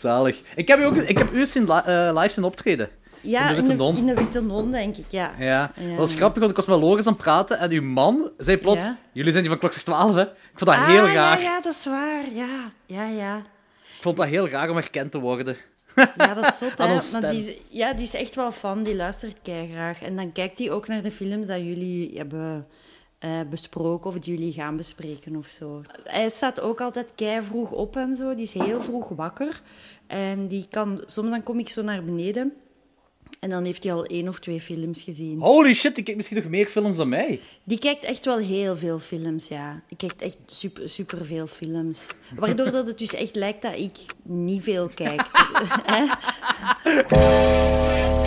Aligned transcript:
Zalig. 0.00 0.40
Ik 0.56 0.68
heb 0.68 0.78
u, 0.78 0.84
ook, 0.84 0.96
ik 0.96 1.18
heb 1.18 1.32
u 1.32 1.44
li- 1.54 1.66
eh, 1.84 2.10
live 2.14 2.28
zien 2.28 2.44
optreden. 2.44 2.88
Ja, 3.20 3.40
In 3.40 3.46
de 3.46 3.50
in 3.50 3.54
Witte 3.66 3.70
de, 3.76 3.82
Non. 3.82 3.96
in 3.96 4.06
de 4.06 4.14
Witte 4.14 4.42
Non, 4.42 4.70
denk 4.70 4.96
ik, 4.96 5.04
ja. 5.08 5.32
Ja. 5.38 5.72
Ja. 5.76 5.88
Dat 5.88 5.96
was 5.96 6.14
grappig, 6.14 6.38
want 6.38 6.50
ik 6.50 6.56
was 6.56 6.66
met 6.66 6.78
Loris 6.78 7.06
aan 7.06 7.12
het 7.12 7.22
praten 7.22 7.58
en 7.58 7.70
uw 7.70 7.82
man 7.82 8.30
zei 8.38 8.58
plots... 8.58 8.84
Ja. 8.84 8.96
Jullie 9.12 9.30
zijn 9.30 9.42
die 9.42 9.52
van 9.52 9.60
Klokslag 9.60 9.84
12, 9.84 10.14
hè? 10.14 10.22
Ik 10.22 10.28
vond 10.54 10.70
dat 10.70 10.74
ah, 10.78 10.86
heel 10.86 11.06
ja, 11.06 11.12
raar. 11.14 11.40
ja, 11.40 11.60
dat 11.60 11.72
is 11.74 11.84
waar. 11.84 12.32
Ja, 12.32 12.70
ja, 12.86 13.06
ja. 13.06 13.36
Ik 13.96 14.02
vond 14.02 14.16
dat 14.16 14.26
heel 14.26 14.48
raar 14.48 14.70
om 14.70 14.76
herkend 14.76 15.10
te 15.12 15.18
worden. 15.18 15.56
Ja, 16.16 16.34
dat 16.34 16.46
is 16.46 16.58
zot, 16.58 16.72
Aan 16.80 16.88
hè. 16.88 16.94
ons 16.94 17.10
Maar 17.10 17.30
die 17.30 17.38
is, 17.48 17.56
ja, 17.68 17.92
die 17.92 18.02
is 18.04 18.14
echt 18.14 18.34
wel 18.34 18.52
fan, 18.52 18.82
die 18.82 18.96
luistert 18.96 19.36
graag. 19.72 20.02
En 20.02 20.16
dan 20.16 20.32
kijkt 20.32 20.58
hij 20.58 20.70
ook 20.70 20.88
naar 20.88 21.02
de 21.02 21.10
films 21.10 21.46
dat 21.46 21.60
jullie 21.60 22.12
hebben 22.16 22.66
eh, 23.26 23.40
besproken 23.50 24.10
of 24.10 24.18
die 24.18 24.34
jullie 24.34 24.52
gaan 24.52 24.76
bespreken 24.76 25.36
of 25.36 25.46
zo. 25.46 25.82
Hij 26.04 26.28
staat 26.28 26.60
ook 26.60 26.80
altijd 26.80 27.12
kei 27.14 27.42
vroeg 27.42 27.72
op 27.72 27.96
en 27.96 28.16
zo. 28.16 28.34
Die 28.34 28.44
is 28.44 28.52
heel 28.52 28.82
vroeg 28.82 29.08
wakker. 29.08 29.62
En 30.06 30.48
die 30.48 30.66
kan... 30.70 31.02
Soms 31.06 31.30
dan 31.30 31.42
kom 31.42 31.58
ik 31.58 31.68
zo 31.68 31.82
naar 31.82 32.04
beneden 32.04 32.52
en 33.40 33.50
dan 33.50 33.64
heeft 33.64 33.82
hij 33.82 33.92
al 33.92 34.04
één 34.04 34.28
of 34.28 34.38
twee 34.38 34.60
films 34.60 35.02
gezien. 35.02 35.40
Holy 35.40 35.74
shit, 35.74 35.94
die 35.94 36.04
kijkt 36.04 36.16
misschien 36.16 36.42
nog 36.42 36.50
meer 36.50 36.66
films 36.66 36.96
dan 36.96 37.08
mij. 37.08 37.40
Die 37.64 37.78
kijkt 37.78 38.04
echt 38.04 38.24
wel 38.24 38.38
heel 38.38 38.76
veel 38.76 38.98
films, 38.98 39.48
ja. 39.48 39.82
Die 39.88 39.96
kijkt 39.96 40.22
echt 40.22 40.36
super, 40.46 40.88
super 40.88 41.24
veel 41.24 41.46
films. 41.46 42.06
Waardoor 42.34 42.70
dat 42.70 42.86
het 42.86 42.98
dus 42.98 43.14
echt 43.14 43.34
lijkt 43.34 43.62
dat 43.62 43.74
ik 43.74 43.98
niet 44.22 44.62
veel 44.62 44.90
kijk. 44.94 45.22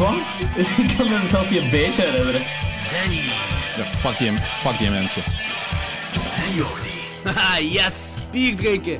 Want? 0.00 0.26
Ik 0.56 0.96
kan 0.96 1.08
me 1.08 1.28
zelfs 1.28 1.48
niet 1.50 1.62
een 1.62 1.70
beetje 1.70 2.02
herinneren. 2.02 2.42
Danny 2.90 3.20
Ja, 3.76 3.84
fuck 3.84 4.18
die, 4.18 4.32
fuck 4.60 4.78
die 4.78 4.90
mensen. 4.90 5.22
en 6.14 6.54
Jordi. 6.54 6.88
Haha, 7.24 7.58
yes! 7.78 8.18
Bier 8.32 8.56
drinken! 8.56 8.98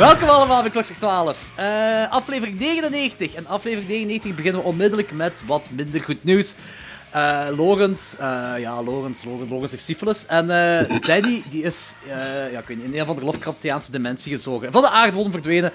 Welkom 0.00 0.28
allemaal 0.28 0.62
bij 0.62 0.70
Klokslag 0.70 0.98
12. 0.98 1.50
Eh, 1.54 2.10
aflevering 2.10 2.58
99. 2.58 3.34
En 3.34 3.46
aflevering 3.46 3.88
99 3.88 4.34
beginnen 4.34 4.60
we 4.60 4.66
onmiddellijk 4.66 5.12
met 5.12 5.42
wat 5.46 5.68
minder 5.70 6.00
goed 6.00 6.24
nieuws. 6.24 6.54
Eh 7.10 7.46
Logans, 7.56 8.16
eh, 8.18 8.52
ja, 8.58 8.82
Logans, 8.82 9.24
Logans, 9.24 9.70
heeft 9.70 9.84
syphilis. 9.84 10.26
En 10.26 10.46
Danny, 11.06 11.42
die 11.50 11.62
is, 11.62 11.94
ja, 12.06 12.58
ik 12.58 12.66
weet 12.66 12.76
niet, 12.76 12.86
in 12.92 12.98
een 13.00 13.06
van 13.06 13.16
de 13.16 13.24
Lovecraftiaanse 13.24 13.90
dimensie 13.90 14.32
gezogen. 14.32 14.72
Van 14.72 14.82
de 14.82 14.90
aardbodem 14.90 15.32
verdwenen. 15.32 15.72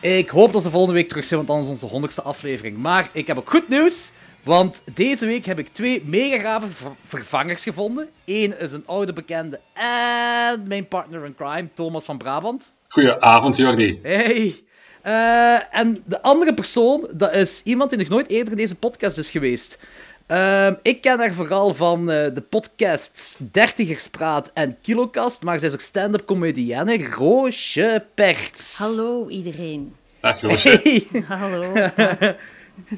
Ik 0.00 0.28
hoop 0.28 0.52
dat 0.52 0.62
ze 0.62 0.70
volgende 0.70 0.94
week 0.94 1.08
terug 1.08 1.24
zijn, 1.24 1.46
want 1.46 1.50
dan 1.50 1.60
is 1.60 1.68
onze 1.68 1.86
honderdste 1.86 2.22
aflevering. 2.22 2.76
Maar 2.76 3.08
ik 3.12 3.26
heb 3.26 3.38
ook 3.38 3.50
goed 3.50 3.68
nieuws. 3.68 4.12
Want 4.42 4.82
deze 4.94 5.26
week 5.26 5.44
heb 5.44 5.58
ik 5.58 5.68
twee 5.68 6.02
mega 6.06 6.38
gave 6.38 6.70
ver- 6.70 6.96
vervangers 7.06 7.62
gevonden. 7.62 8.08
Eén 8.24 8.58
is 8.58 8.72
een 8.72 8.86
oude 8.86 9.12
bekende 9.12 9.60
en 9.74 10.66
mijn 10.66 10.88
partner 10.88 11.24
in 11.24 11.34
crime, 11.34 11.68
Thomas 11.74 12.04
van 12.04 12.18
Brabant. 12.18 12.72
Goedenavond, 12.88 13.56
Jordi. 13.56 14.00
Hey. 14.02 14.62
Eh, 15.02 15.76
en 15.78 16.02
de 16.06 16.22
andere 16.22 16.54
persoon, 16.54 17.08
dat 17.12 17.34
is 17.34 17.60
iemand 17.64 17.90
die 17.90 17.98
nog 17.98 18.08
nooit 18.08 18.28
eerder 18.28 18.50
in 18.50 18.58
deze 18.58 18.74
podcast 18.74 19.18
is 19.18 19.30
geweest. 19.30 19.78
Ehm, 20.26 20.74
ik 20.82 21.00
ken 21.00 21.18
haar 21.18 21.34
vooral 21.34 21.74
van 21.74 22.10
eh, 22.10 22.34
de 22.34 22.40
podcasts 22.48 23.36
Dertigerspraat 23.38 24.50
en 24.54 24.76
Kilokast, 24.82 25.42
maar 25.42 25.58
zij 25.58 25.68
is 25.68 25.74
ook 25.74 25.80
stand-up 25.80 26.26
comedienne 26.26 27.08
Roosje 27.16 28.04
Perts. 28.14 28.78
Hallo 28.78 29.28
iedereen. 29.28 29.94
Dag, 30.20 30.40
Roosje. 30.40 30.80
Hey. 30.82 31.22
Hallo. 31.28 31.72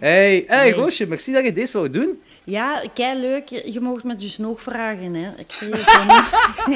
Hey, 0.01 0.45
hey 0.47 0.71
Roosje, 0.71 1.07
merci 1.07 1.33
dat 1.33 1.45
je 1.45 1.53
deze 1.53 1.77
wou 1.77 1.91
doen. 1.91 2.23
Ja, 2.45 2.83
kei 2.95 3.21
leuk. 3.21 3.49
Je, 3.49 3.73
je 3.73 3.81
mag 3.81 4.03
me 4.05 4.15
dus 4.15 4.39
nog 4.39 4.63
vragen, 4.63 5.15
hè. 5.15 5.31
Ik 5.37 5.53
zie 5.53 5.69
het 5.71 5.81
gewoon, 5.91 6.25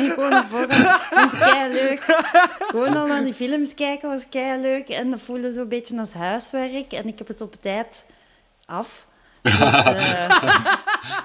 gewoon 0.13 0.45
voren. 0.51 0.81
Ik 0.81 1.01
vind 1.13 1.31
het 1.31 1.41
kei 1.41 1.73
leuk. 1.73 2.01
Gewoon 2.59 2.97
al 2.97 3.07
naar 3.07 3.25
die 3.25 3.35
films 3.35 3.75
kijken 3.75 4.09
was 4.09 4.29
kei 4.31 4.61
leuk. 4.61 4.89
En 4.89 5.11
dat 5.11 5.21
voelde 5.21 5.53
zo 5.53 5.61
een 5.61 5.69
beetje 5.69 5.99
als 5.99 6.13
huiswerk. 6.13 6.93
En 6.93 7.07
ik 7.07 7.19
heb 7.19 7.29
het 7.29 7.41
op 7.41 7.55
tijd 7.61 8.05
af. 8.67 9.07
Dus, 9.43 9.59
eh, 9.85 10.29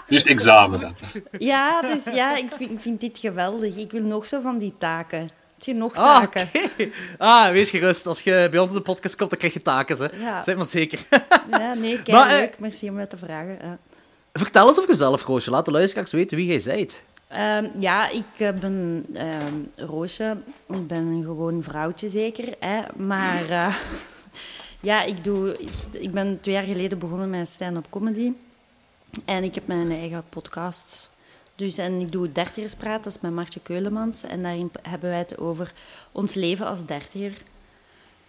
het 0.07 0.25
examen 0.25 0.79
dan. 0.79 0.95
ja, 1.37 1.81
dus 1.81 2.03
ja, 2.03 2.35
ik 2.35 2.51
vind, 2.57 2.71
ik 2.71 2.79
vind 2.79 2.99
dit 3.01 3.17
geweldig. 3.17 3.75
Ik 3.75 3.91
wil 3.91 4.01
nog 4.03 4.27
zo 4.27 4.41
van 4.41 4.57
die 4.57 4.75
taken. 4.77 5.19
Heb 5.19 5.67
je 5.67 5.73
nog 5.73 5.95
Ah, 5.95 6.17
taken? 6.17 6.49
Ah, 7.17 7.51
wees 7.51 7.69
gerust. 7.69 8.07
Als 8.07 8.21
je 8.21 8.47
bij 8.51 8.59
ons 8.59 8.69
in 8.69 8.75
de 8.75 8.81
podcast 8.81 9.15
komt, 9.15 9.29
dan 9.29 9.39
krijg 9.39 9.53
je 9.53 9.61
taken, 9.61 9.97
hè. 9.97 10.25
Ja. 10.25 10.43
Zeg 10.43 10.55
maar 10.55 10.65
zeker. 10.65 10.99
Ja, 11.49 11.73
nee, 11.73 12.01
kei 12.03 12.17
Maar, 12.17 12.29
eh, 12.29 12.37
leuk. 12.37 12.59
Merci 12.59 12.89
om 12.89 12.95
me 12.95 13.07
te 13.07 13.17
vragen. 13.17 13.57
Ja. 13.61 13.77
Vertel 14.33 14.67
eens 14.67 14.77
over 14.77 14.89
jezelf, 14.89 15.23
Roosje. 15.23 15.49
Laat 15.49 15.65
de 15.65 15.71
luisteraars 15.71 16.11
weten 16.11 16.37
wie 16.37 16.47
jij 16.47 16.59
zijt. 16.59 17.03
Ehm, 17.27 17.67
ja, 17.79 18.09
ik 18.09 18.25
eh, 18.37 18.51
ben 18.51 19.05
ehm, 19.13 19.87
Roosje. 19.87 20.37
Ik 20.67 20.87
ben 20.87 21.05
een 21.05 21.23
gewoon 21.23 21.63
vrouwtje 21.63 22.09
zeker. 22.09 22.55
Hè? 22.59 22.81
Maar 22.95 23.49
eh, 23.49 23.75
ja, 24.89 25.03
ik, 25.03 25.23
doe, 25.23 25.57
ik 25.91 26.11
ben 26.11 26.39
twee 26.41 26.55
jaar 26.55 26.63
geleden 26.63 26.99
begonnen 26.99 27.29
met 27.29 27.47
stand-up 27.47 27.85
comedy. 27.89 28.31
En 29.25 29.43
ik 29.43 29.55
heb 29.55 29.67
mijn 29.67 29.91
eigen 29.91 30.23
podcasts. 30.29 31.09
Dus, 31.55 31.77
en 31.77 31.99
ik 31.99 32.11
doe 32.11 32.31
Dertigerspraat, 32.31 33.03
dat 33.03 33.13
is 33.15 33.21
met 33.21 33.31
Martje 33.31 33.59
Keulemans. 33.59 34.23
En 34.23 34.41
daarin 34.41 34.71
hebben 34.81 35.09
wij 35.09 35.17
het 35.17 35.37
over 35.37 35.73
ons 36.11 36.33
leven 36.33 36.65
als 36.65 36.85
dertiger. 36.85 37.33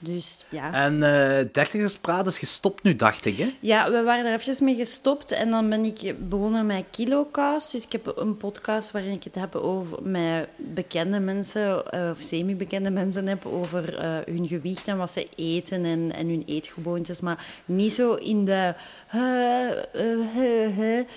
Dus 0.02 0.44
ja. 0.48 0.72
En 0.72 1.02
eh 1.02 1.46
Dertigerspraat 1.52 2.26
is 2.26 2.38
gestopt 2.38 2.82
nu, 2.82 2.96
dacht 2.96 3.24
ik, 3.24 3.36
hè? 3.36 3.54
Ja, 3.60 3.90
we 3.90 4.02
waren 4.02 4.24
er 4.24 4.32
eventjes 4.32 4.60
mee 4.60 4.74
gestopt 4.74 5.30
en 5.30 5.50
dan 5.50 5.68
ben 5.68 5.84
ik 5.84 6.28
begonnen 6.28 6.66
met 6.66 6.84
Kilocast. 6.90 7.72
Dus 7.72 7.84
ik 7.84 7.92
heb 7.92 8.12
een 8.16 8.36
podcast 8.36 8.90
waarin 8.90 9.12
ik 9.12 9.24
het 9.24 9.34
heb 9.34 9.56
over 9.56 9.98
met 10.02 10.48
bekende 10.56 11.20
mensen, 11.20 11.90
eh, 11.90 12.10
of 12.10 12.20
semi-bekende 12.20 12.90
mensen 12.90 13.26
heb, 13.26 13.46
over 13.46 13.98
eh, 13.98 14.16
hun 14.24 14.46
gewicht 14.46 14.86
en 14.86 14.96
wat 14.96 15.10
ze 15.10 15.28
eten 15.36 15.84
en, 15.84 16.12
en 16.14 16.28
hun 16.28 16.42
eetgewoontes. 16.46 17.20
Maar 17.20 17.46
niet 17.64 17.92
zo 17.92 18.14
in 18.14 18.44
de 18.44 18.74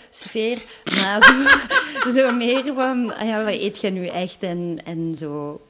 sfeer, 0.09 0.63
maar 0.83 1.23
zo, 2.03 2.09
zo 2.21 2.31
meer 2.31 2.73
van, 2.73 3.13
ja, 3.23 3.43
wat 3.43 3.53
eet 3.53 3.81
je 3.81 3.89
nu 3.89 4.07
echt 4.07 4.43
en, 4.43 4.77
en 4.83 5.15
zo. 5.15 5.61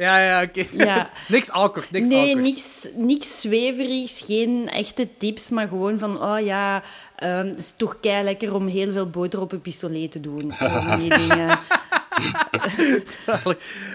Ja, 0.00 0.18
ja, 0.18 0.42
oké. 0.42 0.64
Ja. 0.72 1.10
niks 1.28 1.50
awkward, 1.50 1.90
niks 1.90 2.08
nee, 2.08 2.18
awkward. 2.18 2.42
niks, 2.44 2.86
niks 2.94 3.40
zweverigs, 3.40 4.22
geen 4.26 4.68
echte 4.68 5.08
tips, 5.18 5.50
maar 5.50 5.68
gewoon 5.68 5.98
van, 5.98 6.22
oh 6.22 6.40
ja, 6.40 6.82
ehm, 7.16 7.46
het 7.46 7.58
is 7.58 7.74
toch 7.76 8.00
kei 8.00 8.24
lekker 8.24 8.54
om 8.54 8.66
heel 8.66 8.92
veel 8.92 9.10
boter 9.10 9.40
op 9.40 9.52
een 9.52 9.60
pistolet 9.60 10.12
te 10.12 10.20
doen. 10.20 10.52
Die 10.98 11.16
dingen. 11.18 11.58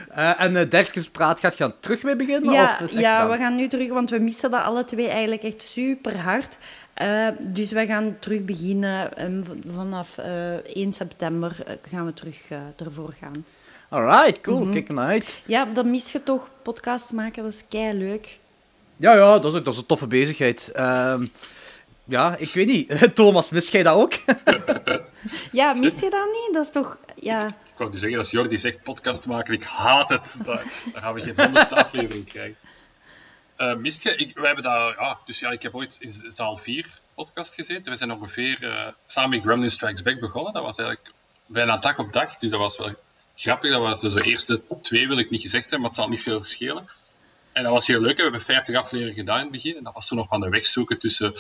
Eh, 0.10 0.42
en 0.42 0.52
uh, 0.56 0.70
Dertigerspraat 0.70 1.40
gaat 1.40 1.56
gaan 1.56 1.74
terug 1.80 2.04
mee 2.04 2.16
beginnen? 2.16 2.54
Ja, 2.54 2.64
of 2.64 2.78
het 2.78 2.94
ja 2.94 3.30
we 3.30 3.38
gaan 3.38 3.56
nu 3.56 3.68
terug, 3.68 3.90
want 3.90 4.10
we 4.10 4.20
missen 4.20 4.52
dat 4.52 4.64
alle 4.64 4.86
twee 4.86 5.08
eigenlijk 5.08 5.44
echt 5.44 5.62
super 5.62 6.18
hard. 6.18 6.58
Eh, 6.96 7.28
dus 7.40 7.72
we 7.72 7.86
gaan 7.86 8.16
terug 8.20 8.44
beginnen. 8.44 9.18
ehm, 9.18 9.44
vanaf 9.76 10.18
eh 10.18 10.54
1 10.54 10.94
september 10.94 11.56
eh, 11.66 11.74
gaan 11.92 12.06
we 12.06 12.14
terug 12.14 12.50
eh, 12.50 12.58
ervoor 12.86 13.14
gaan. 13.20 13.46
Alright, 13.96 14.42
cool. 14.42 14.64
Mhm. 14.64 14.72
Kijk 14.72 14.88
ernaar 14.88 15.08
uit. 15.08 15.42
Ja, 15.46 15.66
dat 15.66 15.86
mis 15.86 16.12
je 16.12 16.24
toch, 16.24 16.50
podcast 16.62 17.14
maken, 17.14 17.44
dat 17.44 17.52
is 17.52 17.64
kei 17.70 17.98
leuk. 17.98 18.40
Ja, 18.98 19.14
ja, 19.16 19.40
dat 19.40 19.52
is 19.52 19.58
ook 19.58 19.66
dat 19.66 19.74
is 19.74 19.80
een 19.80 19.86
toffe 19.86 20.08
bezigheid. 20.08 20.72
Ehm, 20.72 21.26
ja, 22.04 22.36
ik 22.36 22.54
weet 22.54 22.68
niet. 22.68 22.92
Thomas, 23.16 23.50
mis 23.50 23.70
jij 23.70 23.84
dat 23.84 23.96
ook? 23.96 24.14
Ja, 25.52 25.74
mis 25.74 25.94
je 26.00 26.10
dat 26.10 26.26
niet? 26.26 26.50
Dat 26.52 26.66
is 26.66 26.72
toch, 26.72 26.98
ja... 27.16 27.48
Ik 27.48 27.78
wou 27.78 27.92
nu 27.92 27.98
zeggen, 27.98 28.18
als 28.18 28.32
Jordi 28.32 28.58
zegt 28.58 28.84
podcast 28.84 29.28
maken, 29.28 29.54
ik 29.54 29.64
haat 29.64 30.10
het. 30.10 30.36
Dan, 30.46 30.60
dan 30.94 31.02
gaan 31.02 31.14
we 31.14 31.22
geen 31.22 31.46
honderdste 31.46 31.76
aflevering 31.76 32.26
krijgen. 32.26 32.56
Eh 33.56 33.76
mist 33.76 34.04
je? 34.04 34.16
Ik, 34.16 34.36
wij 34.36 34.46
hebben 34.46 34.64
dat, 34.64 34.96
ja, 35.00 35.20
dus 35.26 35.40
ja, 35.40 35.50
ik 35.50 35.62
heb 35.62 35.76
ooit 35.76 35.98
in 36.00 36.12
zaal 36.28 36.58
4 36.58 37.00
podcast 37.16 37.54
gezeten. 37.54 37.92
We 37.92 37.98
zijn 37.98 38.12
ongeveer 38.12 38.70
eh, 38.70 38.88
samen 39.06 39.38
in 39.38 39.44
Gremlin 39.44 39.72
Strikes 39.72 40.02
Back 40.02 40.20
begonnen. 40.20 40.54
Dat 40.54 40.64
was 40.64 40.78
eigenlijk 40.78 41.12
bijna 41.46 41.78
dag 41.78 42.00
op 42.00 42.14
dag, 42.14 42.38
dus 42.38 42.50
dat 42.50 42.60
was 42.60 42.78
wel 42.78 42.96
grappig. 43.36 43.72
Dat 43.72 43.82
was 43.82 44.00
dus 44.02 44.14
de 44.14 44.22
eerste 44.22 44.62
twee, 44.82 45.08
wil 45.08 45.18
ik 45.18 45.30
niet 45.30 45.42
gezegd 45.42 45.64
hebben, 45.64 45.80
maar 45.80 45.90
het 45.90 46.00
zal 46.00 46.08
niet 46.08 46.22
veel 46.22 46.44
schelen. 46.44 46.90
En 47.52 47.64
dat 47.64 47.72
was 47.72 47.88
heel 47.88 48.00
leuk. 48.02 48.16
We 48.16 48.22
hebben 48.24 48.42
50 48.42 48.76
afleveringen 48.76 49.18
gedaan 49.18 49.38
in 49.38 49.44
het 49.44 49.52
begin. 49.52 49.76
En 49.78 49.84
dat 49.84 49.94
was 49.94 50.08
toen 50.08 50.18
nog 50.18 50.28
van 50.28 50.40
de 50.42 50.50
weg 50.50 50.66
zoeken 50.66 51.00
tussen 51.00 51.36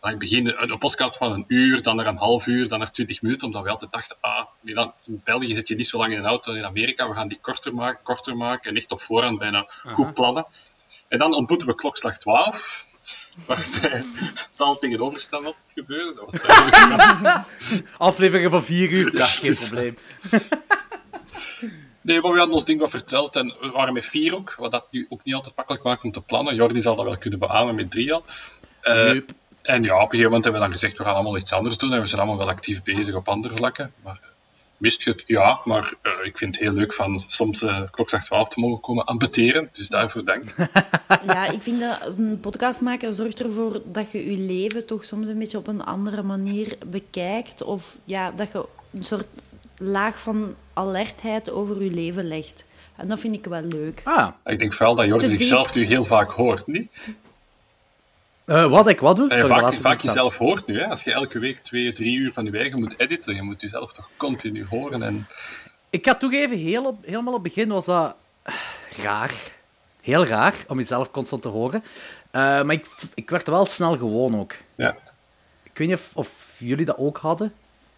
aan 0.00 0.10
het 0.10 0.18
begin 0.18 0.46
een, 0.56 0.78
podcast 0.78 1.16
van 1.16 1.32
een 1.32 1.44
uur, 1.46 1.82
dan 1.82 1.96
naar 1.96 2.06
een 2.06 2.16
half 2.16 2.46
uur, 2.46 2.68
dan 2.68 2.78
naar 2.78 2.90
twintig 2.90 3.22
minuten, 3.22 3.46
omdat 3.46 3.62
we 3.62 3.68
altijd 3.68 3.92
dachten, 3.92 4.16
ah, 4.20 4.46
die 4.60 4.74
dan, 4.74 4.92
in 5.04 5.20
België 5.24 5.54
zit 5.54 5.68
je 5.68 5.74
niet 5.74 5.88
zo 5.88 5.98
lang 5.98 6.12
in 6.12 6.18
een 6.18 6.24
auto, 6.24 6.52
in 6.52 6.64
Amerika, 6.64 7.08
we 7.08 7.14
gaan 7.14 7.28
die 7.28 7.38
korter 7.40 7.74
maken, 7.74 8.02
korter 8.02 8.36
maken 8.36 8.70
en 8.70 8.76
echt 8.76 8.92
op 8.92 9.00
voorhand 9.00 9.38
bijna 9.38 9.68
goed 9.86 10.14
plannen. 10.14 10.46
En 11.08 11.18
dan 11.18 11.34
ontmoeten 11.34 11.66
we 11.66 11.74
klokslag 11.74 12.18
12, 12.18 12.84
waarbij 13.46 14.04
het 14.14 14.48
al 14.56 14.78
tegenovergestelde 14.78 15.54
gebeurde. 15.74 16.14
Dat 16.14 16.30
was 16.30 16.40
eigenlijk- 16.40 17.44
Afleveringen 17.98 18.50
van 18.50 18.64
vier 18.64 18.90
uur, 18.90 19.16
Ja, 19.16 19.26
geen 19.26 19.50
dus- 19.50 19.58
probleem. 19.58 19.96
Nee, 22.00 22.20
maar 22.20 22.30
we 22.30 22.38
hadden 22.38 22.54
ons 22.54 22.64
ding 22.64 22.80
wat 22.80 22.90
verteld 22.90 23.36
en 23.36 23.54
we 23.60 23.70
waren 23.70 23.92
met 23.92 24.06
vier 24.06 24.34
ook, 24.34 24.54
wat 24.58 24.70
dat 24.70 24.86
nu 24.90 25.06
ook 25.08 25.24
niet 25.24 25.34
altijd 25.34 25.56
makkelijk 25.56 25.84
maakt 25.84 26.04
om 26.04 26.12
te 26.12 26.20
plannen. 26.20 26.54
Jordi 26.54 26.80
zal 26.80 26.96
dat 26.96 27.04
wel 27.04 27.18
kunnen 27.18 27.38
beamen 27.38 27.74
met 27.74 27.90
drie 27.90 28.12
al. 28.12 28.24
Eh, 28.80 29.16
en 29.62 29.82
ja, 29.82 29.94
op 29.94 30.02
een 30.02 30.08
gegeven 30.08 30.24
moment 30.24 30.44
hebben 30.44 30.52
we 30.52 30.66
dan 30.66 30.76
gezegd, 30.76 30.98
we 30.98 31.04
gaan 31.04 31.14
allemaal 31.14 31.36
iets 31.36 31.52
anders 31.52 31.78
doen 31.78 31.92
en 31.92 32.00
we 32.00 32.06
zijn 32.06 32.20
allemaal 32.20 32.38
wel 32.38 32.48
actief 32.48 32.82
bezig 32.82 33.14
op 33.14 33.28
andere 33.28 33.54
vlakken. 33.54 33.92
Maar 34.02 34.18
eh, 34.22 34.28
mist 34.76 35.02
je 35.02 35.10
het? 35.10 35.22
Ja, 35.26 35.60
maar 35.64 35.94
eh, 36.02 36.12
ik 36.22 36.38
vind 36.38 36.54
het 36.54 36.64
heel 36.64 36.74
leuk 36.74 36.92
van 36.92 37.20
soms 37.26 37.62
uh, 37.62 37.82
klokslag 37.90 38.24
12 38.24 38.48
te 38.48 38.60
mogen 38.60 38.80
komen 38.80 39.04
ambeteren, 39.04 39.68
dus 39.72 39.88
daarvoor 39.88 40.24
dank. 40.24 40.54
Ja, 41.26 41.46
ik 41.46 41.62
vind 41.62 41.80
dat 41.80 42.00
als 42.04 42.14
een 42.14 42.40
podcastmaker 42.40 43.14
zorgt 43.14 43.40
ervoor 43.40 43.82
dat 43.84 44.10
je 44.10 44.30
je 44.30 44.36
leven 44.36 44.86
toch 44.86 45.04
soms 45.04 45.28
een 45.28 45.38
beetje 45.38 45.58
op 45.58 45.66
een 45.66 45.84
andere 45.84 46.22
manier 46.22 46.76
bekijkt. 46.86 47.62
Of 47.62 47.96
ja, 48.04 48.30
dat 48.30 48.48
je 48.52 48.66
een 48.90 49.04
soort 49.04 49.26
laag 49.82 50.20
van 50.20 50.54
alertheid 50.72 51.50
over 51.50 51.82
je 51.82 51.90
leven 51.90 52.28
legt. 52.28 52.64
En 52.96 53.08
dat 53.08 53.20
vind 53.20 53.34
ik 53.34 53.44
wel 53.44 53.62
leuk. 53.62 54.00
Ah, 54.04 54.28
Ik 54.44 54.58
denk 54.58 54.72
vooral 54.72 54.94
dat 54.94 55.06
Jordi 55.06 55.26
zichzelf 55.26 55.74
nu 55.74 55.84
heel 55.84 56.04
vaak 56.04 56.30
hoort, 56.30 56.66
niet? 56.66 56.90
eh, 58.44 58.66
wat 58.66 58.88
ik 58.88 59.00
wat 59.00 59.16
doe? 59.16 59.28
En 59.30 59.36
Sorry, 59.36 59.48
de 59.48 59.54
vaak, 59.54 59.62
laatste 59.64 59.82
vaak 59.82 60.00
jezelf 60.00 60.36
hoort 60.38 60.66
nu. 60.66 60.78
Hè? 60.78 60.86
Als 60.86 61.02
je 61.04 61.12
elke 61.12 61.38
week 61.38 61.58
twee, 61.58 61.92
drie 61.92 62.16
uur 62.18 62.32
van 62.32 62.44
je 62.44 62.58
eigen 62.58 62.78
moet 62.78 62.98
editen, 62.98 63.34
je 63.34 63.42
moet 63.42 63.60
jezelf 63.60 63.92
toch 63.92 64.10
continu 64.16 64.66
horen. 64.66 65.02
En 65.02 65.26
Ik 65.90 66.06
ga 66.06 66.14
toegeven, 66.14 66.56
heel 66.56 66.86
op, 66.86 67.04
helemaal 67.04 67.34
op 67.34 67.44
het 67.44 67.54
begin 67.54 67.68
was 67.68 67.84
dat 67.84 68.14
raar. 69.02 69.32
Heel 70.00 70.26
raar 70.26 70.54
om 70.68 70.76
jezelf 70.76 71.10
constant 71.10 71.42
te 71.42 71.48
horen. 71.48 71.82
Eh, 72.30 72.40
maar 72.40 72.72
ik, 72.72 72.86
ik 73.14 73.30
werd 73.30 73.46
er 73.46 73.52
wel 73.52 73.66
snel 73.66 73.96
gewoon 73.96 74.38
ook. 74.40 74.54
ja. 74.74 74.96
Ik 75.62 75.78
weet 75.78 75.88
niet 75.88 75.96
of, 75.96 76.10
of 76.14 76.56
jullie 76.58 76.84
dat 76.84 76.98
ook 76.98 77.18
hadden 77.18 77.52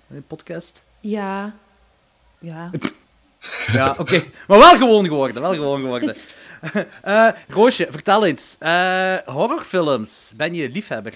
in 0.08 0.16
de 0.16 0.22
podcast. 0.22 0.82
Ja. 1.00 1.54
Ja. 2.44 2.70
Ja, 3.72 3.94
oké. 3.98 4.24
Maar 4.46 4.58
wel 4.58 4.76
gewoon 4.76 5.04
geworden, 5.04 5.42
wel 5.42 5.54
gewoon 5.54 5.80
geworden. 5.80 6.16
Eh, 7.02 7.28
Roosje, 7.48 7.86
vertel 7.90 8.24
eens. 8.26 8.56
Eh, 8.58 9.16
horrorfilms, 9.24 10.32
ben 10.36 10.54
je 10.54 10.70
liefhebber? 10.70 11.14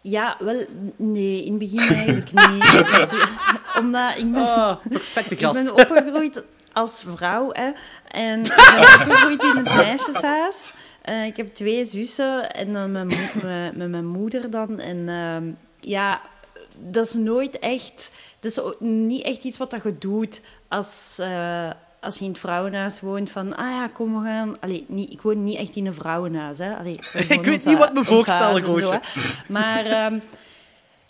Ja, 0.00 0.36
wel, 0.38 0.64
nee, 0.96 1.44
in 1.44 1.50
het 1.50 1.58
begin 1.58 1.94
eigenlijk 1.96 2.32
niet. 2.32 2.84
Omdat 3.78 4.16
ik 4.16 4.32
ben, 4.32 4.42
Ah, 4.44 4.76
perfecte 4.88 5.34
ik 5.34 5.52
ben 5.52 5.72
opgegroeid 5.72 6.44
als 6.72 7.02
vrouw, 7.06 7.48
hè. 7.52 7.70
En 8.08 8.40
ik 8.44 8.54
ben 8.54 8.78
opgegroeid 8.78 9.42
in 9.42 9.56
het 9.56 9.74
meisjeshuis. 9.76 10.72
Eh, 11.02 11.24
ik 11.26 11.36
heb 11.36 11.54
twee 11.54 11.84
zussen 11.84 12.50
en 12.54 12.72
dan 12.72 12.92
mijn 12.92 13.06
mo- 13.06 13.42
met, 13.42 13.76
met 13.76 13.88
mijn 13.88 14.06
moeder 14.06 14.50
dan. 14.50 14.78
En 14.80 15.08
ehm, 15.08 15.44
ja, 15.80 16.20
dat 16.78 17.06
is 17.06 17.12
nooit 17.12 17.58
echt... 17.58 18.10
Dat 18.42 18.50
is 18.50 18.60
ook 18.60 18.80
niet 18.80 19.24
echt 19.24 19.44
iets 19.44 19.58
wat 19.58 19.70
dat 19.70 19.82
je 19.82 19.98
doet 19.98 20.40
als... 20.68 21.16
eh, 21.20 21.70
als 22.00 22.18
je 22.18 22.24
in 22.24 22.30
het 22.30 22.38
vrouwenhuis 22.38 23.00
woont, 23.00 23.30
van, 23.30 23.56
ah 23.56 23.70
ja, 23.70 23.88
kom, 23.88 24.20
we 24.20 24.26
gaan... 24.26 24.60
Allee, 24.60 24.84
niet, 24.88 25.12
ik 25.12 25.22
woon 25.22 25.44
niet 25.44 25.58
echt 25.58 25.76
in 25.76 25.86
een 25.86 25.94
vrouwenhuis, 25.94 26.58
hè. 26.58 26.76
Allee, 26.76 26.98
Ik 27.28 27.44
weet 27.44 27.64
niet 27.64 27.78
wat 27.78 27.92
me 27.94 28.04
voorstel, 28.04 28.58
Roosje. 28.58 28.84
Roosje. 28.84 29.00
Maar 29.48 29.84
ehm, 29.86 30.18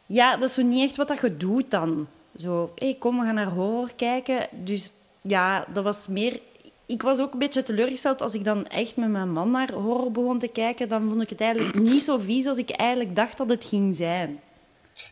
ja, 0.06 0.36
dat 0.36 0.48
is 0.48 0.54
zo 0.54 0.62
niet 0.62 0.88
echt 0.88 0.96
wat 0.96 1.08
dat 1.08 1.20
je 1.20 1.36
doet 1.36 1.70
dan. 1.70 2.08
Zo, 2.36 2.72
hé, 2.74 2.96
kom, 2.98 3.18
we 3.18 3.24
gaan 3.24 3.34
naar 3.34 3.46
horror 3.46 3.90
kijken. 3.96 4.46
Dus 4.50 4.92
ja, 5.22 5.64
dat 5.72 5.84
was 5.84 6.06
meer... 6.08 6.40
Ik 6.86 7.02
was 7.02 7.18
ook 7.18 7.32
een 7.32 7.38
beetje 7.38 7.62
teleurgesteld 7.62 8.22
als 8.22 8.34
ik 8.34 8.44
dan 8.44 8.66
echt 8.66 8.96
met 8.96 9.08
mijn 9.08 9.32
man 9.32 9.50
naar 9.50 9.72
horror 9.72 10.12
begon 10.12 10.38
te 10.38 10.48
kijken. 10.48 10.88
Dan 10.88 11.08
vond 11.08 11.22
ik 11.22 11.28
het 11.30 11.40
eigenlijk 11.40 11.78
niet 11.78 12.02
zo 12.02 12.18
vies 12.18 12.46
als 12.46 12.56
ik 12.56 12.70
eigenlijk 12.70 13.16
dacht 13.16 13.36
dat 13.38 13.48
het 13.48 13.64
ging 13.64 13.94
zijn. 13.94 14.40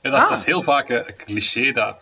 Ja, 0.02 0.10
dat, 0.10 0.22
is, 0.22 0.28
dat 0.28 0.38
is 0.38 0.44
heel 0.44 0.62
vaak 0.62 0.88
een 0.88 1.16
cliché 1.16 1.70
dat, 1.72 1.96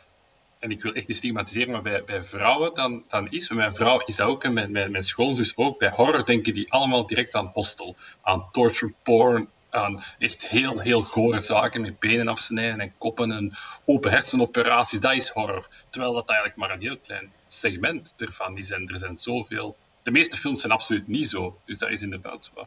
en 0.58 0.70
ik 0.70 0.82
wil 0.82 0.93
echt 0.93 1.08
niet 1.08 1.16
stigmatiseren, 1.16 1.72
maar 1.72 1.82
bij, 1.82 2.05
bij 2.05 2.22
vrouwen 2.22 2.75
dan, 2.75 3.05
dan 3.08 3.31
is, 3.31 3.49
mijn 3.49 3.75
vrouw 3.75 4.00
is 4.05 4.20
ook, 4.20 4.44
en 4.44 4.52
mijn, 4.52 4.70
mijn, 4.70 5.02
schoonzus 5.02 5.56
ook, 5.56 5.78
bij 5.78 5.90
horror 5.90 6.25
denken 6.25 6.52
die 6.52 6.72
allemaal 6.72 7.06
direct 7.06 7.34
aan 7.34 7.50
hostel, 7.52 7.96
aan 8.22 8.49
torture 8.50 8.93
porn, 9.02 9.49
aan 9.70 10.02
echt 10.19 10.46
heel, 10.46 10.78
heel 10.78 11.02
gore 11.02 11.40
zaken 11.40 11.81
met 11.81 11.99
benen 11.99 12.28
afsnijden 12.28 12.81
en 12.81 12.93
koppen 12.99 13.32
en 13.32 13.55
open 13.84 14.10
hersenoperaties, 14.10 15.00
dat 15.00 15.12
is 15.12 15.28
horror. 15.28 15.69
Terwijl 15.90 16.12
dat 16.12 16.28
eigenlijk 16.28 16.58
maar 16.58 16.70
een 16.70 16.81
heel 16.81 16.99
klein 16.99 17.32
segment 17.46 18.14
ervan 18.16 18.58
is 18.58 18.70
en 18.70 18.87
er 18.87 18.99
zijn 18.99 19.16
zoveel... 19.16 19.76
De 20.02 20.10
meeste 20.10 20.37
films 20.37 20.60
zijn 20.60 20.72
absoluut 20.72 21.08
niet 21.08 21.28
zo, 21.28 21.58
dus 21.64 21.78
dat 21.78 21.90
is 21.90 22.02
inderdaad 22.02 22.50
zo. 22.55 22.66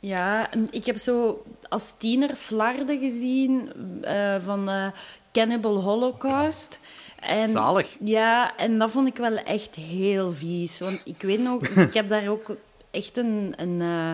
Ja, 0.00 0.50
ik 0.70 0.86
heb 0.86 0.96
zo 0.96 1.44
als 1.68 1.94
tiener 1.98 2.34
flarden 2.36 2.98
gezien 2.98 3.72
eh, 4.02 4.36
van 4.44 4.68
eh, 4.68 4.86
Cannibal 5.32 5.82
Holocaust. 5.82 6.78
En, 7.26 7.50
Zalig. 7.50 7.96
Ja, 8.00 8.56
en 8.56 8.78
dat 8.78 8.90
vond 8.90 9.06
ik 9.08 9.16
wel 9.16 9.36
echt 9.36 9.74
heel 9.74 10.32
vies. 10.32 10.78
Want 10.78 11.00
ik 11.04 11.22
weet 11.22 11.40
nog, 11.40 11.62
ik 11.88 11.94
heb 11.94 12.08
daar 12.08 12.28
ook 12.28 12.56
echt 12.90 13.16
een, 13.16 13.54
een, 13.56 13.80
eh, 13.80 14.12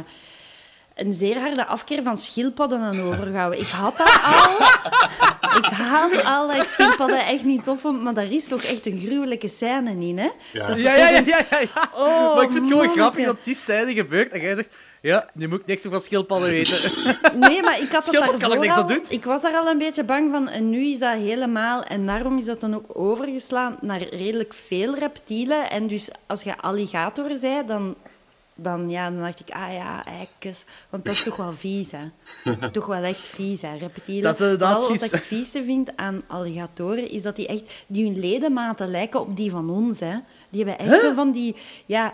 een 1.01 1.13
zeer 1.13 1.39
harde 1.41 1.67
afkeer 1.67 2.03
van 2.03 2.17
schildpadden 2.17 2.81
aan 2.81 3.01
overgehouden. 3.01 3.61
Ik 3.61 3.67
had 3.69 3.97
dat 3.97 4.21
al. 4.25 4.57
Ik 5.57 5.65
had 5.65 6.25
al 6.25 6.49
dat 6.49 6.57
ik 6.57 6.69
schildpadden 6.69 7.27
echt 7.27 7.45
niet 7.45 7.65
tof 7.65 7.81
vond, 7.81 8.03
maar 8.03 8.15
daar 8.15 8.33
is 8.33 8.49
toch 8.49 8.63
echt 8.63 8.87
een 8.87 9.01
gruwelijke 9.07 9.49
scène 9.49 9.91
in, 10.07 10.19
hè? 10.19 10.29
Ja. 10.53 10.67
Dat 10.67 10.77
is 10.77 10.83
Ja, 10.83 10.95
ja, 10.95 11.09
ja. 11.25 11.91
Oh, 11.95 12.35
maar 12.35 12.45
ik 12.45 12.51
vind 12.51 12.65
het 12.65 12.73
gewoon 12.73 12.93
grappig 12.93 13.25
dat 13.27 13.37
die 13.45 13.55
scène 13.55 13.93
gebeurt 13.95 14.33
en 14.33 14.41
jij 14.41 14.55
zegt, 14.55 14.77
ja, 15.03 15.29
nu 15.35 15.49
moet 15.49 15.61
ik 15.61 15.67
niks 15.67 15.83
meer 15.83 15.93
van 15.93 16.03
schildpadden 16.03 16.49
weten. 16.51 16.79
Nee, 17.35 17.63
maar 17.63 17.81
ik 17.81 17.91
had 17.93 18.05
dat 18.05 18.15
kan 18.17 18.39
daarvoor 18.39 18.59
niks 18.59 18.75
aan 18.75 18.83
al- 18.83 18.89
doen. 18.89 19.05
Ik 19.09 19.25
was 19.25 19.43
daar 19.43 19.55
al 19.55 19.69
een 19.69 19.79
beetje 19.79 20.05
bang 20.05 20.31
van. 20.33 20.49
En 20.49 20.71
nu 20.71 20.85
is 20.85 20.99
dat 20.99 21.17
helemaal... 21.17 21.83
En 21.83 22.07
daarom 22.07 22.39
is 22.39 22.45
dat 22.45 22.61
dan 22.61 22.75
ook 22.75 22.85
overgeslaan 22.99 23.77
naar 23.81 24.03
redelijk 24.03 24.55
veel 24.55 24.95
reptielen. 24.95 25.71
En 25.71 25.87
dus 25.87 26.09
als 26.27 26.43
je 26.43 26.57
alligator 26.59 27.37
zei, 27.37 27.67
dan... 27.67 27.95
Dan, 28.63 28.91
ja, 28.91 29.11
dan 29.11 29.19
dacht 29.21 29.41
ik, 29.41 29.51
ah 29.51 29.73
ja, 29.73 30.05
eikens. 30.05 30.65
Want 30.91 31.05
dat 31.05 31.15
is 31.15 31.23
toch 31.23 31.37
wel 31.37 31.53
vies, 31.55 31.91
hè. 31.91 32.05
toch 32.71 32.87
wel 32.87 33.03
echt 33.03 33.29
vies, 33.29 33.63
hè. 33.63 33.79
Dat 33.79 34.35
is 34.35 34.41
inderdaad 34.41 34.87
vies. 34.87 35.01
Wat 35.01 35.07
ik 35.07 35.11
het 35.13 35.27
vieste 35.27 35.65
vind 35.65 35.97
aan 35.97 36.23
alligatoren, 36.27 37.11
is 37.11 37.23
dat 37.23 37.37
die 37.37 37.47
echt... 37.47 37.63
Die 37.87 38.05
hun 38.05 38.21
ledematen 38.21 38.91
lijken 38.91 39.21
op 39.21 39.37
die 39.37 39.51
van 39.51 39.71
ons, 39.71 40.01
hè. 40.01 40.17
Die 40.49 40.65
hebben 40.65 40.87
echt 40.87 41.01
zo 41.01 41.13
van 41.15 41.33
die... 41.33 41.57
Ja, 41.87 42.13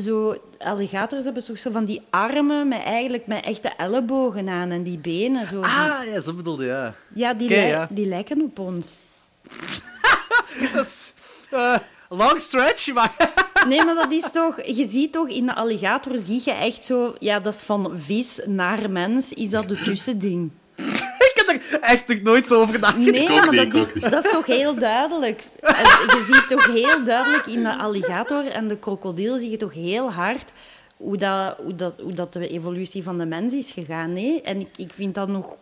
zo... 0.00 0.34
Alligators 0.58 1.24
hebben 1.24 1.44
toch 1.44 1.58
zo 1.58 1.70
van 1.70 1.84
die 1.84 2.02
armen 2.10 2.68
met 2.68 2.82
eigenlijk 2.82 3.26
met 3.26 3.44
echte 3.44 3.68
ellebogen 3.76 4.48
aan 4.48 4.70
en 4.70 4.82
die 4.82 4.98
benen. 4.98 5.46
Zo, 5.46 5.60
Ah, 5.60 6.04
ja, 6.12 6.20
zo 6.20 6.32
bedoelde 6.32 6.64
je, 6.64 6.70
ja. 6.70 6.94
ja, 7.14 7.34
die, 7.34 7.54
ja. 7.54 7.88
die 7.90 8.06
lijken 8.06 8.40
op 8.42 8.58
ons. 8.58 8.94
Dat 10.72 10.84
is... 10.86 11.12
eh, 11.50 11.76
long 12.08 12.40
stretch, 12.40 12.92
maar... 12.92 13.14
Nee, 13.68 13.84
maar 13.84 13.94
dat 13.94 14.12
is 14.12 14.30
toch... 14.32 14.66
Je 14.66 14.88
ziet 14.88 15.12
toch, 15.12 15.28
in 15.28 15.46
de 15.46 15.54
alligator 15.54 16.18
zie 16.18 16.42
je 16.44 16.52
echt 16.52 16.84
zo... 16.84 17.14
Ja, 17.18 17.40
dat 17.40 17.54
is 17.54 17.60
van 17.60 17.92
vis 17.98 18.40
naar 18.46 18.90
mens, 18.90 19.32
is 19.32 19.50
dat 19.50 19.68
het 19.68 19.84
tussending. 19.84 20.50
ik 20.76 21.32
heb 21.34 21.48
er 21.48 21.80
echt 21.80 22.08
nog 22.08 22.20
nooit 22.20 22.46
zo 22.46 22.60
over 22.60 22.78
nagedacht. 22.78 23.10
Nee, 23.10 23.28
maar 23.28 23.50
dat 23.50 23.74
is, 23.74 23.92
dat 23.92 24.24
is 24.24 24.30
toch 24.30 24.46
heel 24.46 24.78
duidelijk. 24.78 25.42
Je 25.60 26.24
ziet 26.32 26.48
toch 26.48 26.66
heel 26.66 27.04
duidelijk 27.04 27.46
in 27.46 27.62
de 27.62 27.76
alligator 27.76 28.46
en 28.46 28.68
de 28.68 28.78
krokodil 28.78 29.38
zie 29.38 29.50
je 29.50 29.56
toch 29.56 29.72
heel 29.72 30.12
hard 30.12 30.52
hoe 30.96 31.16
dat, 31.16 31.56
hoe 31.56 31.74
dat, 31.74 31.94
hoe 32.00 32.12
dat 32.12 32.32
de 32.32 32.48
evolutie 32.48 33.02
van 33.02 33.18
de 33.18 33.26
mens 33.26 33.54
is 33.54 33.70
gegaan. 33.70 34.12
Nee, 34.12 34.42
en 34.42 34.60
ik, 34.60 34.68
ik 34.76 34.92
vind 34.92 35.14
dat 35.14 35.28
nog... 35.28 35.56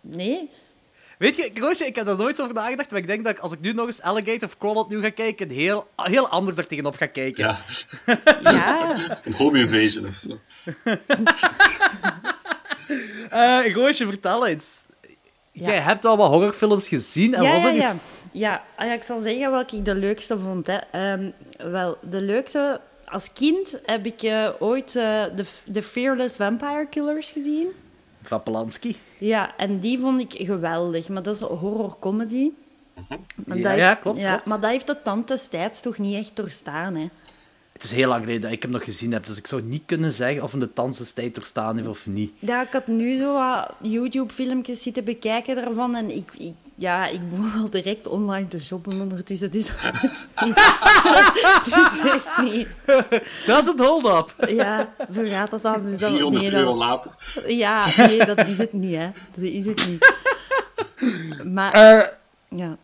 nee, 0.00 0.50
Weet 1.18 1.36
je, 1.36 1.50
Roosje, 1.54 1.86
ik 1.86 1.96
heb 1.96 2.06
daar 2.06 2.16
nooit 2.16 2.36
zo 2.36 2.42
over 2.42 2.54
nagedacht, 2.54 2.90
maar 2.90 3.00
ik 3.00 3.06
denk 3.06 3.24
dat 3.24 3.32
ik, 3.32 3.38
als 3.38 3.52
ik 3.52 3.60
nu 3.60 3.72
nog 3.72 3.86
eens 3.86 4.02
Alligator 4.02 4.48
of 4.48 4.58
Crawl 4.58 4.76
opnieuw 4.76 5.00
ga 5.00 5.10
kijken, 5.10 5.50
heel, 5.50 5.88
heel 5.96 6.28
anders 6.28 6.56
daar 6.56 6.66
tegenop 6.66 6.96
ga 6.96 7.06
kijken. 7.06 7.44
Ja, 7.44 7.58
ja... 8.52 9.18
een 9.24 9.32
home 9.32 9.58
invasion 9.58 10.06
of 10.06 10.14
zo. 10.14 10.38
Eh, 13.30 13.74
Roosje, 13.74 14.06
vertel 14.06 14.46
eens. 14.46 14.86
Jij 15.52 15.78
hebt 15.78 16.04
al 16.04 16.16
wat 16.16 16.30
horrorfilms 16.30 16.88
gezien 16.88 17.34
en 17.34 17.42
Ja, 17.42 17.52
was 17.52 17.62
je 17.62 17.72
ja. 17.72 17.94
Ja, 18.32 18.62
ah 18.76 18.86
ja, 18.86 18.92
ik 18.92 19.02
zal 19.02 19.20
zeggen 19.20 19.50
welke 19.50 19.76
ik 19.76 19.84
de 19.84 19.94
leukste 19.94 20.38
vond. 20.38 20.66
Hè. 20.66 20.76
Ehm, 20.90 21.30
wel, 21.70 21.98
de 22.02 22.20
leukste... 22.20 22.80
Als 23.04 23.32
kind 23.32 23.80
heb 23.84 24.06
ik 24.06 24.22
eh, 24.22 24.48
ooit 24.58 24.96
eh, 24.96 25.24
de, 25.36 25.44
de 25.66 25.82
Fearless 25.82 26.36
Vampire 26.36 26.86
Killers 26.90 27.30
gezien. 27.30 27.68
Van 28.28 28.42
Polanski? 28.42 28.96
Ja, 29.18 29.56
en 29.56 29.78
die 29.78 29.98
vond 29.98 30.20
ik 30.20 30.46
geweldig. 30.46 31.08
Maar 31.08 31.22
dat 31.22 31.34
is 31.34 31.40
een 31.40 31.46
horror-comedy. 31.56 32.50
Maar 33.46 33.56
Ja, 33.58 33.68
dat 33.68 33.78
ja, 33.78 33.94
klopt, 33.94 34.20
Ja, 34.20 34.30
klopt. 34.32 34.46
maar 34.46 34.60
dat 34.60 34.70
heeft 34.70 34.86
de 34.86 35.02
tand 35.02 35.28
destijds 35.28 35.80
toch 35.80 35.98
niet 35.98 36.14
echt 36.16 36.36
doorstaan, 36.36 36.94
hè. 36.94 37.08
Het 37.72 37.84
is 37.84 37.92
heel 37.92 38.08
lang 38.08 38.20
geleden 38.20 38.40
dat 38.42 38.52
ik 38.52 38.62
hem 38.62 38.70
nog 38.70 38.84
gezien 38.84 39.12
heb, 39.12 39.26
dus 39.26 39.36
ik 39.38 39.46
zou 39.46 39.62
niet 39.62 39.82
kunnen 39.86 40.12
zeggen 40.12 40.42
of 40.42 40.50
hem 40.50 40.60
de 40.60 40.72
tijd 41.14 41.34
doorstaan 41.34 41.76
heeft 41.76 41.88
of 41.88 42.06
niet. 42.06 42.32
Ja, 42.38 42.62
ik 42.62 42.72
had 42.72 42.86
nu 42.86 43.16
zo 43.16 43.32
wat 43.32 43.74
YouTube-filmpjes 43.82 44.82
zitten 44.82 45.04
bekijken 45.04 45.54
daarvan 45.54 45.94
en 45.94 46.10
ik, 46.16 46.30
ik, 46.38 46.52
ja, 46.78 47.08
ik 47.08 47.20
begon 47.30 47.60
al 47.62 47.70
direct 47.70 48.08
online 48.08 48.48
te 48.48 48.60
shoppen 48.60 49.00
ondertussen. 49.00 49.50
Dus 49.50 49.66
dat 50.34 50.54
is 51.92 52.00
echt 52.04 52.38
niet. 52.42 52.68
Dat 53.46 53.62
is 53.62 53.66
het 53.66 53.78
hold-up. 53.80 54.34
Ja, 54.48 54.94
zo 55.14 55.22
gaat 55.24 55.50
het 55.50 55.62
dan. 55.62 55.82
Dus 55.84 55.98
dan 55.98 56.10
400 56.12 56.44
nee, 56.44 56.54
euro 56.54 56.68
dan, 56.68 56.78
later. 56.78 57.10
ja, 57.46 57.86
nee, 57.96 58.24
dat 58.24 58.46
is 58.46 58.58
het 58.58 58.72
niet, 58.72 58.96
hè. 58.96 59.08
Dat 59.34 59.44
is 59.44 59.66
het 59.66 59.86
niet. 59.88 60.12
Maar, 61.44 61.72
Eh, 61.72 62.06
ja. 62.48 62.76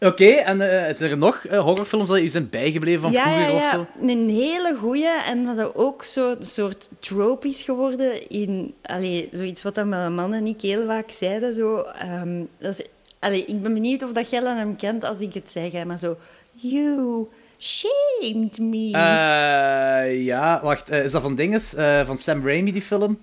Oké, 0.00 0.24
en 0.26 0.60
eh 0.60 0.96
zijn 0.96 1.10
er 1.10 1.18
nog 1.18 1.44
eh, 1.44 1.60
horrorfilms 1.60 2.08
dat 2.08 2.18
je 2.18 2.28
zijn 2.28 2.50
bijgebleven 2.50 3.00
van 3.02 3.12
Ja, 3.12 3.22
vroeger 3.22 3.48
ja, 3.48 3.54
of 3.54 3.60
ja. 3.62 3.70
zo? 3.72 3.86
Een 4.06 4.28
hele 4.28 4.76
goeie 4.80 5.08
en 5.26 5.44
dat 5.44 5.58
er 5.58 5.74
ook 5.74 6.04
zo'n 6.04 6.36
soort 6.40 6.88
trope 7.00 7.48
is 7.48 7.62
geworden 7.62 8.28
in... 8.28 8.74
Allee, 8.82 9.28
zoiets 9.32 9.62
wat 9.62 9.74
dan 9.74 9.88
mijn 9.88 10.14
mannen 10.14 10.42
niet 10.42 10.62
heel 10.62 10.86
vaak 10.86 11.10
zeiden, 11.10 11.54
zo... 11.54 11.76
ehm, 11.78 12.42
dat 12.58 12.78
is, 12.78 12.86
allee, 13.22 13.44
ik 13.44 13.62
ben 13.62 13.74
benieuwd 13.74 14.02
of 14.02 14.12
dat 14.12 14.30
jij 14.30 14.40
hem 14.42 14.76
kent 14.76 15.04
als 15.04 15.20
ik 15.20 15.34
het 15.34 15.50
zeg, 15.50 15.72
hè, 15.72 15.84
maar 15.84 15.98
zo... 15.98 16.16
You 16.52 17.28
shamed 17.58 18.58
me. 18.58 18.90
Eh, 18.92 20.24
ja, 20.24 20.60
wacht. 20.62 20.88
eh, 20.88 21.04
is 21.04 21.10
dat 21.12 21.22
van 21.22 21.34
dinges? 21.34 21.74
Eh, 21.74 22.06
van 22.06 22.18
Sam 22.18 22.46
Raimi, 22.46 22.72
die 22.72 22.82
film? 22.82 23.18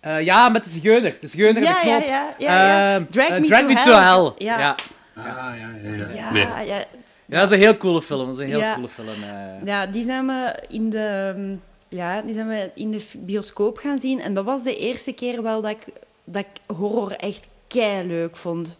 Eh, 0.00 0.20
ja, 0.24 0.48
met 0.48 0.64
de 0.64 0.70
zigeuner. 0.70 1.16
De 1.20 1.26
zigeuner 1.26 1.62
Ja, 1.62 1.72
de 1.74 1.80
knop. 1.80 2.00
ja, 2.00 2.06
ja, 2.06 2.34
ja, 2.38 2.92
ja. 2.94 3.06
Drag 3.10 3.28
Me 3.28 3.40
Drag 3.46 3.60
to 3.60 3.66
Me 3.66 3.74
Hell. 3.78 3.84
to 3.92 3.98
Hell. 3.98 4.32
Ja. 4.46 4.58
Ja. 4.58 4.74
Ah, 5.16 5.24
ja, 5.26 5.52
ja, 5.82 5.94
ja. 5.96 6.06
ja, 6.14 6.32
Nee. 6.32 6.46
ja, 6.66 6.84
Ja, 7.26 7.38
dat 7.38 7.42
is 7.50 7.50
een 7.56 7.62
heel 7.62 7.76
coole 7.76 8.02
film. 8.02 8.26
Dat 8.26 8.34
is 8.38 8.44
een 8.44 8.50
heel 8.50 8.58
Ja. 8.58 8.74
coole 8.74 8.88
film. 8.88 9.06
eh. 9.08 9.64
Ja, 9.66 9.86
die 9.86 10.04
zijn 10.04 10.26
we 10.26 10.54
in 10.68 10.90
de, 10.90 11.34
ja, 11.88 12.22
die 12.22 12.34
zijn 12.34 12.48
we 12.48 12.70
in 12.74 12.90
de 12.90 13.04
bioscoop 13.18 13.76
gaan 13.78 14.00
zien. 14.00 14.20
En 14.20 14.34
dat 14.34 14.44
was 14.44 14.62
de 14.62 14.76
eerste 14.76 15.12
keer 15.12 15.42
wel 15.42 15.60
dat 15.62 15.70
ik, 15.70 15.84
dat 16.24 16.44
ik 16.44 16.76
horror 16.76 17.12
echt 17.12 17.46
kei 17.66 18.06
leuk 18.08 18.36
vond. 18.36 18.76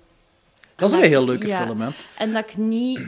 Dat 0.90 0.98
is 0.98 1.04
een 1.04 1.08
heel 1.12 1.24
leuke 1.24 1.46
ja. 1.46 1.64
film, 1.64 1.80
hè. 1.80 1.88
En 2.18 2.32
dat 2.32 2.50
ik 2.50 2.56
niet, 2.56 3.00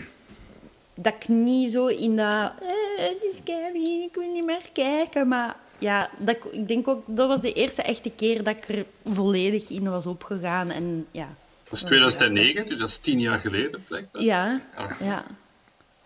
dat 0.94 1.14
ik 1.20 1.28
niet 1.28 1.70
zo 1.72 1.86
in 1.86 2.16
dat, 2.16 2.52
eh, 2.60 3.08
het 3.08 3.22
is 3.30 3.36
scary, 3.36 4.02
ik 4.02 4.14
wil 4.14 4.32
niet 4.32 4.44
meer 4.44 4.62
kijken. 4.72 5.28
Maar 5.28 5.56
ja, 5.78 6.10
dat, 6.18 6.36
ik- 6.36 6.52
ik 6.52 6.68
denk 6.68 6.88
ook, 6.88 7.02
dat 7.06 7.28
was 7.28 7.40
de 7.40 7.52
eerste 7.52 7.82
echte 7.82 8.10
keer 8.10 8.42
dat 8.42 8.56
ik 8.56 8.68
er 8.68 8.84
volledig 9.04 9.68
in 9.68 9.90
was 9.90 10.06
opgegaan. 10.06 10.70
En 10.70 11.06
ja, 11.10 11.28
Dat 11.64 11.72
is 11.72 11.82
2009, 11.82 12.66
dus 12.66 12.78
dat 12.78 12.88
is 12.88 12.96
tien 12.98 13.20
jaar 13.20 13.38
geleden, 13.38 13.84
blijkbaar. 13.88 14.22
ja, 14.22 14.60
Ah. 14.76 14.90
ja. 15.00 15.24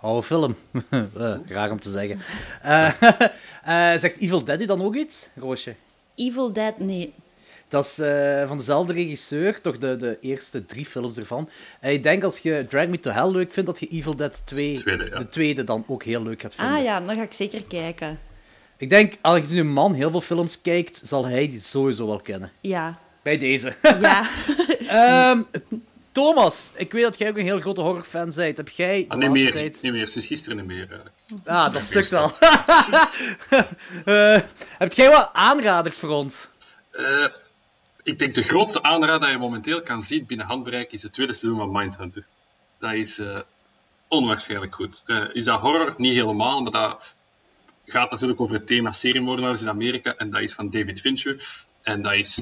Oude 0.01 0.23
film. 0.27 0.57
Eh, 0.91 1.35
raar 1.47 1.71
om 1.71 1.81
te 1.81 1.91
zeggen. 1.91 2.21
Eh, 3.65 3.97
zegt 3.97 4.19
Evil 4.19 4.45
Dead 4.45 4.61
u 4.61 4.65
dan 4.67 4.83
ook 4.83 4.95
iets, 4.95 5.29
Roosje? 5.37 5.75
Evil 6.15 6.53
Dead, 6.53 6.79
nee. 6.79 7.13
Dat 7.69 7.85
is 7.85 7.99
eh, 7.99 8.47
van 8.47 8.57
dezelfde 8.57 8.93
regisseur, 8.93 9.61
toch 9.61 9.79
de, 9.79 9.97
de 9.97 10.19
eerste 10.21 10.67
drie 10.67 10.87
films 10.87 11.17
ervan. 11.17 11.49
En 11.81 11.93
ik 11.93 12.03
denk 12.03 12.23
als 12.25 12.39
je 12.39 12.67
Drag 12.69 12.87
Me 12.87 13.01
to 13.01 13.11
Hell 13.11 13.31
leuk 13.31 13.53
vindt, 13.53 13.69
dat 13.69 13.81
je 13.81 13.87
Evil 13.89 14.17
Dead 14.17 14.43
2, 14.47 14.75
Tweede, 14.75 15.05
ja. 15.05 15.19
de 15.19 15.29
tweede 15.29 15.65
dan 15.65 15.85
ook 15.87 16.03
heel 16.03 16.23
leuk 16.23 16.41
gaat 16.41 16.55
vinden. 16.55 16.75
Ah 16.77 16.83
ja, 16.83 17.01
dan 17.01 17.17
ga 17.17 17.23
ik 17.23 17.33
zeker 17.33 17.65
kijken. 17.65 18.19
Ik 18.77 18.91
denk, 18.91 19.15
als 19.21 19.49
je 19.49 19.61
een 19.61 19.73
man 19.73 19.93
heel 19.95 20.11
veel 20.11 20.21
films 20.21 20.61
kijkt, 20.61 21.01
zal 21.05 21.27
hij 21.27 21.49
die 21.49 21.61
sowieso 21.61 22.07
wel 22.07 22.21
kennen. 22.21 22.53
Ja, 22.61 22.99
Bij 23.23 23.39
deze. 23.39 23.75
ja. 24.01 24.29
Ehm, 24.89 25.43
Thomas, 26.13 26.71
ik 26.75 26.93
weet 26.93 27.03
dat 27.03 27.19
jij 27.19 27.29
ook 27.29 27.37
een 27.39 27.45
heel 27.45 27.61
grote 27.61 27.81
horrorfan 27.81 28.33
bent. 28.35 28.57
Heb 28.57 28.69
jij 28.69 29.05
Ah, 29.09 29.19
niet 29.19 29.31
meer, 29.31 29.53
tijd... 29.53 29.79
niet 29.83 29.93
meer, 29.93 30.09
sinds 30.09 30.27
gisteren 30.27 30.57
niet 30.57 30.67
meer. 30.67 30.79
eigenlijk. 30.79 31.11
Ah, 31.45 31.73
dat 31.73 31.83
sukt 31.83 32.09
wel. 32.09 32.33
Eh, 34.05 34.41
heb 34.79 34.93
jij 34.93 35.11
wat 35.11 35.31
aanraders 35.33 35.99
voor 35.99 36.09
ons? 36.09 36.49
Eh, 36.91 37.25
ik 38.09 38.19
denk 38.19 38.35
de 38.35 38.43
grootste 38.43 38.83
aanrader 38.83 39.21
dat 39.21 39.31
je 39.31 39.39
momenteel 39.39 39.83
kan 39.83 40.03
zien 40.03 40.27
binnen 40.27 40.47
handbereik 40.47 40.93
is 40.93 41.03
het 41.03 41.13
tweede 41.13 41.33
seizoen 41.33 41.61
van 41.61 41.73
Mindhunter. 41.73 42.27
Dat 42.79 42.93
is 42.93 43.19
eh, 43.19 43.37
onwaarschijnlijk 44.09 44.75
goed. 44.75 45.03
Eh, 45.07 45.25
is 45.33 45.45
dat 45.45 45.61
horror? 45.61 45.95
Niet 45.97 46.13
helemaal, 46.13 46.63
maar 46.63 46.73
dat 46.73 47.15
gaat 47.87 48.11
natuurlijk 48.11 48.41
over 48.41 48.55
het 48.55 48.67
thema 48.67 48.93
seriemoordenaars 48.93 49.61
in 49.61 49.69
Amerika 49.69 50.15
en 50.17 50.31
dat 50.31 50.41
is 50.41 50.53
van 50.53 50.71
David 50.71 51.01
Fincher. 51.01 51.65
En 51.83 52.03
dat 52.03 52.13
is 52.13 52.39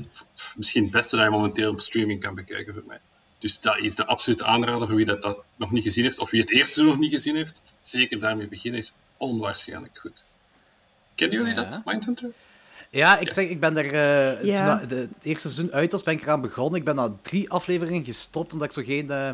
misschien 0.57 0.83
het 0.83 0.93
beste 0.93 1.17
dat 1.17 1.25
je 1.25 1.31
momenteel 1.31 1.71
op 1.71 1.81
streaming 1.81 2.21
kan 2.21 2.35
bekijken 2.35 2.75
voor 2.75 2.85
mij. 2.87 3.01
Dus 3.39 3.61
dat 3.61 3.79
is 3.79 3.95
de 3.95 4.07
absolute 4.07 4.45
aanrader 4.45 4.87
voor 4.87 4.97
wie 4.97 5.05
dat, 5.05 5.23
dat 5.23 5.45
nog 5.57 5.71
niet 5.71 5.83
gezien 5.83 6.05
heeft, 6.05 6.19
of 6.19 6.31
wie 6.31 6.41
het 6.41 6.51
eerste 6.51 6.73
seizoen 6.73 6.95
nog 6.95 7.03
niet 7.03 7.13
gezien 7.13 7.37
heeft. 7.37 7.61
Zeker 7.83 8.21
daarmee 8.21 8.49
beginnen 8.49 8.81
is 8.81 8.93
onwaarschijnlijk 9.17 9.99
goed. 9.99 10.25
Kennen 11.15 11.39
jullie 11.39 11.55
Ja. 11.55 11.63
dat, 11.63 11.85
Mindhunter? 11.85 12.31
Ja, 12.91 13.19
ik 13.19 13.33
zeg, 13.33 13.49
ik 13.49 13.61
ben 13.61 13.77
er... 13.77 13.85
eh, 13.93 14.45
Ja. 14.45 14.65
Toen 14.79 14.79
dat 14.79 14.89
de, 14.89 14.95
het 14.97 15.25
eerste 15.25 15.51
seizoen 15.51 15.73
uit 15.75 15.93
was, 15.93 16.03
ben 16.03 16.15
ik 16.15 16.23
eraan 16.23 16.41
begonnen. 16.41 16.79
Ik 16.79 16.85
ben 16.85 16.95
na 16.95 17.13
drie 17.23 17.51
afleveringen 17.51 18.05
gestopt, 18.05 18.53
omdat 18.53 18.69
ik 18.69 18.75
zo 18.75 18.83
geen, 18.83 19.11
eh, 19.11 19.31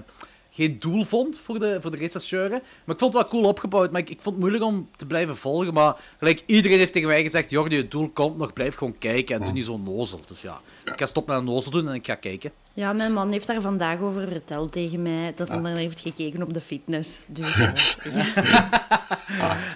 geen 0.50 0.78
doel 0.78 1.04
vond 1.04 1.38
voor 1.38 1.58
de, 1.58 1.78
voor 1.80 1.90
de 1.90 1.96
rechercheuren. 1.96 2.62
Maar 2.84 2.94
ik 2.94 3.00
vond 3.00 3.12
het 3.14 3.22
wel 3.22 3.30
cool 3.30 3.44
opgebouwd, 3.48 3.90
maar 3.90 4.00
ik, 4.00 4.10
ik 4.10 4.18
vond 4.20 4.34
het 4.34 4.44
moeilijk 4.44 4.64
om 4.64 4.88
te 4.96 5.06
blijven 5.06 5.36
volgen. 5.36 5.72
Maar 5.74 5.96
gelijk, 6.18 6.42
iedereen 6.46 6.78
heeft 6.78 6.92
tegen 6.92 7.08
mij 7.08 7.22
gezegd, 7.22 7.50
Jordi, 7.50 7.76
het 7.76 7.90
doel 7.90 8.08
komt 8.08 8.36
nog, 8.38 8.52
blijf 8.52 8.74
gewoon 8.74 8.98
kijken 8.98 9.34
en 9.38 9.44
doe 9.44 9.52
niet 9.52 9.64
zo 9.64 9.78
nozel. 9.78 10.20
Dus 10.26 10.42
ja, 10.42 10.60
ik 10.84 10.92
ga 10.98 11.06
stop 11.06 11.26
met 11.26 11.36
een 11.36 11.44
nozel 11.44 11.70
doen 11.70 11.88
en 11.88 11.94
ik 11.94 12.06
ga 12.06 12.14
kijken. 12.14 12.52
Ja, 12.74 12.92
mijn 12.92 13.12
man 13.12 13.32
heeft 13.32 13.46
daar 13.46 13.60
vandaag 13.60 14.00
over 14.00 14.28
verteld 14.28 14.72
tegen 14.72 15.02
mij, 15.02 15.32
dat 15.36 15.48
hij 15.48 15.56
Ah. 15.56 15.62
dan 15.64 15.74
heeft 15.74 16.00
gekeken 16.00 16.42
op 16.42 16.54
de 16.54 16.60
fitness. 16.60 17.18
Dus, 17.28 17.56
eh, 17.56 17.70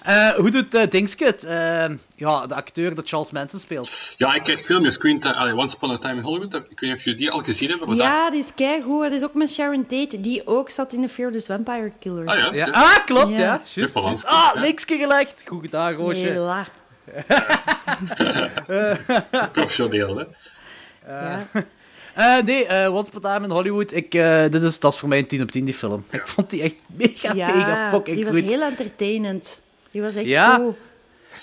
Eh, 0.02 0.30
hoe 0.30 0.50
doet 0.50 0.74
uh, 0.74 0.82
Dingskit? 0.88 1.42
Ja, 2.16 2.46
de 2.46 2.54
acteur 2.54 2.94
dat 2.94 3.08
Charles 3.08 3.30
Manson 3.30 3.60
speelt. 3.60 3.90
Ja, 4.16 4.34
ik 4.34 4.42
krijg 4.42 4.64
veel 4.64 4.80
meer 4.80 4.92
screen 4.92 5.20
time. 5.20 5.54
Once 5.56 5.76
Upon 5.76 5.90
a 5.90 5.96
Time 5.96 6.14
in 6.14 6.22
Hollywood. 6.22 6.54
Ik 6.54 6.80
weet 6.80 6.80
niet 6.80 6.92
of 6.92 7.04
jullie 7.04 7.18
die 7.18 7.30
al 7.30 7.38
gezien 7.38 7.68
hebben. 7.68 7.88
maar 7.88 7.96
ja, 7.96 8.30
die 8.30 8.38
is 8.40 8.54
keigoed. 8.54 9.02
Het 9.04 9.12
is 9.12 9.22
ook 9.24 9.34
met 9.34 9.52
Sharon 9.52 9.86
Tate, 9.86 10.20
die 10.20 10.46
ook 10.46 10.70
zat 10.70 10.92
in 10.92 11.00
de 11.00 11.08
Fearless 11.08 11.46
Vampire 11.46 11.92
Killers. 11.98 12.28
Ah 12.30 12.36
ja, 12.38 12.48
Ja. 12.52 12.70
Ah, 12.72 12.96
klopt, 13.04 13.30
ja. 13.30 13.38
Ja. 13.38 13.60
Juist. 13.74 13.92
Polanski, 13.94 14.28
Ah, 14.30 14.50
ja. 14.54 14.60
linksje 14.60 14.96
gelegd. 14.96 15.44
Goed 15.46 15.60
gedaan, 15.60 15.92
Roosje. 15.94 16.26
Hela. 16.26 16.66
professioneel, 19.52 20.16
hè. 20.16 20.24
Ja. 21.06 21.46
Eh, 22.16 22.42
nee, 22.42 22.66
eh 22.66 22.94
Once 22.94 23.10
Upon 23.14 23.30
a 23.30 23.32
Time 23.34 23.44
in 23.46 23.52
Hollywood. 23.52 23.92
Ik, 23.92 24.14
eh, 24.14 24.42
dit 24.50 24.62
is, 24.62 24.78
dat 24.80 24.92
is 24.92 24.98
voor 24.98 25.08
mij 25.08 25.18
een 25.18 25.26
10 25.26 25.42
op 25.42 25.50
10, 25.50 25.64
die 25.64 25.74
film. 25.74 26.04
Ik 26.10 26.26
vond 26.28 26.50
die 26.50 26.62
echt 26.62 26.74
mega, 26.86 27.34
mega 27.34 27.90
fucking 27.90 28.16
die 28.16 28.24
was 28.24 28.34
goed. 28.34 28.44
heel 28.44 28.62
entertainend. 28.62 29.60
Die 29.90 30.02
was 30.02 30.14
echt 30.14 30.26
Ja. 30.26 30.56
goed. 30.56 30.74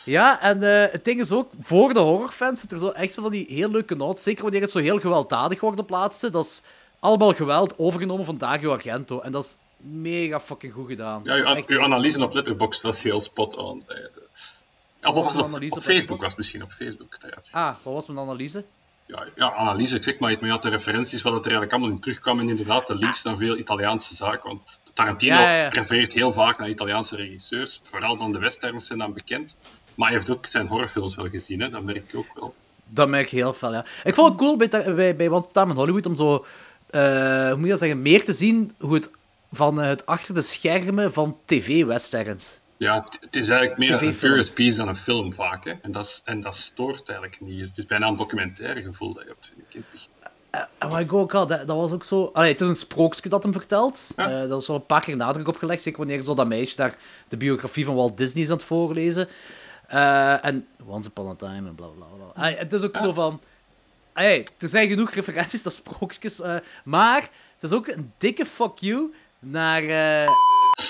Ja, 0.06 0.42
en 0.42 0.64
eh, 0.64 0.92
het 0.92 1.06
ding 1.06 1.20
is 1.22 1.32
ook, 1.32 1.52
voor 1.62 1.94
de 1.94 2.00
horrorfans 2.00 2.60
zit 2.60 2.72
er 2.72 2.78
zo 2.78 2.88
echt 2.90 3.14
zo 3.14 3.22
van 3.22 3.32
die 3.32 3.46
heel 3.50 3.70
leuke 3.70 3.96
notes. 3.96 4.24
Zeker 4.24 4.44
wanneer 4.44 4.62
het 4.62 4.72
zo 4.72 4.80
heel 4.80 5.00
gewelddadig 5.00 5.60
wordt 5.60 5.80
op 5.80 5.90
laatste. 5.90 6.30
Dat 6.30 6.46
is 6.46 6.62
allemaal 7.00 7.34
geweld 7.34 7.74
overgenomen 7.78 8.26
van 8.26 8.38
Dario 8.38 8.72
Argento. 8.72 9.20
En 9.20 9.32
dat 9.32 9.44
is 9.44 9.56
mega 9.78 10.40
fucking 10.40 10.74
goed 10.74 10.88
gedaan. 10.88 11.22
Ja, 11.24 11.34
uw, 11.36 11.42
is 11.42 11.48
echt- 11.58 11.70
uw 11.70 11.82
analyse 11.82 12.24
op 12.24 12.34
Letterboxd 12.34 12.82
was 12.82 13.02
heel 13.02 13.22
spot 13.22 13.56
on. 13.56 13.84
Eh, 13.88 13.98
Of 15.10 15.16
was 15.16 15.36
op, 15.36 15.54
op 15.70 15.82
Facebook 15.84 16.22
was 16.22 16.36
misschien, 16.36 16.64
op 16.64 16.72
Facebook. 16.72 17.18
Ah, 17.52 17.76
wat 17.84 17.94
was 17.94 18.08
mijn 18.08 18.20
analyse? 18.20 18.64
Ja, 19.14 19.26
ja, 19.36 19.54
analyse, 19.54 19.96
ik 19.96 20.04
zeg 20.04 20.20
maar, 20.20 20.32
maar 20.32 20.46
je 20.46 20.52
had 20.52 20.62
de 20.62 20.70
referenties 20.70 21.22
wat 21.22 21.34
het 21.34 21.46
er 21.46 21.52
eigenlijk 21.52 21.72
allemaal 21.72 21.96
in 21.96 22.02
terugkwam 22.02 22.40
en 22.40 22.50
inderdaad 22.50 22.88
de 22.88 22.96
links 22.96 23.24
naar 23.24 23.38
veel 23.38 23.58
Italiaanse 23.58 24.16
zaken. 24.16 24.50
Want 24.50 24.80
Tarantino 24.94 25.36
Ja, 25.36 25.68
refereert 25.70 26.14
heel 26.14 26.34
vaak 26.34 26.60
naar 26.60 26.70
Italiaanse 26.70 27.16
regisseurs, 27.16 27.80
vooral 27.84 28.18
dan 28.18 28.32
de 28.32 28.40
westerns 28.40 28.88
zijn 28.88 29.00
dan 29.00 29.14
bekend. 29.14 29.56
Maar 29.96 30.08
hij 30.08 30.18
heeft 30.18 30.32
ook 30.32 30.46
zijn 30.46 30.68
horrorfilms 30.68 31.16
wel 31.16 31.30
gezien, 31.30 31.62
hè? 31.62 31.70
dat 31.70 31.84
merk 31.84 32.12
je 32.12 32.18
ook 32.18 32.28
wel. 32.36 32.56
Dat 32.86 33.10
merk 33.10 33.28
je 33.28 33.36
heel 33.36 33.54
veel, 33.54 33.74
ja. 33.74 33.86
Ik 34.04 34.16
vond 34.16 34.28
het 34.28 34.38
cool 34.38 34.58
bij, 34.58 34.68
bij, 34.96 35.16
bij 35.16 35.32
a 35.32 35.42
Time 35.52 35.70
in 35.72 35.78
Hollywood 35.78 36.06
om 36.06 36.16
zo, 36.16 36.46
eh, 36.90 37.02
hoe 37.48 37.56
moet 37.56 37.64
je 37.64 37.70
dat 37.70 37.80
zeggen, 37.80 38.02
meer 38.02 38.26
te 38.26 38.34
zien 38.34 38.72
hoe 38.80 38.94
het 38.94 39.10
van 39.52 39.82
eh, 39.82 39.88
het 39.88 40.06
achter 40.06 40.34
de 40.34 40.42
schermen 40.42 41.14
van 41.14 41.38
tv-westerns. 41.46 42.60
Ja, 42.84 43.08
het, 43.20 43.36
is 43.36 43.50
eigenlijk 43.50 43.80
meer 43.80 44.04
een 44.24 44.54
piece 44.54 44.78
dan 44.78 44.88
een 44.88 44.96
film 44.96 45.34
vaak. 45.34 45.66
Hè? 45.66 45.74
En, 45.82 45.92
dat 45.92 46.06
is, 46.06 46.22
en 46.26 46.40
dat 46.40 46.56
stoort 46.56 47.10
eigenlijk 47.10 47.42
niet. 47.42 47.68
Het 47.68 47.78
is 47.78 47.86
bijna 47.86 48.08
een 48.08 48.16
documentaire 48.16 48.82
gevoel 48.82 49.14
dat 49.14 49.24
je 49.24 49.30
hebt, 49.30 49.54
vind 49.56 49.86
ik. 49.86 50.02
En 50.78 50.90
wat 50.90 51.00
ik 51.00 51.14
ook 51.14 51.32
dat, 51.32 51.50
dat 51.50 51.68
was 51.68 51.92
ook 51.92 52.04
zo... 52.04 52.30
Allee, 52.34 52.52
het 52.52 52.62
is 52.62 52.68
een 52.68 52.76
sprookje 52.76 53.30
dat 53.30 53.44
hem 53.44 53.52
vertelt. 53.52 54.14
Ja. 54.16 54.42
Eh, 54.42 54.50
dat 54.50 54.62
is 54.62 54.68
wel 54.68 54.76
een 54.76 54.86
paar 54.86 55.02
keer 55.02 55.16
nadruk 55.16 55.48
op 55.48 55.58
gelegd. 55.58 55.82
Zeker 55.84 56.00
wanneer 56.00 56.22
zo 56.22 56.34
dat 56.34 56.48
meisje 56.48 56.76
daar 56.76 56.96
de 57.28 57.38
biografie 57.38 57.86
van 57.86 57.96
Walt 57.96 58.18
Disney 58.18 58.44
is 58.44 58.50
aan 58.50 58.56
het 58.56 58.66
voorlezen. 58.66 59.28
Eh, 59.88 60.46
en 60.46 60.68
Once 60.86 61.10
Upon 61.10 61.30
a 61.30 61.36
Time 61.36 61.68
en 61.68 61.76
bla 61.76 61.88
bla 61.88 62.06
bla. 62.06 62.50
Het 62.50 62.74
is 62.74 62.84
ook 62.84 62.98
zo 62.98 63.14
van... 63.14 63.42
Allee, 64.14 64.44
er 64.58 64.68
zijn 64.68 64.90
genoeg 64.90 65.12
referenties 65.12 65.64
naar 65.64 65.74
sprookjes. 65.74 66.42
eh, 66.42 66.56
maar 66.84 67.22
het 67.54 67.64
is 67.64 67.72
ook 67.72 67.88
een 67.88 68.12
dikke 68.18 68.46
fuck 68.46 68.78
you 68.80 69.14
naar... 69.40 69.84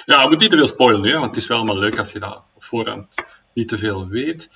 Ja, 0.05 0.21
je 0.21 0.29
moet 0.29 0.39
niet 0.39 0.49
te 0.49 0.57
veel 0.57 0.67
spoilen 0.67 1.03
hè, 1.03 1.13
want 1.13 1.25
het 1.25 1.35
is 1.35 1.47
wel 1.47 1.57
allemaal 1.57 1.77
leuk 1.77 1.97
als 1.97 2.11
je 2.11 2.19
dat 2.19 2.43
op 2.53 2.63
voorhand 2.63 3.15
niet 3.53 3.67
te 3.67 3.77
veel 3.77 4.07
weet. 4.07 4.49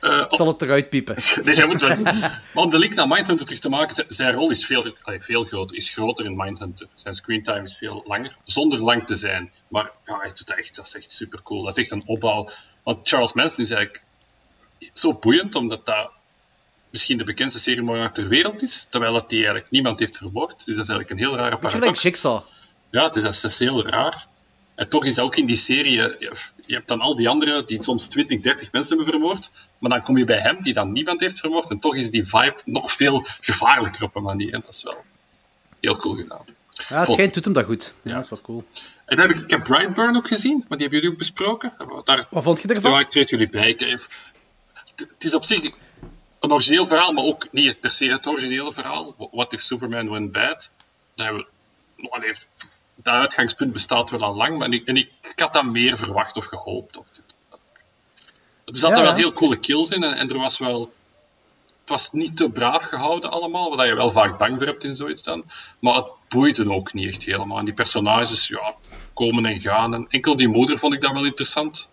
Eh, 0.00 0.18
Ik 0.28 0.34
zal 0.36 0.46
het 0.46 0.62
eruit 0.62 0.88
piepen. 0.90 1.16
Nee, 1.44 1.54
jij 1.56 1.66
moet 1.66 1.80
wel. 1.80 2.02
Maar 2.02 2.42
om 2.52 2.70
de 2.70 2.78
link 2.78 2.94
naar 2.94 3.08
Mindhunter 3.08 3.46
terug 3.46 3.60
te 3.60 3.68
maken, 3.68 4.04
zijn 4.08 4.34
rol 4.34 4.50
is 4.50 4.66
veel, 4.66 4.96
allee, 5.02 5.20
veel 5.22 5.44
groter, 5.44 5.76
is 5.76 5.90
groter 5.90 6.24
in 6.24 6.36
Mindhunter. 6.36 6.86
Zijn 6.94 7.14
screentime 7.14 7.62
is 7.62 7.76
veel 7.76 8.02
langer, 8.06 8.36
zonder 8.44 8.78
lang 8.78 9.04
te 9.04 9.14
zijn. 9.14 9.52
Maar 9.68 9.90
ja, 10.04 10.18
hij 10.18 10.28
doet 10.28 10.46
dat 10.46 10.56
echt, 10.58 10.76
dat 10.76 10.86
is 10.86 10.94
echt 10.96 11.12
super 11.12 11.42
cool. 11.42 11.62
Dat 11.64 11.76
is 11.76 11.82
echt 11.82 11.92
een 11.92 12.02
opbouw. 12.06 12.48
Want 12.82 13.08
Charles 13.08 13.32
Manson 13.32 13.64
is 13.64 13.70
eigenlijk 13.70 14.04
zo 14.92 15.12
boeiend, 15.12 15.54
omdat 15.54 15.86
dat 15.86 16.10
misschien 16.90 17.16
de 17.18 17.24
bekendste 17.24 17.60
seriemoordenaar 17.60 18.12
ter 18.12 18.28
wereld 18.28 18.62
is, 18.62 18.86
terwijl 18.90 19.14
het 19.14 19.28
die 19.28 19.38
eigenlijk 19.38 19.70
niemand 19.70 19.98
heeft 19.98 20.16
vermoord. 20.16 20.64
Dus 20.64 20.74
dat 20.76 20.84
is 20.84 20.88
eigenlijk 20.90 21.10
een 21.10 21.18
heel 21.18 21.36
rare 21.36 21.50
Beetje 21.50 21.66
like 21.66 21.76
paradox. 21.78 22.02
Jigsaw. 22.02 22.40
Ja, 22.94 23.04
het 23.04 23.16
is, 23.16 23.22
dat 23.22 23.32
is- 23.32 23.40
dat 23.40 23.50
is 23.50 23.58
heel 23.58 23.86
raar. 23.86 24.26
En 24.74 24.88
toch 24.88 25.04
is 25.04 25.14
dat 25.14 25.24
ook 25.24 25.36
in 25.36 25.46
die 25.46 25.56
serie, 25.56 26.02
eh, 26.08 26.28
je, 26.66 26.74
hebt 26.74 26.88
dan 26.88 27.00
al 27.00 27.16
die 27.16 27.28
anderen 27.28 27.66
die 27.66 27.82
soms 27.82 28.06
20, 28.06 28.40
30 28.40 28.72
mensen 28.72 28.96
hebben 28.96 29.14
vermoord, 29.14 29.50
maar 29.78 29.90
dan 29.90 30.02
kom 30.02 30.16
je 30.18 30.24
bij 30.24 30.38
hem 30.38 30.62
die 30.62 30.72
dan 30.72 30.92
niemand 30.92 31.20
heeft 31.20 31.40
vermoord, 31.40 31.70
en 31.70 31.78
toch 31.78 31.96
is 31.96 32.10
die 32.10 32.26
vibe 32.28 32.60
nog 32.64 32.92
veel 32.92 33.26
gevaarlijker 33.40 34.02
op 34.04 34.14
een 34.16 34.22
manier. 34.22 34.52
En 34.52 34.60
dat 34.60 34.74
is 34.74 34.82
wel 34.82 35.04
heel 35.80 35.96
cool 35.96 36.14
gedaan. 36.14 36.44
Ja, 36.88 37.00
het 37.00 37.12
schijnt 37.12 37.34
doet 37.34 37.44
hem 37.44 37.52
dat 37.52 37.64
goed. 37.64 37.84
Ja, 38.02 38.10
Ja. 38.10 38.14
dat 38.14 38.24
is 38.24 38.30
wel 38.30 38.40
cool. 38.40 38.64
En 39.04 39.16
dan 39.16 39.26
heb 39.28 39.36
ik, 39.36 39.42
ik 39.42 39.50
heb 39.50 39.64
Brightburn 39.64 40.16
ook 40.16 40.28
gezien, 40.28 40.56
maar 40.68 40.78
die 40.78 40.86
hebben 40.88 40.98
jullie 40.98 41.10
ook 41.10 41.18
besproken. 41.18 41.72
Daar, 42.04 42.26
Wat 42.30 42.42
vond 42.42 42.62
je 42.62 42.68
ervan? 42.68 42.90
ja, 42.90 42.98
ik 42.98 43.10
treed 43.10 43.30
jullie 43.30 43.48
bij. 43.48 43.68
Ik 43.68 43.80
het, 43.80 44.08
het 44.96 45.24
is 45.24 45.34
op 45.34 45.44
zich 45.44 45.62
een 46.40 46.52
origineel 46.52 46.86
verhaal, 46.86 47.12
maar 47.12 47.24
ook 47.24 47.46
niet 47.52 47.80
per 47.80 47.90
se 47.90 48.04
het 48.04 48.26
originele 48.26 48.72
verhaal. 48.72 49.14
What 49.32 49.52
if 49.52 49.60
Superman 49.60 50.10
went 50.10 50.32
bad? 50.32 50.70
Daar 51.14 51.26
hebben 51.26 51.46
we, 51.96 52.36
dat 52.94 53.14
uitgangspunt 53.14 53.72
bestaat 53.72 54.10
wel 54.10 54.20
al 54.22 54.34
lang, 54.34 54.58
maar 54.58 54.72
ik, 54.72 54.86
en 54.86 54.96
ik, 54.96 55.10
ik 55.22 55.38
had 55.40 55.52
dat 55.52 55.64
meer 55.64 55.96
verwacht 55.96 56.36
of 56.36 56.44
gehoopt. 56.44 56.96
Of 56.96 57.06
dit, 57.10 57.34
er 58.64 58.76
zaten 58.76 58.96
Ja. 58.98 59.02
wel 59.04 59.14
heel 59.14 59.32
coole 59.32 59.56
kills 59.56 59.90
in 59.90 60.02
en, 60.02 60.14
en 60.14 60.28
er 60.30 60.38
was 60.38 60.58
wel... 60.58 60.92
Het 61.80 61.92
was 61.92 62.12
niet 62.12 62.36
te 62.36 62.48
braaf 62.48 62.84
gehouden 62.84 63.30
allemaal, 63.30 63.76
waar 63.76 63.86
je 63.86 63.94
wel 63.94 64.10
vaak 64.10 64.38
bang 64.38 64.56
voor 64.58 64.66
hebt 64.66 64.84
in 64.84 64.96
zoiets 64.96 65.22
dan. 65.22 65.44
Maar 65.80 65.94
het 65.94 66.06
boeide 66.28 66.70
ook 66.70 66.92
niet 66.92 67.08
echt 67.08 67.24
helemaal. 67.24 67.58
En 67.58 67.64
die 67.64 67.74
personages, 67.74 68.48
ja, 68.48 68.74
komen 69.14 69.46
en 69.46 69.60
gaan. 69.60 69.94
En 69.94 70.06
enkel 70.08 70.36
die 70.36 70.48
moeder 70.48 70.78
vond 70.78 70.94
ik 70.94 71.00
dat 71.00 71.12
wel 71.12 71.24
interessant. 71.24 71.88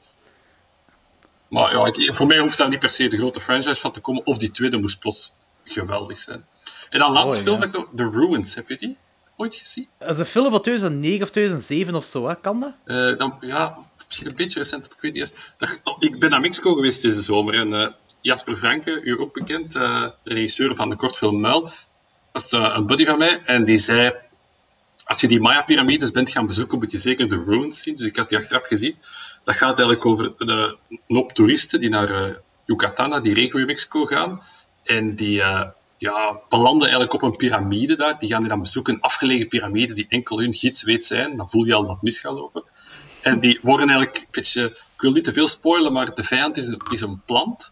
Maar 1.47 1.71
ja, 1.75 1.85
ik- 1.85 2.13
voor 2.15 2.27
mij 2.27 2.39
hoeft 2.39 2.57
daar 2.57 2.69
niet 2.69 2.79
per 2.79 2.89
se 2.89 3.07
de 3.07 3.17
grote 3.17 3.39
franchise 3.39 3.75
van 3.81 3.91
te 3.91 3.99
komen. 3.99 4.25
Of 4.25 4.37
die 4.37 4.51
tweede 4.51 4.77
moest 4.77 4.99
plots 4.99 5.31
geweldig 5.65 6.19
zijn. 6.19 6.45
En 6.89 6.99
dan 6.99 7.11
laatste 7.11 7.43
Mooi, 7.43 7.61
film, 7.71 7.87
ja. 7.89 7.95
The 7.95 8.09
Ruins, 8.19 8.55
heb 8.55 8.69
je 8.69 8.77
die 8.77 8.97
ooit 9.35 9.55
gezien? 9.55 9.87
Dat 9.99 10.09
is 10.09 10.17
een 10.17 10.25
film 10.25 10.51
van 10.51 10.61
2009 10.61 11.23
of 11.23 11.29
2007 11.29 11.95
of 11.95 12.03
zo, 12.03 12.27
hè? 12.27 12.35
kan 12.35 12.59
dat? 12.59 12.73
Eh, 12.83 13.17
dan, 13.17 13.37
ja, 13.39 13.77
misschien 14.05 14.29
een 14.29 14.35
beetje 14.35 14.59
recent, 14.59 14.85
ik 14.85 14.91
weet 14.99 15.13
niet 15.13 15.21
eens. 15.21 15.79
Oh, 15.83 15.95
ik 15.99 16.19
ben 16.19 16.29
naar 16.29 16.41
Mexico 16.41 16.73
geweest 16.73 17.01
deze 17.01 17.21
zomer 17.21 17.53
en 17.53 17.73
eh, 17.81 17.87
Jasper 18.21 18.55
Franke, 18.55 19.01
u 19.01 19.19
ook 19.19 19.33
bekend, 19.33 19.75
eh, 19.75 20.07
regisseur 20.23 20.75
van 20.75 20.89
de 20.89 20.95
kortfilm 20.95 21.39
Muil, 21.39 21.71
was 22.31 22.51
een 22.51 22.85
buddy 22.85 23.05
van 23.05 23.17
mij 23.17 23.39
en 23.39 23.65
die 23.65 23.77
zei, 23.77 24.13
als 25.05 25.21
je 25.21 25.27
die 25.27 25.39
Maya-pyramides 25.39 26.11
bent 26.11 26.29
gaan 26.29 26.45
bezoeken, 26.45 26.77
moet 26.77 26.91
je 26.91 26.97
zeker 26.97 27.27
de 27.27 27.43
ruins 27.47 27.81
zien. 27.81 27.95
Dus 27.95 28.05
ik 28.05 28.15
had 28.15 28.29
die 28.29 28.37
achteraf 28.37 28.67
gezien. 28.67 28.95
Dat 29.43 29.55
gaat 29.55 29.77
eigenlijk 29.77 30.05
over 30.05 30.33
de, 30.37 30.77
een 30.87 31.15
hoop 31.15 31.31
toeristen 31.31 31.79
die 31.79 31.89
naar 31.89 32.09
eh, 32.09 32.35
Yucatan, 32.65 33.09
naar 33.09 33.21
die 33.21 33.33
regio 33.33 33.59
in 33.59 33.65
Mexico 33.65 34.05
gaan. 34.05 34.41
En 34.83 35.15
die 35.15 35.43
ja, 36.01 36.39
belanden 36.49 36.81
eigenlijk 36.89 37.13
op 37.13 37.21
een 37.21 37.35
piramide 37.35 37.95
daar. 37.95 38.19
Die 38.19 38.29
gaan 38.29 38.39
die 38.39 38.49
dan 38.49 38.61
bezoeken, 38.61 38.93
een 38.93 39.01
afgelegen 39.01 39.47
piramide 39.47 39.93
die 39.93 40.05
enkel 40.09 40.39
hun 40.39 40.53
gids 40.53 40.83
weet 40.83 41.05
zijn. 41.05 41.37
Dan 41.37 41.49
voel 41.49 41.65
je 41.65 41.73
al 41.73 41.85
dat 41.85 42.01
mis 42.01 42.19
gaat 42.19 42.33
lopen. 42.33 42.63
En 43.21 43.39
die 43.39 43.59
worden 43.61 43.89
eigenlijk, 43.89 44.17
een 44.17 44.27
beetje, 44.31 44.63
ik 44.69 45.01
wil 45.01 45.11
niet 45.11 45.23
te 45.23 45.33
veel 45.33 45.47
spoilen, 45.47 45.93
maar 45.93 46.13
de 46.13 46.23
vijand 46.23 46.57
is 46.57 46.65
een, 46.65 46.81
is 46.89 47.01
een 47.01 47.21
plant. 47.25 47.71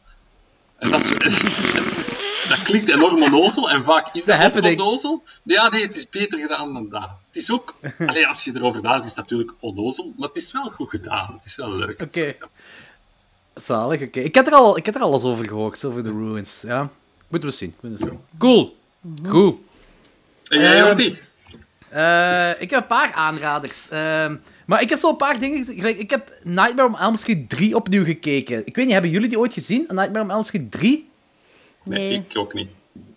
En 0.77 0.89
dat, 0.89 1.01
is, 1.01 1.09
dat 2.50 2.62
klinkt 2.63 2.89
enorm 2.89 3.24
onnozel, 3.24 3.69
en 3.69 3.83
vaak 3.83 4.15
is 4.15 4.25
dat 4.25 4.38
happening. 4.38 4.79
onnozel. 4.79 5.24
Ja, 5.43 5.69
nee, 5.69 5.81
het 5.81 5.95
is 5.95 6.09
beter 6.09 6.39
gedaan 6.39 6.74
dan 6.74 6.89
dat. 6.89 7.09
Het 7.25 7.36
is 7.36 7.51
ook, 7.51 7.75
allee, 8.07 8.27
als 8.27 8.43
je 8.43 8.51
erover 8.55 8.81
nadenkt, 8.81 9.05
is 9.05 9.15
het 9.15 9.19
natuurlijk 9.19 9.53
onnozel, 9.59 10.13
maar 10.17 10.27
het 10.27 10.38
is 10.38 10.51
wel 10.51 10.69
goed 10.69 10.89
gedaan. 10.89 11.33
Het 11.33 11.45
is 11.45 11.55
wel 11.55 11.75
leuk. 11.75 12.01
Oké. 12.01 12.36
Zalig, 13.55 14.01
oké. 14.01 14.19
Ik 14.19 14.36
heb 14.36 14.48
er 14.48 14.53
al, 14.53 14.77
ik 14.77 14.88
er 14.88 15.01
alles 15.01 15.24
over 15.24 15.45
gehoord, 15.45 15.86
over 15.86 16.03
de 16.03 16.12
ruins. 16.12 16.62
Ja. 16.62 16.89
Moeten 17.29 17.50
we 17.50 17.55
zien. 17.55 17.75
Moeten 17.81 18.00
we 18.05 18.12
zien. 18.12 18.19
Cool. 18.38 18.77
Goed. 19.25 19.55
En 20.48 20.59
jij, 20.59 20.77
Ehm, 20.77 20.86
Jordi? 20.88 21.19
Eh, 21.89 22.50
ik 22.62 22.69
heb 22.69 22.81
een 22.81 22.88
paar 22.88 23.13
aanraders. 23.13 23.89
Ehm, 23.89 24.36
maar 24.65 24.81
ik 24.81 24.89
heb 24.89 24.98
zo 25.00 25.09
een 25.09 25.15
paar 25.15 25.39
dingen 25.39 25.57
gezien. 25.57 26.00
Ik 26.00 26.09
heb 26.09 26.31
Nightmare 26.43 26.88
on 26.88 26.98
Elm 27.00 27.15
Street 27.15 27.50
3 27.50 27.75
opnieuw 27.75 28.03
gekeken. 28.03 28.65
Ik 28.65 28.75
weet 28.75 28.83
niet, 28.86 28.93
hebben 28.93 29.12
jullie 29.12 29.29
die 29.29 29.39
ooit 29.39 29.53
gezien? 29.53 29.86
Nightmare 29.88 30.24
on 30.25 30.31
Elm 30.31 30.43
Street 30.43 30.71
3? 30.71 31.10
Nee, 31.84 31.99
Nee. 32.10 32.25
ik 32.30 32.38
ook 32.38 32.53
niet. 32.53 32.69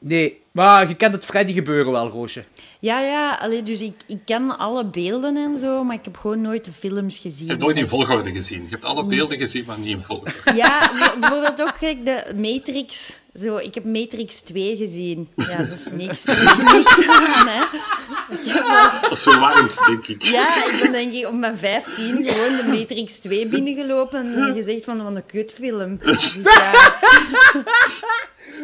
Nee. 0.02 0.40
Maar 0.52 0.88
je 0.88 0.94
kent 0.94 1.14
het 1.14 1.24
Freddy 1.24 1.52
gebeuren 1.52 1.92
wel, 1.92 2.08
Roosje. 2.08 2.44
Ja, 2.78 3.00
ja, 3.00 3.38
allee, 3.40 3.62
dus 3.62 3.80
ik, 3.80 3.94
ik 4.06 4.18
ken 4.24 4.58
alle 4.58 4.84
beelden 4.84 5.36
en 5.36 5.58
zo, 5.58 5.84
maar 5.84 5.96
ik 5.96 6.04
heb 6.04 6.16
gewoon 6.16 6.40
nooit 6.40 6.64
de 6.64 6.72
films 6.72 7.18
gezien. 7.18 7.44
Je 7.44 7.50
hebt 7.50 7.62
nooit 7.62 7.76
in 7.76 7.88
volgorde 7.88 8.32
gezien. 8.32 8.62
Je 8.62 8.70
hebt 8.70 8.84
alle 8.84 9.04
beelden 9.04 9.38
gezien, 9.38 9.64
maar 9.66 9.78
niet 9.78 9.88
in 9.88 10.00
volgorde. 10.00 10.32
Ja, 10.54 10.90
bijvoorbeeld 11.20 11.60
ook 11.62 11.74
kijk, 11.78 12.04
de 12.04 12.24
Matrix. 12.36 13.20
Zo, 13.34 13.56
ik 13.56 13.74
heb 13.74 13.84
Matrix 13.84 14.40
2 14.40 14.76
gezien. 14.76 15.28
Ja, 15.36 15.56
dat 15.56 15.78
is 15.78 15.88
niks, 15.92 16.22
dat 16.22 16.36
is 16.36 16.56
niks 16.72 17.08
aan, 17.08 17.48
hè. 17.48 17.64
Dat 19.02 19.12
is 19.12 19.22
verwarrend, 19.22 19.86
denk 19.86 20.06
ik. 20.06 20.22
Ja, 20.22 20.66
ik 20.66 20.78
ben 20.82 20.92
denk 20.92 21.12
ik 21.12 21.26
op 21.26 21.34
mijn 21.34 21.58
15 21.58 22.24
gewoon 22.28 22.56
de 22.56 22.78
Matrix 22.78 23.18
2 23.18 23.48
binnengelopen 23.48 24.34
en 24.34 24.54
gezegd 24.54 24.84
van, 24.84 24.98
van 24.98 25.16
een 25.16 25.26
kutfilm. 25.26 25.98
Dus 25.98 26.34
ja, 26.42 26.72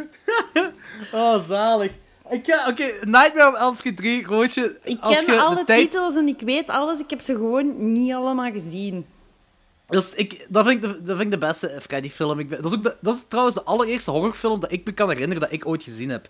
Oh, 1.12 1.46
zalig. 1.48 1.92
Ik 2.30 2.44
ga- 2.46 2.68
Oké, 2.68 2.84
Nightmare 3.04 3.48
on 3.48 3.56
Elm 3.56 3.74
Street 3.74 3.96
3, 3.96 4.26
Roosje. 4.26 4.78
ik 4.82 4.98
ken 5.00 5.38
alle 5.38 5.64
tijd... 5.64 5.80
titels 5.90 6.16
en 6.16 6.28
ik 6.28 6.40
weet 6.40 6.68
alles. 6.68 7.00
Ik 7.00 7.10
heb 7.10 7.20
ze 7.20 7.32
gewoon 7.34 7.92
niet 7.92 8.12
allemaal 8.14 8.50
gezien. 8.52 9.06
Dus 9.86 10.14
ik, 10.14 10.46
dat, 10.48 10.66
vind 10.66 10.84
ik 10.84 10.90
de, 10.90 11.02
dat 11.02 11.16
vind 11.16 11.34
ik 11.34 11.40
de 11.40 11.46
beste 11.46 11.76
Freddy-film. 11.80 12.48
Dat 12.48 12.64
is, 12.64 12.72
ook 12.74 12.82
de- 12.82 12.96
dat 13.00 13.14
is 13.14 13.24
trouwens 13.28 13.56
de 13.56 13.62
allereerste 13.62 14.10
horrorfilm 14.10 14.60
dat 14.60 14.72
ik 14.72 14.84
me 14.84 14.92
kan 14.92 15.08
herinneren 15.08 15.40
dat 15.42 15.52
ik 15.52 15.66
ooit 15.66 15.82
gezien 15.82 16.10
heb. 16.10 16.28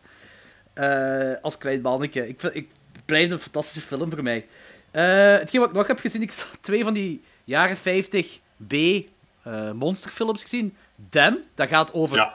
Eh, 0.73 1.33
als 1.43 1.59
klein 1.59 1.81
manneke. 1.83 2.29
Ik, 2.29 2.41
vind- 2.41 2.55
ik 2.57 2.69
het 2.93 3.05
blijft 3.07 3.33
een 3.33 3.39
fantastische 3.39 3.89
film 3.89 4.11
voor 4.11 4.23
mij. 4.23 4.47
Eh, 4.91 5.05
hetgeen 5.39 5.61
wat 5.61 5.69
ik 5.71 5.75
nog 5.77 5.87
heb 5.87 5.99
gezien, 5.99 6.23
ik 6.23 6.31
heb 6.35 6.47
twee 6.61 6.85
van 6.85 6.93
die 6.95 7.23
jaren 7.45 7.77
50 7.77 8.39
B 8.67 8.73
eh, 8.73 9.73
monsterfilms 9.73 10.43
gezien. 10.43 10.77
Dam, 11.11 11.39
dat 11.55 11.69
gaat 11.69 11.93
over 11.93 12.17
Ja, 12.17 12.35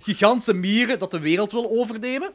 gigantische 0.00 0.52
mieren 0.54 0.98
dat 0.98 1.10
de 1.10 1.18
wereld 1.18 1.52
wil 1.52 1.70
overnemen. 1.70 2.30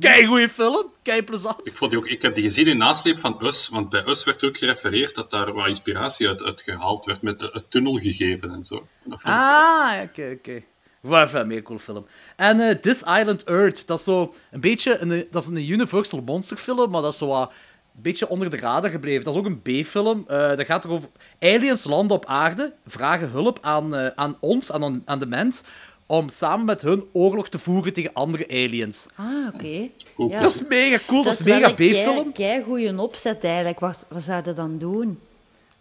Kei 0.00 0.26
goeie 0.26 0.48
film, 0.48 0.86
kei 1.02 1.22
plezant. 1.22 1.56
Ik, 1.62 1.76
vond 1.76 1.90
die 1.90 2.00
ook, 2.00 2.06
ik 2.06 2.22
heb 2.22 2.34
die 2.34 2.44
gezien 2.44 2.66
in 2.66 2.76
nasleep 2.76 3.18
van 3.18 3.44
Us, 3.46 3.68
want 3.68 3.88
bij 3.88 4.06
Us 4.06 4.24
werd 4.24 4.44
ook 4.44 4.56
gerefereerd 4.56 5.14
dat 5.14 5.30
daar 5.30 5.52
wat 5.52 5.66
inspiratie 5.66 6.28
uit, 6.28 6.42
uit 6.42 6.62
gehaald 6.62 7.04
werd 7.04 7.22
met 7.22 7.38
de, 7.38 7.50
het 7.52 7.70
tunnelgegeven 7.70 8.50
en 8.50 8.64
zo. 8.64 8.74
En 8.74 9.10
dat 9.10 9.20
vond 9.20 9.34
ik- 9.34 9.40
Ah, 9.40 10.02
oké, 10.02 10.34
oké. 10.38 10.62
Wat 11.00 11.34
een 11.34 11.46
meer 11.46 11.62
cool 11.62 11.78
film. 11.78 12.06
En 12.36 12.60
eh, 12.60 12.74
This 12.74 12.98
Island 13.02 13.44
Earth, 13.44 13.86
dat 13.86 13.98
is 13.98 14.04
zo 14.04 14.34
een 14.50 14.60
beetje 14.60 14.98
een, 14.98 15.26
dat 15.30 15.42
is 15.42 15.48
een 15.48 15.70
Universal 15.70 16.20
Monster 16.20 16.56
film, 16.56 16.90
maar 16.90 17.02
dat 17.02 17.12
is 17.12 17.18
zo 17.18 17.26
wat 17.26 17.48
een 17.50 17.54
beetje 18.02 18.28
onder 18.28 18.50
de 18.50 18.56
radar 18.56 18.90
gebleven. 18.90 19.24
Dat 19.24 19.34
is 19.34 19.40
ook 19.40 19.46
een 19.46 19.62
B-film. 19.62 20.24
Eh, 20.26 20.48
dat 20.56 20.66
gaat 20.66 20.84
erover... 20.84 21.08
Aliens 21.40 21.84
landen 21.84 22.16
op 22.16 22.26
aarde, 22.26 22.74
vragen 22.86 23.30
hulp 23.30 23.58
aan, 23.60 23.94
eh, 23.96 24.06
aan 24.14 24.36
ons, 24.40 24.72
aan, 24.72 25.02
aan 25.04 25.18
de 25.18 25.26
mens, 25.26 25.62
om 26.06 26.28
samen 26.28 26.64
met 26.66 26.82
hun 26.82 27.04
oorlog 27.12 27.48
te 27.48 27.58
voeren 27.58 27.92
tegen 27.92 28.10
andere 28.12 28.48
aliens. 28.48 29.06
Ah, 29.14 29.26
oké. 29.54 29.88
Ja. 30.16 30.40
Dat 30.40 30.50
is 30.50 30.62
mega 30.68 30.98
cool, 31.06 31.22
dat, 31.22 31.32
is 31.32 31.42
mega 31.42 31.68
een 31.68 31.74
kei- 31.74 32.02
B-film. 32.02 32.32
kei 32.32 32.62
goeie 32.62 33.00
opzet 33.00 33.44
eigenlijk. 33.44 33.80
Wat, 33.80 34.06
wat 34.08 34.22
zouden 34.22 34.54
we 34.54 34.60
dan 34.60 34.78
doen? 34.78 35.18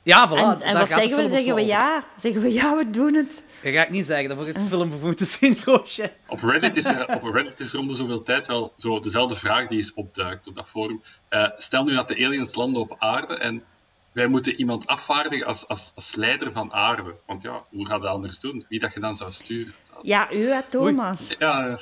Ja, 0.08 0.30
voilà. 0.30 0.36
en 0.36 0.62
en 0.62 0.78
wat 0.78 0.88
zeggen 0.88 1.18
we? 1.18 1.28
Zeggen 1.28 1.56
we 1.56 1.66
ja? 1.66 2.04
Zeggen 2.16 2.42
we 2.42 2.54
ja, 2.54 2.78
we 2.78 2.90
doen 2.90 3.14
het? 3.14 3.44
Dat 3.64 3.74
ga 3.74 3.82
ik 3.82 3.90
niet 3.90 4.06
zeggen, 4.06 4.28
dan 4.28 4.38
moet 4.38 4.48
ik 4.48 4.56
het 4.56 4.68
film 4.68 4.92
voor 4.92 5.00
moeten 5.00 5.26
zien, 5.26 5.58
Roosje. 5.66 6.12
Op 6.28 6.44
Reddit 6.44 6.76
is 6.76 6.86
er, 6.86 7.16
op 7.16 7.24
Reddit 7.24 7.60
is 7.60 7.74
er 7.74 7.80
om 7.80 7.88
de 7.88 7.94
zoveel 7.94 8.24
tijd 8.24 8.48
wel 8.48 8.74
zo 8.76 9.00
dezelfde 9.00 9.36
vraag 9.36 9.68
die 9.68 9.80
is 9.80 9.94
opduikt 9.94 10.48
op 10.48 10.56
dat 10.56 10.68
forum. 10.68 11.02
Eh, 11.30 11.50
stel 11.56 11.84
nu 11.84 11.96
dat 11.96 12.08
de 12.08 12.26
aliens 12.26 12.56
landen 12.56 12.82
op 12.82 12.96
aarde 13.00 13.38
en 13.38 13.64
wij 14.12 14.28
moeten 14.28 14.56
iemand 14.56 14.88
afvaardigen 14.88 15.46
als, 15.46 15.68
als, 15.68 15.92
als 15.96 16.16
leider 16.16 16.52
van 16.52 16.74
aarde. 16.74 17.16
Want 17.26 17.42
ja, 17.42 17.64
hoe 17.70 17.88
gaat 17.88 18.02
dat 18.02 18.12
anders 18.12 18.40
doen? 18.40 18.66
Wie 18.70 18.80
dat 18.80 18.94
je 18.94 19.00
dan 19.00 19.16
zou 19.16 19.32
sturen? 19.32 19.74
Ja, 20.02 20.32
u, 20.32 20.50
hè, 20.50 20.62
Thomas. 20.70 21.36
Ja, 21.40 21.66
ja. 21.66 21.80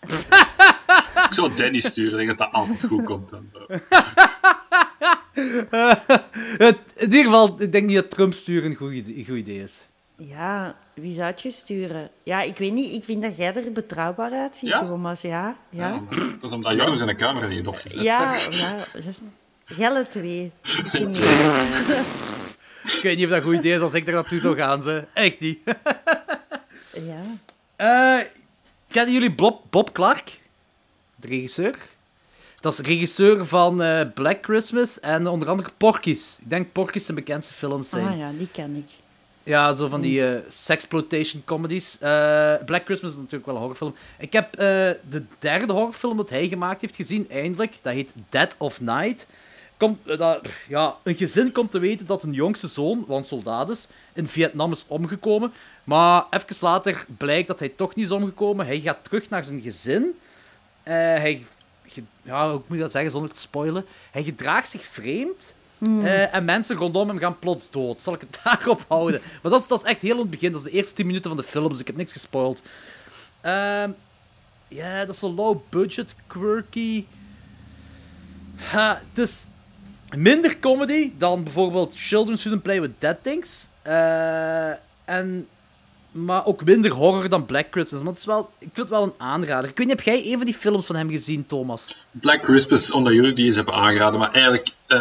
ik 1.28 1.34
zou 1.34 1.54
Danny 1.54 1.80
sturen, 1.80 2.20
ik 2.20 2.26
denk 2.26 2.38
dat 2.38 2.50
dat 2.50 2.60
altijd 2.60 2.84
goed 2.86 3.04
komt. 3.04 3.30
Dan. 3.30 3.50
Het- 6.58 6.78
In 6.94 7.02
ieder 7.10 7.24
geval, 7.24 7.60
ik 7.60 7.72
denk 7.72 7.86
niet 7.86 7.96
dat 7.96 8.10
Trump 8.10 8.34
sturen 8.34 8.70
een 8.70 8.76
goed 8.76 8.92
idee, 8.92 9.16
een 9.18 9.24
goed 9.24 9.36
idee 9.36 9.62
is. 9.62 9.86
Ja, 10.16 10.76
wie 10.94 11.14
zou 11.14 11.26
het 11.26 11.40
je 11.42 11.50
sturen? 11.50 12.10
Ja, 12.22 12.42
ik 12.42 12.56
weet 12.58 12.72
niet. 12.72 12.92
Ik 12.94 13.04
vind 13.04 13.22
dat 13.22 13.36
jij 13.36 13.54
er 13.54 13.72
betrouwbaar 13.72 14.32
uitziet, 14.32 14.68
Ja? 14.68 14.78
Thomas. 14.78 15.20
Ja, 15.20 15.56
ja. 15.70 15.88
Ja, 15.88 16.00
dat 16.40 16.42
is 16.42 16.52
omdat 16.52 16.76
Joris 16.76 17.00
in 17.00 17.06
de 17.06 17.14
camera 17.14 17.46
niet 17.46 17.54
heeft 17.54 17.66
opgezet. 17.66 18.02
Ja, 18.02 18.36
ja. 18.50 18.76
Jelle 19.76 20.08
twee. 20.08 20.52
Ik 20.62 20.84
weet 20.92 21.06
niet. 21.06 21.16
Ik 22.82 23.00
weet 23.02 23.16
niet 23.16 23.24
of 23.24 23.30
dat 23.30 23.38
een 23.38 23.44
goed 23.44 23.54
idee 23.54 23.74
is 23.74 23.80
als 23.80 23.94
ik 23.94 24.06
er 24.06 24.12
naartoe 24.12 24.38
zou 24.38 24.56
gaan, 24.56 24.82
ze. 24.82 25.04
Echt 25.14 25.40
niet. 25.40 25.58
Ja. 27.06 27.22
Eh, 27.76 28.24
kennen 28.88 29.12
jullie 29.14 29.34
Bob, 29.34 29.62
Bob 29.70 29.92
Clark? 29.92 30.40
De 31.16 31.26
regisseur? 31.26 31.76
Dat 32.62 32.72
is 32.72 32.78
regisseur 32.78 33.46
van 33.46 33.82
eh, 33.82 34.00
Black 34.14 34.38
Christmas 34.44 35.00
en 35.00 35.26
onder 35.26 35.48
andere 35.48 35.70
Porky's. 35.76 36.36
Ik 36.40 36.50
denk 36.50 36.72
Porky's 36.72 37.04
zijn 37.04 37.16
bekendste 37.16 37.54
films 37.54 37.88
zijn. 37.88 38.06
Ah 38.06 38.18
ja, 38.18 38.30
die 38.38 38.48
ken 38.52 38.76
ik. 38.76 38.88
Ja, 39.42 39.74
zo 39.74 39.88
van 39.88 40.00
die 40.00 40.26
eh 40.26 40.40
sexploitation 40.48 41.42
comedies. 41.44 41.98
Eh, 42.00 42.54
Black 42.64 42.84
Christmas 42.84 43.10
is 43.10 43.16
natuurlijk 43.16 43.46
wel 43.46 43.54
een 43.54 43.60
horrorfilm. 43.60 43.94
Ik 44.18 44.32
heb 44.32 44.52
de 44.52 45.22
derde 45.38 45.72
horrorfilm 45.72 46.16
dat 46.16 46.30
hij 46.30 46.48
gemaakt 46.48 46.80
heeft 46.80 46.96
gezien, 46.96 47.30
eindelijk. 47.30 47.78
Dat 47.82 47.92
heet 47.92 48.12
Dead 48.28 48.54
of 48.58 48.80
Night. 48.80 49.26
Komt, 49.76 49.98
dat, 50.18 50.48
ja, 50.68 50.96
een 51.02 51.14
gezin 51.14 51.52
komt 51.52 51.70
te 51.70 51.78
weten 51.78 52.06
dat 52.06 52.22
hun 52.22 52.32
jongste 52.32 52.68
zoon, 52.68 53.04
want 53.06 53.26
soldaat 53.26 53.70
is, 53.70 53.86
in 54.12 54.28
Vietnam 54.28 54.72
is 54.72 54.84
omgekomen. 54.86 55.52
Maar 55.84 56.24
even 56.30 56.56
later 56.60 57.04
blijkt 57.18 57.48
dat 57.48 57.58
hij 57.58 57.68
toch 57.68 57.94
niet 57.94 58.04
is 58.04 58.10
omgekomen. 58.10 58.66
Hij 58.66 58.80
gaat 58.80 59.04
terug 59.04 59.28
naar 59.28 59.44
zijn 59.44 59.60
gezin. 59.60 60.14
Eh, 60.82 60.94
hij, 60.94 61.44
ja, 62.22 62.50
hoe 62.50 62.62
moet 62.66 62.78
dat 62.78 62.90
zeggen 62.90 63.10
zonder 63.10 63.32
te 63.32 63.40
spoilen? 63.40 63.84
Hij 64.10 64.22
gedraagt 64.22 64.68
zich 64.68 64.84
vreemd. 64.84 65.54
Eh, 66.04 66.34
en 66.34 66.44
mensen 66.44 66.76
rondom 66.76 67.08
hem 67.08 67.18
gaan 67.18 67.38
plots 67.38 67.70
dood. 67.70 68.02
Zal 68.02 68.14
ik 68.14 68.20
het 68.20 68.38
daarop 68.44 68.84
houden? 68.88 69.20
Maar 69.42 69.50
dat 69.52 69.60
is, 69.60 69.66
dat 69.66 69.78
is 69.78 69.90
echt 69.90 70.02
heel 70.02 70.14
in 70.14 70.20
het 70.20 70.30
begin. 70.30 70.52
Dat 70.52 70.60
is 70.64 70.70
de 70.70 70.76
eerste 70.76 70.94
10 70.94 71.06
minuten 71.06 71.30
van 71.30 71.40
de 71.40 71.46
film, 71.46 71.68
dus 71.68 71.80
ik 71.80 71.86
heb 71.86 71.96
niks 71.96 72.12
gespoild. 72.12 72.62
Ehm, 73.40 73.90
Ja, 74.68 74.98
dat 75.04 75.14
is 75.14 75.18
zo 75.20 75.32
low 75.32 75.58
budget, 75.68 76.14
quirky. 76.26 77.04
Ha, 78.56 79.00
het 79.10 79.18
is 79.28 79.46
minder 80.16 80.58
comedy 80.58 81.12
dan 81.18 81.42
bijvoorbeeld 81.44 81.92
Children 81.96 82.38
Shouldn't 82.38 82.62
Play 82.62 82.80
With 82.80 82.90
Dead 82.98 83.16
Things. 83.22 83.68
Eh, 83.82 84.70
en, 85.04 85.48
maar 86.12 86.46
ook 86.46 86.64
minder 86.64 86.90
horror 86.90 87.28
dan 87.28 87.46
Black 87.46 87.66
Christmas. 87.70 88.00
Maar 88.00 88.10
het 88.10 88.18
is 88.18 88.24
wel, 88.24 88.50
ik 88.58 88.68
vind 88.72 88.76
het 88.76 88.88
wel 88.88 89.02
een 89.02 89.14
aanrader. 89.16 89.70
Ik 89.70 89.76
weet 89.78 89.86
niet, 89.86 89.96
heb 89.96 90.04
jij 90.14 90.26
een 90.32 90.36
van 90.36 90.44
die 90.46 90.54
films 90.54 90.86
van 90.86 90.96
hem 90.96 91.10
gezien, 91.10 91.46
Thomas? 91.46 92.04
Black 92.10 92.44
Christmas, 92.44 92.90
omdat 92.90 93.12
jullie 93.12 93.32
die 93.32 93.46
eens 93.46 93.56
hebben 93.56 93.74
aangeraden. 93.74 94.20
Maar 94.20 94.32
eigenlijk, 94.32 94.68
eh, 94.86 95.00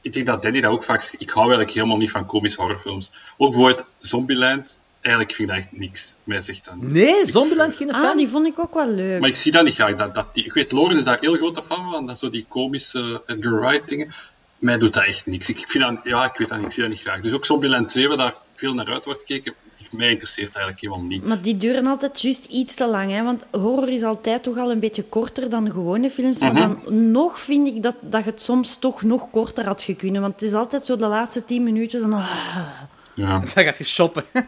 ik 0.00 0.12
denk 0.12 0.26
dat 0.26 0.42
Danny 0.42 0.60
dat 0.60 0.70
ook 0.72 0.84
vaak 0.84 1.00
zegt. 1.02 1.20
Ik 1.22 1.30
hou 1.30 1.40
eigenlijk 1.46 1.74
helemaal 1.74 1.96
niet 1.96 2.10
van 2.10 2.26
komische 2.26 2.60
horrorfilms. 2.60 3.12
Ook 3.36 3.48
bijvoorbeeld 3.50 3.84
Zombieland. 3.98 4.78
Eigenlijk 5.00 5.34
vind 5.34 5.48
ik 5.48 5.54
dat 5.54 5.64
echt 5.64 5.76
niks. 5.80 6.14
Mij 6.24 6.40
zegt 6.40 6.64
dat 6.64 6.74
niet. 6.76 6.90
Nee, 6.92 7.26
Zombieland 7.26 7.76
geen 7.76 7.92
Ah, 7.92 8.00
fan? 8.00 8.16
die 8.16 8.28
vond 8.28 8.46
ik 8.46 8.58
ook 8.58 8.74
wel 8.74 8.88
leuk. 8.90 9.20
Maar 9.20 9.28
ik 9.28 9.36
zie 9.36 9.52
dat 9.52 9.64
niet 9.64 9.74
graag. 9.74 9.94
Dat, 9.94 10.14
dat 10.14 10.34
die, 10.34 10.44
ik 10.44 10.52
weet, 10.52 10.72
Loris 10.72 10.96
is 10.96 11.04
daar 11.04 11.16
heel 11.20 11.36
groot 11.36 11.60
van, 11.66 11.90
van 11.90 12.06
dat 12.06 12.18
zo 12.18 12.30
die 12.30 12.46
komische 12.48 13.22
Edgar 13.26 13.60
Wright 13.60 13.88
dingen. 13.88 14.10
Mij 14.58 14.78
doet 14.78 14.94
dat 14.94 15.04
echt 15.04 15.26
niks. 15.26 15.48
Ik, 15.48 15.58
ik 15.60 15.68
vind 15.70 15.84
dat, 15.84 15.98
ja, 16.02 16.24
ik 16.24 16.38
weet 16.38 16.48
dat 16.48 16.56
niet, 16.58 16.66
ik 16.66 16.72
zie 16.72 16.82
dat 16.82 16.92
niet 16.92 17.00
graag. 17.00 17.20
Dus 17.20 17.32
ook 17.32 17.44
Zombieland 17.44 17.88
2, 17.88 18.08
waar 18.08 18.16
daar 18.16 18.34
veel 18.54 18.74
naar 18.74 18.92
uit 18.92 19.04
wordt 19.04 19.20
gekeken, 19.20 19.54
mij 19.90 20.10
interesseert 20.10 20.54
eigenlijk 20.56 20.84
helemaal 20.84 21.04
niet. 21.06 21.26
Maar 21.26 21.42
die 21.42 21.56
duren 21.56 21.86
altijd 21.86 22.20
juist 22.20 22.44
iets 22.44 22.74
te 22.74 22.86
lang. 22.86 23.10
Hè? 23.10 23.22
Want 23.22 23.46
horror 23.50 23.88
is 23.88 24.02
altijd 24.02 24.42
toch 24.42 24.58
al 24.58 24.70
een 24.70 24.80
beetje 24.80 25.02
korter 25.04 25.50
dan 25.50 25.70
gewone 25.70 26.10
films. 26.10 26.38
Maar 26.40 26.52
Mhm. 26.52 26.58
dan 26.84 27.10
nog 27.10 27.40
vind 27.40 27.66
ik 27.68 27.82
dat, 27.82 27.94
dat 28.00 28.24
je 28.24 28.30
het 28.30 28.42
soms 28.42 28.76
toch 28.76 29.02
nog 29.02 29.30
korter 29.30 29.64
had 29.66 29.86
kunnen. 29.96 30.20
Want 30.20 30.32
het 30.32 30.42
is 30.42 30.54
altijd 30.54 30.86
zo 30.86 30.96
de 30.96 31.06
laatste 31.06 31.44
tien 31.44 31.62
minuten. 31.62 32.00
Van, 32.00 32.12
ah. 32.12 32.30
Ja. 33.14 33.38
Dan 33.54 33.64
gaat 33.64 33.78
je 33.78 33.84
shoppen. 33.84 34.24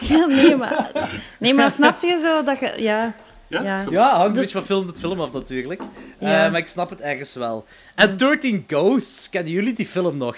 Ja, 0.00 0.26
nee, 0.26 0.56
maar, 0.56 0.90
nee, 1.38 1.54
maar 1.54 1.70
snap 1.70 2.00
je 2.00 2.20
zo 2.22 2.42
dat 2.42 2.58
je... 2.58 2.82
Ja, 2.82 3.14
Ja? 3.48 3.62
ja. 3.62 3.84
Ja, 3.90 4.10
hangt 4.10 4.26
een 4.26 4.32
Dus- 4.32 4.40
beetje 4.42 4.58
van 4.58 4.66
film 4.66 4.86
tot 4.86 4.98
film 4.98 5.20
af 5.20 5.32
natuurlijk. 5.32 5.80
Eh, 6.18 6.30
Ja. 6.30 6.48
maar 6.48 6.60
ik 6.60 6.66
snap 6.68 6.90
het 6.90 7.00
ergens 7.00 7.34
wel. 7.34 7.64
En 7.94 8.16
13 8.16 8.64
Ghosts, 8.66 9.30
kennen 9.30 9.52
jullie 9.52 9.72
die 9.72 9.86
film 9.86 10.16
nog? 10.16 10.36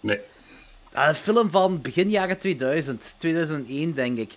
Nee. 0.00 0.20
Ah, 0.92 1.08
een 1.08 1.14
film 1.14 1.50
van 1.50 1.80
begin 1.80 2.10
jaren 2.10 2.38
2000, 2.38 3.14
2001 3.18 3.94
denk 3.94 4.18
ik. 4.18 4.36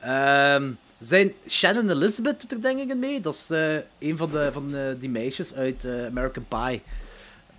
Ehm, 0.00 0.70
zijn 0.98 1.32
Shannon 1.48 1.90
Elizabeth 1.90 2.40
doet 2.40 2.52
er 2.52 2.62
denk 2.62 2.78
ik 2.78 2.90
in 2.90 2.98
mee. 2.98 3.20
Dat 3.20 3.34
is 3.34 3.50
eh, 3.50 3.74
een 3.98 4.16
van, 4.16 4.30
de, 4.30 4.48
van 4.52 4.76
eh, 4.76 4.82
die 4.98 5.08
meisjes 5.08 5.54
uit 5.54 5.84
eh, 5.84 6.06
American 6.06 6.46
Pie. 6.48 6.82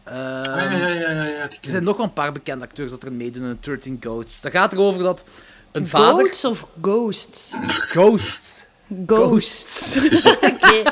Ehm, 0.03 0.15
Ah, 0.15 0.71
ja, 0.71 0.77
ja, 0.77 0.87
ja, 0.87 1.09
ja, 1.11 1.23
ja, 1.23 1.47
die 1.47 1.59
er 1.61 1.69
zijn 1.69 1.83
nog 1.83 1.97
wel 1.97 2.05
een 2.05 2.13
paar 2.13 2.31
bekende 2.31 2.65
acteurs 2.65 2.91
dat 2.91 3.03
er 3.03 3.11
meedoen 3.11 3.43
in 3.43 3.57
13 3.59 3.97
Ghosts. 3.99 4.41
Dat 4.41 4.51
gaat 4.51 4.73
erover 4.73 5.03
dat 5.03 5.25
een 5.71 5.87
vader... 5.87 6.25
Goats 6.25 6.45
of 6.45 6.67
ghosts? 6.81 7.51
Ghosts. 7.67 8.65
Ghosts. 9.05 9.97
Oké. 10.51 10.83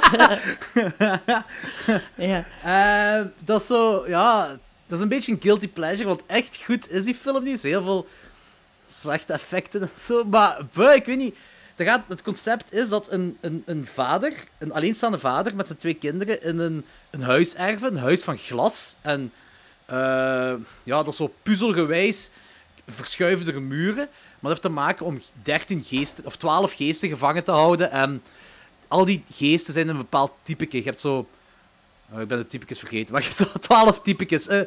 ja. 2.31 2.45
Eh, 2.63 3.25
dat 3.43 3.61
is 3.61 3.67
zo, 3.67 4.03
ja, 4.07 4.57
dat 4.93 5.01
is 5.01 5.09
een 5.11 5.17
beetje 5.17 5.31
een 5.31 5.41
guilty 5.41 5.67
pleasure, 5.67 6.07
want 6.07 6.23
echt 6.25 6.59
goed 6.65 6.91
is 6.91 7.05
die 7.05 7.15
film 7.15 7.43
niet. 7.43 7.63
Er 7.63 7.69
heel 7.69 7.83
veel 7.83 8.07
slechte 8.87 9.33
effecten 9.33 9.81
en 9.81 9.89
zo, 9.99 10.23
maar 10.23 10.59
ik 10.95 11.05
weet 11.05 11.17
niet. 11.17 11.35
Gaat, 11.77 12.03
het 12.07 12.21
concept 12.21 12.73
is 12.73 12.89
dat 12.89 13.11
een, 13.11 13.37
een, 13.41 13.63
een 13.65 13.87
vader, 13.87 14.33
een 14.57 14.73
alleenstaande 14.73 15.19
vader 15.19 15.55
met 15.55 15.67
zijn 15.67 15.79
twee 15.79 15.93
kinderen 15.93 16.43
in 16.43 16.57
een, 16.57 16.85
een 17.09 17.21
huis 17.21 17.55
erven, 17.55 17.91
een 17.91 18.01
huis 18.01 18.23
van 18.23 18.37
glas. 18.37 18.95
En 19.01 19.31
eh, 19.85 20.53
ja, 20.83 20.95
dat 20.95 21.07
is 21.07 21.15
zo 21.15 21.33
puzzelgewijs 21.43 22.29
verschuiven 22.87 23.53
er 23.53 23.61
muren. 23.61 24.07
Maar 24.39 24.39
dat 24.39 24.49
heeft 24.49 24.61
te 24.61 24.69
maken 24.69 25.05
om 25.05 25.19
13 25.41 25.83
geesten, 25.83 26.25
of 26.25 26.35
12 26.35 26.73
geesten 26.73 27.09
gevangen 27.09 27.43
te 27.43 27.51
houden. 27.51 27.91
En 27.91 28.23
al 28.87 29.05
die 29.05 29.23
geesten 29.31 29.73
zijn 29.73 29.87
een 29.87 29.97
bepaald 29.97 30.31
typeke. 30.43 30.77
Je 30.77 30.83
hebt 30.83 31.01
zo 31.01 31.27
ik 32.21 32.27
ben 32.27 32.37
de 32.37 32.47
typicus 32.47 32.79
vergeten. 32.79 33.13
Maar 33.13 33.23
je 33.23 33.33
zo 33.33 33.45
12 33.59 34.01
typicus. 34.01 34.47
Eh, 34.47 34.57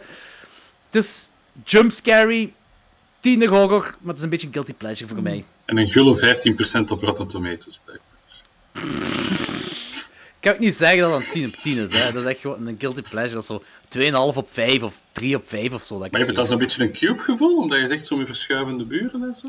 het 0.91 1.05
is 1.05 1.31
jumpscary, 1.65 2.53
tiener 3.21 3.49
horror, 3.49 3.83
maar 3.83 4.09
het 4.09 4.17
is 4.17 4.23
een 4.23 4.29
beetje 4.29 4.47
een 4.47 4.53
guilty 4.53 4.75
pleasure 4.75 5.15
voor 5.15 5.23
mij. 5.23 5.45
En 5.65 5.79
een 5.79 5.89
gulle 5.89 6.17
15% 6.17 6.91
op 6.91 7.03
Rotten 7.03 7.27
Tomatoes. 7.27 7.81
blijkbaar. 7.85 8.15
Ik 10.37 10.53
kan 10.53 10.53
ook 10.53 10.59
niet 10.59 10.75
zeggen 10.75 11.01
dat 11.01 11.13
het 11.13 11.27
een 11.27 11.33
10 11.33 11.47
op 11.47 11.55
10 11.55 11.77
is. 11.77 11.93
Hè. 11.93 12.13
Dat 12.13 12.23
is 12.23 12.29
echt 12.29 12.41
gewoon 12.41 12.67
een 12.67 12.77
guilty 12.79 13.03
pleasure. 13.03 13.35
Dat 13.35 13.43
is 13.43 13.47
zo 13.47 13.63
2,5 14.33 14.37
op 14.37 14.49
5 14.51 14.83
of 14.83 15.03
3 15.13 15.37
op 15.37 15.49
5 15.49 15.73
of 15.73 15.83
zo. 15.83 15.99
Dat 15.99 16.11
Maar 16.11 16.21
het 16.21 16.35
dat 16.35 16.49
zo'n 16.49 16.59
beetje 16.59 16.83
een 16.83 16.93
cube-gevoel, 16.93 17.57
omdat 17.57 17.81
je 17.81 17.89
zegt 17.89 18.07
zo 18.07 18.17
met 18.17 18.27
verschuivende 18.27 18.85
buren 18.85 19.23
en 19.23 19.35
zo? 19.35 19.49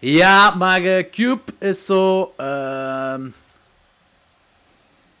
Ja, 0.00 0.50
maar 0.50 0.84
eh, 0.84 1.10
Cube 1.10 1.40
is 1.58 1.84
zo... 1.84 2.32
ehm 2.36 3.28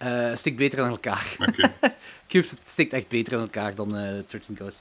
eh, 0.00 0.34
stikt 0.34 0.56
beter 0.56 0.80
aan 0.82 0.90
elkaar. 0.90 1.36
Oké. 1.48 1.72
Cube 2.28 2.46
stikt 2.66 2.92
echt 2.92 3.08
beter 3.08 3.34
aan 3.34 3.40
elkaar 3.40 3.74
dan 3.74 3.96
eh 3.96 4.08
13 4.28 4.56
Ghosts. 4.56 4.80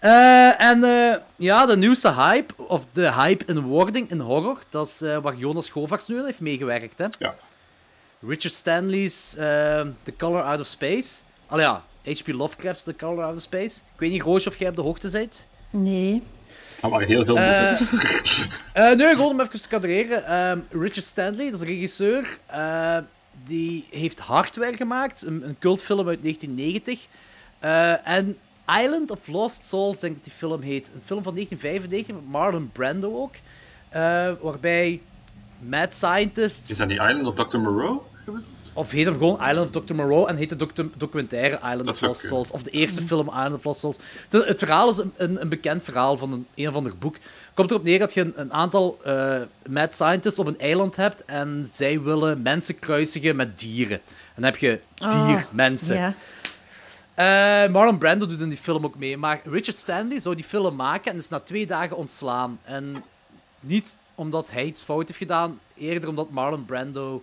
Eh, 0.00 0.60
en 0.60 0.84
eh, 0.84 1.14
ja, 1.36 1.66
de 1.66 1.76
nieuwste 1.76 2.14
hype, 2.14 2.54
of 2.56 2.84
de 2.92 3.12
hype 3.12 3.44
in 3.44 3.60
wording 3.60 4.10
in 4.10 4.20
horror, 4.20 4.62
dat 4.68 4.86
is 4.86 5.00
eh, 5.02 5.16
waar 5.16 5.36
Jonas 5.36 5.68
Govaerts 5.70 6.08
nu 6.08 6.18
aan 6.18 6.24
heeft 6.24 6.40
meegewerkt. 6.40 6.98
Hè? 6.98 7.06
Ja. 7.18 7.34
Richard 8.26 8.54
Stanley's 8.54 9.34
eh, 9.36 9.80
The 10.02 10.16
Color 10.16 10.42
Out 10.42 10.60
of 10.60 10.66
Space. 10.66 11.20
Al 11.46 11.60
ja, 11.60 11.84
H.P. 12.04 12.26
Lovecraft's 12.28 12.82
The 12.82 12.96
Color 12.96 13.24
Out 13.24 13.36
of 13.36 13.42
Space. 13.42 13.76
Ik 13.94 14.00
weet 14.00 14.10
niet, 14.10 14.22
Roos, 14.22 14.46
of 14.46 14.56
jij 14.56 14.68
op 14.68 14.76
de 14.76 14.82
hoogte 14.82 15.10
bent. 15.10 15.46
Nee. 15.70 16.22
Dat 16.80 16.90
waren 16.90 17.06
heel 17.06 17.24
veel 17.24 17.36
Eh, 17.38 17.80
eh, 18.72 18.96
nee, 18.96 19.08
gewoon 19.10 19.30
om 19.30 19.40
even 19.40 19.62
te 19.62 19.68
kadreren. 19.68 20.26
Ehm, 20.26 20.58
Richard 20.70 21.04
Stanley, 21.06 21.44
dat 21.44 21.54
is 21.54 21.60
een 21.60 21.66
regisseur. 21.66 22.38
eh, 22.46 22.96
die 23.48 23.86
heeft 23.90 24.18
Hardware 24.18 24.76
gemaakt, 24.76 25.22
een, 25.26 25.56
cultfilm 25.58 26.08
uit 26.08 26.22
1990. 26.22 27.06
Eh, 27.58 28.08
en 28.08 28.36
Island 28.82 29.10
of 29.10 29.26
Lost 29.26 29.66
Souls, 29.66 30.00
denk 30.00 30.16
ik 30.16 30.24
die 30.24 30.32
film 30.32 30.60
heet. 30.60 30.90
Een 30.94 31.02
film 31.04 31.22
van 31.22 31.34
1995 31.34 32.14
met 32.14 32.32
Marlon 32.32 32.70
Brando 32.72 33.22
ook. 33.22 33.34
eh, 33.88 34.30
waarbij 34.40 35.00
mad 35.58 35.94
scientists... 35.94 36.70
Is 36.70 36.76
dat 36.76 36.88
die 36.88 37.00
Island 37.00 37.26
of 37.26 37.34
Dr. 37.34 37.58
Moreau? 37.58 38.00
Of 38.78 38.90
heet 38.90 39.04
hem 39.04 39.14
gewoon 39.14 39.40
Island 39.48 39.76
of 39.76 39.84
Dr. 39.84 39.94
Moreau 39.94 40.28
en 40.28 40.36
heet 40.36 40.48
de 40.48 40.56
docu- 40.56 40.90
documentaire 40.96 41.56
Island 41.56 41.88
of 41.88 42.00
Lost. 42.00 42.20
Souls. 42.26 42.50
Of 42.50 42.62
de 42.62 42.70
eerste 42.70 43.02
film 43.02 43.26
Island 43.28 43.54
of 43.54 43.64
Lost 43.64 43.80
Souls. 43.80 43.96
Het, 44.28 44.46
het 44.46 44.58
verhaal 44.58 44.90
is 44.90 44.96
een, 44.96 45.12
een, 45.16 45.40
een 45.40 45.48
bekend 45.48 45.84
verhaal 45.84 46.16
van 46.16 46.32
een, 46.32 46.46
een 46.54 46.68
of 46.68 46.74
ander 46.74 46.96
boek. 46.98 47.16
Komt 47.54 47.70
erop 47.70 47.82
neer 47.82 47.98
dat 47.98 48.14
je 48.14 48.20
een, 48.20 48.32
een 48.36 48.52
aantal 48.52 48.98
eh, 49.04 49.36
mad 49.68 49.94
scientists 49.94 50.38
op 50.38 50.46
een 50.46 50.58
eiland 50.58 50.96
hebt 50.96 51.24
en 51.24 51.66
zij 51.72 52.00
willen 52.00 52.42
mensen 52.42 52.78
kruisigen 52.78 53.36
met 53.36 53.58
dieren. 53.58 54.00
En 54.06 54.42
dan 54.42 54.44
heb 54.44 54.56
je 54.56 54.80
Ah, 54.98 55.26
diermensen. 55.26 56.14
Eh, 57.14 57.24
Marlon 57.68 57.98
Brando 57.98 58.26
doet 58.26 58.40
in 58.40 58.48
die 58.48 58.58
film 58.58 58.84
ook 58.84 58.96
mee. 58.96 59.16
Maar 59.16 59.40
Richard 59.44 59.76
Stanley 59.76 60.20
zou 60.20 60.34
die 60.34 60.44
film 60.44 60.76
maken 60.76 61.12
en 61.12 61.18
is 61.18 61.28
na 61.28 61.40
twee 61.40 61.66
dagen 61.66 61.96
ontslaan. 61.96 62.58
En 62.64 63.04
niet 63.60 63.96
omdat 64.14 64.50
hij 64.50 64.64
iets 64.64 64.82
fout 64.82 65.06
heeft 65.06 65.18
gedaan, 65.18 65.60
eerder 65.76 66.08
omdat 66.08 66.30
Marlon 66.30 66.64
Brando 66.64 67.22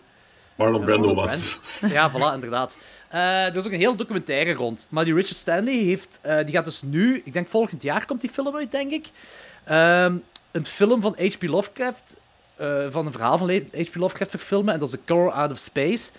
Marlon 0.56 0.84
Brando 0.84 1.14
was. 1.16 1.58
ja, 1.88 2.12
voilà, 2.12 2.34
inderdaad. 2.34 2.78
Eh, 3.10 3.46
er 3.46 3.56
is 3.56 3.66
ook 3.66 3.72
een 3.72 3.80
heel 3.80 3.96
documentaire 3.96 4.54
rond. 4.54 4.88
Maar 4.90 5.04
die 5.06 5.14
Richard 5.14 5.36
Stanley 5.36 5.74
heeft, 5.76 6.20
eh, 6.22 6.38
die 6.46 6.54
gaat 6.54 6.66
dus 6.66 6.82
nu, 6.82 7.22
ik 7.26 7.34
denk 7.34 7.48
volgend 7.48 7.84
jaar 7.84 8.06
komt 8.06 8.22
die 8.22 8.30
film 8.30 8.56
uit, 8.56 8.72
denk 8.72 8.92
ik. 8.92 9.08
Ehm, 9.64 10.16
een 10.52 10.66
film 10.66 11.02
van 11.02 11.16
H.P. 11.20 11.44
Lovecraft, 11.44 12.16
eh, 12.56 12.86
van 12.90 13.06
een 13.06 13.12
verhaal 13.12 13.38
van 13.38 13.50
H.P. 13.50 13.96
Lovecraft 13.96 14.32
verfilmen. 14.32 14.74
En 14.74 14.80
dat 14.80 14.88
is 14.88 14.94
The 14.94 15.02
Color 15.06 15.32
Out 15.32 15.52
of 15.52 15.58
Space. 15.58 16.12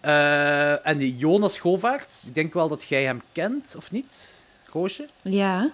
Eh, 0.00 0.86
en 0.86 0.98
die 0.98 1.16
Jonas 1.16 1.58
Govaerts, 1.58 2.24
ik 2.26 2.34
denk 2.34 2.52
wel 2.54 2.68
dat 2.68 2.84
jij 2.88 3.04
hem 3.04 3.22
kent, 3.32 3.74
of 3.76 3.90
niet, 3.90 4.40
Roosje? 4.72 5.06
Ja. 5.22 5.70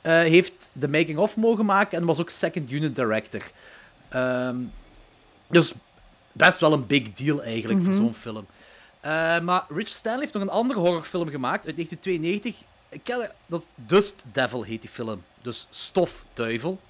eh, 0.00 0.12
heeft 0.20 0.70
de 0.72 0.88
making-of 0.88 1.36
mogen 1.36 1.64
maken 1.64 1.98
en 1.98 2.04
was 2.06 2.18
ook 2.20 2.30
second 2.30 2.70
unit 2.70 2.96
director. 2.96 3.42
Ehm, 4.08 4.56
Dus 5.48 5.72
best 6.38 6.60
wel 6.60 6.72
een 6.72 6.86
big 6.86 7.12
deal 7.12 7.42
eigenlijk 7.42 7.82
voor 7.82 7.94
zo'n 7.94 8.14
film. 8.14 8.46
Eh, 9.00 9.40
maar 9.40 9.64
Richard 9.68 9.88
Stanley 9.88 10.20
heeft 10.20 10.32
nog 10.32 10.42
een 10.42 10.48
andere 10.48 10.80
horrorfilm 10.80 11.28
gemaakt 11.28 11.66
uit 11.66 11.74
1992. 11.74 12.66
Ik 12.88 13.00
ken, 13.02 13.30
dat 13.46 13.60
is 13.60 13.66
Dust 13.74 14.24
Devil 14.32 14.62
heet 14.62 14.80
die 14.80 14.90
film. 14.90 15.22
Dus 15.42 15.66
stofduivel. 15.70 16.80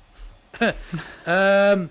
Ehm, 1.24 1.86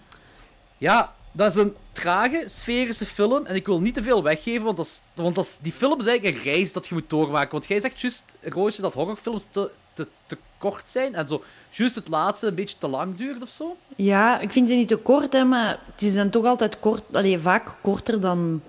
ja, 0.77 1.13
dat 1.31 1.55
is 1.55 1.55
een 1.55 1.75
trage, 1.91 2.43
sferische 2.45 3.05
film. 3.05 3.45
En 3.45 3.55
ik 3.55 3.65
wil 3.65 3.81
niet 3.81 3.93
te 3.93 4.03
veel 4.03 4.23
weggeven, 4.23 4.63
want, 4.63 4.77
dat 4.77 4.85
is, 4.85 5.01
want 5.13 5.35
dat 5.35 5.45
is, 5.45 5.57
die 5.61 5.71
film 5.71 5.99
is 5.99 6.05
eigenlijk 6.05 6.37
een 6.37 6.51
reis 6.51 6.73
dat 6.73 6.87
je 6.87 6.93
moet 6.93 7.09
doormaken. 7.09 7.51
Want 7.51 7.67
jij 7.67 7.79
zegt 7.79 8.01
juist, 8.01 8.35
Roosje, 8.41 8.81
dat 8.81 8.93
horrorfilms 8.93 9.45
te, 9.49 9.71
te, 9.93 10.07
te 10.25 10.37
kort 10.57 10.91
zijn. 10.91 11.15
En 11.15 11.27
zo, 11.27 11.43
juist 11.69 11.95
het 11.95 12.07
laatste 12.07 12.47
een 12.47 12.55
beetje 12.55 12.77
te 12.79 12.87
lang 12.87 13.15
duurt 13.15 13.41
of 13.41 13.49
zo. 13.49 13.77
Ja, 13.95 14.39
ik 14.39 14.51
vind 14.51 14.67
ze 14.69 14.73
niet 14.73 14.87
te 14.87 14.95
kort, 14.95 15.33
hè, 15.33 15.43
maar 15.43 15.79
het 15.91 16.01
is 16.01 16.13
dan 16.13 16.29
toch 16.29 16.45
altijd 16.45 16.79
kort, 16.79 17.03
allee, 17.11 17.39
vaak 17.39 17.75
korter 17.81 18.19
dan 18.19 18.61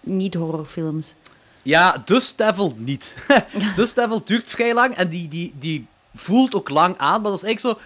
niet-horrorfilms. 0.00 1.14
Ja, 1.62 2.02
Dust 2.04 2.38
Devil 2.38 2.74
niet. 2.76 3.16
Dust 3.76 3.94
Devil 3.94 4.24
duurt 4.24 4.48
vrij 4.50 4.74
lang 4.74 4.94
en 4.94 5.08
die, 5.08 5.28
die, 5.28 5.54
die 5.58 5.86
voelt 6.14 6.54
ook 6.54 6.68
lang 6.68 6.98
aan. 6.98 7.20
Maar 7.22 7.30
dat 7.30 7.38
is 7.38 7.44
eigenlijk 7.44 7.78
zo 7.78 7.84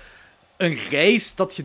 een 0.56 0.78
reis 0.90 1.34
dat 1.34 1.56
je 1.56 1.64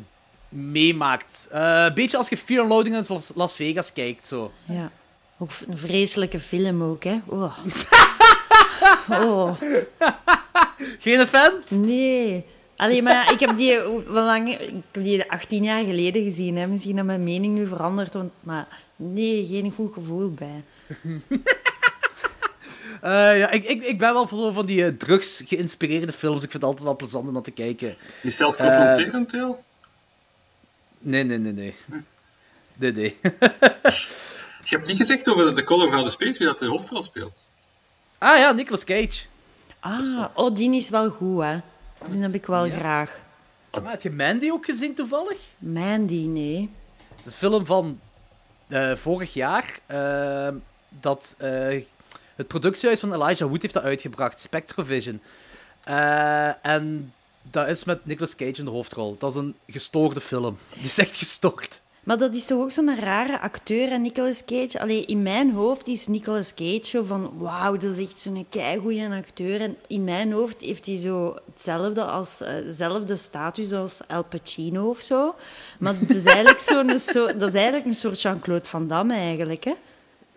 meemaakt. 0.50 1.48
Eh, 1.52 1.84
een 1.88 1.94
beetje 1.94 2.18
als 2.18 2.30
je 2.30 2.38
Fear 2.38 2.60
and 2.62 2.70
Loathing 2.70 2.96
in 2.96 3.04
Las- 3.08 3.32
Las 3.36 3.54
Vegas 3.54 3.94
kijkt. 3.94 4.28
Zo. 4.28 4.52
Ja. 4.66 4.92
Ook 5.38 5.50
een 5.68 5.78
vreselijke 5.78 6.40
film 6.40 6.84
ook, 6.84 7.04
hè. 7.04 7.20
Oh. 7.26 7.58
oh. 9.10 9.52
Geen 11.00 11.28
fan? 11.28 11.52
Nee. 11.68 12.46
Allee, 12.76 13.02
maar 13.02 13.32
ik 13.32 13.40
heb 13.40 13.58
die, 13.58 13.80
hoe 13.82 14.04
lang, 14.04 14.60
ik 14.60 14.84
heb 14.92 15.04
die 15.04 15.32
18 15.32 15.64
jaar 15.64 15.84
geleden 15.84 16.24
gezien. 16.24 16.58
Hè. 16.58 16.68
Misschien 16.68 16.96
dat 16.96 17.06
mijn 17.06 17.24
mening 17.24 17.54
nu 17.54 17.68
verandert, 17.68 18.14
want, 18.14 18.32
maar 18.40 18.68
nee, 18.96 19.48
geen 19.50 19.72
goed 19.72 19.94
gevoel 19.94 20.34
bij. 20.34 20.64
Eh, 23.02 23.38
ja, 23.38 23.50
ik, 23.50 23.64
ik, 23.64 23.84
ik 23.84 23.98
ben 23.98 24.14
wel 24.14 24.28
voor 24.28 24.38
zo 24.38 24.52
van 24.52 24.66
die 24.66 24.86
eh, 24.86 24.92
drugs 24.98 25.42
geïnspireerde 25.46 26.14
films. 26.14 26.44
Ik 26.44 26.52
vind 26.52 26.54
het 26.54 26.64
altijd 26.64 26.84
wel 26.84 26.96
plezant 26.96 27.28
om 27.28 27.34
naar 27.34 27.42
te 27.42 27.52
kijken. 27.52 27.96
Niet 28.22 28.34
zelf 28.34 28.56
confronterend, 28.56 29.30
Til? 29.30 29.64
Nee, 31.00 31.24
nee, 31.24 31.38
nee, 31.38 31.52
nee. 31.52 31.76
Nee, 32.74 32.92
nee. 32.92 33.18
Je 34.64 34.76
hebt 34.76 34.88
niet 34.88 34.98
gezegd 34.98 35.28
over 35.28 35.56
The 35.56 35.64
Color 35.64 35.88
of 35.88 35.94
Outer 35.94 36.12
Space 36.12 36.38
wie 36.38 36.48
dat 36.48 36.60
de 36.60 36.66
hoofdrol 36.66 37.04
speelt. 37.04 37.48
ah 38.18 38.38
ja, 38.38 38.52
Nicolas 38.52 38.84
Cage. 38.84 39.22
Ah, 39.80 40.26
oh, 40.34 40.56
die 40.56 40.76
is 40.76 40.90
wel 40.90 41.10
goed, 41.10 41.42
hè. 41.44 41.58
Die 42.10 42.22
heb 42.22 42.34
ik 42.34 42.46
wel 42.46 42.70
graag. 42.70 43.22
Maar 43.82 43.92
heb 43.92 44.02
je 44.02 44.12
Mandy 44.12 44.52
ook 44.52 44.66
gezien 44.66 44.96
toevallig? 44.96 45.38
Mandy, 45.58 46.26
nee. 46.26 46.70
De 47.24 47.32
film 47.32 47.66
van 47.66 48.00
eh, 48.68 48.96
vorig 48.96 49.34
jaar. 49.34 49.80
eh, 49.86 50.48
dat 50.90 51.36
eh, 51.38 51.82
het 52.36 52.48
productiehuis 52.48 53.00
van 53.00 53.14
Elijah 53.14 53.50
Wood 53.50 53.62
heeft 53.62 53.74
dat 53.74 53.84
uitgebracht. 53.84 54.40
Spectrovision. 54.40 55.22
En 56.62 57.14
dat 57.42 57.68
is 57.68 57.84
met 57.84 58.06
Nicolas 58.06 58.36
Cage 58.36 58.60
in 58.60 58.66
de 58.66 58.72
hoofdrol. 58.72 59.16
Dat 59.20 59.32
is 59.32 59.38
een 59.38 59.56
gestoorde 59.68 60.22
film. 60.22 60.58
Die 60.74 60.84
is 60.84 60.98
echt 60.98 61.18
gestoord. 61.18 61.82
Maar 62.04 62.18
dat 62.18 62.36
is 62.36 62.46
toch 62.46 62.60
ook 62.60 62.72
zo'n 62.72 63.00
rare 63.00 63.40
acteur, 63.40 63.92
en 63.92 64.02
Nicolas 64.02 64.46
Cage? 64.46 64.80
Allee, 64.80 65.06
in 65.06 65.22
mijn 65.22 65.52
hoofd 65.52 65.88
is 65.88 66.08
Nicolas 66.08 66.54
Cage 66.54 66.80
zo 66.84 67.04
van... 67.04 67.32
Wauw, 67.38 67.78
dat 67.78 67.98
is 67.98 68.06
echt 68.06 68.20
zo'n 68.20 68.46
keigoeie 68.50 69.10
acteur. 69.10 69.62
En 69.62 69.78
in 69.88 70.04
mijn 70.04 70.32
hoofd 70.32 70.62
heeft 70.62 70.86
hij 70.86 70.98
zo 70.98 71.36
hetzelfde, 71.54 72.04
als, 72.04 72.38
dezelfde 72.64 73.16
status 73.16 73.74
als 73.74 74.00
Al 74.08 74.24
Pacino 74.24 74.90
of 74.90 75.00
zo. 75.00 75.36
Maar 75.80 75.96
dat 76.00 76.10
is 76.10 76.26
eigenlijk, 76.26 76.60
zo'n, 76.60 77.00
zo, 77.14 77.26
dat 77.26 77.50
is 77.50 77.54
eigenlijk 77.54 77.86
een 77.86 77.94
soort 77.94 78.22
Jean-Claude 78.22 78.66
Van 78.66 78.88
Damme 78.88 79.14
eigenlijk, 79.14 79.64
hè? 79.64 79.74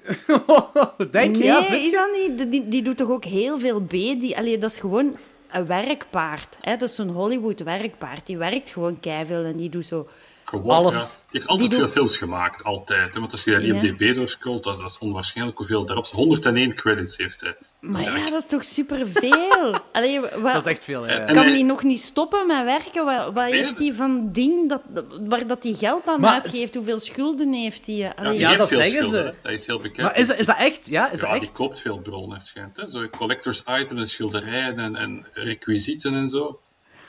Denk 1.11 1.37
je? 1.37 1.42
Nee, 1.42 1.53
ja, 1.53 1.72
is 1.72 1.92
dat 1.92 2.11
niet? 2.12 2.51
Die, 2.51 2.68
die 2.68 2.83
doet 2.83 2.96
toch 2.96 3.11
ook 3.11 3.25
heel 3.25 3.59
veel 3.59 3.81
B? 3.81 3.90
Die, 3.90 4.37
allee, 4.37 4.59
dat 4.59 4.70
is 4.70 4.79
gewoon 4.79 5.16
een 5.53 5.66
werkpaard. 5.66 6.59
Hè? 6.61 6.77
Dat 6.77 6.88
is 6.88 6.94
zo'n 6.94 7.09
Hollywood-werkpaard. 7.09 8.27
Die 8.27 8.37
werkt 8.38 8.70
gewoon 8.70 9.01
keiveel 9.01 9.44
en 9.44 9.57
die 9.57 9.68
doet 9.68 9.87
zo... 9.87 10.09
Gewoon, 10.44 10.76
Alles. 10.76 10.94
Ja. 10.94 11.00
Die 11.00 11.40
heeft 11.40 11.46
altijd 11.46 11.70
Die 11.70 11.78
veel 11.78 11.88
films 11.88 12.16
gemaakt, 12.16 12.64
altijd. 12.64 13.14
Hè? 13.14 13.20
Want 13.20 13.33
als 13.33 13.44
je 13.44 13.50
naar 13.50 13.62
Ja. 13.64 13.74
IMDb 13.74 14.14
doorscrollt, 14.14 14.64
dat, 14.64 14.78
dat 14.78 14.90
is 14.90 14.98
onwaarschijnlijk 14.98 15.59
hoeveel 15.59 15.85
daarop 15.85 16.07
staat. 16.07 16.18
101 16.18 16.74
credits 16.74 17.16
heeft 17.16 17.40
hij. 17.40 17.57
Maar 17.81 18.02
ja, 18.02 18.31
dat 18.31 18.42
is 18.42 18.48
toch 18.48 18.62
superveel? 18.64 19.74
Allee, 19.92 20.20
wat, 20.20 20.33
Dat 20.52 20.66
is 20.66 20.72
echt 20.72 20.85
veel, 20.85 21.09
ja. 21.09 21.18
Kan 21.24 21.37
hij- 21.37 21.52
die 21.52 21.64
nog 21.64 21.83
niet 21.83 22.00
stoppen 22.00 22.46
met 22.46 22.64
werken? 22.64 23.05
Wat, 23.05 23.24
wat 23.24 23.35
Nee, 23.35 23.55
heeft 23.55 23.78
hij 23.78 23.92
van 23.94 24.28
ding 24.33 24.68
dat, 24.68 24.83
waar 25.28 25.46
dat 25.46 25.62
hij 25.62 25.72
geld 25.72 26.07
aan 26.09 26.20
Maar- 26.20 26.33
uitgeeft? 26.33 26.74
Hoeveel 26.74 26.98
schulden 26.98 27.52
heeft 27.52 27.87
hij? 27.87 27.94
Ja, 27.94 28.12
Allee, 28.16 28.31
die 28.31 28.40
Ja, 28.40 28.46
heeft 28.46 28.59
dat 28.59 28.68
veel 28.68 28.78
zeggen 28.83 28.98
schulden, 28.98 29.20
ze. 29.20 29.26
hè. 29.26 29.35
Dat 29.42 29.52
is 29.52 29.66
heel 29.66 29.78
bekend. 29.78 30.07
Maar 30.07 30.18
is, 30.18 30.26
dat- 30.26 30.38
is 30.38 30.46
dat 30.46 30.57
echt? 30.59 30.87
Ja, 30.87 31.11
is 31.11 31.20
ja, 31.20 31.26
dat 31.26 31.33
die 31.35 31.42
echt? 31.48 31.52
koopt 31.59 31.81
veel 31.81 31.98
bronnen, 31.98 32.40
schijnt. 32.40 32.76
Hè? 32.76 32.87
Zo 32.88 33.09
collectors 33.09 33.62
items 33.66 34.00
en 34.00 34.09
schilderijen 34.09 34.78
en, 34.78 34.96
en 34.96 35.26
requisieten 35.33 36.14
en 36.14 36.28
zo. 36.28 36.61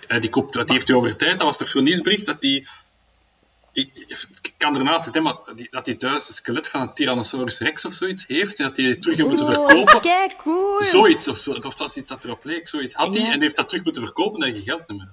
Ja, 0.07 0.19
die, 0.19 0.29
koopt, 0.29 0.55
wat 0.55 0.69
heeft 0.69 0.87
hij 0.87 0.97
over 0.97 1.15
tijd? 1.15 1.31
Dat 1.37 1.47
was 1.47 1.57
toch 1.57 1.67
zo'n 1.67 1.83
nieuwsbericht 1.83 2.25
dat 2.25 2.41
die... 2.41 2.67
Ik, 3.73 3.89
ik 4.41 4.53
kan 4.57 4.75
ernaast 4.77 5.03
zitten, 5.03 5.23
maar 5.23 5.35
die, 5.55 5.67
dat 5.71 5.85
hij 5.85 5.95
thuis 5.95 6.27
een 6.27 6.33
skelet 6.33 6.67
van 6.67 6.81
een 6.81 6.93
Tyrannosaurus 6.93 7.59
Rex 7.59 7.85
of 7.85 7.93
zoiets 7.93 8.27
heeft 8.27 8.59
en 8.59 8.65
dat 8.67 8.77
hij 8.77 8.85
het 8.85 9.01
terug 9.01 9.17
heeft 9.17 9.29
moeten 9.29 9.47
Oh, 9.47 9.67
verkopen. 9.69 10.01
kei 10.01 10.29
cool. 10.37 10.81
Zoiets 10.81 11.27
of 11.27 11.37
zo. 11.37 11.51
Of 11.51 11.57
dat 11.59 11.77
was 11.77 11.97
iets 11.97 12.09
dat 12.09 12.23
erop 12.23 12.43
leek. 12.43 12.67
Zoiets 12.67 12.93
had 12.93 13.13
hij 13.17 13.25
Ja. 13.25 13.31
en 13.31 13.41
heeft 13.41 13.55
dat 13.55 13.69
terug 13.69 13.83
moeten 13.83 14.03
verkopen 14.03 14.41
en 14.47 14.53
geen 14.53 14.63
geld 14.63 14.87
meer. 14.87 15.11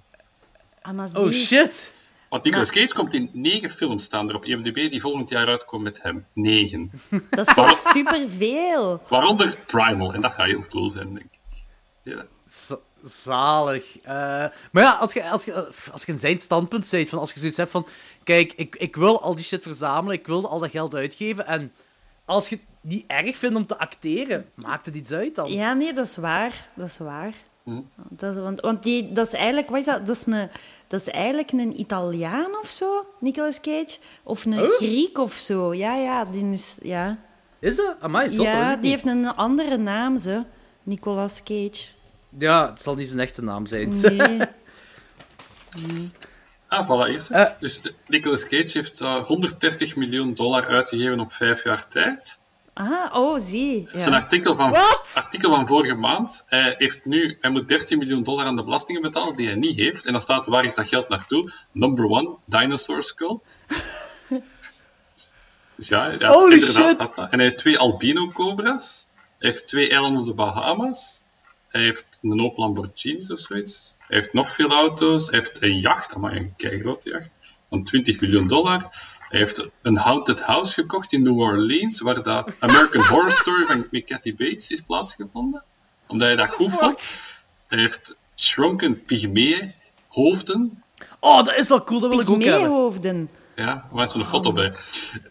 Maar 0.95 1.11
Oh 1.15 1.31
shit. 1.31 1.93
Want 2.29 2.45
Nicolas 2.45 2.71
Cage 2.71 2.95
komt 2.95 3.15
in 3.15 3.31
negen 3.33 3.71
films 3.71 4.05
staan 4.05 4.29
er 4.29 4.35
op 4.35 4.45
IMDb 4.45 4.75
die 4.91 5.01
volgend 5.01 5.29
jaar 5.29 5.47
uitkomen 5.47 5.85
met 5.85 6.03
hem. 6.03 6.27
Negen. 6.35 6.91
Dat 7.31 7.49
is 7.49 7.55
toch 7.55 7.81
superveel? 7.81 9.03
Waaronder 9.09 9.59
Primal. 9.67 10.13
En 10.15 10.21
dat 10.21 10.33
gaat 10.33 10.47
heel 10.47 10.67
cool 10.69 10.89
zijn, 10.89 11.15
denk 11.15 11.27
ik. 11.33 11.63
Ja. 12.03 12.25
Zalig. 13.03 13.99
Eh, 13.99 14.13
maar 14.73 14.83
ja, 14.83 14.93
als 14.93 15.13
je, 15.13 15.31
als, 15.31 15.45
je, 15.45 15.69
als 15.93 16.05
je 16.05 16.13
in 16.13 16.19
zijn 16.19 16.41
standpunt 16.41 16.87
zit, 16.87 17.09
van 17.09 17.19
als 17.19 17.33
je 17.33 17.39
zoiets 17.39 17.57
hebt 17.57 17.71
van... 17.71 17.87
Kijk, 18.25 18.53
ik, 18.53 18.77
ik 18.77 18.97
wil 18.97 19.23
al 19.23 19.35
die 19.35 19.45
shit 19.45 19.63
verzamelen, 19.63 20.17
ik 20.19 20.27
wil 20.27 20.49
al 20.49 20.59
dat 20.59 20.71
geld 20.71 20.95
uitgeven. 20.95 21.47
En 21.47 21.73
als 22.25 22.49
je 22.49 22.55
het 22.57 22.65
niet 22.81 23.05
erg 23.07 23.37
vindt 23.37 23.57
om 23.57 23.67
te 23.67 23.79
acteren, 23.79 24.47
maakt 24.55 24.87
het 24.87 24.95
iets 24.95 25.13
uit 25.13 25.35
dan. 25.35 25.53
Ja, 25.53 25.73
nee, 25.73 25.93
dat 25.93 26.07
is 26.07 26.17
waar. 26.17 26.69
Dat 26.75 26.87
is 26.87 26.99
waar. 26.99 27.35
Dat 27.95 28.37
is, 28.37 28.43
want 28.43 28.61
want 28.61 28.83
die, 28.83 29.13
dat 29.13 29.27
is 29.27 29.33
eigenlijk... 29.33 29.69
Wat 29.69 29.79
is 29.79 29.85
dat? 29.85 30.07
Dat 30.07 30.17
is, 30.17 30.27
een, 30.27 30.49
dat 30.87 31.01
is 31.01 31.09
eigenlijk 31.09 31.53
een 31.53 31.81
Italiaan 31.81 32.59
of 32.63 32.69
zo, 32.69 33.07
Nicolas 33.21 33.61
Cage. 33.61 33.99
Of 34.23 34.45
een 34.45 34.59
Griek 34.59 35.19
of 35.19 35.33
zo. 35.33 35.75
Ja, 35.75 35.95
ja, 35.95 36.25
die 36.25 36.53
is... 36.53 36.79
Ja, 36.83 37.19
Is 37.59 37.77
dat? 37.77 37.97
Amai, 38.01 38.29
zot, 38.29 38.45
ja 38.45 38.65
die 38.65 38.77
niet. 38.77 38.91
heeft 38.91 39.07
een 39.07 39.35
andere 39.35 39.77
naam, 39.77 40.19
ze. 40.19 40.43
Nicolas 40.83 41.43
Cage. 41.43 41.89
Ja, 42.39 42.69
het 42.71 42.81
zal 42.83 42.95
niet 42.95 43.09
zijn 43.09 43.21
echte 43.21 43.43
naam 43.43 43.67
zijn. 43.67 44.01
Nee. 44.01 44.41
Ah, 46.69 46.87
voilà, 46.89 47.11
eerst. 47.11 47.31
Eh. 47.31 47.47
dus 47.59 47.81
de- 47.81 47.95
Nicolas 48.07 48.43
Cage 48.47 48.71
heeft 48.73 49.01
eh, 49.01 49.25
130 49.25 49.97
miljoen 49.97 50.35
dollar 50.35 50.67
uitgegeven 50.67 51.21
op 51.21 51.33
vijf 51.33 51.65
jaar 51.65 51.89
tijd. 51.89 52.39
Ah, 52.75 53.15
oh, 53.17 53.39
zie. 53.41 53.85
Dat 53.85 53.95
is 53.95 54.05
een 54.05 54.15
artikel 54.15 54.57
van, 54.57 54.75
artikel 55.15 55.51
van 55.55 55.67
vorige 55.67 55.95
maand. 55.95 56.43
Hij, 56.47 56.75
heeft 56.77 57.05
nu, 57.05 57.37
hij 57.41 57.51
moet 57.51 57.69
13 57.69 57.99
miljoen 57.99 58.23
dollar 58.23 58.47
aan 58.47 58.57
de 58.57 58.63
belastingen 58.63 59.03
betalen 59.03 59.37
die 59.37 59.47
hij 59.47 59.55
niet 59.57 59.77
heeft. 59.77 60.07
En 60.07 60.13
dan 60.13 60.21
staat, 60.21 60.47
waar 60.47 60.65
is 60.65 60.75
dat 60.75 60.89
geld 60.89 61.09
naartoe? 61.09 61.53
Number 61.73 62.05
one, 62.05 62.37
Dinosaur 62.47 63.03
Skull. 63.03 63.39
dus 65.77 65.89
ja, 65.89 66.07
ja 66.19 66.33
Holy 66.33 66.53
inderdaad 66.53 66.85
shit. 66.87 66.99
had 66.99 67.15
dat. 67.15 67.31
En 67.33 67.39
hij 67.39 67.47
heeft 67.49 67.59
twee 67.59 67.79
albino-cobra's. 67.79 69.07
Hij 69.39 69.51
heeft 69.51 69.67
twee 69.67 69.91
eilanden 69.91 70.21
op 70.21 70.27
de 70.27 70.35
Bahama's. 70.35 71.23
Hij 71.71 71.83
heeft 71.83 72.19
een 72.23 72.41
hoop 72.41 72.57
Lamborghinis 72.57 73.31
of 73.31 73.39
zoiets. 73.39 73.95
Hij 73.99 74.17
heeft 74.17 74.33
nog 74.33 74.51
veel 74.51 74.69
auto's. 74.69 75.27
Hij 75.31 75.39
heeft 75.39 75.63
een 75.63 75.81
jacht, 75.81 76.17
maar 76.17 76.37
een 76.37 76.53
grote 76.57 77.11
jacht, 77.11 77.59
van 77.69 77.83
20 77.83 78.21
miljoen 78.21 78.47
dollar. 78.47 78.81
Hij 79.29 79.39
heeft 79.39 79.69
een 79.83 79.97
haunted 79.97 80.41
house 80.41 80.73
gekocht 80.73 81.13
in 81.13 81.23
New 81.23 81.39
Orleans, 81.39 82.01
waar 82.01 82.23
de 82.23 82.55
American 82.59 83.07
Horror 83.07 83.33
Story 83.33 83.67
van 83.67 83.89
Kathy 84.05 84.35
Bates 84.35 84.71
is 84.71 84.81
plaatsgevonden. 84.81 85.63
Omdat 86.07 86.27
hij 86.27 86.37
dat 86.37 86.55
goed 86.55 86.73
vond. 86.73 87.01
Hij 87.67 87.79
heeft 87.79 88.17
shrunken 88.37 89.05
pygmeeën 89.05 89.75
hoofden. 90.09 90.83
Oh, 91.21 91.45
dat 91.45 91.57
is 91.57 91.69
wel 91.69 91.85
cool, 91.85 92.01
dat 92.01 92.11
wil 92.11 92.21
ik 92.21 92.31
ook 92.31 92.43
hebben. 92.43 92.61
Pygmeehoofden. 92.61 93.31
Ja, 93.61 93.87
waar 93.91 94.05
is 94.05 94.11
zo'n 94.11 94.25
foto 94.25 94.53
bij? 94.53 94.73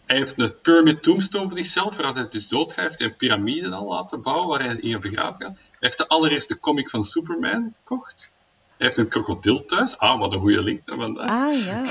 Hij 0.06 0.16
heeft 0.16 0.34
een 0.36 0.60
pyramid 0.60 1.02
tombstone 1.02 1.48
voor 1.48 1.56
zichzelf, 1.56 2.00
als 2.00 2.14
hij 2.14 2.28
dus 2.28 2.48
doodgaat, 2.48 2.84
heeft 2.84 2.98
hij 2.98 3.08
een 3.08 3.16
piramide 3.16 3.74
al 3.74 3.88
laten 3.88 4.22
bouwen 4.22 4.48
waar 4.48 4.62
hij 4.62 4.76
in 4.76 5.00
begraven 5.00 5.40
gaat. 5.40 5.56
Hij 5.56 5.76
heeft 5.78 5.98
de 5.98 6.08
allereerste 6.08 6.58
comic 6.58 6.90
van 6.90 7.04
Superman 7.04 7.74
gekocht. 7.76 8.30
Hij 8.76 8.86
heeft 8.86 8.98
een 8.98 9.08
krokodil 9.08 9.64
thuis. 9.64 9.98
Ah, 9.98 10.18
wat 10.18 10.32
een 10.32 10.38
goede 10.38 10.62
link 10.62 10.80
naar 10.86 10.98
vandaag. 10.98 11.30
Ah, 11.30 11.64
ja, 11.64 11.82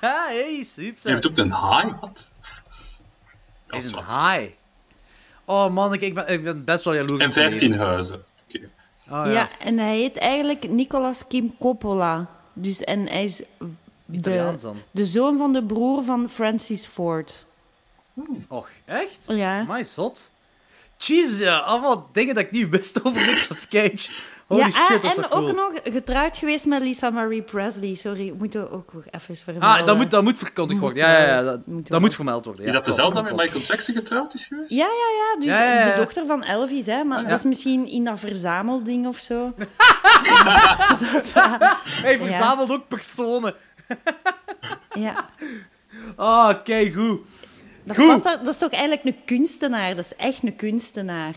hey, 0.30 0.62
super. 0.62 1.02
Hij 1.02 1.12
heeft 1.12 1.26
ook 1.26 1.38
een 1.38 1.50
haai. 1.50 1.92
Wat? 2.00 2.30
Hij 3.66 3.78
is 3.78 3.92
een 3.92 3.98
haai. 4.04 4.54
Oh 5.44 5.70
man, 5.72 5.92
ik, 5.92 6.00
ik, 6.00 6.14
ben, 6.14 6.28
ik 6.28 6.44
ben 6.44 6.64
best 6.64 6.84
wel 6.84 6.94
jaloers. 6.94 7.22
En 7.22 7.28
op 7.28 7.34
hem. 7.34 7.50
15 7.50 7.74
huizen. 7.74 8.24
Oké. 8.48 8.70
Oh, 9.08 9.22
ja. 9.26 9.26
ja. 9.26 9.48
en 9.60 9.78
hij 9.78 9.96
heet 9.96 10.16
eigenlijk 10.16 10.68
Nicolas 10.68 11.26
Kim 11.26 11.54
Coppola. 11.58 12.30
Dus, 12.52 12.80
en 12.80 13.08
hij 13.08 13.24
is 13.24 13.42
Italiaans 14.10 14.62
De, 14.62 14.68
dan. 14.68 14.76
de 14.90 15.06
zoon 15.06 15.38
van 15.38 15.52
de 15.52 15.62
broer 15.64 16.02
van 16.04 16.28
Francis 16.28 16.86
Ford. 16.86 17.44
Och, 18.48 18.68
echt? 18.84 19.24
Ja. 19.28 19.64
My 19.68 19.84
zot. 19.84 20.30
Jezus, 20.98 21.38
ja. 21.38 21.58
Allemaal 21.58 22.08
dingen 22.12 22.34
dat 22.34 22.44
ik 22.44 22.50
niet 22.50 22.68
wist 22.68 23.04
over 23.04 23.26
Nicolas 23.34 23.68
Cage. 23.68 24.10
Holy 24.46 24.60
ja, 24.60 24.70
shit, 24.70 25.02
dat 25.02 25.10
is 25.10 25.16
en 25.16 25.28
cool. 25.28 25.48
ook 25.48 25.54
nog 25.56 25.72
getrouwd 25.84 26.36
geweest 26.36 26.64
met 26.64 26.82
Lisa 26.82 27.10
Marie 27.10 27.42
Presley. 27.42 27.94
Sorry, 27.94 28.34
moeten 28.38 28.60
we 28.60 28.70
ook 28.70 28.92
nog 28.92 29.02
even 29.10 29.36
vermelden. 29.36 29.68
Ah, 29.80 29.86
dat 29.86 29.96
moet, 29.96 30.10
dat 30.10 30.22
moet 30.22 30.38
verkondigd 30.38 30.80
worden. 30.80 30.98
Ja, 30.98 31.12
ja, 31.18 31.26
ja, 31.26 31.34
wel. 31.34 31.44
dat, 31.44 31.66
Moet 31.66 31.78
dat 31.82 31.88
wel. 31.88 32.00
moet 32.00 32.14
vermeld 32.14 32.44
worden. 32.44 32.62
Ja, 32.62 32.68
Is 32.68 32.74
dat 32.76 32.84
dezelfde 32.84 33.14
dat 33.14 33.24
met. 33.24 33.36
Michael 33.36 33.60
Jackson 33.60 33.94
getrouwd 33.94 34.34
is 34.34 34.44
geweest? 34.46 34.70
Ja, 34.70 34.76
ja, 34.86 35.08
ja. 35.34 35.40
Dus 35.40 35.54
Ja, 35.54 35.64
ja, 35.74 35.80
ja. 35.86 35.94
de 35.94 36.00
dochter 36.00 36.26
van 36.26 36.42
Elvis, 36.44 36.86
hè. 36.86 37.04
Maar 37.04 37.22
Ja. 37.22 37.28
dat 37.28 37.38
is 37.38 37.44
misschien 37.44 37.86
in 37.88 38.04
dat 38.04 38.18
verzamelding 38.18 39.06
of 39.06 39.18
zo. 39.18 39.52
Hij 42.02 42.18
verzamelt 42.18 42.70
ook 42.70 42.88
personen. 42.88 43.54
Ja. 44.94 45.30
Ah, 46.16 46.64
kijk 46.64 46.94
goed. 46.94 47.20
Dat, 47.84 47.96
Goed. 47.96 48.06
was 48.06 48.22
dat, 48.22 48.44
dat 48.44 48.54
is 48.54 48.58
toch 48.58 48.70
eigenlijk 48.70 49.04
een 49.04 49.24
kunstenaar? 49.24 49.94
Dat 49.94 50.04
is 50.04 50.16
echt 50.16 50.42
een 50.42 50.56
kunstenaar. 50.56 51.34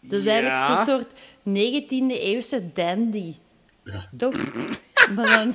Dat 0.00 0.18
is 0.20 0.26
eigenlijk 0.26 0.60
zo'n 0.60 0.84
soort 0.84 1.12
19e-eeuwse 1.48 2.72
dandy. 2.72 3.34
Ja. 3.84 4.08
Toch? 4.16 4.34
Maar 5.14 5.26
dan... 5.26 5.54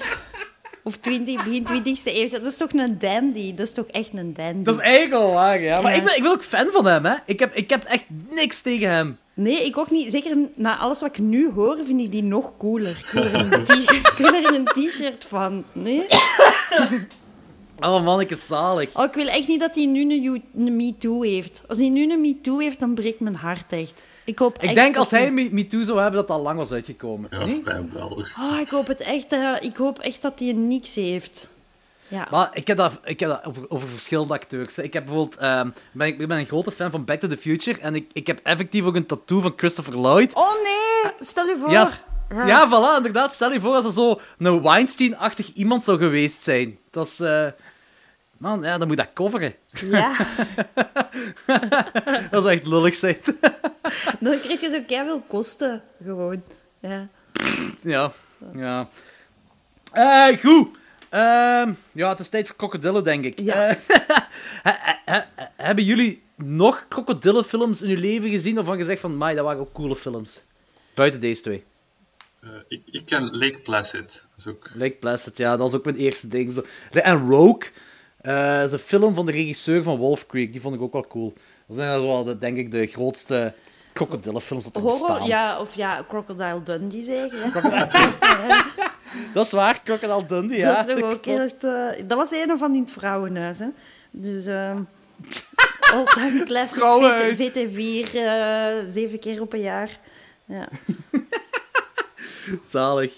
Of 0.88 0.98
20, 0.98 1.44
begin 1.44 1.66
20e 1.66 2.04
eeuw. 2.04 2.30
Dat 2.30 2.46
is 2.46 2.58
toch 2.58 2.74
een 2.74 2.98
dandy? 3.00 3.54
Dat 3.54 3.68
is 3.68 3.74
toch 3.74 3.86
echt 3.86 4.10
een 4.14 4.34
dandy? 4.34 4.64
Dat 4.64 4.76
is 4.76 4.82
eigenlijk 4.82 5.12
wel 5.22 5.32
waar, 5.34 5.62
ja. 5.62 5.82
Maar 5.82 5.92
Ja. 5.92 5.98
ik, 5.98 6.04
ben, 6.04 6.16
ik 6.16 6.22
ben 6.24 6.32
ook 6.32 6.44
fan 6.44 6.68
van 6.72 6.86
hem, 6.86 7.06
hè. 7.06 7.16
Ik 7.26 7.40
heb, 7.40 7.56
ik 7.56 7.70
heb 7.70 7.84
echt 7.84 8.06
niks 8.30 8.62
tegen 8.62 8.90
hem. 8.90 9.18
Nee, 9.34 9.66
ik 9.66 9.78
ook 9.78 9.92
niet. 9.92 10.12
Zeker 10.12 10.38
na 10.56 10.78
alles 10.78 11.00
wat 11.02 11.10
ik 11.10 11.18
nu 11.18 11.52
hoor, 11.52 11.78
vind 11.86 12.00
ik 12.00 12.12
die 12.12 12.24
nog 12.24 12.54
cooler. 12.58 12.90
Ik 13.06 13.10
wil 13.12 13.24
er 13.24 14.54
een 14.54 14.66
t-shirt- 14.88 15.26
van. 15.28 15.64
Nee? 15.72 16.06
Oh 17.80 18.04
man, 18.04 18.20
ik 18.20 18.32
is 18.32 18.46
zalig. 18.48 18.96
Oh, 18.98 19.04
ik 19.04 19.14
wil 19.14 19.28
echt 19.28 19.48
niet 19.48 19.60
dat 19.60 19.76
hij 19.76 19.86
nu 19.86 20.02
een, 20.02 20.44
een 20.58 20.76
MeToo 20.76 21.22
heeft. 21.22 21.64
Als 21.68 21.78
hij 21.78 21.90
nu 21.90 22.12
een 22.12 22.22
MeToo 22.22 22.58
heeft, 22.60 22.80
dan 22.80 22.94
breekt 22.96 23.20
mijn 23.20 23.36
hart 23.36 23.72
echt. 23.72 24.04
Ik 24.28 24.40
hoop 24.40 24.62
Ik 24.62 24.74
denk 24.74 24.98
als 24.98 25.12
hij 25.12 25.32
Me, 25.32 25.48
Me 25.52 25.68
Too 25.68 25.84
zou 25.84 25.98
hebben, 26.00 26.16
dat 26.20 26.28
dat 26.28 26.38
al 26.38 26.44
lang 26.44 26.58
was 26.58 26.72
uitgekomen. 26.72 27.30
Ja, 27.32 27.46
Niet? 27.46 27.64
bij 27.64 27.74
hem 27.74 27.90
wel. 27.94 28.24
Oh, 28.40 28.60
ik 28.60 28.70
hoop 28.70 28.88
het 28.88 29.00
echt. 29.02 29.32
eh, 29.34 29.56
ik 29.60 29.78
hoop 29.78 30.00
echt 30.00 30.22
dat 30.22 30.40
hij 30.40 30.54
niks 30.54 30.96
heeft. 30.96 31.48
Ja. 32.08 32.28
Maar 32.32 32.50
ik 32.54 32.68
heb 32.68 32.78
dat, 32.78 33.00
ik 33.04 33.20
heb 33.20 33.30
dat 33.30 33.46
over, 33.46 33.66
over 33.70 33.88
verschillende 33.88 34.34
acteurs. 34.34 34.78
Ik 34.78 34.94
heb 34.94 35.06
bijvoorbeeld, 35.06 35.38
ehm, 35.38 35.70
ben, 35.92 36.08
ik 36.08 36.18
ben 36.28 36.32
een 36.38 36.46
grote 36.46 36.72
fan 36.72 36.92
van 36.92 37.06
Back 37.06 37.20
to 37.20 37.28
the 37.28 37.38
Future 37.38 37.80
en 37.80 37.96
ik, 37.96 38.10
ik 38.14 38.28
heb 38.28 38.40
effectief 38.44 38.86
ook 38.86 38.96
een 38.96 39.06
tattoo 39.06 39.40
van 39.40 39.54
Christopher 39.56 40.00
Lloyd. 40.00 40.36
Oh 40.36 40.54
nee, 40.64 41.12
stel 41.20 41.46
je 41.46 41.58
voor. 41.62 41.72
Ja, 41.72 41.90
ja, 42.46 42.68
voilà, 42.70 42.98
inderdaad. 42.98 43.34
Stel 43.34 43.52
je 43.52 43.60
voor 43.60 43.74
als 43.74 43.86
er 43.86 43.92
zo 43.92 44.20
een 44.38 44.62
Weinstein-achtig 44.62 45.54
iemand 45.54 45.84
zou 45.84 45.98
geweest 45.98 46.42
zijn. 46.42 46.78
Dat 46.92 47.06
is... 47.08 47.20
eh, 47.20 47.46
Man, 48.38 48.62
ja, 48.64 48.78
dan 48.78 48.88
moet 48.88 48.98
dat 48.98 49.14
coveren. 49.14 49.54
Ja, 49.66 50.16
Dat 52.32 52.42
zou 52.44 52.50
echt 52.50 52.68
lullig 52.68 52.96
zijn. 52.96 53.18
dan 54.20 54.40
krijg 54.40 54.62
je 54.62 54.70
zo 54.70 54.82
keihard 54.88 55.22
kosten. 55.28 55.84
Gewoon. 56.04 56.44
Ja. 56.80 57.08
ja, 57.82 58.12
ja. 58.56 58.90
Eh, 59.92 60.40
goed. 60.40 60.78
Ehm, 61.10 61.74
ja, 61.92 62.10
het 62.10 62.20
is 62.20 62.30
tijd 62.30 62.48
voor 62.48 62.56
krokodillen, 62.56 63.04
denk 63.04 63.24
ik. 63.26 63.40
Ja. 63.40 63.68
Eh, 63.68 63.76
he- 64.68 64.78
he- 65.06 65.14
he- 65.36 65.48
hebben 65.56 65.84
jullie 65.84 66.24
nog 66.36 66.86
krokodillenfilms 66.88 67.82
in 67.82 67.90
uw 67.90 68.00
leven 68.00 68.30
gezien 68.30 68.56
waarvan 68.56 68.78
je 68.78 68.84
zegt 68.84 69.02
van, 69.02 69.16
mai, 69.16 69.36
dat 69.36 69.46
waren 69.46 69.60
ook 69.60 69.74
coole 69.74 69.96
films? 69.96 70.42
Buiten 70.94 71.20
deze 71.20 71.42
twee. 71.42 71.64
Eh, 72.40 72.50
ik, 72.68 72.82
ik 72.92 73.06
ken 73.06 73.38
Lake 73.38 73.60
Placid. 73.60 74.24
Dat 74.30 74.38
is 74.38 74.48
ook... 74.48 74.70
Lake 74.74 74.96
Placid, 75.00 75.38
ja, 75.38 75.50
dat 75.50 75.60
was 75.60 75.74
ook 75.74 75.84
mijn 75.86 75.96
eerste 75.98 76.28
ding. 76.28 76.54
Zo. 76.54 76.66
En 76.92 77.28
Rogue, 77.30 77.70
eh, 78.22 78.64
is 78.64 78.72
een 78.72 78.80
film 78.80 79.16
van 79.16 79.26
de 79.26 79.32
regisseur 79.32 79.84
van 79.84 79.98
Wolf 79.98 80.26
Creek. 80.26 80.52
Die 80.52 80.62
vond 80.62 80.76
ik 80.76 80.82
ook 80.82 80.94
wel 80.94 81.08
cool. 81.08 81.34
Dat 81.68 81.76
zijn 81.78 82.02
wel, 82.02 82.24
de, 82.24 82.38
denk 82.38 82.58
ik, 82.58 82.72
de 82.72 82.86
grootste 82.88 83.54
krokodillenfilms 83.94 84.64
dat 84.64 84.76
er 84.76 84.82
Horror, 84.82 85.08
bestaan. 85.08 85.28
ja, 85.28 85.60
of 85.60 85.76
ja, 85.76 86.06
Crocodile 86.08 86.64
Dundee 86.64 87.04
zeggen. 87.04 87.52
Dat 89.34 89.46
is 89.46 89.52
waar, 89.52 89.82
Crocodile 89.84 90.26
Dundee, 90.26 90.58
ja. 90.58 90.84
dat 90.84 90.98
is 90.98 91.04
ook 91.04 91.26
echt... 91.26 91.64
eh, 91.64 91.90
dat 92.06 92.18
was 92.18 92.32
een 92.32 92.58
van 92.58 92.76
in 92.76 92.82
het 92.82 92.92
vrouwenhuis, 92.92 93.60
hè. 93.60 93.68
Dus... 94.12 94.46
ehm 94.46 94.78
all-time 95.94 96.44
classic 96.44 96.76
Vrouwenhuis. 96.78 97.38
ZT4, 97.38 98.14
eh 98.14 98.92
zeven 98.92 99.20
keer 99.20 99.42
op 99.42 99.54
een 99.54 99.62
jaar. 99.62 100.00
Ja. 100.46 100.68
Zalig. 102.64 103.14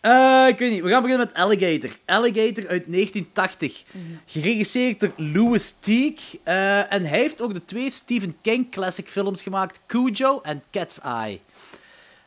Eh, 0.00 0.46
ik 0.48 0.58
weet 0.58 0.70
niet, 0.70 0.82
we 0.82 0.88
gaan 0.88 1.02
beginnen 1.02 1.26
met 1.26 1.36
Alligator. 1.36 1.90
Alligator 2.04 2.68
uit 2.68 2.86
1980. 2.86 3.84
Geregisseerd 4.26 5.00
door 5.00 5.12
Louis 5.16 5.74
Teague. 5.80 6.40
Eh, 6.42 6.92
en 6.92 7.04
hij 7.04 7.18
heeft 7.18 7.42
ook 7.42 7.54
de 7.54 7.64
twee 7.64 7.90
Stephen 7.90 8.36
King 8.42 8.70
classic 8.70 9.08
films 9.08 9.42
gemaakt. 9.42 9.80
Cujo 9.86 10.40
en 10.42 10.62
Cat's 10.70 11.00
Eye. 11.00 11.40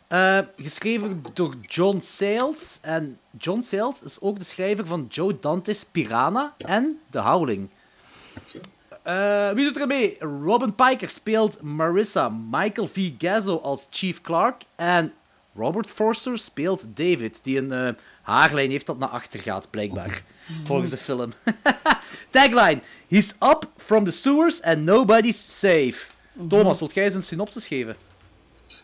Eh, 0.07 0.39
geschreven 0.57 1.23
door 1.33 1.55
John 1.61 1.99
Sayles. 1.99 2.79
En 2.81 3.19
John 3.37 3.61
Sayles 3.61 4.01
is 4.03 4.21
ook 4.21 4.39
de 4.39 4.45
schrijver 4.45 4.85
van 4.85 5.05
Joe 5.09 5.39
Dante's 5.39 5.83
Piranha 5.83 6.53
en 6.57 6.99
The 7.09 7.19
Howling. 7.19 7.69
Eh, 9.03 9.51
wie 9.51 9.65
doet 9.65 9.77
er 9.77 9.87
mee? 9.87 10.17
Robin 10.19 10.75
Piker 10.75 11.09
speelt 11.09 11.61
Marissa. 11.61 12.29
Michael 12.29 12.87
V. 12.87 13.11
Gazzo 13.17 13.57
als 13.57 13.87
Chief 13.89 14.21
Clark. 14.21 14.61
En 14.75 15.13
Robert 15.55 15.89
Forster 15.89 16.37
speelt 16.37 16.87
David, 16.97 17.43
die 17.43 17.57
een 17.57 17.71
eh, 17.71 17.93
haarlijn 18.21 18.71
heeft 18.71 18.85
dat 18.85 18.97
naar 18.97 19.09
achter 19.09 19.39
gaat, 19.39 19.69
blijkbaar. 19.69 20.23
Volgens 20.65 20.89
de 20.89 20.97
film. 20.97 21.33
Tagline: 22.29 22.81
He's 23.07 23.33
up 23.39 23.69
from 23.77 24.05
the 24.05 24.11
sewers 24.11 24.61
and 24.61 24.77
nobody's 24.77 25.59
safe. 25.59 26.05
Thomas, 26.49 26.79
wilt 26.79 26.93
jij 26.93 27.03
eens 27.03 27.15
een 27.15 27.23
synopsis 27.23 27.67
geven? 27.67 27.95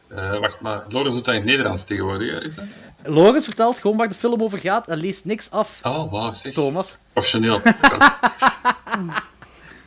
Eh, 0.08 0.40
wacht, 0.40 0.60
maar 0.60 0.84
Lorenz 0.88 1.16
doet 1.16 1.26
dat 1.26 1.34
in 1.34 1.40
het 1.40 1.50
Nederlands 1.50 1.84
tegenwoordig, 1.84 2.42
is 2.42 2.56
dat? 2.56 2.66
Lorenz 3.04 3.46
vertelt 3.46 3.80
gewoon 3.80 3.98
waar 3.98 4.10
de 4.10 4.16
film 4.16 4.42
over 4.42 4.58
gaat 4.58 4.88
en 4.88 4.98
leest 4.98 5.26
niks 5.26 5.52
af. 5.52 5.80
Oh, 5.84 6.12
wauw, 6.12 6.34
zeg. 6.34 6.54
Thomas. 6.54 6.98
Professioneel. 7.14 7.62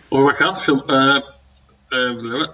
Over 0.08 0.24
wat 0.24 0.36
gaat 0.36 0.54
de 0.54 0.60
film? 0.60 0.82
Eh, 0.86 1.16
eh, 1.88 2.46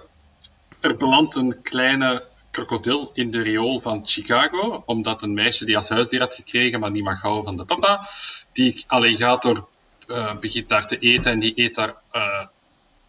er 0.79 0.95
belandt 0.95 1.35
een 1.35 1.61
kleine 1.61 2.25
krokodil 2.51 3.09
in 3.13 3.31
de 3.31 3.41
riool 3.41 3.79
van 3.79 4.07
Chicago, 4.07 4.83
omdat 4.85 5.21
een 5.21 5.33
meisje 5.33 5.65
die 5.65 5.75
als 5.75 5.89
huisdier 5.89 6.19
had 6.19 6.35
gekregen, 6.35 6.79
maar 6.79 6.91
niet 6.91 7.03
mag 7.03 7.21
houden 7.21 7.43
van 7.43 7.57
de 7.57 7.65
papa, 7.65 8.07
die 8.51 8.83
alligator 8.87 9.67
eh, 10.07 10.37
begint 10.39 10.69
daar 10.69 10.87
te 10.87 10.97
eten 10.97 11.31
en 11.31 11.39
die 11.39 11.59
eet 11.59 11.75
daar 11.75 11.95
eh, 12.11 12.45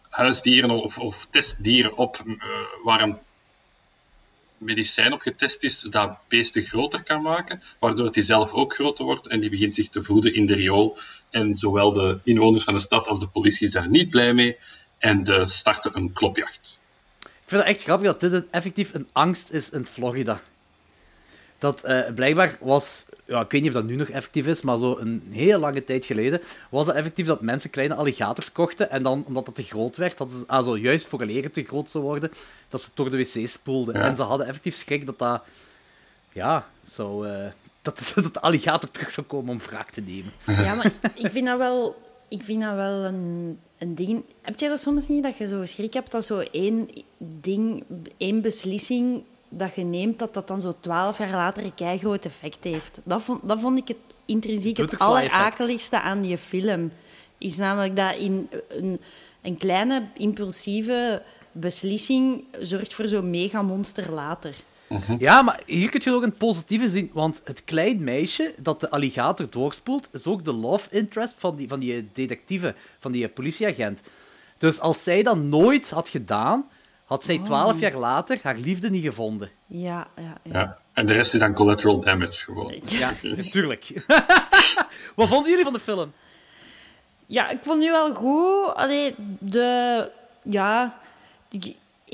huisdieren 0.09 0.69
of, 0.69 0.97
of 0.97 1.27
testdieren 1.29 1.97
op 1.97 2.23
eh, 2.25 2.35
waar 2.83 3.01
een 3.01 3.17
medicijn 4.57 5.13
op 5.13 5.21
getest 5.21 5.63
is 5.63 5.79
dat 5.79 6.17
beesten 6.27 6.63
groter 6.63 7.03
kan 7.03 7.21
maken, 7.21 7.61
waardoor 7.79 8.09
hij 8.11 8.23
zelf 8.23 8.51
ook 8.51 8.73
groter 8.73 9.05
wordt 9.05 9.27
en 9.27 9.39
die 9.39 9.49
begint 9.49 9.75
zich 9.75 9.89
te 9.89 10.03
voeden 10.03 10.33
in 10.33 10.45
de 10.45 10.55
riool. 10.55 10.97
En 11.29 11.53
zowel 11.53 11.91
de 11.91 12.19
inwoners 12.23 12.63
van 12.63 12.73
de 12.73 12.79
stad 12.79 13.07
als 13.07 13.19
de 13.19 13.27
politie 13.27 13.67
is 13.67 13.73
daar 13.73 13.89
niet 13.89 14.09
blij 14.09 14.33
mee 14.33 14.57
en 14.97 15.23
de 15.23 15.47
starten 15.47 15.95
een 15.97 16.13
klopjacht. 16.13 16.79
Ik 17.51 17.57
vind 17.57 17.69
het 17.69 17.77
echt 17.77 17.85
grappig 17.85 18.07
dat 18.07 18.19
dit 18.19 18.31
een, 18.31 18.47
effectief 18.51 18.93
een 18.93 19.07
angst 19.11 19.51
is 19.51 19.69
in 19.69 19.85
Florida. 19.85 20.39
Dat 21.57 21.83
eh, 21.83 21.99
blijkbaar 22.15 22.57
was, 22.59 23.05
ja, 23.25 23.41
ik 23.41 23.51
weet 23.51 23.61
niet 23.61 23.69
of 23.69 23.75
dat 23.75 23.85
nu 23.85 23.95
nog 23.95 24.07
effectief 24.07 24.47
is, 24.47 24.61
maar 24.61 24.77
zo 24.77 24.97
een 24.97 25.23
heel 25.31 25.59
lange 25.59 25.83
tijd 25.83 26.05
geleden 26.05 26.41
was 26.69 26.87
het 26.87 26.95
effectief 26.95 27.25
dat 27.25 27.41
mensen 27.41 27.69
kleine 27.69 27.95
alligators 27.95 28.51
kochten 28.51 28.89
en 28.89 29.03
dan, 29.03 29.23
omdat 29.27 29.45
dat 29.45 29.55
te 29.55 29.63
groot 29.63 29.97
werd, 29.97 30.17
hadden 30.17 30.37
ze, 30.37 30.43
ah, 30.47 30.63
zo, 30.63 30.77
juist 30.77 31.07
voor 31.07 31.21
het 31.21 31.53
te 31.53 31.63
groot 31.63 31.89
zou 31.89 32.03
worden, 32.03 32.31
dat 32.69 32.81
ze 32.81 32.87
het 32.87 32.95
door 32.95 33.09
de 33.09 33.17
wc 33.17 33.47
spoelden. 33.47 33.95
Ja. 33.95 34.01
En 34.01 34.15
ze 34.15 34.21
hadden 34.21 34.47
effectief 34.47 34.75
schrik 34.75 35.05
dat 35.05 35.19
dat, 35.19 35.43
ja, 36.31 36.67
zo, 36.91 37.23
eh, 37.23 37.51
dat, 37.81 38.11
dat 38.15 38.33
de 38.33 38.41
alligator 38.41 38.91
terug 38.91 39.11
zou 39.11 39.27
komen 39.27 39.51
om 39.51 39.59
wraak 39.59 39.89
te 39.89 40.01
nemen. 40.01 40.31
Ja, 40.45 40.75
maar 40.75 40.91
ik 41.15 41.31
vind 41.31 41.45
dat 41.45 41.57
wel, 41.57 42.10
ik 42.31 42.43
vind 42.43 42.61
dat 42.61 42.75
wel 42.75 43.05
een, 43.05 43.59
een 43.77 43.95
ding. 43.95 44.23
Heb 44.41 44.59
jij 44.59 44.69
dat 44.69 44.79
soms 44.79 45.07
niet, 45.07 45.23
dat 45.23 45.37
je 45.37 45.47
zo 45.47 45.65
schrik 45.65 45.93
hebt 45.93 46.11
dat 46.11 46.25
zo 46.25 46.39
één 46.51 46.89
ding, 47.17 47.83
één 48.17 48.41
beslissing 48.41 49.23
dat 49.49 49.75
je 49.75 49.83
neemt, 49.83 50.19
dat 50.19 50.33
dat 50.33 50.47
dan 50.47 50.61
zo 50.61 50.73
twaalf 50.79 51.17
jaar 51.17 51.31
later 51.31 51.63
een 51.63 51.73
keigroot 51.73 52.25
effect 52.25 52.63
heeft? 52.63 53.01
Dat 53.03 53.21
vond, 53.21 53.47
dat 53.47 53.59
vond 53.59 53.77
ik 53.77 53.87
het 53.87 53.97
intrinsiek 54.25 54.77
het 54.77 54.99
allerakeligste 54.99 56.01
aan 56.01 56.21
die 56.21 56.37
film. 56.37 56.91
Is 57.37 57.57
namelijk 57.57 57.95
dat 57.95 58.15
in 58.15 58.49
een, 58.67 58.99
een 59.41 59.57
kleine 59.57 60.07
impulsieve 60.13 61.23
beslissing 61.51 62.43
zorgt 62.59 62.93
voor 62.93 63.07
zo'n 63.07 63.29
megamonster 63.29 64.11
later. 64.11 64.55
Ja, 65.17 65.41
maar 65.41 65.61
hier 65.65 65.89
kun 65.89 66.01
je 66.03 66.11
ook 66.11 66.23
een 66.23 66.37
positieve 66.37 66.89
zien, 66.89 67.09
want 67.13 67.41
het 67.43 67.63
klein 67.63 68.03
meisje 68.03 68.53
dat 68.61 68.79
de 68.79 68.89
alligator 68.89 69.49
doorspoelt, 69.49 70.09
is 70.11 70.27
ook 70.27 70.45
de 70.45 70.53
love 70.53 70.87
interest 70.91 71.35
van 71.37 71.55
die, 71.55 71.67
van 71.67 71.79
die 71.79 72.09
detectieve, 72.13 72.75
van 72.99 73.11
die 73.11 73.27
politieagent. 73.27 74.01
Dus 74.57 74.79
als 74.79 75.03
zij 75.03 75.23
dat 75.23 75.37
nooit 75.37 75.89
had 75.89 76.09
gedaan, 76.09 76.69
had 77.05 77.23
zij 77.23 77.39
twaalf 77.39 77.79
jaar 77.79 77.95
later 77.95 78.39
haar 78.43 78.57
liefde 78.57 78.89
niet 78.89 79.03
gevonden. 79.03 79.49
Ja, 79.67 80.07
ja, 80.15 80.37
ja. 80.43 80.59
Ja. 80.59 80.77
En 80.93 81.05
de 81.05 81.13
rest 81.13 81.33
is 81.33 81.39
dan 81.39 81.53
collateral 81.53 81.99
damage 81.99 82.43
gewoon. 82.43 82.81
Ja, 82.85 83.13
natuurlijk. 83.21 84.05
Wat 85.15 85.27
vonden 85.27 85.49
jullie 85.49 85.63
van 85.63 85.73
de 85.73 85.79
film? 85.79 86.13
Ja, 87.25 87.49
ik 87.49 87.59
vond 87.61 87.81
die 87.81 87.89
wel 87.89 88.15
goed. 88.15 88.75
Allee, 88.75 89.15
de... 89.39 90.09
Ja... 90.43 90.99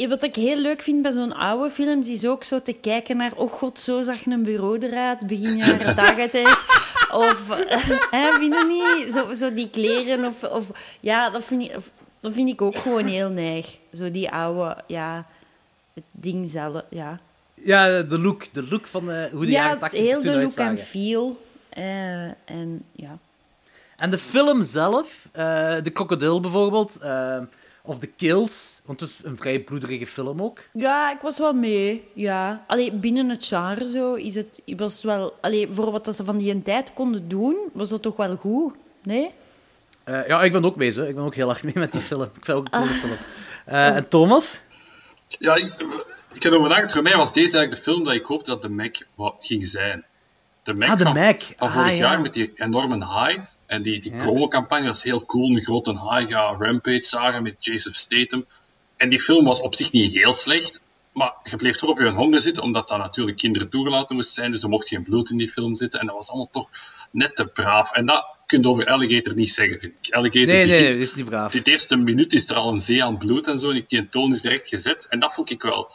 wat 0.06 0.24
ik 0.24 0.36
heel 0.36 0.58
leuk 0.58 0.82
vind 0.82 1.02
bij 1.02 1.12
zo'n 1.12 1.34
oude 1.34 1.70
films, 1.70 2.08
is 2.08 2.26
ook 2.26 2.43
zo 2.43 2.62
te 2.62 2.74
kijken 2.74 3.18
naar... 3.18 3.32
Oh 3.36 3.52
god, 3.52 3.80
zo 3.80 4.02
zag 4.02 4.26
een 4.26 4.43
bureau 4.43 4.80
eruit, 4.80 5.28
begin 5.28 5.58
jaren 5.58 5.95
tachtig. 6.06 6.66
Of... 7.12 7.48
hè, 8.12 8.32
vind 8.39 8.56
je 8.56 8.66
niet? 8.68 9.14
Zo, 9.14 9.34
zo 9.34 9.54
die 9.54 9.70
kleren 9.70 10.26
of... 10.26 10.43
of 10.43 10.95
ja, 11.02 11.30
dat 11.30 11.43
vind, 11.43 11.62
ik, 11.62 11.76
dat 12.20 12.34
vind 12.34 12.50
ik 12.50 12.62
ook 12.62 12.78
gewoon 12.78 13.06
heel 13.06 13.30
neig. 13.30 13.78
Zo 13.93 14.12
die 14.12 14.30
oude... 14.30 14.78
Ja, 14.88 15.26
het 15.93 16.04
ding 16.12 16.50
zelf, 16.50 16.84
ja. 16.89 17.20
Ja, 17.54 18.02
de 18.02 18.20
look. 18.20 18.54
De 18.54 18.68
look 18.70 18.88
van 18.88 19.12
eh, 19.12 19.32
hoe 19.32 19.45
de 19.45 19.52
ja, 19.52 19.64
jaren 19.64 19.80
80 19.80 20.00
heel 20.00 20.22
de 20.22 20.41
look 20.41 20.54
en 20.54 20.78
feel. 20.78 21.45
Eh, 21.70 22.24
en 22.45 22.84
ja... 22.91 23.18
En 23.98 24.10
de 24.10 24.18
film 24.18 24.64
zelf, 24.64 25.30
eh, 25.32 25.76
de 25.82 25.89
krokodil 25.89 26.39
bijvoorbeeld, 26.39 27.00
of 27.88 27.97
de 27.97 28.07
kills, 28.07 28.81
want 28.85 28.99
het 28.99 29.09
is 29.09 29.19
een 29.23 29.38
vrij 29.38 29.59
bloederige 29.59 30.07
film 30.07 30.41
ook. 30.41 30.59
Ja, 30.73 31.11
ik 31.11 31.21
was 31.21 31.38
wel 31.38 31.53
mee. 31.53 32.07
Ja. 32.13 32.63
Allee, 32.67 32.91
binnen 32.93 33.29
het 33.29 33.45
genre 33.45 33.89
zo 33.91 34.13
is 34.13 34.35
het 34.35 34.61
was 34.77 35.03
wel... 35.03 35.33
Allee, 35.41 35.67
voor 35.71 35.91
wat 35.91 36.05
dat 36.05 36.15
ze 36.15 36.23
van 36.23 36.38
die 36.38 36.51
een 36.51 36.63
tijd 36.63 36.93
konden 36.93 37.27
doen, 37.27 37.55
was 37.73 37.89
dat 37.89 38.01
toch 38.01 38.15
wel 38.15 38.35
goed? 38.35 38.73
Nee? 39.03 39.29
Eh, 40.03 40.27
ja, 40.27 40.43
ik 40.43 40.51
ben 40.51 40.65
ook 40.65 40.75
mee, 40.75 40.89
zo. 40.91 41.03
Ik 41.03 41.15
ben 41.15 41.23
ook 41.23 41.35
heel 41.35 41.49
erg 41.49 41.63
mee 41.63 41.73
met 41.77 41.91
die 41.91 42.01
film. 42.01 42.21
Ik 42.21 42.29
vind 42.45 42.57
ook 42.57 42.65
een 42.65 42.71
coole 42.71 42.93
film. 42.93 43.17
Eh, 43.65 43.95
En 43.95 44.07
Thomas? 44.07 44.59
Ja, 45.27 45.55
ik, 45.55 45.63
ik 46.33 46.43
heb 46.43 46.51
erover 46.51 46.69
nagedacht. 46.69 46.93
Voor 46.93 47.01
mij 47.01 47.15
was 47.17 47.33
deze 47.33 47.57
eigenlijk 47.57 47.71
de 47.85 47.91
film 47.91 48.03
dat 48.03 48.13
ik 48.13 48.25
hoopte 48.25 48.49
dat 48.49 48.61
de 48.61 48.69
Mac 48.69 48.95
wat 49.15 49.35
ging 49.39 49.65
zijn. 49.65 50.05
De 50.63 50.73
Mac 50.73 50.89
Ah, 50.89 50.97
de 50.97 51.03
van, 51.03 51.13
Mac. 51.13 51.41
van 51.41 51.67
Ah, 51.67 51.73
vorig 51.73 51.91
ja. 51.91 51.97
jaar 51.97 52.21
met 52.21 52.33
die 52.33 52.51
enorme 52.55 52.95
high. 52.95 53.39
En 53.68 53.82
die, 53.82 53.99
die 53.99 54.15
promo-campagne 54.15 54.88
was 54.88 55.03
heel 55.03 55.26
cool. 55.26 55.55
Een 55.55 55.61
grote 55.61 55.91
high, 55.91 56.30
ja, 56.30 56.55
Rampage 56.59 57.01
zagen 57.01 57.43
met 57.43 57.65
Jason 57.65 57.93
Statham. 57.93 58.45
En 58.97 59.09
die 59.09 59.20
film 59.20 59.45
was 59.45 59.61
op 59.61 59.76
zich 59.76 59.91
niet 59.91 60.13
heel 60.13 60.34
slecht. 60.34 60.80
Maar 61.11 61.34
je 61.43 61.55
bleef 61.55 61.76
toch 61.76 61.89
op 61.89 61.99
je 61.99 62.09
honger 62.09 62.41
zitten, 62.41 62.63
omdat 62.63 62.88
dat 62.88 62.97
natuurlijk 62.97 63.38
kinderen 63.38 63.70
toegelaten 63.70 64.15
moest 64.15 64.34
zijn. 64.34 64.51
Dus 64.51 64.63
er 64.63 64.70
mocht 64.70 64.88
geen 64.88 65.03
bloed 65.03 65.30
in 65.30 65.38
die 65.38 65.49
film 65.49 65.76
zitten. 65.76 65.99
En 65.99 66.05
dat 66.05 66.15
was 66.15 66.30
allemaal 66.30 66.49
toch 66.51 66.70
net 67.11 67.36
te 67.36 67.45
braaf. 67.45 67.91
En 67.91 68.05
dat 68.05 68.26
kun 68.45 68.61
je 68.61 68.68
over 68.68 68.86
Alligator 68.86 69.34
niet 69.34 69.53
zeggen, 69.53 69.80
vind 69.80 69.93
ik. 70.01 70.13
Alligator 70.13 70.47
Nee, 70.47 70.55
nee, 70.55 70.65
begint 70.65 70.84
nee, 70.84 70.93
dat 70.93 71.01
is 71.01 71.13
niet 71.13 71.26
braaf. 71.26 71.51
dit 71.51 71.68
eerste 71.68 71.95
minuut 71.95 72.34
is 72.34 72.49
er 72.49 72.55
al 72.55 72.72
een 72.72 72.80
zee 72.80 73.03
aan 73.03 73.18
bloed 73.18 73.47
en 73.47 73.59
zo. 73.59 73.70
En 73.70 73.84
die 73.88 74.09
toon 74.09 74.34
is 74.34 74.41
direct 74.41 74.68
gezet. 74.68 75.07
En 75.09 75.20
dat 75.20 75.34
vond 75.34 75.49
ik 75.49 75.61
wel 75.61 75.91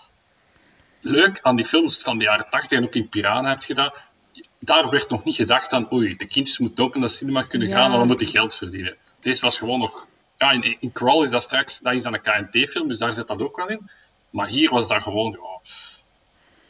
leuk 1.00 1.38
aan 1.42 1.56
die 1.56 1.64
films 1.64 1.98
van 2.02 2.18
de 2.18 2.24
jaren 2.24 2.46
80 2.50 2.78
en 2.78 2.84
ook 2.84 2.94
in 2.94 3.08
Piranha 3.08 3.48
heb 3.48 3.62
je 3.62 3.74
dat. 3.74 4.02
Daar 4.64 4.90
werd 4.90 5.08
nog 5.08 5.24
niet 5.24 5.34
gedacht 5.34 5.72
aan, 5.72 5.92
oei, 5.92 6.16
de 6.16 6.26
kindjes 6.26 6.58
moeten 6.58 6.84
ook 6.84 6.94
naar 6.94 7.08
de 7.08 7.14
cinema 7.14 7.42
kunnen 7.42 7.68
gaan, 7.68 7.98
we 7.98 8.04
moeten 8.04 8.26
geld 8.26 8.54
verdienen. 8.56 8.96
Deze 9.20 9.40
was 9.40 9.58
gewoon 9.58 9.78
nog... 9.78 10.06
Ja, 10.38 10.50
in, 10.50 10.76
in 10.80 10.92
Crawl 10.92 11.22
is 11.22 11.30
dat 11.30 11.42
straks... 11.42 11.78
Dat 11.78 11.92
is 11.92 12.02
dan 12.02 12.14
een 12.14 12.20
KNT-film, 12.20 12.88
dus 12.88 12.98
daar 12.98 13.12
zit 13.12 13.26
dat 13.26 13.42
ook 13.42 13.56
wel 13.56 13.68
in. 13.68 13.90
Maar 14.30 14.46
hier 14.46 14.70
was 14.70 14.88
dat 14.88 15.02
gewoon... 15.02 15.38
Ja, 15.40 15.70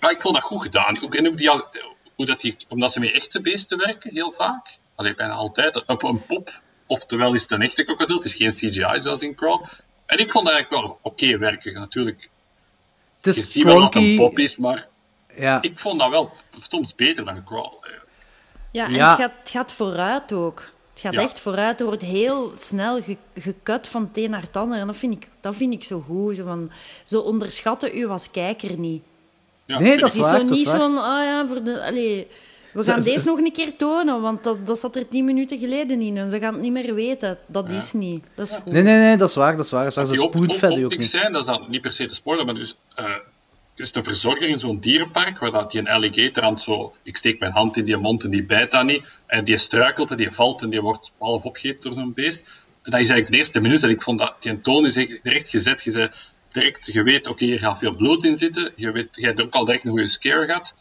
ja 0.00 0.10
ik 0.10 0.20
vond 0.20 0.34
dat 0.34 0.44
goed 0.44 0.62
gedaan. 0.62 1.02
Ook, 1.02 1.14
en 1.14 1.26
ook 1.26 1.36
die, 1.36 1.50
hoe 2.14 2.26
dat 2.26 2.40
die... 2.40 2.56
Omdat 2.68 2.92
ze 2.92 3.00
met 3.00 3.12
echte 3.12 3.40
beesten 3.40 3.78
werken, 3.78 4.10
heel 4.14 4.32
vaak. 4.32 4.78
Alleen 4.94 5.16
bijna 5.16 5.32
altijd. 5.32 5.86
Op 5.86 6.02
een 6.02 6.26
pop. 6.26 6.62
Oftewel 6.86 7.34
is 7.34 7.42
het 7.42 7.50
een 7.50 7.62
echte 7.62 7.82
krokodil. 7.82 8.16
Het 8.16 8.24
is 8.24 8.34
geen 8.34 8.50
CGI 8.50 9.00
zoals 9.00 9.22
in 9.22 9.34
Crawl. 9.34 9.64
En 10.06 10.18
ik 10.18 10.30
vond 10.30 10.46
dat 10.46 10.54
eigenlijk 10.54 10.84
wel 10.84 10.98
oké 11.02 11.38
werken. 11.38 11.72
Natuurlijk, 11.72 12.30
Het 13.20 13.34
je 13.34 13.40
is 13.40 13.52
ziet 13.52 13.64
wel 13.64 13.80
dat 13.80 13.94
een 13.94 14.16
pop 14.16 14.38
is, 14.38 14.56
maar 14.56 14.88
Ja. 15.36 15.62
ik 15.62 15.78
vond 15.78 16.00
dat 16.00 16.10
wel 16.10 16.30
soms 16.68 16.94
beter 16.94 17.24
dan 17.24 17.44
Crawl. 17.44 17.66
Eh, 17.80 17.90
Ja, 18.70 18.84
en 18.86 18.92
Ja. 18.92 19.08
Het, 19.10 19.18
gaat, 19.20 19.32
het 19.40 19.50
gaat 19.50 19.72
vooruit 19.72 20.32
ook. 20.32 20.62
Het 20.92 21.00
gaat 21.00 21.12
Ja. 21.12 21.20
echt 21.20 21.40
vooruit. 21.40 21.80
Er 21.80 21.86
wordt 21.86 22.02
heel 22.02 22.52
snel 22.56 23.02
ge- 23.02 23.16
gekut 23.34 23.88
van 23.88 24.02
het 24.02 24.16
een 24.24 24.30
naar 24.30 24.42
het 24.42 24.56
ander. 24.56 24.78
En 24.78 24.86
dat 24.86 24.96
vind 24.96 25.12
ik, 25.14 25.28
dat 25.40 25.56
vind 25.56 25.72
ik 25.72 25.84
zo 25.84 26.00
goed. 26.06 26.36
Zo, 26.36 26.44
van, 26.44 26.70
zo 27.04 27.20
onderschatten 27.20 27.98
u 27.98 28.06
als 28.06 28.30
kijker 28.30 28.78
niet. 28.78 29.02
Ja, 29.64 29.78
Nee, 29.78 29.98
dat 29.98 30.12
is 30.14 30.18
waar, 30.18 30.38
zo 30.38 30.42
dat 30.42 30.50
is 30.50 30.56
niet 30.58 30.66
waar. 30.66 30.80
zo'n... 30.80 30.98
Ah 30.98 31.24
ja, 31.24 31.46
voor 31.46 31.62
de... 31.62 31.82
Allee, 31.84 32.26
we 32.72 32.84
gaan 32.84 33.02
ze- 33.02 33.10
deze 33.12 33.26
nog 33.28 33.38
een 33.38 33.52
keer 33.52 33.76
tonen, 33.76 34.20
want 34.20 34.44
dat, 34.44 34.66
dat 34.66 34.78
zat 34.78 34.96
er 34.96 35.08
tien 35.08 35.24
minuten 35.24 35.58
geleden 35.58 36.00
in. 36.00 36.16
En 36.16 36.30
ze 36.30 36.38
gaan 36.38 36.52
het 36.52 36.62
niet 36.62 36.72
meer 36.72 36.94
weten. 36.94 37.38
Dat 37.46 37.70
is 37.70 37.92
niet. 37.92 38.24
Dat 38.34 38.48
is 38.48 38.54
goed. 38.54 38.72
Nee, 38.72 38.82
nee, 38.82 38.96
nee, 38.98 39.16
dat 39.16 39.28
is 39.28 39.34
waar, 39.34 39.56
dat 39.56 39.64
is 39.64 39.70
waar. 39.70 39.80
Dat 39.82 39.90
is 39.90 39.96
waar. 39.96 40.06
Ze 40.06 40.12
Die 40.12 40.22
op, 40.22 40.34
op, 40.34 40.42
spoonfedden 40.42 40.84
ook 40.84 40.90
niet. 40.96 41.04
zijn, 41.04 41.32
dat 41.32 41.40
is 41.40 41.46
dan 41.46 41.64
niet 41.68 41.80
per 41.80 41.92
se 41.92 42.06
te 42.06 42.14
spoilen, 42.14 42.46
maar 42.46 42.54
dus, 42.54 42.76
eh, 42.94 43.14
er 43.74 43.82
is 43.82 43.94
een 43.94 44.04
verzorger 44.04 44.48
in 44.48 44.58
zo'n 44.58 44.80
dierenpark, 44.80 45.38
waar 45.38 45.50
dat 45.50 45.70
die 45.70 45.80
een 45.80 45.88
alligator 45.88 46.42
aan 46.42 46.58
zo... 46.58 46.94
Ik 47.02 47.16
steek 47.16 47.38
mijn 47.38 47.52
hand 47.52 47.76
in 47.76 47.84
die 47.84 47.96
mond 47.96 48.24
en 48.24 48.30
die 48.30 48.44
bijt 48.44 48.70
dat 48.70 48.84
niet. 48.84 49.20
En 49.26 49.44
die 49.44 49.58
struikelt 49.58 50.10
en 50.10 50.16
die 50.16 50.30
valt 50.30 50.62
en 50.62 50.70
die 50.70 50.80
wordt 50.80 51.12
half 51.18 51.44
opgegeten 51.44 51.90
door 51.90 52.00
een 52.00 52.12
beest. 52.12 52.38
En 52.38 52.90
dat 52.90 53.00
is 53.00 53.08
eigenlijk 53.08 53.30
de 53.30 53.36
eerste 53.36 53.60
minuut. 53.60 53.82
En 53.82 53.90
ik 53.90 54.02
vond 54.02 54.18
dat 54.18 54.36
die 54.38 54.60
toon 54.60 54.86
is 54.86 54.94
direct 55.22 55.50
gezet. 55.50 55.82
Je, 55.82 55.90
zei, 55.90 56.10
direct, 56.48 56.86
je 56.86 57.02
weet, 57.02 57.26
oké, 57.26 57.44
hier 57.44 57.58
gaat 57.58 57.78
veel 57.78 57.96
bloed 57.96 58.24
in 58.24 58.36
zitten. 58.36 58.72
Je, 58.76 58.92
weet, 58.92 59.08
je 59.10 59.26
hebt 59.26 59.42
ook 59.42 59.54
al 59.54 59.64
direct 59.64 59.84
een 59.84 59.90
goede 59.90 60.08
scare 60.08 60.46
gehad. 60.46 60.74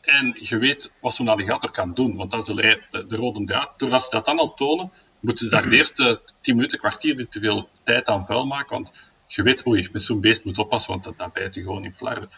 En 0.00 0.36
je 0.40 0.58
weet 0.58 0.90
wat 1.00 1.14
zo'n 1.14 1.28
alligator 1.28 1.70
kan 1.70 1.94
doen, 1.94 2.16
want 2.16 2.30
dat 2.30 2.48
is 2.48 2.54
de, 2.54 3.04
de 3.08 3.16
rode 3.16 3.44
draad. 3.44 3.78
Doordat 3.78 4.02
ze 4.02 4.10
dat 4.10 4.24
dan 4.24 4.38
al 4.38 4.54
tonen, 4.54 4.92
moeten 5.20 5.44
ze 5.44 5.50
daar 5.50 5.68
de 5.70 5.76
eerste 5.76 6.20
10 6.40 6.54
minuten, 6.54 6.78
kwartier 6.78 7.14
niet 7.14 7.30
te 7.30 7.40
veel 7.40 7.68
tijd 7.82 8.08
aan 8.08 8.26
vuil 8.26 8.46
maken. 8.46 8.70
Want 8.70 8.92
je 9.26 9.42
weet, 9.42 9.66
oei, 9.66 9.88
met 9.92 10.02
zo'n 10.02 10.20
beest 10.20 10.44
moet 10.44 10.58
oppassen, 10.58 10.90
want 10.90 11.04
dat, 11.04 11.18
dat 11.18 11.32
bijt 11.32 11.54
je 11.54 11.60
gewoon 11.62 11.84
in 11.84 11.94
flarden. 11.94 12.28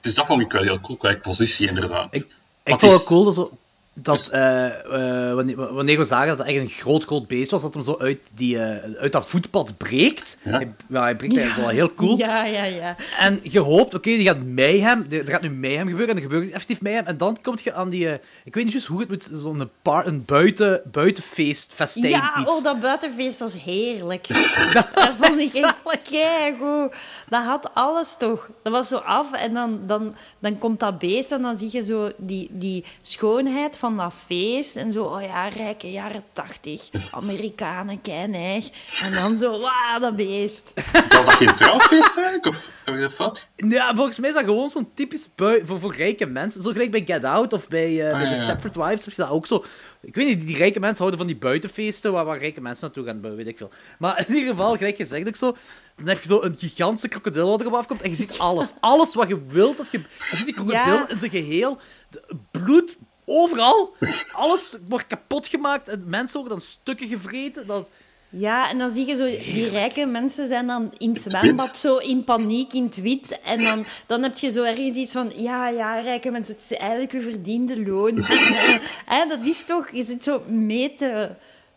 Dus 0.00 0.14
dat 0.14 0.26
vond 0.26 0.42
ik 0.42 0.52
wel 0.52 0.62
heel 0.62 0.80
cool, 0.80 0.96
qua 0.98 1.16
positie 1.16 1.68
inderdaad. 1.68 2.14
Ik, 2.14 2.22
ik 2.64 2.78
vond 2.78 2.80
het 2.92 3.00
is- 3.00 3.06
cool 3.06 3.24
dat, 3.24 3.50
dat 3.94 4.28
eh, 4.28 4.66
eh, 4.66 5.34
wanneer, 5.34 5.74
wanneer 5.74 5.98
we 5.98 6.04
zagen 6.04 6.28
dat 6.28 6.38
het 6.38 6.46
echt 6.46 6.56
een 6.58 6.68
groot, 6.68 7.04
groot 7.04 7.26
beest 7.26 7.50
was, 7.50 7.62
dat 7.62 7.74
hem 7.74 7.82
zo 7.82 7.96
uit, 7.98 8.18
die, 8.34 8.58
eh, 8.58 9.00
uit 9.00 9.12
dat 9.12 9.26
voetpad 9.26 9.76
breekt. 9.76 10.36
Ja. 10.42 10.50
Hij, 10.50 10.74
ja, 10.88 11.02
hij 11.02 11.16
breekt 11.16 11.36
eigenlijk 11.36 11.66
wel 11.68 11.76
heel 11.78 11.94
cool. 11.94 12.16
Ja, 12.18 12.44
ja, 12.44 12.64
ja. 12.64 12.96
En 13.18 13.40
je 13.42 13.60
hoopt, 13.60 13.94
oké, 13.94 14.10
die 14.10 14.26
gaat 14.26 14.44
mayhem, 14.46 15.06
er 15.10 15.28
gaat 15.28 15.42
nu 15.42 15.50
mayhem 15.50 15.88
gebeuren, 15.88 16.08
en 16.08 16.16
er 16.16 16.22
gebeurt 16.30 16.50
effectief 16.50 16.80
mayhem, 16.80 17.06
en 17.06 17.16
dan 17.16 17.38
kom 17.42 17.54
je 17.62 17.72
aan 17.72 17.88
die, 17.88 18.08
ik 18.44 18.54
weet 18.54 18.64
niet 18.64 18.72
juist 18.72 18.86
hoe 18.86 19.00
het 19.00 19.08
moet, 19.08 19.30
zo'n 19.32 19.70
par- 19.82 20.06
een 20.06 20.24
buiten, 20.24 20.82
buitenfeest, 20.92 21.72
festijn 21.74 22.08
Ja, 22.08 22.38
iets. 22.38 22.56
oh, 22.56 22.62
dat 22.62 22.80
buitenfeest 22.80 23.38
was 23.38 23.62
heerlijk. 23.62 24.28
dat 24.72 25.16
vond 25.20 25.40
ik 25.40 25.62
echt 25.62 26.00
keigoed. 26.10 26.94
Dat 27.28 27.44
had 27.44 27.70
alles 27.74 28.14
toch. 28.18 28.48
Dat 28.62 28.72
was 28.72 28.88
zo 28.88 28.96
af 28.96 29.32
en 29.32 29.54
dan, 29.54 29.80
dan, 29.86 30.14
dan 30.38 30.58
komt 30.58 30.80
dat 30.80 30.98
beest 30.98 31.30
en 31.32 31.42
dan 31.42 31.58
zie 31.58 31.68
je 31.72 31.84
zo 31.84 32.10
die, 32.16 32.48
die 32.52 32.84
schoonheid 33.02 33.76
van 33.82 33.96
dat 33.96 34.12
feest. 34.26 34.76
En 34.76 34.92
zo, 34.92 35.04
oh 35.04 35.22
ja, 35.22 35.48
rijke 35.48 35.90
jaren 35.90 36.24
tachtig. 36.32 36.88
Amerikanen, 37.10 38.00
keinig. 38.00 38.68
En 39.02 39.12
dan 39.12 39.36
zo, 39.36 39.50
wauw, 39.60 39.98
dat 40.00 40.16
beest. 40.16 40.72
Was 41.08 41.24
dat 41.26 41.34
geen 41.34 41.54
trouwfeest 41.54 42.16
eigenlijk? 42.16 42.46
Of 42.46 42.70
heb 42.84 42.94
ik 42.94 43.00
dat 43.00 43.12
fout? 43.12 43.48
Ja, 43.56 43.94
volgens 43.94 44.18
mij 44.18 44.28
is 44.28 44.34
dat 44.34 44.44
gewoon 44.44 44.70
zo'n 44.70 44.90
typisch 44.94 45.28
bui 45.34 45.62
voor, 45.66 45.80
voor 45.80 45.94
rijke 45.94 46.26
mensen. 46.26 46.62
Zo 46.62 46.70
gelijk 46.70 46.90
bij 46.90 47.02
Get 47.06 47.24
Out 47.24 47.52
of 47.52 47.68
bij, 47.68 48.06
eh, 48.06 48.16
bij 48.16 48.22
ja, 48.24 48.30
de. 48.30 48.36
Stepford 48.36 48.76
Wives 48.76 49.04
heb 49.04 49.14
je 49.14 49.22
dat 49.22 49.30
ook 49.30 49.46
zo. 49.46 49.64
Ik 50.02 50.14
weet 50.14 50.26
niet, 50.26 50.36
die, 50.38 50.46
die 50.46 50.56
rijke 50.56 50.80
mensen 50.80 50.98
houden 50.98 51.18
van 51.18 51.28
die 51.28 51.36
buitenfeesten 51.36 52.12
waar, 52.12 52.24
waar 52.24 52.38
rijke 52.38 52.60
mensen 52.60 52.84
naartoe 52.84 53.04
gaan, 53.04 53.36
weet 53.36 53.46
ik 53.46 53.56
veel. 53.56 53.70
Maar 53.98 54.24
in 54.28 54.34
ieder 54.34 54.50
geval, 54.50 54.76
gelijk 54.76 54.96
gezegd 54.96 55.28
ook 55.28 55.36
zo, 55.36 55.56
dan 55.96 56.06
heb 56.08 56.20
je 56.20 56.26
zo 56.26 56.42
een 56.42 56.54
gigantische 56.58 57.08
krokodil 57.08 57.48
wat 57.48 57.60
erop 57.60 57.74
afkomt 57.74 58.02
en 58.02 58.10
je 58.10 58.16
ziet 58.16 58.38
alles. 58.38 58.72
Alles 58.80 59.14
wat 59.14 59.28
je 59.28 59.46
wilt 59.46 59.76
dat 59.76 59.88
je... 59.90 59.98
Je 60.30 60.36
ziet 60.36 60.44
die 60.44 60.54
krokodil 60.54 60.78
Ja. 60.92 61.08
in 61.08 61.18
zijn 61.18 61.30
geheel, 61.30 61.78
de- 62.10 62.22
bloed 62.50 62.96
overal. 63.32 63.94
Alles 64.32 64.76
wordt 64.88 65.06
kapot 65.06 65.46
gemaakt 65.46 65.88
en 65.88 66.04
mensen 66.06 66.40
worden 66.40 66.58
dan 66.58 66.66
stukken 66.66 67.08
gevreten. 67.08 67.66
Dat 67.66 67.82
is... 67.82 67.90
Ja, 68.34 68.70
en 68.70 68.78
dan 68.78 68.90
zie 68.90 69.06
je 69.06 69.16
zo, 69.16 69.24
die 69.24 69.68
rijke 69.68 70.06
mensen 70.06 70.48
zijn 70.48 70.66
dan 70.66 70.92
in 70.98 71.10
het 71.10 71.20
zwembad 71.20 71.76
zo 71.76 71.96
in 71.96 72.24
paniek 72.24 72.72
in 72.72 72.84
het 72.84 73.00
wit. 73.00 73.40
En 73.44 73.62
dan, 73.62 73.84
dan 74.06 74.22
heb 74.22 74.38
je 74.38 74.50
zo 74.50 74.62
ergens 74.62 74.96
iets 74.96 75.12
van, 75.12 75.32
ja, 75.36 75.68
ja, 75.68 76.00
rijke 76.00 76.30
mensen, 76.30 76.54
het 76.54 76.62
is 76.70 76.76
eigenlijk 76.76 77.12
uw 77.12 77.22
verdiende 77.22 77.86
loon. 77.86 78.24
Hè, 79.12 79.26
dat 79.28 79.46
is 79.46 79.64
toch, 79.64 79.90
je 79.90 80.04
zit 80.04 80.24
zo 80.24 80.42
mee, 80.48 80.94
te, 80.94 81.30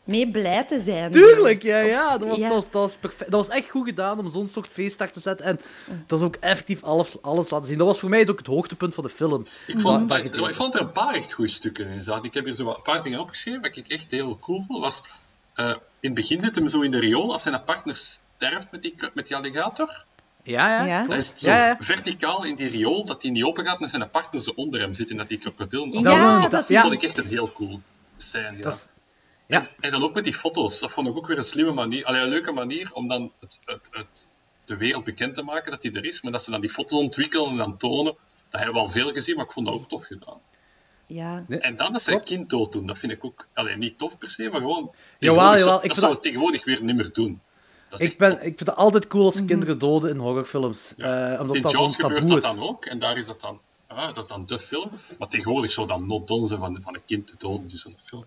mee 0.05 0.31
blij 0.31 0.63
te 0.65 0.81
zijn. 0.81 1.11
Tuurlijk, 1.11 1.61
ja, 1.63 1.77
ja. 1.77 2.17
Dat 2.17 2.27
was, 2.27 2.37
Ja. 2.39 2.43
Dat, 2.47 2.53
was, 2.55 2.71
dat, 2.71 2.81
was 2.81 2.97
perfect. 2.97 3.31
dat 3.31 3.47
was 3.47 3.55
echt 3.57 3.69
goed 3.69 3.87
gedaan 3.87 4.19
om 4.19 4.29
zo'n 4.31 4.47
soort 4.47 4.67
feestdag 4.71 5.09
te 5.11 5.19
zetten. 5.19 5.45
En 5.45 5.59
dat 6.07 6.19
is 6.19 6.25
ook 6.25 6.35
effectief 6.35 6.83
alles, 6.83 7.21
alles 7.21 7.49
laten 7.49 7.67
zien. 7.67 7.77
Dat 7.77 7.87
was 7.87 7.99
voor 7.99 8.09
mij 8.09 8.29
ook 8.29 8.37
het 8.37 8.47
hoogtepunt 8.47 8.93
van 8.93 9.03
de 9.03 9.09
film. 9.09 9.45
Ik 9.67 9.79
vond, 9.79 10.09
Dat- 10.09 10.23
dat- 10.23 10.33
dat- 10.33 10.49
ik 10.49 10.55
vond 10.55 10.75
er 10.75 10.81
een 10.81 10.91
paar 10.91 11.13
echt 11.13 11.33
goede 11.33 11.51
stukken 11.51 11.87
in 11.87 12.01
zaten. 12.01 12.23
Ik 12.23 12.33
heb 12.33 12.45
hier 12.45 12.53
zo 12.53 12.63
wat- 12.63 12.75
een 12.77 12.81
paar 12.81 13.03
dingen 13.03 13.19
opgeschreven, 13.19 13.61
wat 13.61 13.77
ik 13.77 13.87
echt 13.87 14.11
heel 14.11 14.37
cool 14.41 14.61
vond. 14.67 14.79
Was, 14.79 15.01
eh, 15.53 15.67
in 15.69 15.75
het 15.99 16.13
begin 16.13 16.39
zit 16.39 16.55
hem 16.55 16.67
zo 16.67 16.81
in 16.81 16.91
de 16.91 16.99
riool 16.99 17.31
als 17.31 17.41
zijn 17.41 17.63
partner 17.63 17.95
sterft 17.95 18.67
met 18.71 18.81
die, 18.81 18.95
met 19.13 19.27
die 19.27 19.35
alligator. 19.35 20.05
Ja, 20.43 20.85
ja. 20.85 21.05
Dat 21.07 21.17
is 21.17 21.33
zo 21.35 21.49
Ja, 21.49 21.65
ja. 21.67 21.75
verticaal 21.79 22.43
in 22.45 22.55
die 22.55 22.67
riool, 22.67 23.05
dat 23.05 23.21
hij 23.21 23.31
niet 23.31 23.43
open 23.43 23.65
gaat 23.65 23.81
en 23.81 23.89
zijn 23.89 24.09
partner 24.11 24.41
zo 24.41 24.51
onder 24.55 24.79
hem 24.79 24.93
zit 24.93 25.09
en 25.11 25.17
dat 25.17 25.27
die 25.29 25.37
krokodil... 25.37 25.85
Ja, 25.85 26.47
Dat 26.47 26.65
vond 26.67 26.93
ik 26.93 27.03
echt 27.03 27.17
een 27.17 27.27
heel 27.27 27.51
cool 27.51 27.81
scène. 28.17 28.57
Ja. 28.57 28.63
Dat 28.63 28.89
ja. 29.47 29.59
En, 29.61 29.69
en 29.79 29.91
dan 29.91 30.03
ook 30.03 30.13
met 30.13 30.23
die 30.23 30.33
foto's. 30.33 30.79
Dat 30.79 30.91
vond 30.91 31.07
ik 31.07 31.15
ook 31.17 31.27
weer 31.27 31.37
een 31.37 31.43
slimme 31.43 31.71
manier. 31.71 32.05
Allee, 32.05 32.21
een 32.21 32.29
leuke 32.29 32.51
manier 32.51 32.89
om 32.93 33.07
dan 33.07 33.31
het, 33.39 33.59
het, 33.65 33.87
het, 33.91 34.31
de 34.65 34.77
wereld 34.77 35.03
bekend 35.03 35.35
te 35.35 35.43
maken 35.43 35.71
dat 35.71 35.81
die 35.81 35.91
er 35.91 36.05
is. 36.05 36.21
Maar 36.21 36.31
dat 36.31 36.43
ze 36.43 36.51
dan 36.51 36.61
die 36.61 36.69
foto's 36.69 36.99
ontwikkelen 36.99 37.49
en 37.49 37.57
dan 37.57 37.77
tonen. 37.77 38.15
Dat 38.49 38.61
hebben 38.63 38.73
we 38.73 38.79
al 38.87 38.89
veel 38.89 39.11
gezien, 39.11 39.35
maar 39.35 39.45
ik 39.45 39.51
vond 39.51 39.65
dat 39.65 39.75
ook 39.75 39.87
tof 39.89 40.03
gedaan. 40.05 40.39
ja. 41.07 41.43
Nee. 41.47 41.59
En 41.59 41.75
dan 41.75 41.91
dat 41.91 42.01
ze 42.01 42.07
een 42.11 42.15
Klopt. 42.15 42.29
kind 42.31 42.49
dood 42.49 42.71
doen, 42.71 42.85
dat 42.85 42.97
vind 42.97 43.11
ik 43.11 43.25
ook 43.25 43.47
alleen 43.53 43.79
niet 43.79 43.97
tof 43.97 44.17
per 44.17 44.29
se, 44.29 44.49
maar 44.49 44.59
gewoon. 44.61 44.77
Jawel, 44.79 44.95
tegenwoordig 45.19 45.59
jawel, 45.59 45.81
ik 45.83 45.87
Dat 45.87 45.97
zou 45.97 46.07
dat- 46.07 46.15
ze 46.15 46.21
tegenwoordig 46.21 46.63
weer 46.65 46.81
niet 46.83 46.95
meer 46.95 47.13
doen. 47.13 47.41
Dat 47.89 47.99
is 47.99 48.11
Ik, 48.11 48.17
ben, 48.17 48.31
ik 48.31 48.41
vind 48.41 48.59
het 48.59 48.75
altijd 48.75 49.07
cool 49.07 49.25
als 49.25 49.45
kinderen 49.45 49.77
doden 49.79 50.09
in 50.09 50.17
horrorfilms. 50.17 50.93
Ja. 50.97 51.33
Eh, 51.33 51.39
omdat 51.41 51.55
in 51.55 51.61
dat 51.61 51.71
zo'n 51.71 51.81
Jaws 51.81 51.95
gebeurt 51.95 52.21
taboe 52.21 52.39
dat 52.41 52.43
is. 52.51 52.57
dan 52.57 52.67
ook, 52.69 52.85
en 52.85 52.99
daar 52.99 53.17
is 53.17 53.25
dat 53.25 53.41
dan. 53.41 53.59
Ah, 53.87 54.05
dat 54.05 54.17
is 54.17 54.27
dan 54.27 54.45
de 54.45 54.59
film. 54.59 54.89
Maar 55.17 55.27
tegenwoordig 55.27 55.71
zou 55.71 55.87
dat 55.87 56.01
not 56.05 56.27
done 56.27 56.47
zijn 56.47 56.59
van, 56.59 56.79
van 56.83 56.93
een 56.95 57.05
kind 57.05 57.27
te 57.27 57.33
doden, 57.37 57.67
dus 57.67 57.85
een 57.85 57.95
film. 58.03 58.25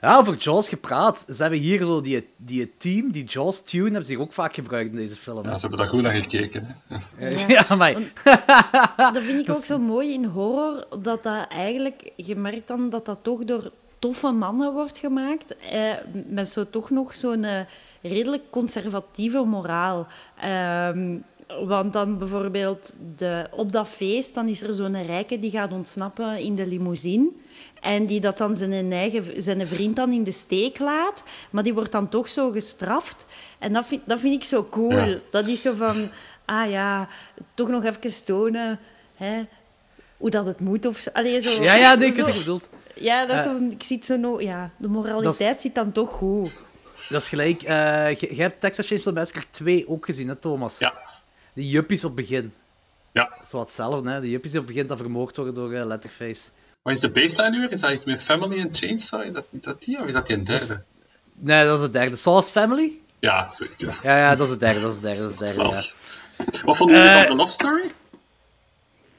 Ja, 0.00 0.18
over 0.18 0.36
Jaws 0.36 0.68
gepraat. 0.68 1.24
Ze 1.28 1.42
hebben 1.42 1.60
hier 1.60 1.78
zo 1.78 2.00
die, 2.00 2.28
die 2.36 2.72
team, 2.76 3.10
die 3.10 3.24
Jaws 3.24 3.60
tune, 3.60 3.84
hebben 3.84 4.04
ze 4.04 4.12
hier 4.12 4.20
ook 4.20 4.32
vaak 4.32 4.54
gebruikt 4.54 4.90
in 4.90 4.96
deze 4.96 5.16
film. 5.16 5.44
Ja, 5.44 5.54
ze 5.54 5.60
hebben 5.60 5.78
daar 5.78 5.88
goed 5.88 6.02
naar 6.02 6.16
gekeken. 6.16 6.76
Hè. 7.14 7.28
Ja, 7.46 7.74
maar... 7.76 7.94
Dat 9.12 9.22
vind 9.22 9.48
ik 9.48 9.54
ook 9.54 9.62
zo 9.62 9.78
mooi 9.78 10.12
in 10.12 10.24
horror, 10.24 10.86
dat 11.00 11.22
dat 11.22 11.46
eigenlijk, 11.48 12.12
je 12.16 12.36
merkt 12.36 12.68
dan 12.68 12.90
dat 12.90 13.06
dat 13.06 13.18
toch 13.22 13.44
door 13.44 13.70
toffe 13.98 14.30
mannen 14.30 14.72
wordt 14.72 14.98
gemaakt, 14.98 15.56
eh, 15.56 15.92
met 16.26 16.50
zo 16.50 16.70
toch 16.70 16.90
nog 16.90 17.14
zo'n 17.14 17.44
eh, 17.44 17.60
redelijk 18.02 18.42
conservatieve 18.50 19.42
moraal. 19.42 20.06
Ehm, 20.40 21.16
want 21.66 21.92
dan 21.92 22.18
bijvoorbeeld 22.18 22.94
de, 23.16 23.46
op 23.50 23.72
dat 23.72 23.88
feest, 23.88 24.34
dan 24.34 24.48
is 24.48 24.62
er 24.62 24.74
zo'n 24.74 25.06
rijke 25.06 25.38
die 25.38 25.50
gaat 25.50 25.72
ontsnappen 25.72 26.38
in 26.38 26.54
de 26.54 26.66
limousine. 26.66 27.28
En 27.80 28.06
die 28.06 28.20
dat 28.20 28.38
dan 28.38 28.56
zijn, 28.56 28.92
eigen, 28.92 29.42
zijn 29.42 29.66
vriend 29.68 29.96
dan 29.96 30.12
in 30.12 30.24
de 30.24 30.32
steek 30.32 30.78
laat. 30.78 31.22
Maar 31.50 31.62
die 31.62 31.74
wordt 31.74 31.92
dan 31.92 32.08
toch 32.08 32.28
zo 32.28 32.50
gestraft. 32.50 33.26
En 33.58 33.72
dat 33.72 33.86
vind, 33.86 34.02
dat 34.06 34.18
vind 34.20 34.34
ik 34.42 34.44
zo 34.48 34.66
cool. 34.70 34.92
Ja. 34.92 35.18
Dat 35.30 35.46
is 35.46 35.62
zo 35.62 35.74
van... 35.74 36.08
Ah 36.44 36.70
ja, 36.70 37.08
toch 37.54 37.68
nog 37.68 37.84
even 37.84 38.24
tonen 38.24 38.78
hè, 39.16 39.42
hoe 40.16 40.30
dat 40.30 40.46
het 40.46 40.60
moet. 40.60 40.86
Of 40.86 40.98
zo. 40.98 41.10
Allee, 41.12 41.40
zo, 41.40 41.62
Ja, 41.62 41.74
ja, 41.74 41.94
nee, 41.94 42.08
ik 42.08 42.16
je 42.16 42.24
bedoelt. 42.38 42.68
Ja, 42.94 43.26
dat 43.26 43.38
is 43.38 43.44
Eh, 43.44 43.50
zo, 43.50 43.64
ik 43.70 43.82
zie 43.82 43.96
het 43.96 44.04
zo... 44.06 44.16
no- 44.16 44.40
ja, 44.40 44.70
de 44.76 44.88
moraliteit 44.88 45.60
zit 45.60 45.74
dan 45.74 45.92
toch 45.92 46.10
goed. 46.10 46.50
Dat 47.08 47.22
is 47.22 47.28
gelijk. 47.28 47.62
eh, 47.62 48.14
je- 48.16 48.34
Jij 48.34 48.44
hebt 48.44 48.60
Texas 48.60 48.86
Chainsaw 48.86 49.14
Massacre 49.14 49.44
2 49.50 49.88
ook 49.88 50.04
gezien, 50.04 50.28
hè, 50.28 50.34
Thomas? 50.36 50.78
Ja, 50.78 50.94
Die 51.52 51.68
juppies 51.68 52.04
op 52.04 52.16
het 52.16 52.26
begin. 52.28 52.52
ja. 53.12 53.28
Dat 53.36 53.46
is 53.46 53.52
wat 53.52 53.62
hetzelfde, 53.62 54.10
hè? 54.10 54.20
De 54.20 54.30
juppies 54.30 54.50
die 54.50 54.60
op 54.60 54.66
het 54.66 54.74
begin 54.74 54.88
dat 54.88 54.98
vermoord 54.98 55.36
worden 55.36 55.54
door 55.54 55.72
eh, 55.72 55.86
Letterface. 55.86 56.48
Wat 56.82 56.94
is 56.94 57.00
de 57.00 57.10
baseline 57.10 57.50
nu 57.50 57.58
weer? 57.60 57.72
Is 57.72 57.80
dat 57.80 57.90
iets 57.90 58.04
met 58.04 58.22
Family 58.22 58.62
and 58.62 58.76
Chainsaw? 58.78 59.22
Is 59.22 59.32
dat, 59.32 59.44
is 59.50 59.60
dat 59.60 59.82
die 59.82 60.00
of 60.00 60.06
is 60.06 60.12
dat 60.12 60.26
die 60.26 60.36
een 60.36 60.44
derde? 60.44 60.82
Nee, 61.34 61.64
dat 61.64 61.78
is 61.80 61.84
de 61.86 61.90
derde. 61.90 62.16
Sauce 62.16 62.50
Family? 62.50 62.98
Ja, 63.18 63.48
zoiets. 63.48 63.82
Ja. 63.82 63.96
Ja, 64.02 64.16
ja, 64.18 64.36
dat 64.36 64.46
is 64.46 64.52
de 64.52 64.58
derde, 64.58 64.80
dat 64.80 64.90
is 64.92 64.96
de 65.00 65.02
derde, 65.06 65.20
dat 65.22 65.30
is 65.30 65.36
de 65.38 65.44
derde, 65.44 65.62
ja. 65.62 65.82
Wat 66.64 66.76
vonden 66.76 66.96
jullie 66.96 67.10
Eh, 67.12 67.18
van 67.20 67.28
de 67.30 67.34
love 67.36 67.52
story? 67.52 67.92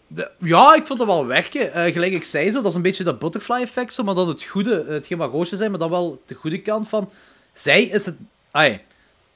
De- 0.07 0.32
ja, 0.39 0.76
ik 0.76 0.86
vond 0.86 0.99
het 0.99 1.07
wel 1.07 1.26
werken. 1.26 1.74
Eh, 1.74 1.93
gelijk 1.93 2.14
ik 2.14 2.24
zei 2.24 2.51
zo, 2.51 2.62
dat 2.62 2.66
is 2.72 2.76
een 2.76 2.82
beetje 2.82 3.03
dat 3.03 3.20
butterfly-effect, 3.20 3.93
zo, 3.93 4.03
maar 4.03 4.16
dan 4.16 4.28
het 4.28 4.43
goede, 4.43 4.82
eh, 4.82 4.88
hetgeen 4.88 5.18
wat 5.18 5.32
roosjes 5.32 5.57
zijn, 5.57 5.70
maar 5.72 5.80
dan 5.80 5.89
wel 5.89 6.22
de 6.26 6.36
goede 6.36 6.62
kant 6.62 6.89
van... 6.89 7.09
Zij 7.53 7.84
is 7.84 8.05
het... 8.05 8.16
Ai, 8.51 8.82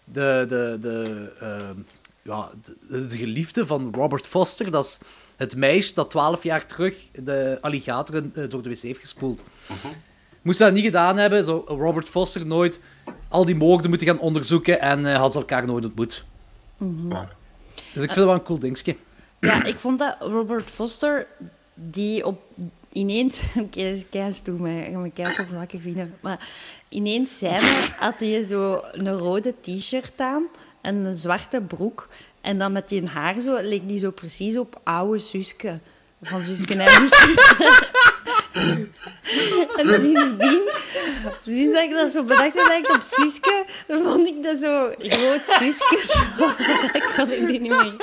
de, 0.04 0.46
de, 0.48 0.78
de, 0.80 1.32
ehm, 1.40 1.80
ja, 2.22 2.50
de, 2.62 3.06
de 3.08 3.18
geliefde 3.18 3.66
van 3.66 3.94
Robert 3.96 4.26
Foster, 4.26 4.72
dat 4.72 4.84
is 4.86 5.00
het 5.38 5.56
meisje 5.56 5.94
dat 5.94 6.10
twaalf 6.10 6.44
jaar 6.44 6.66
terug 6.66 7.10
de 7.12 7.58
alligator 7.62 8.16
eh, 8.16 8.50
door 8.50 8.62
de 8.62 8.70
wc 8.70 8.82
heeft 8.82 9.00
gespoeld. 9.00 9.44
Moest 10.42 10.58
ze 10.58 10.64
dat 10.64 10.74
niet 10.74 10.84
gedaan 10.84 11.18
hebben, 11.18 11.44
zou 11.44 11.68
Robert 11.68 12.10
Foster 12.10 12.46
nooit 12.46 12.80
al 13.30 13.46
die 13.46 13.56
moorden 13.56 13.90
moeten 13.90 14.08
gaan 14.08 14.20
onderzoeken 14.20 14.82
en 14.82 15.06
eh, 15.06 15.16
had 15.18 15.32
ze 15.34 15.40
elkaar 15.40 15.66
nooit 15.66 15.86
ontmoet. 15.86 16.24
Maar, 16.78 17.36
Dus 17.94 18.04
ik 18.04 18.14
vind 18.14 18.16
het 18.16 18.26
wel 18.26 18.34
een 18.34 18.44
cool 18.44 18.60
dingetje. 18.60 18.96
Ja, 19.40 19.64
ik 19.64 19.80
vond 19.80 20.00
dat 20.00 20.16
Robert 20.20 20.72
Foster, 20.72 21.28
die 21.74 22.26
op 22.26 22.42
ineens... 22.92 23.42
Oké, 23.60 23.84
dat 23.84 23.96
is 23.96 24.04
keihard 24.10 24.44
toe, 24.44 24.60
maar 24.60 24.72
ik 24.72 24.94
ga 24.94 25.00
me 25.00 25.12
keihard 25.12 25.40
oppervlakkig 25.40 25.82
vinden. 25.82 26.14
Maar 26.20 26.48
ineens 26.90 27.38
zijn 27.38 27.62
had 27.98 28.18
hij 28.18 28.44
zo 28.44 28.84
een 28.92 29.18
rode 29.18 29.54
t-shirt 29.62 30.14
aan 30.18 30.44
en 30.82 30.96
een 30.96 31.16
zwarte 31.16 31.62
broek. 31.62 32.08
En 32.46 32.58
dan 32.58 32.72
met 32.72 32.90
die 32.90 33.08
haar 33.08 33.40
zo, 33.42 33.58
leek 33.62 33.88
die 33.88 34.00
zo 34.00 34.12
precies 34.12 34.58
op 34.58 34.80
oude 34.84 35.20
Suske. 35.20 35.80
Van 36.22 36.44
Suske 36.44 36.76
en. 36.76 37.10
En 39.76 39.88
sindsdien, 39.88 41.76
ik 41.84 41.94
dat 41.94 42.12
zo 42.12 42.24
bedacht 42.24 42.54
dat 42.54 42.72
ik 42.72 42.90
op 42.94 43.02
Suske, 43.02 43.66
vond 43.88 44.28
ik 44.28 44.44
dat 44.44 44.60
zo 44.60 44.92
groot 44.98 45.42
Suske. 45.46 45.98
Ik 46.98 47.14
kon 47.16 47.32
ik 47.32 47.48
die 47.48 47.60
niet 47.60 47.72
meer... 47.72 47.96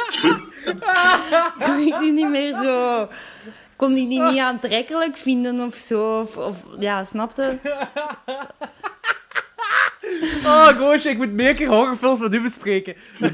kon 1.64 1.78
ik 1.78 1.99
die 2.01 2.12
niet 2.12 2.28
meer 2.28 2.53
zo... 2.53 3.09
Kon 3.76 3.95
die 3.95 4.09
die 4.09 4.22
niet 4.22 4.38
aantrekkelijk 4.38 5.16
vinden 5.16 5.61
of 5.61 5.74
zo. 5.74 6.20
Of, 6.20 6.36
of 6.36 6.57
ja, 6.78 7.05
snapte? 7.05 7.59
Oh, 10.22 10.68
Roosje, 10.78 11.08
ik 11.08 11.16
moet 11.16 11.32
meer 11.32 11.54
keer 11.54 11.68
horrorfilms 11.68 12.20
met 12.20 12.34
u 12.34 12.40
bespreken. 12.40 12.94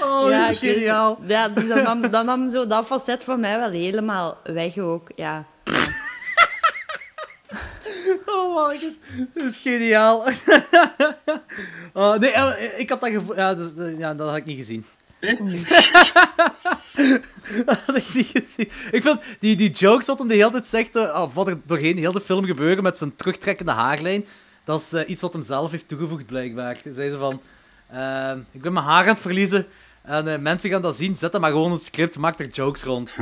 oh, 0.00 0.26
ja, 0.30 0.52
geniaal. 0.52 1.18
Ja, 1.26 1.48
dus 1.48 1.68
dat 1.68 1.82
nam, 1.82 2.10
dat 2.10 2.24
nam 2.24 2.48
zo 2.48 2.66
dat 2.66 2.86
facet 2.86 3.22
van 3.22 3.40
mij 3.40 3.58
wel 3.58 3.70
helemaal 3.70 4.38
weg 4.44 4.78
ook. 4.78 5.08
Ja. 5.14 5.46
Oh, 8.26 8.54
mannetjes. 8.54 8.94
Dat 9.34 9.44
is 9.44 9.56
geniaal. 9.56 10.24
oh, 11.92 12.14
nee, 12.14 12.30
eh, 12.30 12.78
ik 12.78 12.88
had 12.90 13.00
dat 13.00 13.10
gevoel... 13.10 13.36
Ja, 13.36 13.54
dus, 13.54 13.74
eh, 13.74 13.98
ja, 13.98 14.14
dat 14.14 14.28
had 14.28 14.36
ik 14.36 14.44
niet 14.44 14.56
gezien. 14.56 14.84
dat 17.66 17.78
had 17.86 17.96
ik 17.96 18.14
niet 18.14 18.26
gezien. 18.26 18.70
Ik 18.90 19.02
vind 19.02 19.20
die, 19.38 19.56
die 19.56 19.70
jokes 19.70 20.06
wat 20.06 20.18
hem 20.18 20.28
de 20.28 20.34
hele 20.34 20.50
tijd 20.50 20.66
zegt, 20.66 20.96
eh, 20.96 21.22
of 21.22 21.34
wat 21.34 21.48
er 21.48 21.60
doorheen 21.66 21.94
de 21.94 22.00
hele 22.00 22.20
film 22.20 22.44
gebeuren 22.44 22.82
met 22.82 22.98
zijn 22.98 23.16
terugtrekkende 23.16 23.72
haarlijn, 23.72 24.26
dat 24.64 24.80
is 24.80 24.92
eh, 24.92 25.08
iets 25.08 25.20
wat 25.20 25.32
hem 25.32 25.42
zelf 25.42 25.70
heeft 25.70 25.88
toegevoegd, 25.88 26.26
blijkbaar. 26.26 26.76
Zei 26.92 27.10
ze 27.10 27.16
van, 27.16 27.40
eh, 27.86 28.32
ik 28.50 28.62
ben 28.62 28.72
mijn 28.72 28.86
haar 28.86 29.02
aan 29.02 29.08
het 29.08 29.20
verliezen 29.20 29.66
en 30.02 30.42
mensen 30.42 30.70
gaan 30.70 30.82
dat 30.82 30.96
zien, 30.96 31.16
zet 31.16 31.32
dat 31.32 31.40
maar 31.40 31.50
gewoon 31.50 31.66
in 31.66 31.72
het 31.72 31.84
script, 31.84 32.18
maak 32.18 32.38
er 32.38 32.48
jokes 32.48 32.82
rond. 32.82 33.14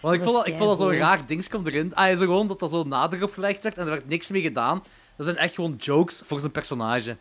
Want 0.00 0.14
ik 0.14 0.22
vond, 0.22 0.30
is 0.30 0.36
dat, 0.36 0.46
ik 0.46 0.56
vond 0.56 0.68
dat 0.68 0.78
zo'n 0.78 0.96
raar 0.96 1.26
ding 1.26 1.48
komt 1.48 1.66
erin. 1.66 1.94
Ah, 1.94 2.10
zo 2.10 2.16
gewoon 2.16 2.46
dat 2.46 2.60
dat 2.60 2.70
zo 2.70 2.82
nadruk 2.82 3.22
op 3.22 3.32
gelegd 3.32 3.62
werd 3.62 3.76
en 3.76 3.84
er 3.84 3.90
werd 3.90 4.08
niks 4.08 4.30
mee 4.30 4.42
gedaan. 4.42 4.82
Dat 5.16 5.26
zijn 5.26 5.38
echt 5.38 5.54
gewoon 5.54 5.74
jokes 5.78 6.22
voor 6.26 6.40
zijn 6.40 6.52
personage. 6.52 7.16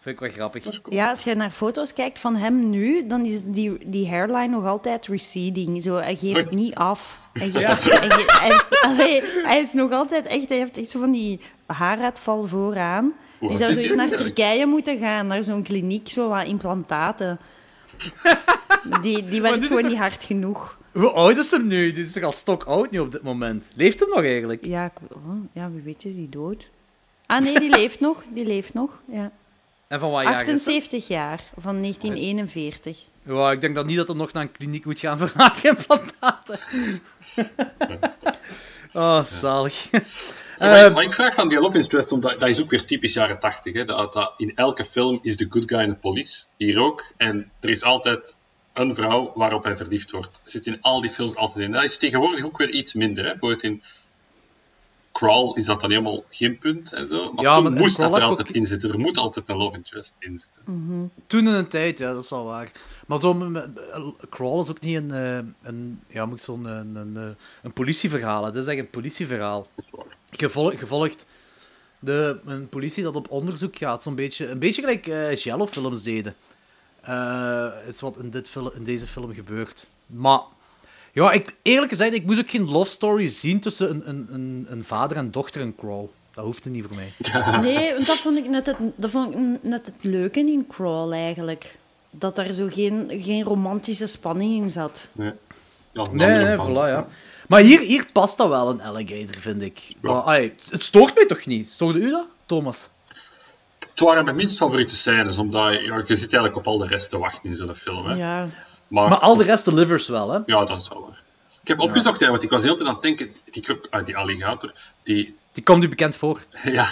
Vind 0.00 0.14
ik 0.14 0.20
wel 0.20 0.30
grappig. 0.30 0.80
ja, 0.90 1.08
als 1.10 1.22
je 1.22 1.34
naar 1.34 1.50
foto's 1.50 1.92
kijkt 1.92 2.18
van 2.18 2.36
hem 2.36 2.70
nu, 2.70 3.06
dan 3.06 3.24
is 3.24 3.40
die, 3.44 3.76
die 3.90 4.08
hairline 4.08 4.46
nog 4.48 4.64
altijd 4.66 5.06
receding. 5.06 5.82
Zo, 5.82 5.94
hij 5.96 6.16
geeft 6.16 6.36
het 6.36 6.50
niet 6.50 6.74
af. 6.74 7.20
Hij, 7.32 7.50
geeft- 7.50 7.82
hij, 8.00 8.10
ge- 8.10 8.38
hij, 8.40 8.80
allee, 8.90 9.22
hij 9.44 9.60
is 9.60 9.72
nog 9.72 9.92
altijd 9.92 10.26
echt... 10.26 10.48
Hij 10.48 10.58
heeft 10.58 10.76
echt 10.76 10.90
zo 10.90 11.00
van 11.00 11.10
die 11.10 11.40
haaruitval 11.66 12.46
vooraan. 12.46 13.12
Die 13.40 13.56
zou 13.56 13.72
zo 13.72 13.80
eens 13.80 13.94
naar 13.94 14.08
Turkije 14.08 14.66
moeten 14.66 14.98
gaan, 14.98 15.26
naar 15.26 15.42
zo'n 15.44 15.62
kliniek, 15.62 16.08
zo 16.08 16.28
wat 16.28 16.46
implantaten. 16.46 17.38
Die, 19.02 19.22
die 19.24 19.40
werkt 19.42 19.66
gewoon 19.66 19.86
niet 19.86 19.98
hard 19.98 20.24
genoeg. 20.24 20.78
Hoe 20.92 21.10
oud 21.10 21.36
is 21.36 21.50
hem 21.50 21.66
nu? 21.66 21.92
Die 21.92 22.02
is 22.04 22.12
toch 22.12 22.22
al 22.22 22.32
stok 22.32 22.64
oud 22.64 22.90
nu 22.90 22.98
op 22.98 23.12
dit 23.12 23.22
moment? 23.22 23.70
Leeft 23.76 24.00
hem 24.00 24.08
nog 24.08 24.22
eigenlijk? 24.24 24.64
Ja, 24.64 24.84
ik, 24.84 24.92
oh, 25.12 25.34
ja, 25.52 25.70
wie 25.70 25.82
weet 25.82 26.04
is 26.04 26.14
die 26.14 26.28
dood? 26.28 26.68
Ah 27.26 27.40
nee, 27.42 27.60
die 27.60 27.70
leeft 27.70 28.00
nog. 28.00 28.22
Die 28.34 28.44
leeft 28.46 28.74
nog, 28.74 29.00
ja. 29.12 29.30
En 29.88 30.00
van 30.00 30.10
wat 30.10 30.22
jaar 30.22 30.32
is 30.32 30.46
dat? 30.46 30.48
78 30.48 31.08
jaar, 31.08 31.42
van 31.56 31.80
1941. 31.80 32.98
Ja, 33.22 33.52
ik 33.52 33.60
denk 33.60 33.74
dan 33.74 33.86
niet 33.86 33.96
dat 33.96 34.08
hij 34.08 34.16
nog 34.16 34.32
naar 34.32 34.42
een 34.42 34.52
kliniek 34.52 34.84
moet 34.84 34.98
gaan 34.98 35.18
voor 35.18 35.30
haagimplantaten. 35.42 36.58
oh, 38.92 39.24
zalig. 39.24 39.90
Ja, 39.90 40.00
maar, 40.58 40.84
Ehm, 40.84 40.92
maar 40.92 41.02
ik 41.02 41.12
vraag 41.12 41.34
van 41.34 41.48
die 41.48 41.60
Love 41.60 41.78
Interest, 41.78 42.12
omdat 42.12 42.40
dat 42.40 42.48
is 42.48 42.60
ook 42.60 42.70
weer 42.70 42.84
typisch 42.84 43.12
jaren 43.12 43.38
80. 43.38 43.72
Hè, 43.72 43.84
dat, 43.84 44.12
dat 44.12 44.32
in 44.36 44.54
elke 44.54 44.84
film 44.84 45.18
is 45.22 45.36
de 45.36 45.46
good 45.48 45.64
guy 45.66 45.80
in 45.80 45.88
de 45.88 45.96
police. 45.96 46.44
Hier 46.56 46.78
ook. 46.78 47.12
En 47.16 47.50
er 47.60 47.70
is 47.70 47.82
altijd 47.82 48.36
een 48.72 48.94
vrouw 48.94 49.32
waarop 49.34 49.64
hij 49.64 49.76
verliefd 49.76 50.10
wordt. 50.10 50.40
Zit 50.44 50.66
in 50.66 50.78
al 50.80 51.00
die 51.00 51.10
films 51.10 51.34
altijd 51.34 51.64
in. 51.64 51.72
Dat 51.72 51.84
is 51.84 51.98
tegenwoordig 51.98 52.44
ook 52.44 52.58
weer 52.58 52.70
iets 52.70 52.94
minder. 52.94 53.24
Hè. 53.24 53.30
Bijvoorbeeld 53.30 53.62
in 53.62 53.82
Crawl 55.18 55.54
is 55.56 55.64
dat 55.64 55.80
dan 55.80 55.90
helemaal 55.90 56.24
geen 56.28 56.58
punt. 56.58 56.92
En 56.92 57.08
zo. 57.08 57.32
Maar 57.32 57.44
Ja, 57.44 57.54
toen 57.54 57.62
maar 57.62 57.72
moest 57.72 57.96
dat 57.96 58.14
er 58.16 58.22
altijd 58.22 58.48
ook- 58.48 58.54
in 58.54 58.66
zitten. 58.66 58.90
Er 58.90 58.98
moet 58.98 59.16
altijd 59.16 59.48
een 59.48 59.56
love 59.56 59.76
interest 59.76 60.14
in 60.18 60.38
zitten. 60.38 60.62
Toen 61.26 61.40
in 61.48 61.54
een 61.54 61.68
tijd, 61.68 61.98
ja, 61.98 62.12
dat 62.12 62.22
is 62.24 62.30
wel 62.30 62.44
waar. 62.44 62.70
Maar 63.06 63.20
zo, 63.20 63.52
Crawl 64.30 64.60
is 64.60 64.70
ook 64.70 64.80
niet 64.80 64.96
een, 64.96 65.10
eh, 65.10 65.38
een 65.62 66.00
ja, 66.08 66.26
moet 66.26 66.38
ik 66.38 66.44
zo'n 66.44 66.64
een, 66.64 66.96
een, 66.96 67.16
een, 67.16 67.36
een 67.62 67.72
politieverhaal. 67.72 68.44
hè. 68.44 68.50
Dat 68.52 68.62
is 68.62 68.68
echt 68.68 68.78
een 68.78 68.90
politieverhaal. 68.90 69.66
Gevolg, 70.30 70.78
gevolgd 70.78 71.26
de, 71.98 72.40
een 72.44 72.68
politie 72.68 73.02
dat 73.02 73.16
op 73.16 73.30
onderzoek 73.30 73.76
gaat. 73.76 74.02
Zo'n 74.02 74.14
beetje, 74.14 74.48
een 74.48 74.58
beetje 74.58 74.80
gelijk 74.82 75.06
eh 75.06 75.34
Jello-films 75.36 76.02
deden. 76.02 76.34
Eh, 77.00 77.66
is 77.86 78.00
wat 78.00 78.18
in, 78.18 78.30
dit 78.30 78.54
in 78.74 78.84
deze 78.84 79.06
film 79.06 79.34
gebeurt. 79.34 79.86
Maar 80.06 80.40
ja, 81.22 81.32
ik, 81.32 81.54
eerlijk 81.62 81.90
gezegd, 81.90 82.14
ik 82.14 82.26
moest 82.26 82.38
ook 82.38 82.50
geen 82.50 82.70
love 82.70 82.90
story 82.90 83.28
zien 83.28 83.60
tussen 83.60 83.90
een, 83.90 84.08
een, 84.08 84.28
een, 84.30 84.66
een 84.68 84.84
vader 84.84 85.16
en 85.16 85.30
dochter 85.30 85.60
in 85.60 85.74
Crawl. 85.74 86.08
Dat 86.34 86.44
hoefde 86.44 86.70
niet 86.70 86.84
voor 86.86 86.96
mij. 86.96 87.12
Nee, 87.72 87.92
want 87.94 88.06
dat 88.06 88.18
vond 88.18 88.38
ik 88.38 88.48
net 88.48 88.66
het, 88.66 88.76
dat 88.96 89.10
vond 89.10 89.34
ik 89.34 89.62
net 89.62 89.86
het 89.86 89.94
leuke 90.00 90.40
in 90.40 90.66
Crawl 90.68 91.12
eigenlijk. 91.12 91.76
Dat 92.10 92.36
daar 92.36 92.52
zo 92.52 92.68
geen, 92.70 93.10
geen 93.10 93.44
romantische 93.44 94.06
spanning 94.06 94.62
in 94.62 94.70
zat. 94.70 95.08
Nee. 95.12 95.32
Nee, 96.12 96.44
nee, 96.44 96.56
voilà, 96.56 96.88
ja. 96.88 97.06
Maar 97.48 97.60
hier, 97.60 97.80
hier 97.80 98.06
past 98.12 98.36
dat 98.36 98.48
wel, 98.48 98.70
een 98.70 98.82
alligator, 98.82 99.40
vind 99.40 99.62
ik. 99.62 99.78
Ja. 99.78 99.94
Maar, 100.00 100.22
ai, 100.22 100.54
het 100.70 100.82
stoort 100.82 101.14
mij 101.14 101.26
toch 101.26 101.46
niet? 101.46 101.68
Stoorde 101.68 101.98
u 101.98 102.10
dat, 102.10 102.26
Thomas? 102.46 102.88
Het 103.78 104.00
waren 104.00 104.24
mijn 104.24 104.36
minst 104.36 104.56
favoriete 104.56 104.96
scènes, 104.96 105.38
omdat 105.38 105.72
ja, 105.72 105.96
je 106.06 106.16
zit 106.16 106.32
eigenlijk 106.32 106.56
op 106.56 106.66
al 106.66 106.78
de 106.78 106.86
rest 106.86 107.10
te 107.10 107.18
wachten 107.18 107.50
in 107.50 107.56
zo'n 107.56 107.74
film. 107.74 108.06
Hè. 108.06 108.14
Ja. 108.14 108.48
Maar, 108.88 109.08
Maar 109.08 109.18
al 109.18 109.36
de 109.36 109.44
rest 109.44 109.64
delivers 109.64 110.08
wel, 110.08 110.30
hè? 110.30 110.38
ja, 110.46 110.64
dat 110.64 110.80
is 110.80 110.88
wel 110.88 111.00
waar. 111.00 111.22
Ik 111.62 111.68
heb 111.68 111.80
opgezocht, 111.80 112.20
hè, 112.20 112.30
want 112.30 112.42
ik 112.42 112.50
was 112.50 112.62
heel 112.62 112.76
tijd 112.76 112.88
aan 112.88 112.94
het 112.94 113.02
denken, 113.02 113.32
die, 113.50 113.62
krok- 113.62 113.86
ah, 113.90 114.04
die 114.04 114.16
alligator, 114.16 114.72
die, 115.02 115.36
Die 115.52 115.62
komt 115.62 115.84
u 115.84 115.88
bekend 115.88 116.16
voor. 116.16 116.40
Ja, 116.64 116.88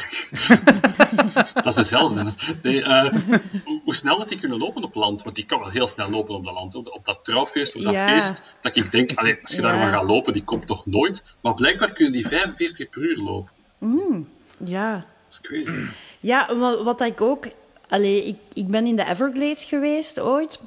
dat 1.54 1.66
is 1.66 1.74
dezelfde. 1.74 2.32
Nee, 2.62 2.82
eh, 2.82 3.12
hoe, 3.64 3.80
hoe 3.84 3.94
snel 3.94 4.18
dat 4.18 4.28
die 4.28 4.38
kunnen 4.38 4.58
lopen 4.58 4.84
op 4.84 4.94
land, 4.94 5.22
want 5.22 5.36
die 5.36 5.44
kan 5.46 5.58
wel 5.58 5.68
heel 5.68 5.86
snel 5.88 6.10
lopen 6.10 6.34
op 6.34 6.44
dat 6.44 6.54
land. 6.54 6.74
Op, 6.74 6.88
op 6.88 7.04
dat 7.04 7.18
trouwfeest, 7.22 7.76
op 7.76 7.82
dat 7.82 7.92
Ja. 7.92 8.08
feest, 8.08 8.42
dat 8.60 8.76
ik 8.76 8.90
denk, 8.90 9.12
allee, 9.14 9.38
als 9.42 9.52
je 9.52 9.60
daar 9.60 9.74
Ja. 9.74 9.78
maar 9.80 9.92
gaat 9.92 10.04
lopen, 10.04 10.32
die 10.32 10.44
komt 10.44 10.66
toch 10.66 10.86
nooit. 10.86 11.22
Maar 11.40 11.54
blijkbaar 11.54 11.92
kunnen 11.92 12.12
die 12.12 12.26
45 12.28 12.88
per 12.88 13.02
uur 13.02 13.16
lopen. 13.18 13.52
Ja. 14.64 14.92
Dat 14.94 15.04
is 15.28 15.40
crazy. 15.40 15.80
Ja, 16.20 16.56
wa- 16.56 16.82
wat 16.82 17.00
ik 17.00 17.20
ook... 17.20 17.46
Allee, 17.88 18.24
ik, 18.24 18.36
ik 18.52 18.66
ben 18.68 18.86
in 18.86 18.96
de 18.96 19.06
Everglades 19.06 19.64
geweest 19.64 20.20
ooit. 20.20 20.60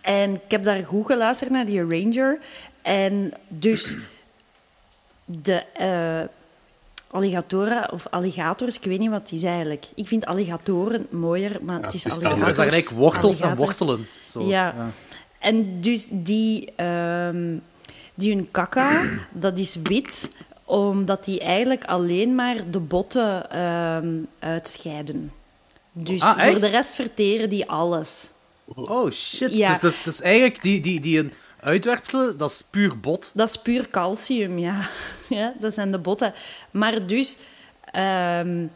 En 0.00 0.34
ik 0.34 0.40
heb 0.50 0.62
daar 0.62 0.84
goed 0.84 1.06
geluisterd 1.06 1.50
naar 1.50 1.64
die 1.66 1.80
ranger. 1.80 2.38
En 2.82 3.32
dus 3.48 3.96
de 5.24 5.62
eh, 5.74 6.20
alligatoren, 7.10 7.92
of 7.92 8.06
alligators, 8.10 8.76
ik 8.76 8.84
weet 8.84 8.98
niet 8.98 9.10
wat 9.10 9.20
het 9.22 9.32
is 9.32 9.42
eigenlijk. 9.42 9.86
Ik 9.94 10.06
vind 10.08 10.26
alligatoren 10.26 11.06
mooier, 11.10 11.58
maar 11.62 11.82
het 11.82 11.94
is 11.94 12.04
het 12.04 12.12
is 12.12 12.18
alligators. 12.24 12.58
eigenlijk 12.58 12.88
wortels 12.90 13.40
en 13.40 13.46
Alligators. 13.48 13.78
wortelen. 13.78 14.06
Zo. 14.24 14.42
Ja. 14.46 14.74
En 15.38 15.80
dus 15.80 16.08
die, 16.10 16.72
ehm, 16.76 17.56
die 18.14 18.34
hun 18.34 18.50
kaka, 18.50 19.02
dat 19.32 19.58
is 19.58 19.76
wit, 19.82 20.28
omdat 20.64 21.24
die 21.24 21.40
eigenlijk 21.40 21.84
alleen 21.84 22.34
maar 22.34 22.70
de 22.70 22.80
botten 22.80 23.50
ehm, 23.50 24.08
uitscheiden. 24.38 25.32
Dus 25.92 26.20
Ah, 26.20 26.42
voor 26.44 26.60
de 26.60 26.66
rest 26.66 26.94
verteren 26.94 27.48
die 27.48 27.70
alles. 27.70 28.30
Oh, 28.74 29.10
shit. 29.10 29.56
Ja. 29.56 29.70
Dus 29.70 29.80
dat 29.80 29.92
is, 29.92 30.02
dat 30.02 30.12
is 30.12 30.20
eigenlijk 30.20 30.62
die, 30.62 30.80
die, 30.80 31.00
die 31.00 31.18
een 31.18 31.32
uitwerpselen, 31.60 32.36
dat 32.36 32.50
is 32.50 32.62
puur 32.70 33.00
bot. 33.00 33.30
Dat 33.34 33.48
is 33.48 33.56
puur 33.56 33.88
calcium, 33.90 34.58
ja. 34.58 34.88
ja 35.28 35.54
dat 35.58 35.72
zijn 35.72 35.92
de 35.92 35.98
botten. 35.98 36.34
Maar 36.70 37.06
dus 37.06 37.36
ehm, 37.84 38.66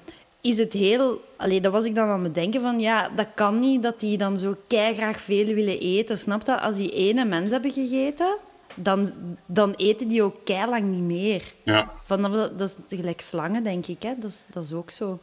is 0.41 0.59
het 0.59 0.73
heel... 0.73 1.25
Allee, 1.37 1.61
dat 1.61 1.73
was 1.73 1.85
ik 1.85 1.95
dan 1.95 2.09
aan 2.09 2.25
het 2.25 2.35
denken 2.35 2.61
van... 2.61 2.81
Ja, 2.81 3.09
dat 3.17 3.27
kan 3.35 3.59
niet 3.59 3.83
dat 3.83 4.01
die 4.01 4.19
dan 4.19 4.39
zo 4.39 4.57
graag 4.69 5.21
veel 5.21 5.55
willen 5.55 5.81
eten. 5.81 6.19
Snap 6.19 6.47
je? 6.47 6.61
Als 6.61 6.77
die 6.77 6.91
ene 6.91 7.25
mens 7.25 7.51
hebben 7.51 7.73
gegeten, 7.73 8.37
dan, 8.75 9.13
dan 9.47 9.73
eten 9.73 10.09
die 10.09 10.23
ook 10.23 10.49
lang 10.49 10.83
niet 10.83 11.03
meer. 11.03 11.55
Ja. 11.63 11.91
Vanaf 12.03 12.33
dat, 12.33 12.59
dat 12.59 12.77
is 12.89 12.99
gelijk 12.99 13.21
slangen, 13.21 13.63
denk 13.63 13.87
ik. 13.87 14.03
Hè? 14.03 14.15
Dat, 14.19 14.31
is, 14.31 14.45
dat 14.51 14.65
is 14.65 14.73
ook 14.73 14.91
zo. 14.91 15.19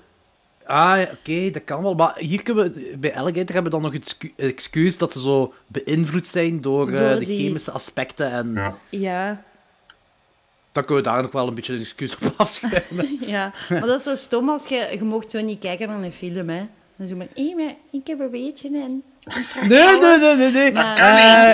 Ah, 0.66 1.02
oké, 1.14 1.50
dat 1.50 1.64
kan 1.64 1.84
wel. 1.84 1.94
Maar 1.96 2.18
hier 2.18 2.44
kunnen 2.44 2.74
we, 2.74 2.98
bij 2.98 3.16
Alligator 3.16 3.54
hebben 3.54 3.64
we 3.64 3.70
dan 3.70 3.82
nog 3.82 3.94
het 3.94 4.02
excu- 4.04 4.34
excuus 4.36 4.98
dat 4.98 5.12
ze 5.12 5.20
zo 5.20 5.54
beïnvloed 5.68 6.28
zijn 6.28 6.62
door, 6.62 6.92
eh, 6.92 7.14
de 7.18 7.26
die- 7.26 7.38
chemische 7.46 7.72
aspecten. 7.72 8.32
En 8.32 8.54
Ja. 8.54 8.76
Ja, 8.90 9.44
dan 10.72 10.86
kunnen 10.86 11.04
we 11.04 11.10
daar 11.10 11.22
nog 11.22 11.32
wel 11.32 11.48
een 11.48 11.54
beetje 11.54 11.74
een 11.74 11.80
excuus 11.80 12.16
op 12.16 12.34
afschrijven. 12.38 13.18
ja. 13.26 13.54
Maar 13.70 13.82
dat 13.86 13.98
is 13.98 14.04
zo 14.04 14.16
stom 14.16 14.50
als 14.50 14.68
je... 14.68 14.88
Je 14.92 15.04
mocht 15.04 15.32
zo 15.32 15.42
niet 15.42 15.60
kijken 15.60 15.88
naar 15.88 16.04
een 16.04 16.12
film, 16.12 16.50
hè. 16.50 16.68
Dan 16.96 17.08
zo 17.08 17.16
maar... 17.16 17.28
Hé, 17.36 17.54
maar 17.56 17.76
ik 17.92 18.08
heb 18.08 18.20
een 18.20 18.32
beetje 18.32 18.68
en... 18.68 19.04
nee, 19.68 19.98
nee, 20.00 20.18
nee, 20.18 20.36
nee. 20.36 20.52
nee. 20.52 20.72
Maar, 20.72 20.98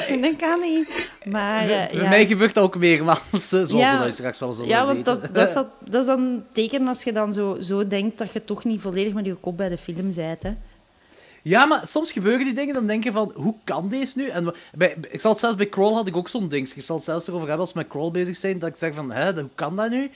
Eh, 0.07 0.21
dat 0.21 0.35
kan 0.35 0.59
niet. 0.61 1.09
Maar, 1.23 1.61
eh, 1.61 1.67
bij 1.67 1.89
ja. 2.01 2.09
mij 2.09 2.25
gebeurt 2.25 2.53
dat 2.53 2.63
ook 2.63 2.77
meermaals, 2.77 3.21
eh, 3.31 3.39
zoals 3.49 3.69
Ja. 3.71 3.91
de 3.93 3.99
luisteraars 3.99 4.39
wel 4.39 4.53
zullen 4.53 4.69
Ja, 4.69 4.85
want 4.85 5.05
dat, 5.05 5.33
dat, 5.35 5.47
is 5.47 5.53
dat, 5.61 5.67
dat 5.85 6.01
is 6.01 6.07
dan 6.07 6.19
een 6.21 6.43
teken 6.51 6.87
als 6.87 7.03
je 7.03 7.11
dan 7.13 7.33
zo, 7.33 7.57
zo 7.61 7.87
denkt 7.87 8.17
dat 8.17 8.33
je 8.33 8.43
toch 8.43 8.63
niet 8.63 8.81
volledig 8.81 9.13
met 9.13 9.25
je 9.25 9.35
kop 9.35 9.57
bij 9.57 9.69
de 9.69 9.77
film 9.77 10.13
bent. 10.15 10.43
Hè. 10.43 10.53
Ja, 11.43 11.65
maar 11.65 11.79
soms 11.85 12.11
gebeuren 12.11 12.45
die 12.45 12.53
dingen, 12.53 12.73
dan 12.73 12.87
denk 12.87 13.03
je 13.03 13.11
van, 13.11 13.31
hoe 13.35 13.55
kan 13.63 13.89
deze 13.89 14.17
nu? 14.17 14.27
En 14.27 14.53
bij, 14.75 14.95
ik 15.09 15.21
zal 15.21 15.31
het 15.31 15.39
zelfs 15.39 15.55
bij 15.55 15.69
Crawl 15.69 15.93
had 15.95 16.07
ik 16.07 16.15
ook 16.17 16.29
zo'n 16.29 16.47
ding. 16.49 16.69
Ik 16.69 16.81
zal 16.83 16.95
het 16.95 17.05
zelfs 17.05 17.27
erover 17.27 17.47
hebben 17.47 17.65
als 17.65 17.73
we 17.73 17.79
met 17.79 17.87
Crawl 17.87 18.11
bezig 18.11 18.35
zijn, 18.35 18.59
dat 18.59 18.69
ik 18.69 18.75
zeg 18.75 18.93
van, 18.93 19.11
hè, 19.11 19.33
hoe 19.33 19.49
kan 19.55 19.75
dat 19.75 19.89
nu? 19.89 20.09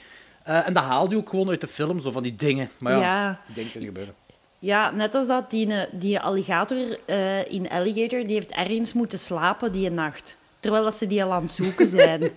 Eh, 0.44 0.68
en 0.68 0.74
dat 0.74 0.84
haal 0.84 1.10
je 1.10 1.18
ook 1.18 1.30
gewoon 1.30 1.50
uit 1.50 1.62
de 1.62 1.68
film, 1.68 2.00
zo 2.00 2.12
van 2.12 2.24
die 2.24 2.36
dingen. 2.36 2.70
Maar 2.80 2.94
ja, 2.94 3.00
Ja. 3.00 3.40
die 3.46 3.56
dingen 3.56 3.72
kunnen 3.72 3.90
gebeuren. 3.90 4.14
Ja, 4.62 4.92
net 4.92 5.16
als 5.16 5.28
dat 5.28 5.50
die, 5.50 5.74
eh, 5.74 5.88
die 5.92 6.20
alligator 6.20 6.98
eh, 7.06 7.52
in 7.52 7.70
Alligator, 7.70 8.26
die 8.26 8.34
heeft 8.34 8.52
ergens 8.52 8.94
moeten 8.94 9.20
slapen 9.20 9.72
die 9.72 9.90
nacht. 9.92 10.38
Terwijl 10.60 10.84
dat 10.84 10.96
ze 10.96 11.08
die 11.08 11.24
al 11.24 11.34
aan 11.34 11.44
het 11.44 11.52
zoeken 11.52 11.88
zijn. 11.88 12.22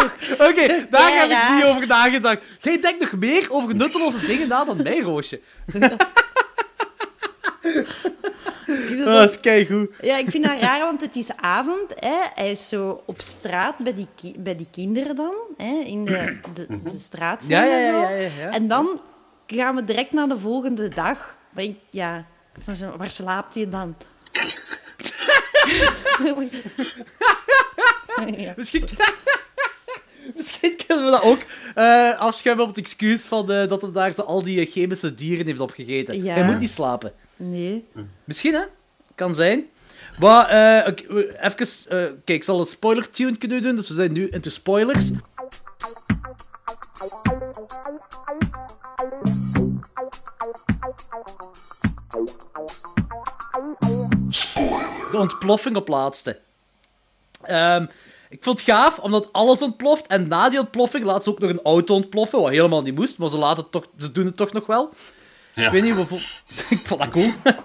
Oké, 0.48 0.86
daar 0.90 1.12
heb 1.12 1.30
ik 1.30 1.54
niet 1.54 1.64
over 1.64 1.86
nagedacht. 1.86 2.44
Jij 2.60 2.80
denkt 2.80 3.00
nog 3.00 3.12
meer 3.12 3.46
over 3.50 3.74
nutteloze 3.74 4.26
dingen 4.26 4.48
na 4.48 4.64
dan 4.64 4.82
mij, 4.82 5.00
Roosje. 5.00 5.40
Dat 9.04 9.30
is 9.30 9.40
keigoed. 9.40 9.90
Ja, 10.00 10.16
ik 10.16 10.30
vind 10.30 10.44
dat 10.44 10.60
raar, 10.60 10.80
want 10.80 11.00
het 11.00 11.16
is 11.16 11.36
avond. 11.36 11.92
Hè. 11.94 12.16
Hij 12.34 12.50
is 12.50 12.68
zo 12.68 13.02
op 13.06 13.20
straat 13.20 13.78
bij 13.78 13.94
die, 13.94 14.38
bij 14.38 14.56
die 14.56 14.68
kinderen 14.70 15.16
dan. 15.16 15.34
Hè, 15.56 15.82
in 15.84 16.04
de, 16.04 16.38
de, 16.54 16.66
de 16.82 16.98
straat. 16.98 17.44
Ja, 17.48 17.64
ja, 17.64 17.76
en 17.76 17.82
ja, 17.82 17.90
zo. 17.90 17.98
ja, 18.00 18.10
ja, 18.10 18.28
ja. 18.38 18.50
En 18.50 18.68
dan 18.68 19.00
gaan 19.58 19.74
we 19.74 19.84
direct 19.84 20.12
naar 20.12 20.28
de 20.28 20.38
volgende 20.38 20.88
dag. 20.88 21.36
Maar 21.54 21.64
ik- 21.64 21.78
ja, 21.90 22.26
waar 22.96 23.10
slaapt 23.10 23.54
hij 23.54 23.68
dan? 23.70 23.96
ja. 28.36 28.52
Misschien... 28.56 28.84
Misschien 30.36 30.76
kunnen 30.86 31.04
we 31.04 31.10
dat 31.10 31.22
ook 31.22 31.38
eh, 31.74 32.18
afschuiven 32.18 32.64
op 32.64 32.70
het 32.70 32.78
excuus 32.78 33.26
van, 33.26 33.52
eh, 33.52 33.68
dat 33.68 33.82
hij 33.82 33.90
daar 33.92 34.12
zo 34.12 34.22
al 34.22 34.42
die 34.42 34.66
chemische 34.66 35.14
dieren 35.14 35.46
heeft 35.46 35.60
opgegeten. 35.60 36.22
Ja. 36.22 36.34
Hij 36.34 36.44
moet 36.44 36.58
niet 36.58 36.70
slapen. 36.70 37.12
Nee. 37.36 37.88
Misschien, 38.24 38.54
hè? 38.54 38.62
Kan 39.14 39.34
zijn. 39.34 39.64
Maar, 40.18 40.48
eh, 40.48 40.94
even... 41.40 41.66
kijk, 41.88 42.22
ik 42.24 42.44
zal 42.44 42.58
een 42.60 42.64
spoiler-tune 42.66 43.36
kunnen 43.36 43.62
doen, 43.62 43.76
dus 43.76 43.88
we 43.88 43.94
zijn 43.94 44.12
nu 44.12 44.28
into 44.28 44.50
spoilers. 44.50 45.10
De 55.10 55.18
ontploffing 55.18 55.76
op 55.76 55.88
laatste. 55.88 56.38
Ehm, 57.42 57.86
ik 58.28 58.44
vond 58.44 58.58
het 58.60 58.68
gaaf, 58.68 58.98
omdat 58.98 59.32
alles 59.32 59.62
ontploft. 59.62 60.06
En 60.06 60.28
na 60.28 60.50
die 60.50 60.58
ontploffing 60.58 61.04
laat 61.04 61.24
ze 61.24 61.30
ook 61.30 61.38
nog 61.38 61.50
een 61.50 61.62
auto 61.62 61.94
ontploffen, 61.94 62.40
wat 62.40 62.50
helemaal 62.50 62.82
niet 62.82 62.94
moest, 62.94 63.18
maar 63.18 63.28
ze, 63.28 63.38
laten 63.38 63.62
het 63.62 63.72
toch, 63.72 63.86
ze 63.96 64.12
doen 64.12 64.26
het 64.26 64.36
toch 64.36 64.52
nog 64.52 64.66
wel. 64.66 64.90
Ja. 65.54 65.66
Ik 65.66 65.72
weet 65.72 65.82
niet, 65.82 65.94
hoeveel... 65.94 66.16
ik 66.78 66.86
vond 66.86 67.00
dat 67.00 67.08
cool. 67.10 67.32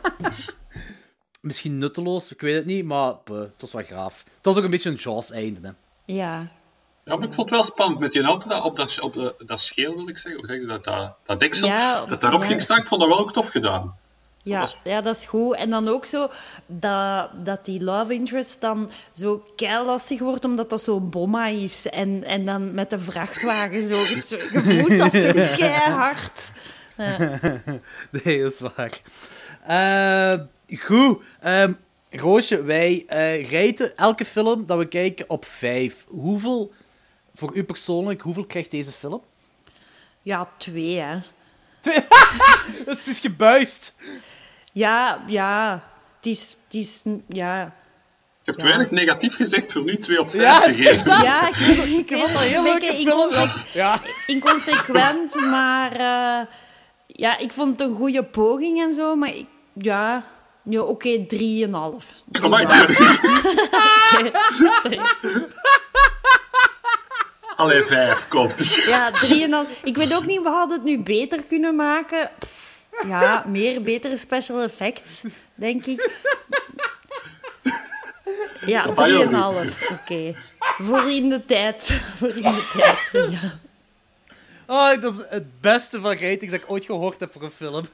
Misschien 1.42 1.78
nutteloos, 1.78 2.32
ik 2.32 2.42
weet 2.42 2.56
het 2.56 2.66
niet, 2.66 2.86
maar 2.86 3.14
het 3.26 3.52
was 3.60 3.72
wel 3.72 3.84
gaaf. 3.84 4.24
Het 4.36 4.46
was 4.46 4.58
ook 4.58 4.64
een 4.64 4.70
beetje 4.70 4.90
een 4.90 4.96
Jaws-einde. 4.96 5.60
hè. 5.62 5.72
Ja. 6.14 6.52
Ja, 7.06 7.16
maar 7.16 7.28
ik 7.28 7.34
vond 7.34 7.50
het 7.50 7.60
wel 7.60 7.64
spannend 7.64 8.00
met 8.00 8.12
die 8.12 8.24
auto 8.24 8.50
dat, 8.50 8.64
op, 8.64 8.76
dat, 8.76 9.00
op 9.02 9.14
de, 9.14 9.34
dat 9.46 9.62
scheel, 9.62 9.96
wil 9.96 10.08
ik 10.08 10.18
zeggen. 10.18 10.42
Hoe 10.42 10.50
zeg 10.50 10.60
je 10.60 10.66
dat? 10.66 10.84
Dat, 10.84 11.16
dat 11.24 11.40
deksel, 11.40 11.68
Ja, 11.68 12.06
dat 12.06 12.22
daarop 12.22 12.42
ja. 12.42 12.48
ging 12.48 12.62
staan. 12.62 12.78
Ik 12.78 12.88
vond 12.88 13.02
dat 13.02 13.10
wel 13.10 13.20
ook 13.20 13.34
tof 13.34 13.48
gedaan. 13.50 13.98
Ja, 14.52 14.60
was- 14.60 14.78
ja, 14.84 15.02
dat 15.02 15.18
is 15.18 15.26
goed. 15.26 15.56
En 15.56 15.70
dan 15.70 15.88
ook 15.88 16.06
zo 16.06 16.30
dat, 16.66 17.30
dat 17.46 17.66
die 17.66 17.84
love 17.84 18.14
interest 18.14 18.62
dan 18.62 18.90
zo 19.14 19.46
lastig 19.60 20.20
wordt, 20.20 20.46
omdat 20.46 20.70
dat 20.70 20.82
zo'n 20.82 21.10
bomma 21.10 21.48
is. 21.48 21.90
En, 21.90 22.24
en 22.24 22.46
dan 22.46 22.74
met 22.74 22.90
de 22.90 23.00
vrachtwagen 23.00 23.84
zo. 23.84 23.96
je 24.54 24.60
voelt 24.62 24.98
dat 24.98 25.12
zo 25.14 25.32
keihard. 25.58 26.52
Nee, 28.24 28.42
dat 28.42 28.52
is 28.54 28.62
waar. 28.76 29.00
Eh, 29.66 30.40
goed. 30.80 31.22
Ehm, 31.42 31.74
Roosje, 32.12 32.64
wij 32.64 33.04
eh 33.08 33.50
rijden 33.50 33.96
elke 33.96 34.26
film 34.26 34.66
dat 34.66 34.78
we 34.78 34.88
kijken 34.88 35.30
op 35.30 35.46
vijf. 35.46 36.06
Hoeveel, 36.08 36.72
voor 37.36 37.56
u 37.56 37.64
persoonlijk, 37.64 38.22
hoeveel 38.22 38.46
krijgt 38.46 38.72
deze 38.72 38.92
film? 38.92 39.22
Ja, 40.22 40.50
twee, 40.58 41.00
hè. 41.00 41.18
Dus 42.86 42.98
het 42.98 43.08
is 43.08 43.20
gebuist. 43.20 43.94
Ja, 44.76 45.24
ja. 45.28 45.84
Het 46.16 46.26
is... 46.26 46.56
Het 46.64 46.74
is 46.74 47.02
ja. 47.28 47.64
Ik 48.42 48.46
heb 48.46 48.58
Ja. 48.58 48.64
weinig 48.64 48.92
negatief 48.92 49.36
gezegd 49.36 49.72
voor 49.72 49.84
nu 49.84 49.98
2 49.98 50.20
op 50.20 50.30
5 50.30 50.42
Ja, 50.44 50.60
te 50.62 50.74
geven. 50.74 51.22
Ja, 51.24 51.48
ik, 51.48 51.56
ik, 51.56 51.78
ik 51.86 52.10
Ik 52.12 52.18
vond 52.20 52.34
dat 52.34 52.42
heel 52.42 52.78
inconse- 52.78 53.54
Ja. 53.74 54.00
inconsequent, 54.28 55.36
maar... 55.36 55.92
eh, 55.92 56.46
ja, 57.08 57.38
ik 57.38 57.52
vond 57.52 57.80
het 57.80 57.90
een 57.90 57.96
goede 57.96 58.24
poging 58.24 58.82
en 58.82 58.94
zo, 58.94 59.16
maar 59.16 59.36
ik, 59.36 59.46
ja... 59.74 60.24
ja 60.64 60.82
Oké, 60.82 61.26
drieënhalf. 61.26 62.12
Amai, 62.42 62.68
Sorry. 64.82 65.00
Allee, 67.56 67.84
5, 67.84 68.28
komt. 68.28 68.74
Ja, 68.76 69.12
drieënhalf. 69.12 69.68
Ik 69.84 69.96
weet 69.96 70.14
ook 70.14 70.26
niet, 70.26 70.42
we 70.42 70.50
hadden 70.50 70.76
het 70.78 70.86
nu 70.86 71.00
beter 71.00 71.46
kunnen 71.46 71.76
maken. 71.76 72.30
Ja, 73.08 73.44
meer 73.48 73.82
betere 73.82 74.18
special 74.18 74.62
effects, 74.62 75.22
denk 75.56 75.86
ik. 75.86 76.10
Ja, 78.66 78.84
Amai, 78.84 79.12
joh. 79.12 79.20
drieënhalf. 79.20 79.90
Oké. 79.92 80.36
Voor 80.60 81.12
in 81.12 81.30
de 81.30 81.46
tijd. 81.46 82.02
Voor 82.18 82.30
in 82.36 82.42
de 82.42 82.70
tijd, 82.74 83.30
ja. 83.32 83.60
Oh, 84.68 85.02
dat 85.02 85.14
is 85.14 85.24
het 85.30 85.62
beste 85.62 86.02
van 86.02 86.12
ratings 86.12 86.52
dat 86.52 86.62
ik 86.62 86.72
ooit 86.72 86.86
gehoord 86.86 87.20
heb 87.20 87.32
voor 87.32 87.44
een 87.44 87.52
film. 87.52 87.86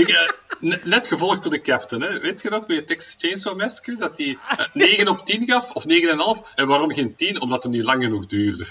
Ik, 0.00 0.08
eh, 0.08 0.28
ne- 0.60 0.80
net 0.84 1.06
gevolgd 1.06 1.42
door 1.42 1.52
de 1.52 1.60
captain, 1.60 2.02
hè. 2.02 2.20
weet 2.20 2.42
je 2.42 2.50
nog, 2.50 2.66
bij 2.66 2.76
het 2.76 2.86
Texas 2.86 3.14
Chainsaw 3.18 3.56
Massacre, 3.58 3.96
dat 3.96 4.16
hij 4.16 4.38
eh, 4.56 4.66
9 4.88 5.08
op 5.08 5.24
10 5.26 5.46
gaf, 5.46 5.70
of 5.70 5.84
9,5. 5.88 6.52
En 6.54 6.66
waarom 6.66 6.92
geen 6.92 7.14
10? 7.16 7.40
Omdat 7.40 7.62
hem 7.62 7.72
niet 7.72 7.84
lang 7.84 8.02
genoeg 8.02 8.26
duurde. 8.26 8.66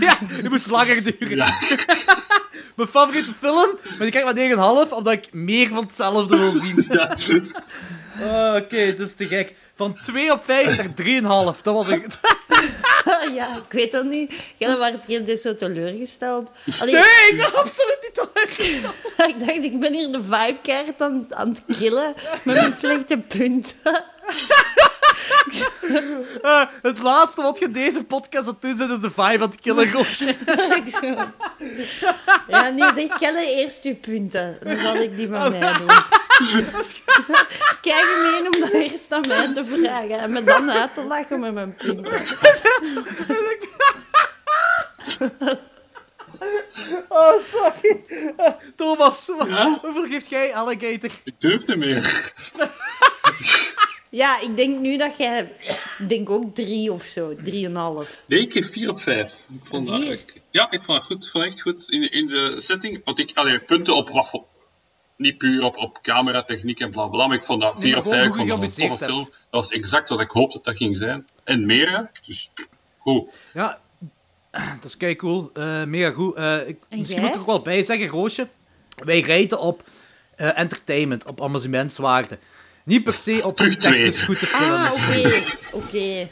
ja, 0.00 0.18
die 0.40 0.48
moest 0.48 0.70
langer 0.70 1.02
duren. 1.02 1.36
Ja. 1.36 1.58
Mijn 2.76 2.88
favoriete 2.88 3.32
film, 3.32 3.78
maar 3.82 3.98
die 3.98 4.10
krijg 4.10 4.28
ik 4.30 4.56
maar 4.56 4.86
9,5, 4.86 4.92
omdat 4.92 5.12
ik 5.12 5.32
meer 5.32 5.68
van 5.68 5.82
hetzelfde 5.82 6.36
wil 6.36 6.52
zien. 6.52 6.84
Ja. 6.92 7.16
Oh, 8.20 8.54
Oké, 8.62 8.94
dat 8.94 9.06
is 9.06 9.14
te 9.14 9.26
gek. 9.28 9.54
Van 9.76 9.96
2 10.00 10.32
op 10.32 10.44
5 10.44 10.76
naar 10.76 11.52
3,5. 11.54 11.60
Dat 11.62 11.74
was 11.74 11.86
het. 11.86 12.18
Ja, 13.34 13.56
ik 13.56 13.72
weet 13.72 13.92
dat 13.92 14.04
niet. 14.04 14.34
Jij 14.56 14.78
werd 14.78 15.26
dus 15.26 15.42
zo 15.42 15.54
teleurgesteld. 15.54 16.50
Allee, 16.80 16.94
Nee, 16.94 17.30
ik 17.30 17.36
ben 17.36 17.54
absoluut 17.54 17.98
niet 18.02 18.20
teleurgesteld. 18.20 18.94
ik 19.28 19.38
dacht, 19.38 19.64
ik 19.64 19.80
ben 19.80 19.92
hier 19.92 20.12
de 20.12 20.22
vibe-kaart 20.22 21.02
aan, 21.02 21.26
aan 21.30 21.48
het 21.48 21.78
killen 21.78 22.14
met 22.44 22.54
mijn 22.56 22.74
slechte 22.74 23.18
punten. 23.18 24.04
Eh, 26.42 26.62
het 26.82 27.02
laatste 27.02 27.42
wat 27.42 27.58
je 27.58 27.70
deze 27.70 28.04
podcast 28.04 28.48
aan 28.48 28.56
doen 28.60 28.70
is 28.70 28.76
de 29.00 29.10
vibe 29.10 29.22
aan 29.22 29.40
het 29.40 29.60
killen. 29.60 29.88
Ja, 32.48 32.68
nee, 32.68 32.90
zegt 32.94 33.18
Gelle 33.18 33.46
eerst 33.46 33.84
uw 33.84 33.96
punten. 33.96 34.58
Dan 34.62 34.76
zal 34.76 34.96
ik 34.96 35.16
die 35.16 35.28
van 35.28 35.50
mij 35.50 35.72
doen. 35.72 35.88
Het 35.88 36.86
is 36.86 37.02
gemeen 37.82 38.46
om 38.54 38.60
dat 38.60 38.70
eerst 38.70 39.12
aan 39.12 39.24
mij 39.28 39.52
te 39.52 39.64
vragen 39.64 40.18
en 40.18 40.30
me 40.30 40.44
dan 40.44 40.70
uit 40.70 40.94
te 40.94 41.02
lachen 41.02 41.40
met 41.40 41.54
mijn 41.54 41.74
punten. 41.74 42.12
Oh, 47.08 47.40
sorry. 47.40 48.04
Eh, 48.36 48.52
Thomas, 48.76 49.30
Ja? 49.46 49.78
hoeveel 49.82 50.06
geeft 50.06 50.28
jij 50.30 50.54
Alligator? 50.54 51.10
Ik 51.24 51.34
durf 51.38 51.66
niet 51.66 51.76
meer. 51.76 52.32
Ja, 54.14 54.40
ik 54.40 54.56
denk 54.56 54.80
nu 54.80 54.96
dat 54.96 55.16
jij... 55.18 55.52
Ik 55.98 56.08
denk 56.08 56.30
ook 56.30 56.54
drie 56.54 56.92
of 56.92 57.02
zo. 57.04 57.34
Drieënhalf. 57.36 58.22
Nee, 58.26 58.40
ik 58.40 58.52
geef 58.52 58.72
4 58.72 58.90
op 58.90 59.00
5. 59.00 59.32
Ik 59.54 59.60
vond 59.66 59.88
dat, 59.88 60.00
Vier? 60.00 60.12
ik- 60.12 60.42
ja, 60.50 60.70
ik 60.70 60.82
vond 60.82 60.98
het 60.98 61.06
goed. 61.06 61.30
Vond 61.30 61.44
echt 61.44 61.60
goed 61.60 61.90
in, 61.90 62.10
in 62.10 62.26
de 62.26 62.54
setting. 62.60 63.00
Want 63.04 63.18
ik, 63.18 63.30
allee, 63.36 63.60
punten 63.60 63.94
op 63.96 64.08
voor- 64.12 64.44
Niet 65.16 65.38
puur 65.38 65.62
op, 65.64 65.76
op 65.76 65.98
cameratechniek 66.02 66.80
en 66.80 66.90
bla 66.90 67.06
bla, 67.06 67.26
maar 67.26 67.36
ik 67.36 67.44
vond 67.44 67.62
dat 67.62 67.80
4 67.80 67.90
maar 67.90 67.98
op 67.98 68.04
gewoon 68.04 68.18
5. 68.18 68.26
Ik 68.28 68.34
hoe 68.34 68.44
je 68.44 68.50
vond 68.50 68.60
dat 68.62 69.00
een 69.00 69.06
film. 69.06 69.24
Dat 69.24 69.30
was 69.50 69.68
exact 69.70 70.08
wat 70.08 70.20
ik 70.20 70.30
hoopte 70.30 70.56
dat 70.56 70.64
dat 70.64 70.76
ging 70.76 70.96
zijn. 70.96 71.26
En 71.44 71.66
meer. 71.66 72.10
Dus 72.26 72.50
goed. 72.98 73.30
Ja, 73.54 73.80
dat 74.50 74.84
is 74.84 74.96
kei 74.96 75.16
cool. 75.16 75.50
Eh, 75.54 75.84
mega 75.84 76.10
goed. 76.10 76.34
Eh, 76.36 76.68
ik, 76.68 76.78
misschien 76.88 77.08
jij? 77.14 77.20
moet 77.20 77.28
ik 77.28 77.34
er 77.34 77.40
ook 77.40 77.46
wel 77.46 77.62
bij 77.62 77.82
zeggen, 77.82 78.08
Roosje. 78.08 78.48
Wij 79.04 79.20
rijden 79.20 79.60
op 79.60 79.84
eh, 80.36 80.58
entertainment, 80.58 81.24
op 81.26 81.42
amusementswaarde. 81.42 82.38
Niet 82.84 83.04
per 83.04 83.14
se 83.14 83.40
op 83.44 83.56
Terug 83.56 83.74
een 83.74 83.80
technisch 83.80 84.14
twee. 84.16 84.26
goede 84.26 84.52
Ah, 84.52 84.92
film. 84.92 85.42
oké. 85.72 85.88
Oké. 85.88 86.28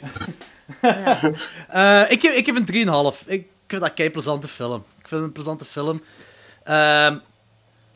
Eh, 1.69 2.11
ik, 2.11 2.21
geef, 2.21 2.33
ik 2.35 2.45
geef 2.45 2.55
een 2.55 3.13
3,5. 3.13 3.27
Ik 3.27 3.47
vind 3.67 3.81
dat 3.81 3.93
kei 3.93 4.09
plezante 4.11 4.47
film. 4.47 4.75
Ik 4.99 5.07
vind 5.07 5.11
het 5.11 5.21
een 5.21 5.31
plezante 5.31 5.65
film. 5.65 6.01
Ehm, 6.63 7.17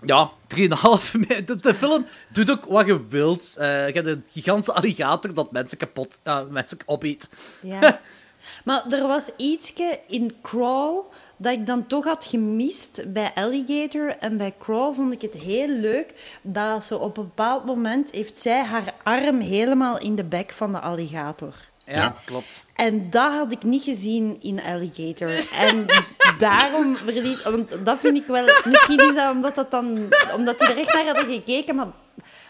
ja, 0.03 0.30
3,5. 0.47 1.12
De, 1.45 1.55
de 1.62 1.74
film 1.76 2.05
doet 2.30 2.51
ook 2.51 2.66
wat 2.66 2.86
je 2.86 3.08
wilt. 3.08 3.55
Eh, 3.58 3.88
je 3.88 3.93
hebt 3.93 4.08
een 4.08 4.26
gigantische 4.32 4.74
alligator 4.74 5.34
dat 5.34 5.51
mensen 5.51 5.78
kapot 5.78 6.20
eh, 6.24 6.39
mensen 6.49 6.78
opeet. 6.86 7.30
Ja. 7.62 7.99
Maar 8.66 8.84
er 8.89 9.08
was 9.08 9.24
ietsje 9.38 9.99
in 10.08 10.36
Crawl 10.43 10.99
dat 11.38 11.54
ik 11.54 11.66
dan 11.66 11.88
toch 11.88 12.04
had 12.04 12.26
gemist 12.26 13.14
bij 13.14 13.32
Alligator. 13.36 14.16
En 14.20 14.38
bij 14.38 14.54
Crawl 14.60 14.94
vond 14.94 15.14
ik 15.14 15.22
het 15.22 15.34
heel 15.34 15.68
leuk 15.68 16.38
dat 16.42 16.84
ze 16.84 16.98
op 16.98 17.18
een 17.18 17.24
bepaald 17.24 17.66
moment 17.66 18.12
heeft 18.12 18.40
zij 18.40 18.64
haar 18.64 18.94
arm 19.04 19.40
helemaal 19.40 20.00
in 20.00 20.16
de 20.16 20.24
bek 20.24 20.52
van 20.52 20.72
de 20.72 20.80
alligator. 20.80 21.54
Ja, 21.86 21.94
Ja. 21.94 22.16
klopt. 22.26 22.64
En 22.76 23.10
dat 23.10 23.34
had 23.34 23.52
ik 23.52 23.64
niet 23.64 23.84
gezien 23.84 24.38
in 24.42 24.62
Alligator. 24.64 25.48
En 25.52 25.86
daarom 26.40 26.96
verliet... 26.96 27.44
Want 27.44 27.86
dat 27.86 28.00
vind 28.00 28.18
ik 28.18 28.26
wel... 28.28 28.46
Misschien 28.66 29.10
is 29.10 29.16
dat 29.16 29.32
omdat, 29.32 29.56
dat 29.56 29.72
dan, 29.72 30.00
omdat 30.36 30.60
die 30.60 30.68
er 30.68 30.78
echt 30.78 30.94
naar 30.94 31.06
hadden 31.06 31.34
gekeken, 31.34 31.76
maar... 31.76 31.88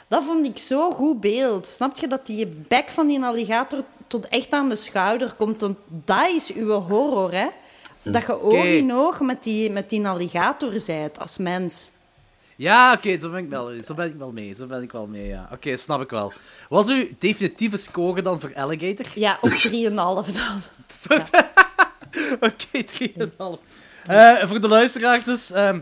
Dat 0.07 0.23
vond 0.23 0.45
ik 0.45 0.57
zo 0.57 0.91
goed 0.91 1.19
beeld. 1.19 1.67
Snap 1.67 1.97
je 1.97 2.07
dat 2.07 2.25
die 2.25 2.47
bek 2.47 2.89
van 2.89 3.07
die 3.07 3.23
alligator 3.23 3.83
tot 4.07 4.27
echt 4.27 4.51
aan 4.51 4.69
de 4.69 4.75
schouder 4.75 5.33
komt? 5.33 5.61
Want 5.61 5.77
dat 5.87 6.29
is 6.29 6.53
uw 6.53 6.69
horror, 6.69 7.33
hè? 7.33 7.47
Dat 8.01 8.21
je 8.21 8.41
oog 8.41 8.65
in 8.65 8.93
oog 8.93 9.19
met 9.19 9.43
die, 9.43 9.71
met 9.71 9.89
die 9.89 10.07
alligator 10.07 10.79
zijt 10.79 11.19
als 11.19 11.37
mens. 11.37 11.91
Ja, 12.57 12.93
oké, 12.93 13.19
zo 13.19 13.29
ben 13.29 13.43
ik 13.43 13.49
wel 13.49 13.81
zo 13.81 13.93
ben 13.93 14.05
ik 14.05 14.15
wel 14.17 14.31
mee. 14.31 14.55
Zo 14.55 14.65
ben 14.65 14.83
ik 14.83 14.91
wel 14.91 15.07
mee, 15.07 15.27
ja. 15.27 15.49
Oké, 15.51 15.77
snap 15.77 16.01
ik 16.01 16.09
wel. 16.09 16.31
Was 16.69 16.87
uw 16.87 17.07
definitieve 17.19 17.77
score 17.77 18.21
dan 18.21 18.39
voor 18.39 18.55
Alligator? 18.55 19.05
Ja, 19.15 19.37
op 19.41 19.49
3,5 19.49 19.89
dan. 19.91 20.61
Oké, 22.39 22.83
3,5. 23.59 23.63
Eh 24.05 24.47
voor 24.47 24.61
de 24.61 24.67
luisteraars 24.67 25.23
dus, 25.23 25.51
ehm, 25.51 25.79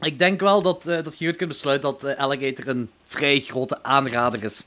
ik 0.00 0.18
denk 0.18 0.40
wel 0.40 0.62
dat, 0.62 0.86
eh 0.86 1.02
dat 1.02 1.18
je 1.18 1.26
goed 1.26 1.36
kunt 1.36 1.48
besluiten 1.48 1.90
dat 1.90 2.04
eh, 2.04 2.18
Alligator 2.18 2.68
een 2.68 2.90
vrij 3.06 3.40
grote 3.40 3.82
aanrader 3.82 4.44
is. 4.44 4.64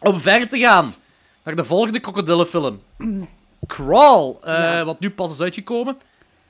Om 0.00 0.20
verder 0.20 0.48
te 0.48 0.58
gaan 0.58 0.94
naar 1.42 1.56
de 1.56 1.64
volgende 1.64 2.00
krokodillenfilm. 2.00 2.82
Crawl, 3.66 4.36
eh, 4.44 4.82
wat 4.82 5.00
nu 5.00 5.10
pas 5.10 5.32
is 5.32 5.40
uitgekomen. 5.40 5.98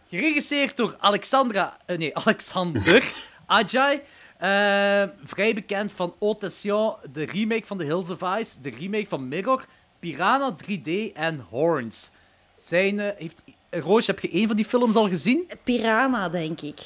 Geregisseerd 0.09 0.77
door 0.77 0.97
Alexandra... 0.99 1.77
eh, 1.87 1.99
nee, 1.99 2.17
Alexander 2.25 3.12
Ajay. 3.47 4.03
Eh, 4.39 5.09
vrij 5.25 5.55
bekend 5.55 5.93
van 5.93 6.14
Audition, 6.21 6.95
de 7.12 7.25
remake 7.25 7.67
van 7.67 7.79
The 7.79 7.85
Hills 7.85 8.11
of 8.11 8.39
Ice, 8.39 8.61
de 8.61 8.71
remake 8.71 9.07
van 9.09 9.29
Mirror, 9.29 9.64
Piranha 9.99 10.57
3D 10.64 11.12
en 11.14 11.47
Horns. 11.51 12.11
Zijn, 12.55 12.99
heeft, 13.01 13.43
Roos, 13.71 14.07
heb 14.07 14.21
je 14.21 14.31
één 14.31 14.47
van 14.47 14.57
die 14.57 14.64
films 14.64 14.95
al 14.95 15.09
gezien? 15.09 15.51
Piranha, 15.64 16.29
denk 16.29 16.61
ik. 16.61 16.81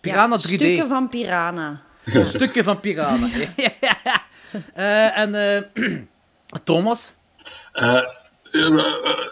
Piranha 0.00 0.36
Ja, 0.36 0.48
3D. 0.48 0.54
Stukken 0.54 0.88
van 0.88 1.08
Piranha. 1.08 1.82
Stukken 2.34 2.64
van 2.64 2.80
Piranha. 2.80 3.28
Eh, 4.74 5.18
en 5.18 5.34
eh, 5.34 5.62
Thomas? 6.64 7.14
Eh, 7.72 8.02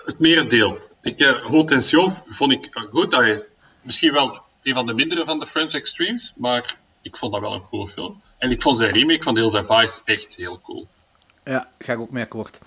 het 0.05 0.19
merendeel. 0.19 0.79
Ik, 1.03 1.21
uh, 1.21 2.12
vond 2.27 2.53
ik 2.53 2.75
eh, 2.75 2.83
goed. 2.83 3.11
Dat 3.11 3.25
je, 3.25 3.47
misschien 3.83 4.12
wel 4.12 4.41
een 4.62 4.75
van 4.75 4.87
de 4.87 4.95
mindere 4.95 5.25
van 5.25 5.39
de 5.39 5.47
French 5.47 5.73
Extremes, 5.73 6.33
maar 6.37 6.75
ik 7.03 7.17
vond 7.17 7.33
dat 7.33 7.41
wel 7.41 7.53
een 7.53 7.64
coole 7.64 7.89
film. 7.89 8.23
En 8.39 8.51
ik 8.51 8.62
vond 8.62 8.77
zijn 8.77 8.93
remake 8.93 9.23
van 9.23 9.35
Deels 9.35 9.55
of 9.55 9.67
Vice 9.67 10.01
echt 10.05 10.37
heel 10.37 10.61
cool. 10.61 10.87
Ja, 11.45 11.71
ga 11.79 11.93
ik 11.93 11.99
ook 11.99 12.11
mee 12.11 12.25
akkoord. 12.25 12.59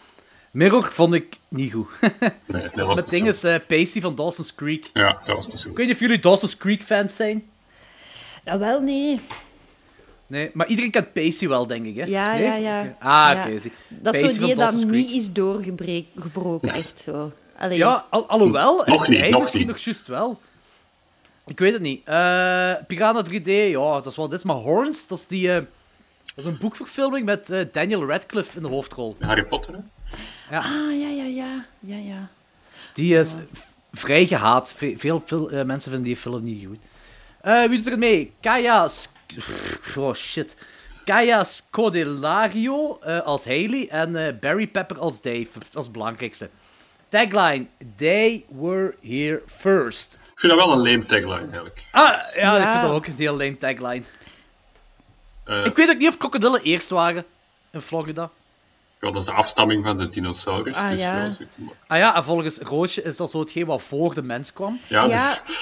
Mirror 0.51 0.91
vond 0.91 1.13
ik 1.13 1.35
niet 1.47 1.73
goed. 1.73 1.89
Nee, 2.45 2.61
dat 2.61 2.73
Dat 2.73 2.87
was 2.87 2.95
met 2.95 3.09
ding 3.09 3.27
is 3.27 3.43
eh, 3.43 3.55
Pacey 3.67 4.01
van 4.01 4.15
Dawson's 4.15 4.55
Creek. 4.55 4.89
Ja, 4.93 5.21
dat 5.25 5.35
was 5.35 5.47
niet 5.47 5.59
zo. 5.59 5.69
Ik 5.69 5.77
weet 5.77 5.85
niet 5.85 5.95
of 5.95 6.01
jullie 6.01 6.19
Dawson's 6.19 6.57
Creek 6.57 6.81
fans 6.81 7.15
zijn. 7.15 7.49
Ja, 8.45 8.57
wel, 8.57 8.81
nee. 8.81 9.19
Nee, 10.29 10.49
maar 10.53 10.67
iedereen 10.67 10.91
kent 10.91 11.13
Pacey 11.13 11.47
wel, 11.47 11.67
denk 11.67 11.85
ik, 11.85 11.95
hè? 11.95 12.03
Ja, 12.05 12.33
Nee? 12.33 12.43
ja, 12.43 12.55
ja. 12.55 12.81
Oké. 12.81 12.95
Ah, 12.99 13.29
Ja. 13.33 13.43
oké. 13.47 13.59
zie. 13.59 13.71
Dat 13.87 14.15
is 14.15 14.19
zo 14.21 14.27
van 14.39 14.45
die 14.45 14.55
dat 14.55 14.85
niet 14.85 15.11
is 15.11 15.31
doorgebroken, 15.31 16.69
echt 16.69 16.99
zo. 16.99 17.31
Allee, 17.57 17.77
Ja, 17.77 18.05
al, 18.09 18.25
alhoewel, 18.29 18.83
Nog 18.85 19.07
niet, 19.07 19.19
hij 19.19 19.29
nog 19.29 19.39
misschien 19.41 19.61
niet. 19.61 19.69
nog 19.69 19.77
juist 19.79 20.07
wel. 20.07 20.39
Ik 21.47 21.59
weet 21.59 21.73
het 21.73 21.81
niet. 21.81 22.01
Eh 22.05 22.73
Piranha 22.87 23.23
3D, 23.31 23.45
ja, 23.69 23.93
dat 23.93 24.05
is 24.05 24.15
wel 24.15 24.29
dit. 24.29 24.43
Maar 24.43 24.55
Horns, 24.55 25.07
dat 25.07 25.17
is 25.17 25.27
die... 25.27 25.49
eh, 25.51 25.55
dat 25.55 25.65
is 26.35 26.45
een 26.45 26.57
boekverfilming 26.57 27.25
met 27.25 27.49
eh, 27.49 27.65
Daniel 27.71 28.05
Radcliffe 28.07 28.57
in 28.57 28.63
de 28.63 28.69
hoofdrol. 28.69 29.15
Harry 29.19 29.43
Potter, 29.45 29.73
hè? 29.73 30.57
Ah, 30.57 30.65
ja, 30.99 31.07
ja, 31.09 31.23
ja. 31.23 31.65
Ja, 31.79 31.97
ja. 31.97 32.27
Die 32.93 33.17
is 33.17 33.35
vrij 33.91 34.27
gehaat. 34.27 34.73
Ve- 34.75 34.93
veel 34.97 35.23
veel 35.25 35.49
mensen 35.65 35.91
vinden 35.91 36.03
die 36.03 36.15
film 36.17 36.43
niet 36.43 36.65
goed. 36.65 36.77
Eh, 37.41 37.63
wie 37.63 37.77
doet 37.77 37.87
er 37.91 37.97
mee? 37.99 38.31
Kaya... 38.41 38.87
Sk- 38.87 39.17
Oh, 39.97 40.13
shit. 40.13 40.55
Kaya 41.05 41.43
Scodelario 41.43 42.99
eh, 43.01 43.19
als 43.21 43.45
Haley 43.45 43.87
en 43.89 44.15
eh, 44.15 44.33
Barry 44.39 44.67
Pepper 44.67 44.99
als 44.99 45.21
Dave, 45.21 45.47
als 45.73 45.91
belangrijkste. 45.91 46.49
Tagline, 47.07 47.65
They 47.97 48.45
were 48.49 48.95
here 49.01 49.41
first. 49.47 50.13
Ik 50.33 50.39
vind 50.39 50.53
dat 50.53 50.65
wel 50.65 50.71
een 50.73 50.91
lame 50.91 51.05
tagline, 51.05 51.39
eigenlijk. 51.51 51.83
Ah, 51.91 52.03
ja, 52.35 52.55
Ja. 52.55 52.65
ik 52.65 52.69
vind 52.71 52.81
dat 52.81 52.91
ook 52.91 53.05
een 53.05 53.15
heel 53.17 53.37
lame 53.37 53.57
tagline. 53.57 54.03
Eh, 55.43 55.65
Ik 55.65 55.75
weet 55.75 55.89
ook 55.89 55.97
niet 55.97 56.07
of 56.09 56.17
krokodillen 56.17 56.61
eerst 56.61 56.89
waren 56.89 57.25
in 57.71 57.81
Florida. 57.81 58.29
ja, 59.01 59.07
dat 59.11 59.15
is 59.15 59.25
de 59.25 59.31
afstamming 59.31 59.83
van 59.85 59.97
de 59.97 60.09
dinosaurus. 60.09 60.75
Ah, 60.75 60.89
dus, 60.89 60.99
ja. 60.99 61.23
ja, 61.25 61.31
Ah 61.87 61.97
ja, 61.97 62.15
en 62.15 62.23
volgens 62.23 62.57
Roosje 62.57 63.01
is 63.03 63.17
dat 63.17 63.29
zo 63.31 63.39
hetgeen 63.39 63.65
wat 63.65 63.81
voor 63.81 64.13
de 64.13 64.23
mens 64.23 64.53
kwam. 64.53 64.79
ja, 64.87 65.03
Ja. 65.03 65.07
Dus, 65.07 65.58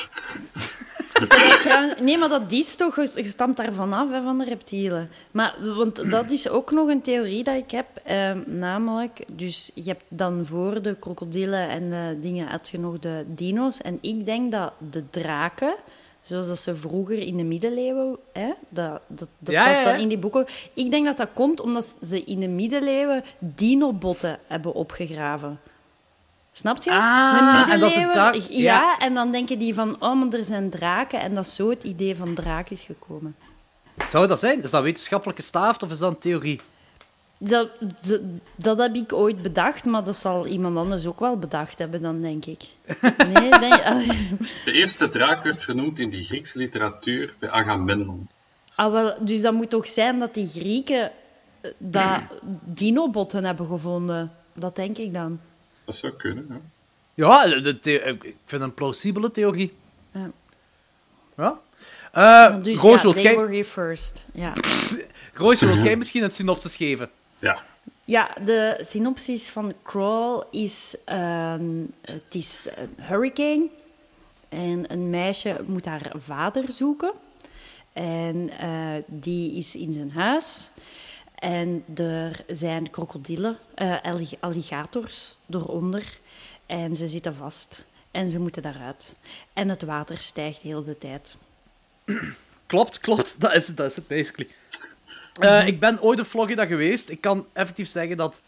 nee, 1.99 2.18
maar 2.18 2.30
dat 2.30 2.51
is 2.51 2.76
toch, 2.76 2.95
je 2.95 3.24
stamt 3.24 3.57
daarvan 3.57 3.93
af, 3.93 4.09
hè, 4.11 4.22
van 4.24 4.38
de 4.38 4.43
reptielen. 4.45 5.09
Maar, 5.32 5.55
want 5.76 6.11
dat 6.11 6.32
is 6.32 6.49
ook 6.49 6.72
nog 6.72 6.88
een 6.88 7.01
theorie 7.01 7.43
dat 7.43 7.55
ik 7.55 7.72
heb. 7.72 7.88
ehm, 8.03 8.39
namelijk, 8.45 9.24
dus 9.32 9.72
je 9.74 9.84
hebt 9.84 10.03
dan 10.07 10.45
voor 10.45 10.82
de 10.82 10.95
krokodillen 10.99 11.70
en 11.70 11.89
de 11.89 12.18
dingen, 12.22 12.47
had 12.47 12.70
je 12.70 12.80
nog 12.80 12.99
de 12.99 13.26
dino's. 13.28 13.82
En 13.82 13.97
ik 14.01 14.26
denk 14.26 14.51
dat 14.51 14.74
de 14.91 15.09
draken, 15.09 15.76
zoals 16.22 16.47
dat 16.47 16.59
ze 16.59 16.76
vroeger 16.76 17.20
in 17.20 17.38
de 17.38 17.43
middeleeuwen, 17.43 18.18
hè, 18.34 18.51
dat, 18.70 19.01
dat, 19.07 19.28
dat, 19.39 19.53
Ja, 19.53 19.65
dat 19.65 19.74
ja, 19.74 19.80
ja. 19.82 19.91
dan 19.91 19.99
in 19.99 20.07
die 20.07 20.18
boeken... 20.18 20.45
Ik 20.74 20.91
denk 20.91 21.05
dat 21.05 21.18
dat 21.18 21.30
komt 21.34 21.59
omdat 21.59 21.95
ze 22.07 22.24
in 22.24 22.39
de 22.39 22.47
middeleeuwen 22.47 23.24
dinobotten 23.39 24.39
hebben 24.47 24.74
opgegraven. 24.74 25.59
Snap 26.57 26.83
je? 26.83 26.91
Ah, 26.91 27.37
en 27.71 27.79
dat 27.79 27.89
is 27.89 27.95
het 27.95 28.05
middeleeuwen- 28.05 28.15
daar- 28.15 28.35
ja. 28.35 28.73
ja. 28.73 28.97
en 28.97 29.13
dan 29.13 29.31
denken 29.31 29.59
die 29.59 29.73
van, 29.73 29.95
oh, 29.99 30.15
maar 30.19 30.39
er 30.39 30.43
zijn 30.43 30.69
draken. 30.69 31.19
En 31.19 31.33
dat 31.35 31.45
is 31.45 31.55
zo 31.55 31.69
het 31.69 31.83
idee 31.83 32.15
van 32.15 32.33
draak 32.33 32.69
is 32.69 32.81
gekomen. 32.81 33.35
Zou 34.07 34.27
dat 34.27 34.39
zijn? 34.39 34.63
Is 34.63 34.71
dat 34.71 34.83
wetenschappelijk 34.83 35.39
gestaafd 35.39 35.83
of 35.83 35.91
is 35.91 35.99
dat 35.99 36.11
een 36.11 36.17
theorie? 36.17 36.61
Dat, 37.39 37.69
dat, 38.07 38.19
dat 38.55 38.77
heb 38.77 38.95
ik 38.95 39.13
ooit 39.13 39.41
bedacht, 39.41 39.85
maar 39.85 40.03
dat 40.03 40.15
zal 40.15 40.45
iemand 40.47 40.77
anders 40.77 41.05
ook 41.05 41.19
wel 41.19 41.37
bedacht 41.37 41.77
hebben 41.79 42.01
dan, 42.01 42.21
denk 42.21 42.45
ik. 42.45 42.63
Nee, 43.33 43.49
denk, 43.49 43.83
De 44.65 44.71
eerste 44.71 45.09
draak 45.09 45.43
werd 45.43 45.63
vernoemd 45.63 45.99
in 45.99 46.09
de 46.09 46.23
Griekse 46.23 46.57
literatuur 46.57 47.35
bij 47.39 47.49
Agamemnon. 47.49 48.27
ah, 48.75 48.91
wel, 48.91 49.15
dus 49.19 49.41
dat 49.41 49.53
moet 49.53 49.69
toch 49.69 49.87
zijn 49.87 50.19
dat 50.19 50.33
die 50.33 50.47
Grieken 50.47 51.11
eh, 51.61 51.71
dat 51.77 52.19
dinobotten 52.65 53.45
hebben 53.45 53.67
gevonden. 53.67 54.31
Dat 54.53 54.75
denk 54.75 54.97
ik 54.97 55.13
dan. 55.13 55.39
Dat 55.88 55.95
zou 55.95 56.15
kunnen, 56.15 56.45
ja. 56.49 56.59
Ja, 57.13 57.61
de 57.61 57.79
ik 57.79 58.21
vind 58.21 58.35
het 58.45 58.61
een 58.61 58.73
plausibele 58.73 59.31
theorie. 59.31 59.73
Ja. 60.11 60.31
Ja. 61.38 61.59
Eh 62.11 62.63
Dus 62.63 62.77
Roosje, 62.79 63.07
ja, 63.07 63.13
they 63.13 63.35
were 63.35 63.51
here 63.51 63.65
first. 63.65 64.25
Ja. 64.33 64.53
Roosje, 65.33 65.65
wilt 65.65 65.81
jij 65.81 65.95
misschien 65.95 66.23
het 66.23 66.33
synopsis 66.33 66.75
geven? 66.75 67.09
Ja, 67.39 67.63
Ja, 68.05 68.29
de 68.45 68.77
synopsis 68.81 69.49
van 69.49 69.73
Crawl 69.83 70.43
is... 70.51 70.95
ehm, 71.05 71.83
het 72.01 72.23
is 72.35 72.67
een 72.75 73.03
hurricane. 73.03 73.67
En 74.49 74.91
een 74.91 75.09
meisje 75.09 75.55
moet 75.65 75.85
haar 75.85 76.11
vader 76.15 76.63
zoeken. 76.71 77.11
En 77.93 78.49
eh, 78.59 79.03
die 79.07 79.57
is 79.57 79.75
in 79.75 79.91
zijn 79.91 80.11
huis. 80.11 80.69
En 81.38 81.83
er 81.95 82.43
zijn 82.47 82.89
krokodillen, 82.89 83.57
eh, 83.75 83.95
allig- 84.03 84.39
alligators 84.39 85.35
eronder. 85.49 86.17
En 86.65 86.95
ze 86.95 87.07
zitten 87.07 87.35
vast. 87.35 87.83
En 88.11 88.29
ze 88.29 88.39
moeten 88.39 88.61
daaruit. 88.61 89.15
En 89.53 89.69
het 89.69 89.81
water 89.81 90.17
stijgt 90.17 90.61
heel 90.61 90.83
de 90.83 90.97
tijd. 90.97 91.35
Klopt, 92.65 92.99
klopt. 92.99 93.39
Dat 93.41 93.53
is 93.53 93.67
het, 93.67 93.77
dat 93.77 93.85
is 93.89 93.95
het, 93.95 94.07
basically. 94.07 94.49
Eh, 95.39 95.67
ik 95.67 95.79
ben 95.79 96.01
ooit 96.01 96.19
in 96.19 96.25
Florida 96.25 96.65
geweest. 96.65 97.09
Ik 97.09 97.21
kan 97.21 97.47
effectief 97.53 97.88
zeggen 97.88 98.17
dat... 98.17 98.41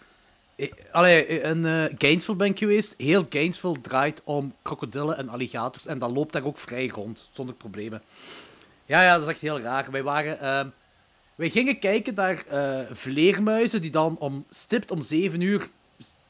eh, 0.55 0.71
Allee, 0.91 1.25
in 1.27 1.65
eh, 1.65 1.83
Gainesville 1.97 2.37
ben 2.37 2.47
ik 2.47 2.57
geweest. 2.57 2.93
Heel 2.97 3.25
Gainesville 3.29 3.81
draait 3.81 4.21
om 4.23 4.53
krokodillen 4.61 5.17
en 5.17 5.29
alligators. 5.29 5.85
En 5.85 5.99
dat 5.99 6.11
loopt 6.11 6.33
daar 6.33 6.43
ook 6.43 6.57
vrij 6.57 6.87
rond, 6.87 7.29
zonder 7.33 7.55
problemen. 7.55 8.01
Ja, 8.85 9.03
ja, 9.03 9.13
dat 9.13 9.21
is 9.21 9.27
echt 9.27 9.41
heel 9.41 9.59
raar. 9.59 9.91
Wij 9.91 10.03
waren... 10.03 10.73
wij 11.39 11.49
gingen 11.49 11.79
kijken 11.79 12.13
naar 12.13 12.43
eh, 12.49 12.79
vleermuizen 12.91 13.81
die 13.81 13.91
dan 13.91 14.17
om 14.17 14.45
stipt 14.49 14.91
om 14.91 15.01
7 15.01 15.41
uur 15.41 15.67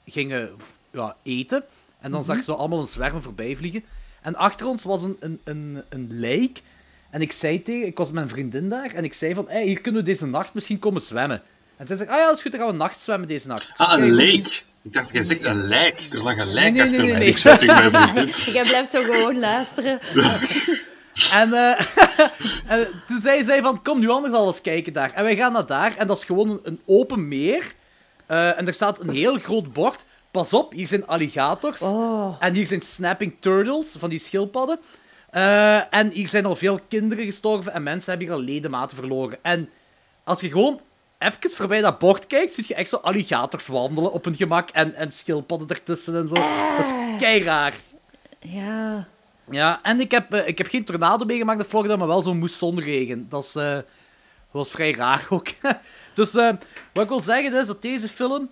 gingen 0.05 0.49
ja, 0.91 1.15
eten. 1.23 1.63
En 1.99 2.11
dan 2.11 2.23
zag 2.23 2.35
je 2.35 2.43
zo 2.43 2.53
allemaal 2.53 2.79
een 2.79 2.85
zwerm 2.85 3.21
voorbij 3.21 3.55
vliegen. 3.55 3.83
En 4.21 4.35
achter 4.35 4.67
ons 4.67 4.83
was 4.83 5.03
een, 5.03 5.17
een, 5.19 5.39
een, 5.43 5.83
een 5.89 6.07
lijk. 6.11 6.61
En 7.09 7.21
ik 7.21 7.31
zei 7.31 7.61
tegen... 7.61 7.87
Ik 7.87 7.97
was 7.97 8.05
met 8.07 8.15
mijn 8.15 8.29
vriendin 8.29 8.69
daar. 8.69 8.93
En 8.93 9.03
ik 9.03 9.13
zei 9.13 9.33
van... 9.33 9.45
Hey, 9.47 9.65
hier 9.65 9.81
kunnen 9.81 10.01
we 10.01 10.07
deze 10.07 10.25
nacht 10.25 10.53
misschien 10.53 10.79
komen 10.79 11.01
zwemmen. 11.01 11.41
En 11.77 11.85
toen 11.85 11.97
zei 11.97 12.09
ik... 12.09 12.15
Ah 12.15 12.21
ja, 12.21 12.25
dat 12.27 12.35
is 12.35 12.41
goed. 12.41 12.51
Dan 12.51 12.61
gaan 12.61 12.69
we 12.69 12.75
nacht 12.77 13.01
zwemmen 13.01 13.27
deze 13.27 13.47
nacht. 13.47 13.71
Zei, 13.75 13.89
Ah, 13.89 13.93
een 13.93 13.99
"Kijk, 13.99 14.13
leek. 14.13 14.63
Ik 14.81 14.93
dacht, 14.93 15.11
jij 15.13 15.23
zegt 15.23 15.43
een 15.43 15.67
lijk. 15.67 15.99
Er 16.11 16.23
lag 16.23 16.37
een 16.37 16.53
lijk 16.53 16.63
Nee, 16.63 16.71
nee, 16.71 16.81
achter 16.81 16.99
nee, 17.01 17.09
mij. 17.11 17.19
nee. 17.19 17.29
Ik 17.29 17.37
zei 17.37 17.57
tegen 17.57 17.91
mijn 17.91 17.91
vriendin. 17.91 18.53
Jij 18.53 18.63
blijft 18.63 18.91
zo 18.91 19.01
gewoon 19.01 19.39
luisteren. 19.39 19.99
En, 21.31 21.53
eh, 21.53 21.79
en 22.77 22.87
toen 23.07 23.19
zei 23.19 23.43
zij 23.43 23.61
van, 23.61 23.81
kom 23.81 23.99
nu 23.99 24.09
anders 24.09 24.33
al 24.33 24.47
eens 24.47 24.61
kijken 24.61 24.93
daar. 24.93 25.13
En 25.13 25.23
wij 25.23 25.35
gaan 25.35 25.53
naar 25.53 25.65
daar, 25.65 25.97
en 25.97 26.07
dat 26.07 26.17
is 26.17 26.25
gewoon 26.25 26.49
een, 26.49 26.59
een 26.63 26.81
open 26.85 27.27
meer. 27.27 27.73
Eh, 28.25 28.57
en 28.57 28.67
er 28.67 28.73
staat 28.73 28.99
een 28.99 29.09
heel 29.09 29.37
groot 29.37 29.73
bord. 29.73 30.05
Pas 30.31 30.53
op, 30.53 30.71
hier 30.71 30.87
zijn 30.87 31.07
alligators. 31.07 31.81
Oh. 31.81 32.35
En 32.39 32.53
hier 32.53 32.67
zijn 32.67 32.81
snapping 32.81 33.35
turtles, 33.39 33.95
van 33.97 34.09
die 34.09 34.19
schildpadden. 34.19 34.79
Eh, 35.29 35.93
en 35.93 36.09
hier 36.09 36.27
zijn 36.27 36.45
al 36.45 36.55
veel 36.55 36.79
kinderen 36.87 37.25
gestorven 37.25 37.73
en 37.73 37.83
mensen 37.83 38.09
hebben 38.09 38.27
hier 38.27 38.37
al 38.37 38.43
ledematen 38.43 38.97
verloren. 38.97 39.37
En 39.41 39.69
als 40.23 40.41
je 40.41 40.47
gewoon 40.47 40.81
even 41.19 41.51
voorbij 41.51 41.81
dat 41.81 41.99
bord 41.99 42.27
kijkt, 42.27 42.53
zie 42.53 42.65
je 42.67 42.75
echt 42.75 42.89
zo 42.89 42.95
alligators 42.95 43.67
wandelen 43.67 44.11
op 44.11 44.25
hun 44.25 44.35
gemak 44.35 44.69
en, 44.69 44.93
en 44.93 45.11
schildpadden 45.11 45.67
ertussen 45.67 46.15
en 46.15 46.27
zo. 46.27 46.35
Dat 46.35 46.85
is 46.85 47.19
kei 47.19 47.43
raar. 47.43 47.73
Ja. 48.39 49.07
Ja, 49.51 49.79
en 49.83 49.99
ik 49.99 50.11
heb, 50.11 50.33
eh, 50.33 50.47
ik 50.47 50.57
heb 50.57 50.67
geen 50.67 50.83
tornado 50.83 51.25
meegemaakt 51.25 51.59
in 51.59 51.65
Florida, 51.65 51.95
maar 51.95 52.07
wel 52.07 52.21
zo'n 52.21 52.37
moessonregen. 52.37 53.29
Dat 53.29 53.43
is, 53.43 53.55
eh, 53.55 53.77
was 54.51 54.71
vrij 54.71 54.91
raar 54.91 55.27
ook. 55.29 55.47
dus 56.15 56.35
eh, 56.35 56.53
wat 56.93 57.03
ik 57.03 57.09
wil 57.09 57.19
zeggen 57.19 57.53
is 57.53 57.67
dat 57.67 57.81
deze 57.81 58.07
film 58.07 58.49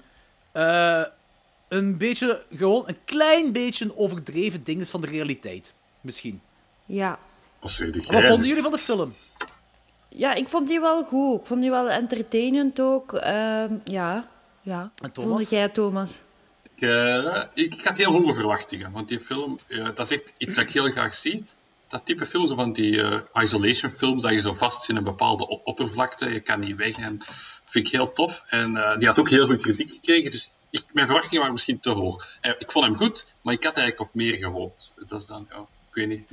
eh, 0.52 1.04
een 1.68 1.98
beetje, 1.98 2.44
gewoon 2.56 2.84
een 2.88 2.98
klein 3.06 3.52
beetje 3.52 3.86
een 3.86 3.98
overdreven 3.98 4.64
ding 4.64 4.82
is 4.82 4.90
van 4.90 5.02
de 5.02 5.08
realiteit. 5.08 5.74
Misschien. 6.02 6.42
Ja. 6.86 7.20
Wat 7.60 7.76
vonden 8.08 8.48
jullie 8.48 8.64
van 8.64 8.72
de 8.72 8.78
film? 8.78 9.14
Ja, 10.10 10.34
ik 10.34 10.50
vond 10.50 10.68
die 10.68 10.80
wel 10.80 11.04
goed. 11.04 11.40
Ik 11.40 11.46
vond 11.46 11.62
die 11.62 11.70
wel 11.70 11.90
entertainend 11.90 12.80
ook. 12.80 13.14
Ehm, 13.14 13.74
ja. 13.84 14.28
ja. 14.62 14.92
En 15.02 15.12
Thomas? 15.12 15.32
Vond 15.32 15.50
jij, 15.50 15.70
Thomas? 15.70 16.20
Ik, 16.78 16.84
eh, 16.84 17.44
ik, 17.54 17.74
ik 17.74 17.86
had 17.86 17.98
heel 17.98 18.12
hoge 18.12 18.34
verwachtingen, 18.34 18.92
want 18.92 19.08
die 19.08 19.20
film, 19.20 19.60
eh, 19.68 19.86
dat 19.86 20.00
is 20.00 20.12
echt 20.12 20.34
iets 20.38 20.56
dat 20.56 20.66
ik 20.66 20.72
heel 20.72 20.92
graag 20.92 21.14
zie. 21.14 21.46
Dat 21.88 22.06
type 22.06 22.26
film, 22.26 22.48
zo 22.48 22.56
van 22.56 22.74
die 22.74 23.02
eh, 23.02 23.20
isolation 23.44 23.92
films, 23.92 24.22
dat 24.22 24.32
je 24.32 24.42
zo 24.42 24.54
vast 24.54 24.80
zit 24.80 24.90
in 24.90 24.96
een 24.96 25.04
bepaalde 25.04 25.48
op- 25.48 25.68
oppervlakte, 25.68 26.34
je 26.34 26.40
kan 26.40 26.60
niet 26.60 26.76
weg, 26.76 26.98
en 26.98 27.20
vind 27.66 27.88
ik 27.88 27.92
heel 27.92 28.14
tof. 28.14 28.44
En 28.48 28.96
die 28.98 29.08
had 29.08 29.20
ook 29.20 29.30
heel 29.30 29.48
veel 29.48 29.58
kritiek 29.58 29.92
gekregen, 29.92 30.32
dus 30.32 30.52
ik, 30.70 30.84
mijn 30.92 31.06
verwachtingen 31.06 31.40
waren 31.40 31.54
misschien 31.54 31.80
te 31.80 31.90
hoog. 31.90 32.28
Ik 32.42 32.72
vond 32.72 32.86
hem 32.86 32.96
goed, 32.96 33.26
maar 33.42 33.54
ik 33.54 33.64
had 33.64 33.78
eigenlijk 33.78 34.10
op 34.10 34.16
meer 34.16 34.34
gehoopt. 34.34 34.94
Dat 35.08 35.22
is 35.22 35.28
dan, 35.28 35.42
ik 35.52 35.94
weet 35.94 36.08
niet, 36.08 36.30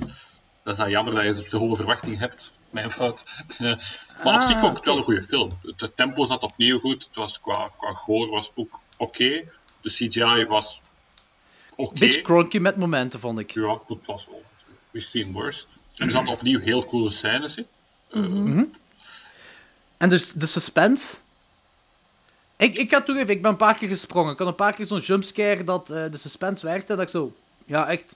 dat 0.63 0.73
is 0.73 0.77
dan 0.77 0.89
jammer 0.89 1.13
dat 1.13 1.37
je 1.37 1.43
te 1.43 1.57
hoge 1.57 1.75
verwachtingen 1.75 2.19
hebt. 2.19 2.51
Mijn 2.69 2.91
fout. 2.91 3.23
Maar 4.23 4.35
op 4.35 4.41
zich 4.41 4.59
vond 4.59 4.71
ik 4.71 4.77
het 4.77 4.85
wel 4.85 4.97
een 4.97 5.03
goede 5.03 5.23
film. 5.23 5.49
Het, 5.61 5.81
het 5.81 5.95
tempo 5.95 6.25
zat 6.25 6.43
opnieuw 6.43 6.79
goed, 6.79 7.03
het 7.03 7.15
was 7.15 7.39
qua, 7.39 7.69
qua 7.77 7.91
gore 7.91 8.31
was 8.31 8.51
ook 8.55 8.79
oké. 8.97 9.43
De 9.85 9.91
CGI 9.91 10.45
was 10.45 10.81
oké. 11.75 11.99
Beetje 11.99 12.21
cronky 12.21 12.57
met 12.57 12.75
momenten, 12.75 13.19
vond 13.19 13.39
ik. 13.39 13.51
Ja, 13.51 13.77
goed, 13.81 14.05
was 14.05 14.27
wel. 14.27 14.43
We've 14.91 15.07
seen 15.07 15.31
worse. 15.31 15.65
En 15.97 16.05
er 16.05 16.11
zaten 16.11 16.33
opnieuw 16.33 16.59
heel 16.59 16.85
coole 16.85 17.11
scènes 17.11 17.55
in. 17.55 17.67
En 19.97 20.09
dus 20.09 20.31
de 20.31 20.45
suspense. 20.45 21.17
Ik, 22.57 22.77
ik 22.77 22.89
ga 22.89 23.01
toegeven, 23.01 23.33
ik 23.33 23.41
ben 23.41 23.51
een 23.51 23.57
paar 23.57 23.77
keer 23.77 23.87
gesprongen. 23.87 24.31
Ik 24.31 24.37
had 24.37 24.47
een 24.47 24.55
paar 24.55 24.73
keer 24.73 24.85
zo'n 24.85 24.99
jumpscare 24.99 25.63
dat 25.63 25.89
eh, 25.89 26.11
de 26.11 26.17
suspense 26.17 26.65
werkte. 26.65 26.91
En 26.91 26.97
dat 26.97 27.05
ik 27.05 27.11
zo, 27.11 27.35
ja, 27.65 27.87
echt 27.87 28.15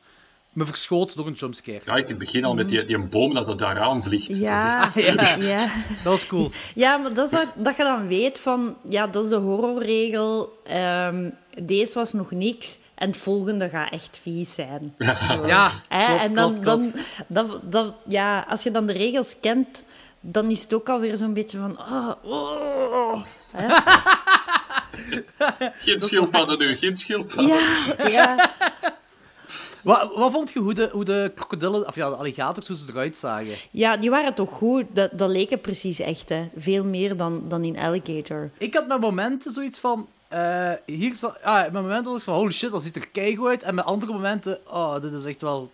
me 0.54 0.66
verschoot 0.66 1.16
door 1.16 1.28
een 1.28 1.34
jumpscare. 1.34 1.82
Ja, 1.86 1.96
in 1.96 2.04
het 2.08 2.18
begin 2.18 2.46
al 2.46 2.54
met 2.54 2.70
die, 2.70 2.84
die 2.86 2.98
boom 3.00 3.34
dat 3.34 3.48
er 3.48 3.58
daaraan 3.58 4.04
vliegt. 4.04 4.38
Ja. 4.38 4.86
Dat 4.86 4.96
is 4.96 5.06
echt- 5.06 5.30
Ja. 5.40 5.46
Ja. 5.48 5.60
Dat 6.04 6.04
was 6.04 6.28
cool. 6.28 6.52
Ja, 6.76 6.98
maar 6.98 7.14
dat, 7.14 7.26
is 7.26 7.32
dat, 7.40 7.48
dat 7.56 7.76
je 7.78 7.84
dan 7.84 8.08
weet 8.08 8.38
van... 8.40 8.78
Ja, 8.86 9.08
dat 9.08 9.24
is 9.24 9.30
de 9.30 9.36
horrorregel. 9.36 10.60
Ehm, 10.64 11.30
deze 11.64 11.94
was 11.94 12.14
nog 12.14 12.32
niks. 12.32 12.78
En 12.96 13.08
het 13.08 13.18
volgende 13.18 13.70
gaat 13.70 13.92
echt 13.92 14.20
vies 14.22 14.54
zijn. 14.54 14.96
Ja, 15.46 15.72
Hè, 15.88 16.06
klopt, 16.06 16.22
en 16.24 16.34
dan, 16.34 16.54
klopt, 16.62 16.94
dan 17.28 17.48
klopt. 17.48 17.72
dat, 17.72 17.94
ja, 18.08 18.46
als 18.50 18.64
je 18.64 18.72
dan 18.72 18.86
de 18.88 18.94
regels 18.94 19.36
kent, 19.42 19.84
dan 20.20 20.50
is 20.50 20.62
het 20.62 20.74
ook 20.74 20.90
alweer 20.90 21.18
zo'n 21.18 21.34
beetje 21.34 21.58
van... 21.58 21.80
Oh, 21.80 22.12
oh. 22.24 23.26
Geen 25.78 26.00
schildpadden 26.00 26.58
nu, 26.60 26.76
geen 26.78 26.98
schildpadden. 26.98 27.56
Ja, 27.56 28.08
ja. 28.10 28.36
Wat, 29.84 30.16
wat 30.16 30.32
vond 30.32 30.52
je 30.52 30.60
hoe 30.60 30.74
de, 30.74 30.90
hoe 30.92 31.04
de 31.04 31.32
krokodillen, 31.36 31.88
of 31.88 31.96
ja, 31.96 32.10
de 32.10 32.16
alligators, 32.16 32.68
hoe 32.68 32.78
ze 32.78 32.86
eruit 32.90 33.16
zagen? 33.16 33.54
ja, 33.72 33.98
die 33.98 34.10
waren 34.10 34.34
toch 34.34 34.50
goed. 34.50 34.86
Dat, 34.94 35.10
dat 35.14 35.30
leken 35.30 35.62
precies 35.62 36.00
echt, 36.00 36.30
hè. 36.30 36.50
Veel 36.58 36.84
meer 36.84 37.18
dan, 37.18 37.44
dan 37.48 37.64
in 37.64 37.78
Alligator. 37.78 38.50
Ik 38.58 38.74
had 38.74 38.88
met 38.88 39.00
momenten 39.00 39.52
zoiets 39.52 39.80
van... 39.80 40.08
eh, 40.28 40.72
hier 40.86 41.16
zal, 41.16 41.38
ah, 41.44 41.64
met 41.64 41.74
momenten 41.74 42.12
was 42.12 42.20
ik 42.20 42.26
van, 42.26 42.36
holy 42.36 42.52
shit, 42.52 42.72
dat 42.72 42.84
ziet 42.84 42.96
er 42.96 43.08
keigoed 43.08 43.48
uit. 43.48 43.64
En 43.64 43.76
met 43.76 43.86
andere 43.86 44.12
momenten, 44.12 44.60
oh, 44.68 45.02
dit 45.02 45.14
is 45.14 45.26
echt 45.26 45.42
wel 45.42 45.72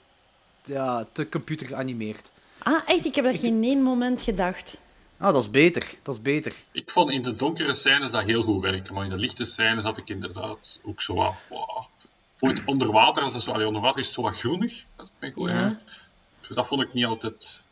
ja, 0.64 1.08
te 1.12 1.30
computer 1.30 1.68
geanimeerd. 1.68 2.32
Ah, 2.58 2.82
echt? 2.86 3.06
Ik 3.06 3.16
heb 3.16 3.26
dat 3.26 3.38
geen 3.38 3.64
één 3.64 3.82
moment 3.82 4.22
gedacht. 4.22 4.78
Ah, 5.18 5.34
dat 5.34 5.44
is 5.44 5.52
beter. 5.52 5.94
Dat 6.04 6.16
is 6.16 6.22
beter. 6.22 6.54
Ik 6.72 6.90
vond 6.90 7.10
in 7.12 7.24
de 7.24 7.32
donkere 7.36 7.74
scènes 7.74 8.12
dat 8.12 8.24
heel 8.24 8.42
goed 8.44 8.62
werken, 8.62 8.94
maar 8.94 9.04
in 9.04 9.10
de 9.10 9.18
lichte 9.18 9.46
scènes 9.46 9.84
had 9.84 9.98
ik 9.98 10.10
inderdaad 10.10 10.80
ook 10.84 11.02
zo 11.02 11.14
wat... 11.14 11.34
wow. 11.50 11.84
Voor 12.36 12.50
het 12.50 12.62
onder 12.66 12.92
water, 12.92 13.24
als 13.24 13.34
het 13.34 13.44
zo, 13.44 13.52
allee, 13.52 13.68
onder 13.68 13.82
water 13.82 14.00
is 14.00 14.06
het 14.06 14.16
zo 14.16 14.22
wat 14.22 14.38
groenig. 14.38 14.86
Dat 14.96 15.12
vind 15.20 15.32
ik 15.32 15.38
goed 15.38 15.50
Ja. 15.50 15.64
uit. 15.64 15.84
dat 16.56 16.68
vond 16.68 16.82
ik 16.82 16.94
niet 16.94 17.06
altijd 17.06 17.64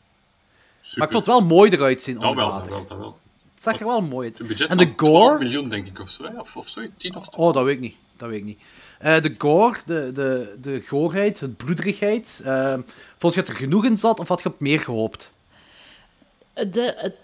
super. 0.81 0.99
Maar 0.99 1.07
ik 1.07 1.13
vond 1.13 1.25
het 1.25 1.35
wel 1.35 1.45
mooi 1.57 1.71
eruit 1.71 2.01
zien 2.01 2.19
Dat 2.19 2.23
onder 2.29 2.45
wel, 2.45 2.53
dat 2.53 2.57
water. 2.67 2.73
wel, 2.73 2.85
dat 2.87 2.97
wel. 2.97 3.17
Het 3.53 3.63
zag 3.63 3.79
er 3.79 3.85
wel 3.87 4.01
mooi 4.01 4.27
uit. 4.27 4.39
Een 4.39 4.47
budget 4.47 4.69
En 4.69 4.77
de 4.77 4.85
van 4.85 4.95
12 4.95 5.17
gore... 5.27 5.37
miljoen, 5.39 5.69
denk 5.69 5.87
ik, 5.87 5.99
of 5.99 6.09
zo. 6.09 6.23
Of, 6.37 6.55
of 6.57 6.67
zo, 6.69 6.81
10 6.97 7.15
of 7.15 7.27
12. 7.29 7.47
Oh, 7.49 7.53
dat 7.53 7.63
weet 7.63 7.73
ik 7.75 7.79
niet. 7.81 7.95
Dat 8.17 8.29
weet 8.29 8.39
ik 8.39 8.45
niet. 8.45 8.59
Eh, 8.99 9.21
de 9.21 9.35
gore, 9.37 9.77
de, 9.85 10.11
de, 10.13 10.57
de 10.61 10.81
goorheid, 10.81 11.39
het 11.39 11.57
bloederigheid. 11.57 12.41
eh, 12.43 12.73
vond 13.17 13.33
je 13.33 13.39
dat 13.39 13.49
er 13.49 13.55
genoeg 13.55 13.85
in 13.85 13.97
zat 13.97 14.19
of 14.19 14.27
had 14.27 14.41
je 14.41 14.49
op 14.49 14.59
meer 14.59 14.79
gehoopt? 14.79 15.31
De, 16.53 16.93
het, 16.97 17.15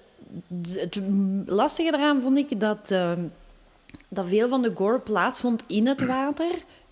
het 0.76 1.00
lastige 1.46 1.94
eraan 1.94 2.22
vond 2.22 2.38
ik 2.38 2.60
dat, 2.60 2.92
ehm, 2.92 3.22
dat 4.08 4.28
veel 4.28 4.50
van 4.50 4.62
de 4.62 4.72
gore 4.76 5.00
plaatsvond 5.00 5.64
in 5.68 5.88
het 5.88 6.06
water. 6.06 6.52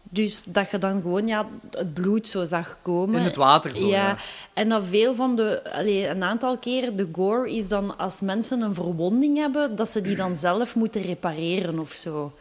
Dus 0.10 0.44
dat 0.46 0.70
je 0.72 0.78
dan 0.78 1.02
gewoon 1.02 1.28
ja, 1.28 1.46
het 1.72 1.94
bloed 1.94 2.28
zo 2.28 2.46
zag 2.46 2.78
komen. 2.82 3.20
In 3.20 3.26
het 3.26 3.36
water 3.36 3.76
zo, 3.76 3.88
ja. 3.88 4.16
En 4.54 4.70
dat 4.70 4.84
veel 4.90 5.16
van 5.16 5.36
de... 5.36 5.74
Allee, 5.74 6.08
een 6.08 6.24
aantal 6.24 6.58
keren, 6.58 6.96
de 6.98 7.10
gore 7.12 7.52
is 7.52 7.68
dan 7.68 7.98
als 7.98 8.22
mensen 8.22 8.62
een 8.62 8.74
verwonding 8.76 9.38
hebben, 9.38 9.76
dat 9.76 9.90
ze 9.90 10.02
die 10.02 10.16
dan 10.16 10.38
zelf 10.38 10.76
moeten 10.76 11.02
repareren 11.02 11.80
of 11.80 11.92
zo. 11.92 12.34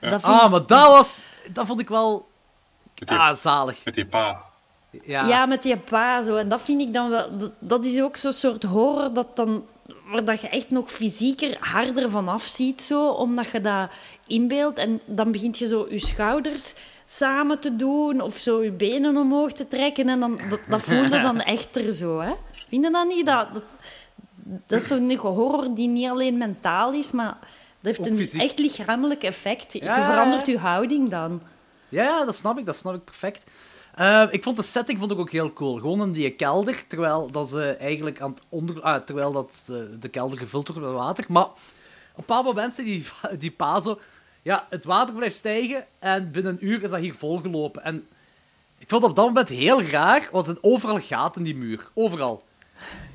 Dat 0.00 0.10
vind 0.10 0.22
Ah, 0.24 0.50
maar 0.50 0.66
dat 0.66 0.88
was... 0.88 1.22
Dat 1.52 1.66
vond 1.66 1.80
ik 1.80 1.88
wel... 1.88 2.28
Met 2.98 3.08
die, 3.08 3.18
Ah, 3.18 3.34
zalig. 3.34 3.84
met 3.84 3.94
die 3.94 4.06
pa. 4.06 4.42
Ja. 5.04 5.26
Ja, 5.26 5.46
met 5.46 5.62
die 5.62 5.76
pa 5.76 6.22
zo. 6.22 6.36
En 6.36 6.48
dat 6.48 6.60
vind 6.60 6.80
ik 6.80 6.92
dan 6.92 7.10
wel... 7.10 7.36
Dat, 7.38 7.50
dat 7.58 7.84
is 7.84 8.00
ook 8.02 8.16
zo'n 8.16 8.32
soort 8.32 8.62
horror 8.62 9.12
dat 9.12 9.36
dan... 9.36 9.64
Waar 10.06 10.24
dat 10.24 10.40
je 10.40 10.48
echt 10.48 10.70
nog 10.70 10.90
fysieker 10.90 11.56
harder 11.60 12.10
vanaf 12.10 12.42
ziet, 12.42 12.82
zo. 12.82 13.08
Omdat 13.08 13.50
je 13.50 13.60
dat 13.60 13.90
inbeeldt. 14.26 14.78
En 14.78 15.00
dan 15.04 15.32
begint 15.32 15.58
je 15.58 15.66
zo 15.66 15.86
je 15.90 15.98
schouders 15.98 16.74
samen 17.12 17.60
te 17.60 17.76
doen. 17.76 18.20
Of 18.20 18.36
zo 18.36 18.62
je 18.62 18.72
benen 18.72 19.16
omhoog 19.16 19.52
te 19.52 19.68
trekken. 19.68 20.08
En 20.08 20.20
dan, 20.20 20.40
dat, 20.50 20.60
dat 20.68 20.82
voelde 20.82 21.20
dan 21.20 21.40
echter 21.56 21.94
zo, 21.94 22.20
hè. 22.20 22.32
Vind 22.68 22.84
je 22.84 22.90
dat 22.90 23.06
niet? 23.06 23.26
Dat, 23.26 23.54
dat, 23.54 23.64
dat 24.66 24.80
is 24.80 24.86
zo'n 24.86 25.16
horror 25.16 25.74
die 25.74 25.88
niet 25.88 26.08
alleen 26.08 26.38
mentaal 26.38 26.92
is, 26.92 27.12
maar... 27.12 27.38
Dat 27.80 27.96
heeft 27.96 28.32
een 28.32 28.40
echt 28.40 28.58
lichamelijk 28.58 29.22
effect. 29.22 29.72
Ja, 29.72 29.98
je 29.98 30.04
verandert 30.04 30.46
je 30.46 30.58
houding 30.58 31.08
dan. 31.08 31.42
Ja, 31.88 32.24
dat 32.24 32.36
snap 32.36 32.58
ik. 32.58 32.66
Dat 32.66 32.76
snap 32.76 32.94
ik 32.94 33.04
perfect. 33.04 33.44
Eh, 33.94 34.24
ik 34.30 34.42
vond 34.42 34.56
de 34.56 34.62
setting 34.62 34.98
vond 34.98 35.10
ik 35.10 35.18
ook 35.18 35.30
heel 35.30 35.52
cool. 35.52 35.76
Gewoon 35.76 36.02
in 36.02 36.12
die 36.12 36.30
kelder, 36.30 36.86
terwijl 36.86 37.30
dat 37.30 37.48
ze 37.48 37.70
eigenlijk 37.70 38.20
aan 38.20 38.30
het 38.30 38.42
onder... 38.48 38.82
ah, 38.82 39.04
terwijl 39.04 39.32
dat, 39.32 39.72
de 39.98 40.08
kelder 40.08 40.38
gevuld 40.38 40.68
wordt 40.68 40.82
met 40.82 40.92
water. 40.92 41.24
Maar 41.28 41.44
op 41.44 41.56
een 41.56 42.12
bepaald 42.14 42.44
moment 42.44 42.74
zei 42.74 42.86
die, 42.86 43.06
die 43.38 43.50
pa 43.50 43.80
zo... 43.80 43.98
Ja, 44.42 44.66
het 44.70 44.84
water 44.84 45.14
blijft 45.14 45.36
stijgen 45.36 45.86
en 45.98 46.30
binnen 46.30 46.52
een 46.52 46.66
uur 46.66 46.82
is 46.82 46.90
dat 46.90 47.00
hier 47.00 47.14
volgelopen. 47.14 47.84
En 47.84 48.06
ik 48.78 48.88
vond 48.88 49.02
het 49.02 49.10
op 49.10 49.16
dat 49.16 49.26
moment 49.26 49.48
heel 49.48 49.82
raar, 49.82 50.28
want 50.32 50.46
er 50.46 50.52
zijn 50.52 50.72
overal 50.72 51.00
gaten 51.00 51.40
in 51.40 51.46
die 51.46 51.56
muur. 51.56 51.88
Overal. 51.94 52.44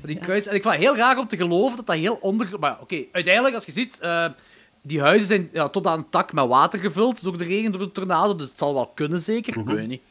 Die 0.02 0.18
kruis. 0.18 0.46
En 0.46 0.54
ik 0.54 0.62
vond 0.62 0.74
het 0.74 0.84
heel 0.84 0.96
raar 0.96 1.18
om 1.18 1.28
te 1.28 1.36
geloven 1.36 1.76
dat 1.76 1.86
dat 1.86 1.96
heel 1.96 2.18
onder... 2.20 2.58
Maar 2.58 2.80
oké, 2.80 3.04
uiteindelijk, 3.12 3.54
als 3.54 3.64
je 3.64 3.72
ziet... 3.72 3.98
eh, 3.98 4.26
die 4.82 5.00
huizen 5.00 5.28
zijn 5.28 5.48
ja, 5.52 5.68
tot 5.68 5.86
aan 5.86 5.98
een 5.98 6.08
tak 6.08 6.32
met 6.32 6.46
water 6.46 6.78
gevuld 6.78 7.22
door 7.22 7.38
de 7.38 7.44
regen, 7.44 7.72
door 7.72 7.80
de 7.80 7.92
tornado. 7.92 8.36
Dus 8.36 8.48
het 8.48 8.58
zal 8.58 8.74
wel 8.74 8.86
kunnen, 8.86 9.20
zeker. 9.20 9.58
Ik 9.58 9.66
weet 9.66 9.88
niet. 9.88 10.02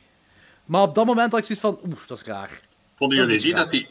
Maar 0.65 0.81
op 0.81 0.95
dat 0.95 1.05
moment 1.05 1.31
had 1.31 1.39
ik 1.39 1.45
zoiets 1.45 1.65
van... 1.65 1.79
Oeh, 1.85 2.07
dat 2.07 2.17
is 2.17 2.23
raar. 2.23 2.59
Vonden 2.95 3.17
jullie 3.17 3.45
niet 3.45 3.55
dat 3.55 3.71
die 3.71 3.87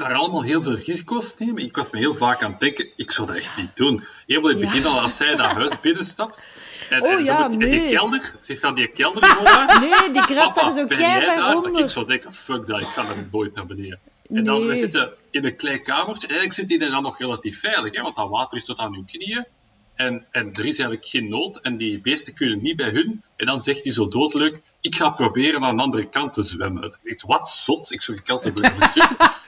daar 0.00 0.14
allemaal 0.14 0.42
heel 0.42 0.62
veel 0.62 0.74
risico's 0.76 1.34
nemen? 1.38 1.62
Ik 1.64 1.76
was 1.76 1.90
me 1.90 1.98
heel 1.98 2.14
vaak 2.14 2.42
aan 2.42 2.50
het 2.50 2.60
denken, 2.60 2.88
ik 2.96 3.10
zou 3.10 3.26
dat 3.26 3.36
echt 3.36 3.56
niet 3.56 3.76
doen. 3.76 4.04
Helemaal 4.26 4.50
in 4.50 4.56
het 4.56 4.66
Ja. 4.66 4.72
begin 4.72 4.90
al, 4.92 5.00
als 5.00 5.16
zij 5.16 5.36
dat 5.36 5.46
huis 5.46 5.80
binnenstapt. 5.80 6.46
En, 6.90 7.02
Oh 7.02 7.10
en 7.12 7.24
ja, 7.24 7.40
moet 7.48 7.50
die 7.60 7.68
nee. 7.68 7.90
kelder, 7.90 8.20
ze 8.20 8.52
heeft 8.52 8.64
aan 8.64 8.74
die 8.74 8.88
kelder 8.88 9.24
gewonnen. 9.24 9.80
Nee, 9.90 10.10
die 10.12 10.24
kruipt 10.24 10.54
daar 10.54 10.72
zo 10.72 10.86
keihard 10.86 11.54
onder. 11.56 11.82
ik 11.82 11.88
zou 11.90 12.06
denken, 12.06 12.32
fuck 12.32 12.66
dat, 12.66 12.80
ik 12.80 12.86
ga 12.86 13.08
er 13.08 13.28
nooit 13.30 13.54
naar 13.54 13.66
beneden. 13.66 13.98
En 14.34 14.44
dan, 14.44 14.60
we 14.60 14.66
Nee. 14.66 14.76
zitten 14.76 15.12
in 15.30 15.44
een 15.44 15.56
klein 15.56 15.82
kamertje. 15.82 16.26
Eigenlijk 16.26 16.52
zit 16.52 16.68
die 16.68 16.90
dan 16.90 17.02
nog 17.02 17.18
relatief 17.18 17.60
veilig, 17.60 17.94
hè, 17.96 18.02
want 18.02 18.16
dat 18.16 18.28
water 18.28 18.58
is 18.58 18.64
tot 18.64 18.78
aan 18.78 18.94
hun 18.94 19.04
knieën. 19.04 19.46
En, 19.94 20.26
en 20.30 20.46
er 20.52 20.58
is 20.60 20.78
eigenlijk 20.78 21.06
geen 21.06 21.28
nood. 21.28 21.60
En 21.60 21.76
die 21.76 22.00
beesten 22.00 22.34
kunnen 22.34 22.62
niet 22.62 22.76
bij 22.76 22.90
hun. 22.90 23.22
En 23.36 23.46
dan 23.46 23.60
zegt 23.62 23.84
hij 23.84 23.92
zo 23.92 24.08
doodleuk, 24.08 24.60
ik 24.80 24.94
ga 24.94 25.10
proberen 25.10 25.62
aan 25.64 25.76
de 25.76 25.82
andere 25.82 26.08
kant 26.08 26.32
te 26.32 26.42
zwemmen. 26.42 26.98
Ik 27.02 27.20
wat 27.26 27.48
zot, 27.48 27.90
ik 27.92 28.00
zou 28.00 28.16
gekeld 28.16 28.44
hebben 28.44 28.64
zitten. 28.78 29.16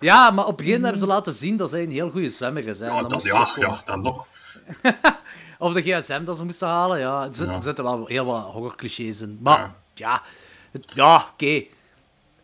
Ja, 0.00 0.30
maar 0.30 0.46
op 0.46 0.56
het 0.56 0.66
begin 0.66 0.82
hebben 0.82 1.00
ze 1.00 1.06
laten 1.06 1.34
zien 1.34 1.56
dat 1.56 1.70
zij 1.70 1.82
een 1.82 1.90
heel 1.90 2.10
goede 2.10 2.30
zwemmer 2.30 2.66
is. 2.66 2.78
Hè. 2.80 2.86
En 2.86 2.94
Ja, 2.94 3.00
dan 3.00 3.08
dat, 3.10 3.22
ja, 3.22 3.48
ja, 3.56 3.80
dan 3.84 4.00
nog. 4.02 4.26
Of 5.58 5.72
de 5.72 5.82
gsm 5.82 6.24
dat 6.24 6.36
ze 6.36 6.44
moesten 6.44 6.68
halen. 6.68 6.98
Ja, 6.98 7.22
er, 7.26 7.34
zit- 7.34 7.46
Ja. 7.46 7.52
er 7.54 7.62
zitten 7.62 7.84
wel 7.84 8.06
heel 8.06 8.24
wat 8.24 8.42
horrorclichés 8.44 9.20
in. 9.20 9.38
Maar 9.42 9.74
Ja. 9.94 10.22
ja, 10.94 11.26
oké. 11.32 11.62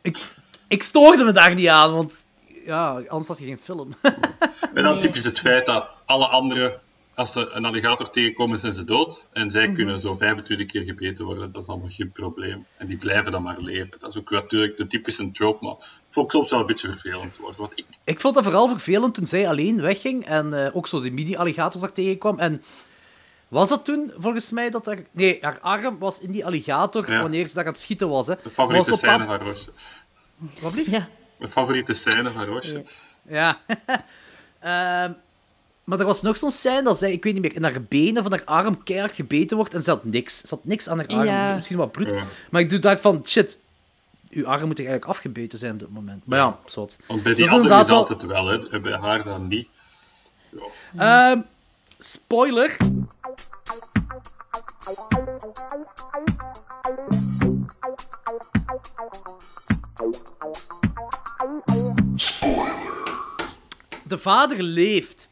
Ik, 0.03 0.35
ik 0.69 0.83
stoorde 0.83 1.25
me 1.25 1.33
daar 1.33 1.55
niet 1.55 1.69
aan, 1.69 1.95
want 1.95 2.27
ja, 2.65 2.89
anders 3.09 3.29
had 3.29 3.39
je 3.39 3.45
geen 3.45 3.59
film. 3.63 3.95
En 4.75 4.83
dan 4.85 4.99
typisch 5.01 5.25
het 5.25 5.39
feit 5.39 5.67
dat 5.67 5.89
alle 6.07 6.27
anderen, 6.27 6.81
als 7.17 7.33
ze 7.33 7.51
een 7.51 7.65
alligator 7.65 8.11
tegenkomen, 8.11 8.59
zijn 8.59 8.73
ze 8.73 8.85
dood. 8.85 9.29
En 9.33 9.51
zij 9.51 9.73
kunnen 9.73 10.01
zo 10.01 10.15
25 10.17 10.67
keer 10.67 10.83
gebeten 10.83 11.25
worden. 11.25 11.53
Dat 11.53 11.63
is 11.63 11.69
allemaal 11.69 11.91
geen 11.91 12.13
probleem. 12.13 12.67
En 12.77 12.87
die 12.87 12.97
blijven 12.97 13.33
dan 13.33 13.43
maar 13.43 13.59
leven. 13.59 13.97
Dat 13.99 14.11
is 14.11 14.19
ook 14.19 14.31
natuurlijk 14.31 14.77
de 14.77 14.87
typische 14.87 15.31
trope, 15.31 15.65
maar 15.65 15.75
vond 16.11 16.27
ik 16.27 16.33
soms 16.33 16.51
wel 16.51 16.61
een 16.61 16.67
beetje 16.67 16.89
vervelend 16.91 17.37
worden. 17.37 17.61
Want 17.61 17.79
ik, 17.79 17.85
Ik 18.05 18.21
vond 18.21 18.35
dat 18.35 18.45
vooral 18.45 18.69
vervelend 18.69 19.15
toen 19.15 19.27
zij 19.27 19.49
alleen 19.49 19.81
wegging 19.81 20.25
en 20.27 20.65
eh, 20.65 20.77
ook 20.77 20.87
zo 20.87 21.01
de 21.01 21.11
mini-alligators 21.11 21.83
daar 21.83 21.93
tegenkwam. 21.93 22.39
En 22.39 22.63
was 23.49 23.69
dat 23.69 23.85
toen, 23.85 24.13
volgens 24.19 24.51
mij, 24.51 24.71
dat 24.71 24.87
er... 24.87 25.07
Nee, 25.11 25.39
haar 25.41 25.59
arm 25.61 25.99
was 25.99 26.21
in 26.21 26.31
die 26.31 26.45
alligator 26.47 27.11
Ja. 27.11 27.21
wanneer 27.23 27.47
ze 27.47 27.55
daar 27.55 27.65
aan 27.67 27.73
het 27.73 27.81
schieten 27.81 28.09
was. 28.09 28.27
Hè. 28.27 28.35
de 28.43 28.51
favoriete 28.51 28.91
Was 28.91 28.99
scène 28.99 29.25
van 29.27 29.39
Roosje. 29.43 29.71
Wat 30.61 30.73
blieft? 30.73 30.91
Ja. 30.91 31.09
Mijn 31.39 31.51
favoriete 31.51 31.95
scène 31.95 32.31
van 32.31 32.45
Roosje. 32.45 32.85
Ja. 33.29 33.61
Ehm, 34.61 35.13
maar 35.87 35.99
er 36.01 36.07
was 36.07 36.23
nog 36.23 36.37
zo'n 36.37 36.51
scène 36.51 36.83
dat 36.83 36.99
zij, 36.99 37.13
ik 37.13 37.25
weet 37.25 37.33
niet 37.33 37.43
meer, 37.43 37.55
in 37.55 37.63
haar 37.63 37.83
benen 37.83 38.23
van 38.23 38.33
haar 38.33 38.45
arm 38.45 38.83
keihard 38.83 39.15
gebeten 39.15 39.57
wordt 39.57 39.75
en 39.75 39.83
ze 39.83 39.91
had 39.91 40.05
niks. 40.05 40.39
Ze 40.41 40.47
had 40.49 40.65
niks 40.65 40.89
aan 40.89 40.97
haar 40.97 41.07
arm, 41.07 41.25
Ja. 41.25 41.55
misschien 41.55 41.77
wat 41.77 41.93
bloed. 41.93 42.11
Ja. 42.11 42.23
Maar 42.51 42.61
ik 42.61 42.71
doe 42.71 42.79
dacht 42.79 43.01
van, 43.01 43.23
shit, 43.27 43.61
uw 44.31 44.47
arm 44.47 44.67
moet 44.67 44.79
eigenlijk 44.79 45.09
afgebeten 45.09 45.59
zijn 45.59 45.73
op 45.73 45.79
dit 45.79 45.91
moment. 45.91 46.27
Maar 46.27 46.39
ja, 46.39 46.59
zot. 46.65 46.97
Want 47.07 47.23
bij 47.23 47.35
die 47.35 47.45
Dat 47.45 47.53
is 47.55 47.61
anderen 47.61 47.81
is 47.85 47.89
altijd 47.91 48.23
wel, 48.23 48.47
hè. 48.47 48.81
bij 48.81 48.93
haar 48.97 49.23
dan 49.23 49.47
niet. 49.47 49.69
Ehm, 50.97 51.41
spoiler. 51.99 52.77
De 64.03 64.19
vader 64.19 64.63
leeft. 64.63 65.29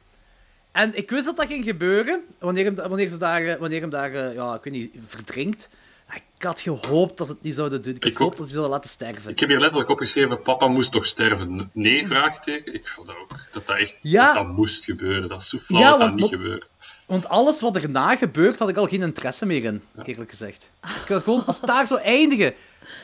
En 0.75 0.97
ik 0.97 1.11
wist 1.11 1.25
dat 1.25 1.37
dat 1.37 1.47
ging 1.47 1.65
gebeuren 1.65 2.21
wanneer 2.39 2.65
hem, 2.65 2.75
wanneer 2.75 3.09
ze 3.09 3.17
daar, 3.19 3.43
eh, 3.43 3.57
wanneer 3.59 3.81
hem 3.81 3.91
daar 3.91 4.13
eh, 4.13 4.35
ja, 4.35 4.55
ik 4.55 4.65
weet 4.65 4.73
niet, 4.73 4.95
verdrinkt. 5.07 5.69
Ik 6.15 6.43
had 6.43 6.61
gehoopt 6.61 7.17
dat 7.19 7.27
ze 7.27 7.33
het 7.33 7.43
niet 7.43 7.55
zouden 7.55 7.83
doen. 7.83 7.95
Ik 7.95 8.03
had 8.03 8.11
Ik 8.13 8.17
gehoopt 8.17 8.33
ook. 8.35 8.39
dat 8.39 8.47
ze 8.47 8.53
zouden 8.53 8.75
laten 8.75 8.91
sterven. 8.91 9.31
Ik 9.31 9.39
heb 9.39 9.49
hier 9.49 9.59
letterlijk 9.61 9.91
opgeschreven, 9.91 10.43
papa 10.43 10.69
moest 10.69 10.93
toch 10.93 11.07
sterven? 11.07 11.71
Nee, 11.73 12.07
vraagteken. 12.07 12.75
Ik 12.75 12.89
vond 12.89 13.09
ook 13.09 13.29
dat 13.53 13.67
dat 13.67 13.77
echt 13.77 13.95
Ja. 14.01 14.25
dat, 14.33 14.35
dat 14.47 14.57
moest 14.57 14.85
gebeuren. 14.85 15.29
Dat 15.29 15.41
is 15.41 15.49
zo 15.49 15.59
flauw 15.59 15.81
Ja, 15.81 15.91
dat 15.91 15.99
dat 15.99 16.15
niet 16.15 16.29
gebeurt. 16.29 16.71
Want 17.07 17.29
alles 17.29 17.61
wat 17.61 17.77
erna 17.77 18.17
gebeurt, 18.17 18.59
had 18.59 18.69
ik 18.69 18.77
al 18.77 18.87
geen 18.87 19.03
interesse 19.03 19.47
meer 19.47 19.65
in, 19.65 19.83
eerlijk 20.05 20.31
gezegd. 20.31 20.71
Ik 20.83 21.09
had 21.09 21.23
gewoon, 21.23 21.47
als 21.47 21.57
het 21.57 21.67
daar 21.67 21.87
zou 21.87 22.01
eindigen, 22.01 22.55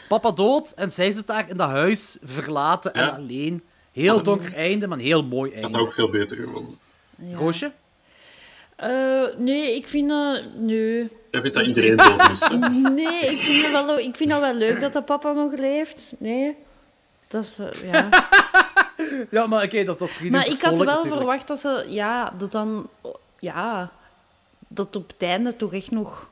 papa 0.08 0.30
dood 0.30 0.70
en 0.76 0.90
zij 0.90 1.10
zit 1.10 1.26
daar 1.26 1.48
in 1.48 1.56
dat 1.56 1.68
huis, 1.68 2.16
verlaten 2.22 2.94
en 2.94 3.12
alleen. 3.14 3.62
Heel 3.92 4.22
donker 4.22 4.54
einde, 4.54 4.86
maar 4.86 4.98
een 4.98 5.04
heel 5.04 5.22
mooi 5.24 5.50
Dat 5.50 5.60
had 5.62 5.70
einde. 5.70 5.78
ook 5.86 5.92
veel 5.92 6.08
beter 6.10 6.36
gevonden. 6.36 6.78
Roosje? 7.36 7.72
Eh, 8.76 9.22
nee, 9.36 9.74
ik 9.74 9.88
vind 9.88 10.08
dat... 10.08 10.44
Nee. 10.56 11.08
Jij 11.30 11.40
vindt 11.40 11.54
dat 11.56 11.66
iedereen 11.66 11.96
dood 11.96 12.28
moest, 12.28 12.48
hè? 12.48 12.56
Nee, 13.00 13.18
ik 13.20 13.38
vind, 13.38 13.62
het 13.66 13.72
wel, 13.86 13.98
ik 13.98 14.16
vind 14.16 14.30
dat 14.30 14.40
wel 14.40 14.54
leuk 14.54 14.80
dat 14.80 14.92
de 14.92 15.02
papa 15.02 15.32
nog 15.32 15.52
leeft. 15.58 16.12
Nee. 16.18 16.56
Dat 17.28 17.44
is... 17.44 17.58
eh, 17.58 17.92
ja. 17.92 18.08
Ja, 19.30 19.46
maar 19.46 19.64
oké, 19.64 19.84
dat, 19.84 19.98
dat 19.98 20.08
is 20.10 20.28
Maar 20.30 20.46
ik 20.46 20.60
had 20.60 20.76
wel 20.76 20.84
natuurlijk. 20.84 21.14
verwacht 21.14 21.48
dat 21.48 21.58
ze... 21.60 21.86
Ja, 21.88 22.34
dat 22.38 22.52
dan... 22.52 22.88
Ja... 23.38 23.90
Dat 24.72 24.96
op 24.96 25.08
het 25.18 25.28
einde 25.28 25.56
toch 25.56 25.72
echt 25.72 25.90
nog 25.90 26.28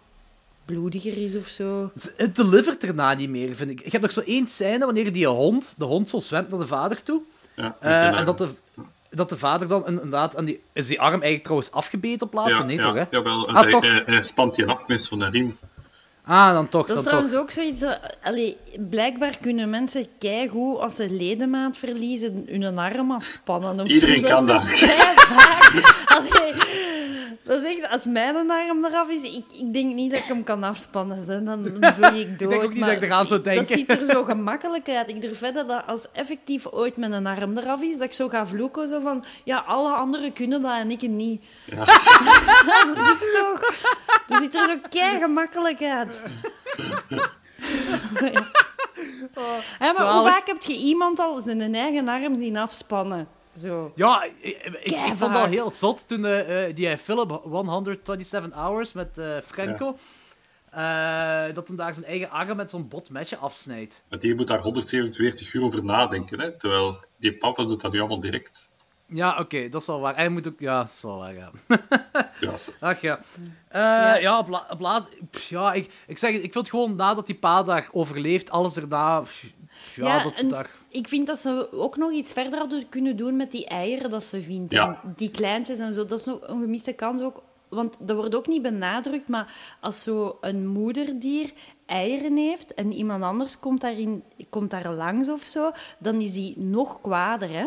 bloediger 0.65 1.17
is 1.25 1.37
of 1.37 1.47
zo. 1.47 1.91
Ze- 1.97 2.13
Het 2.17 2.37
delivert 2.37 2.85
erna 2.85 3.15
niet 3.15 3.29
meer, 3.29 3.55
vind 3.57 3.71
ik. 3.71 3.79
Je 3.85 3.91
hebt 3.91 4.03
nog 4.03 4.13
zo 4.13 4.21
één 4.21 4.47
scène 4.47 4.85
wanneer 4.85 5.13
die 5.13 5.27
hond, 5.27 5.75
de 5.79 5.85
hond 5.85 6.09
zo 6.09 6.19
zwemt 6.19 6.51
naar 6.51 6.59
de 6.59 6.67
vader 6.67 7.03
toe. 7.03 7.21
Ja, 7.57 7.77
Eh, 7.81 8.19
en 8.19 8.25
dat 8.25 8.39
de, 8.39 8.49
dat 9.11 9.29
de 9.29 9.37
vader 9.37 9.69
dan 9.69 9.87
inderdaad... 9.87 10.37
aan 10.37 10.45
die, 10.45 10.61
is 10.73 10.87
die 10.87 11.01
arm 11.01 11.13
eigenlijk 11.13 11.43
trouwens 11.43 11.71
afgebeten 11.73 12.23
op 12.27 12.31
plaats? 12.31 12.51
ja, 12.51 12.63
nee, 12.63 12.77
ja, 12.77 12.83
toch, 12.83 12.95
hè? 12.95 13.05
Jawel, 13.11 13.49
Ah, 13.49 13.55
hij, 13.63 13.71
toch? 13.71 13.83
hij, 13.87 14.03
hij 14.07 14.23
spant 14.23 14.55
die 14.55 14.67
af 14.67 14.87
met 14.87 15.03
zo'n 15.03 15.31
riem. 15.31 15.59
Ah, 16.25 16.53
dan 16.53 16.69
toch, 16.69 16.87
Dat 16.87 16.97
is 16.97 17.03
trouwens 17.03 17.33
toch. 17.33 17.41
ook 17.41 17.51
zoiets... 17.51 17.81
dat- 17.81 18.01
allee, 18.23 18.57
blijkbaar 18.91 19.37
kunnen 19.41 19.71
mensen 19.71 20.07
keigoed, 20.19 20.79
als 20.79 20.95
ze 20.97 21.11
ledemaat 21.11 21.77
verliezen, 21.77 22.45
hun 22.49 22.79
arm 22.79 23.13
afspannen. 23.13 23.81
of 23.81 23.89
Iedereen 23.89 24.21
zo. 24.27 24.35
kan 24.35 24.47
dat. 24.47 24.63
Allee, 26.17 26.53
Dat 27.49 27.63
is 27.63 27.77
echt, 27.77 27.91
als 27.93 28.05
mijn 28.07 28.51
arm 28.51 28.85
eraf 28.85 29.09
is, 29.09 29.23
ik, 29.23 29.45
ik 29.53 29.75
denk 29.75 29.95
niet 29.95 30.11
dat 30.11 30.19
ik 30.19 30.25
hem 30.25 30.45
kan 30.45 30.63
afspannen. 30.63 31.25
Hè. 31.27 31.43
Dan 31.43 31.63
bloei 31.97 32.21
ik 32.21 32.39
dood. 32.39 32.51
denk 32.51 32.63
ook 32.63 32.73
niet 32.75 32.85
dat 32.85 32.91
ik 32.93 33.03
eraan 33.03 33.27
zou 33.27 33.41
Dat 33.43 33.55
denken. 33.55 33.75
ziet 33.79 33.91
er 33.99 34.05
zo 34.05 34.25
gemakkelijk 34.35 34.89
uit. 34.89 35.09
Ik 35.09 35.23
durf 35.23 35.39
verder 35.39 35.67
dat 35.67 35.83
als 35.87 36.07
effectief 36.13 36.67
ooit 36.67 36.97
mijn 36.97 37.27
arm 37.27 37.59
eraf 37.59 37.81
is, 37.81 37.93
dat 37.93 38.03
ik 38.03 38.13
zo 38.13 38.29
ga 38.29 38.47
vloeken. 38.47 38.89
Zo 38.89 39.01
van, 39.01 39.25
ja, 39.45 39.65
alle 39.67 39.93
anderen 39.93 40.33
kunnen 40.33 40.63
dat 40.63 40.77
en 40.77 40.91
ik 40.91 41.03
niet. 41.09 41.45
Ja. 41.65 41.85
Dat 42.95 43.07
is 43.07 43.39
toch... 43.41 43.61
Dat 44.27 44.43
ziet 44.43 44.55
er 44.55 44.69
zo 44.69 44.75
kei 44.89 45.19
gemakkelijk 45.21 45.83
uit. 45.83 46.23
Hé, 49.79 49.93
maar 49.93 50.13
hoe 50.13 50.29
vaak 50.31 50.47
heb 50.47 50.63
je 50.63 50.77
iemand 50.77 51.19
al 51.19 51.41
zijn 51.41 51.75
eigen 51.75 52.09
arm 52.09 52.37
zien 52.37 52.57
afspannen? 52.57 53.29
Zo. 53.59 53.93
Ja, 53.95 54.25
ik, 54.41 54.57
ik, 54.83 54.97
vond 55.15 55.33
dat 55.33 55.49
heel 55.49 55.71
zot 55.71 56.09
toen 56.09 56.25
eh, 56.25 56.69
eh, 56.69 56.75
die 56.75 56.99
film 56.99 57.31
127 57.31 58.53
Hours 58.55 58.93
met 58.93 59.19
eh, 59.19 59.37
Franco, 59.45 59.97
eh, 60.71 61.55
dat 61.55 61.69
hem 61.69 61.77
daar 61.77 61.95
zijn 61.95 62.07
eigen 62.07 62.31
arm 62.31 62.57
met 62.57 62.71
zo'n 62.71 62.89
bot 62.89 63.11
mesje 63.11 63.37
afsnijdt. 63.37 64.03
Maar 64.09 64.19
die 64.19 64.35
moet 64.35 64.47
daar 64.47 64.61
147 64.61 65.53
uur 65.53 65.63
over 65.63 65.85
nadenken, 65.85 66.41
hè? 66.41 66.57
terwijl 66.57 67.05
die 67.17 67.37
papa 67.37 67.65
doet 67.65 67.81
dat 67.81 67.93
nu 67.93 67.99
allemaal 67.99 68.21
direct. 68.21 68.69
Ja, 69.11 69.39
oké, 69.39 69.69
dat 69.69 69.81
is 69.81 69.87
wel 69.87 70.01
waar. 70.01 70.17
Hij 70.17 70.29
moet 70.29 70.49
ook... 70.49 70.61
Ja, 70.61 70.81
dat 70.81 70.91
is 70.91 71.03
wel 71.03 71.19
waar, 71.19 71.35
ja. 71.35 71.51
Ja, 72.41 72.53
Ach 72.81 73.01
ja. 73.01 73.21
Eh, 73.69 74.23
ja, 74.23 74.47
pff, 75.31 75.49
Ja, 75.49 75.73
ik, 75.73 75.93
ik 76.07 76.19
zeg 76.19 76.31
ik 76.31 76.41
vind 76.41 76.55
het 76.55 76.69
gewoon 76.69 76.97
nadat 76.97 77.27
die 77.27 77.35
pa 77.35 77.63
daar 77.63 77.89
overleeft, 77.93 78.51
alles 78.51 78.77
erna... 78.77 79.21
pff, 79.21 79.45
Ja, 79.95 80.07
Ja, 80.07 80.23
dat 80.23 80.37
is 80.37 80.49
daar... 80.49 80.71
Ik 80.89 81.09
vind 81.09 81.27
dat 81.27 81.39
ze 81.39 81.69
ook 81.73 81.97
nog 81.97 82.13
iets 82.13 82.33
verder 82.33 82.59
hadden 82.59 82.89
kunnen 82.89 83.17
doen 83.17 83.37
met 83.37 83.51
die 83.51 83.67
eieren 83.67 84.11
dat 84.11 84.25
ze 84.25 84.43
vindt. 84.43 84.73
Ja. 84.73 85.01
En 85.03 85.15
die 85.17 85.31
kleintjes 85.31 85.79
en 85.79 85.95
zo. 85.95 86.05
Dat 86.05 86.19
is 86.19 86.25
nog 86.25 86.39
een 86.41 86.61
gemiste 86.61 86.93
kans 86.93 87.23
ook. 87.23 87.43
Want 87.69 87.97
dat 88.01 88.17
wordt 88.17 88.35
ook 88.35 88.47
niet 88.47 88.63
benadrukt, 88.63 89.29
maar 89.29 89.53
als 89.81 90.03
zo 90.03 90.39
een 90.41 90.67
moederdier 90.67 91.53
eieren 91.87 92.37
heeft 92.37 92.75
en 92.75 92.93
iemand 92.93 93.23
anders 93.23 93.59
komt, 93.59 93.81
daarin, 93.81 94.23
komt 94.51 94.71
daar 94.71 94.93
langs 94.93 95.29
of 95.29 95.43
zo, 95.43 95.71
dan 95.99 96.21
is 96.21 96.33
die 96.33 96.59
nog 96.59 97.01
kwader, 97.01 97.51
hè? 97.51 97.67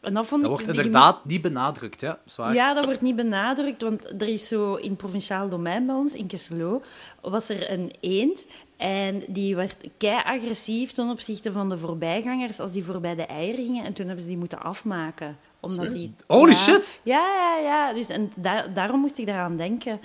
En 0.00 0.14
dat 0.14 0.26
vond 0.26 0.42
Dat 0.42 0.50
ik 0.50 0.56
wordt 0.56 0.76
inderdaad 0.76 1.24
niet 1.24 1.42
benadrukt, 1.42 2.00
ja. 2.00 2.18
Zwaar. 2.24 2.54
ja, 2.54 2.74
dat 2.74 2.84
wordt 2.84 3.00
niet 3.00 3.16
benadrukt, 3.16 3.82
want 3.82 4.04
er 4.04 4.28
is 4.28 4.48
zo 4.48 4.74
in 4.74 4.88
het 4.88 4.96
provinciaal 4.96 5.48
domein 5.48 5.86
bij 5.86 5.94
ons, 5.94 6.14
in 6.14 6.26
Kesselo, 6.26 6.82
was 7.20 7.48
er 7.48 7.70
een 7.70 7.92
eend. 8.00 8.46
En 8.82 9.22
die 9.28 9.56
werd 9.56 9.76
kei 9.96 10.20
agressief 10.24 10.92
ten 10.92 11.08
opzichte 11.10 11.52
van 11.52 11.68
de 11.68 11.78
voorbijgangers 11.78 12.60
als 12.60 12.72
die 12.72 12.84
voorbij 12.84 13.14
de 13.14 13.26
eieren 13.26 13.64
gingen. 13.64 13.84
En 13.84 13.92
toen 13.92 14.06
hebben 14.06 14.22
ze 14.24 14.30
die 14.30 14.38
moeten 14.38 14.62
afmaken. 14.62 15.36
Omdat 15.60 15.90
die, 15.92 16.14
Holy 16.26 16.50
ja, 16.50 16.56
shit! 16.56 17.00
Ja, 17.02 17.26
ja, 17.26 17.58
ja. 17.62 17.92
Dus, 17.92 18.08
en 18.08 18.32
daar, 18.36 18.72
daarom 18.74 19.00
moest 19.00 19.18
ik 19.18 19.26
daaraan 19.26 19.56
denken 19.56 20.00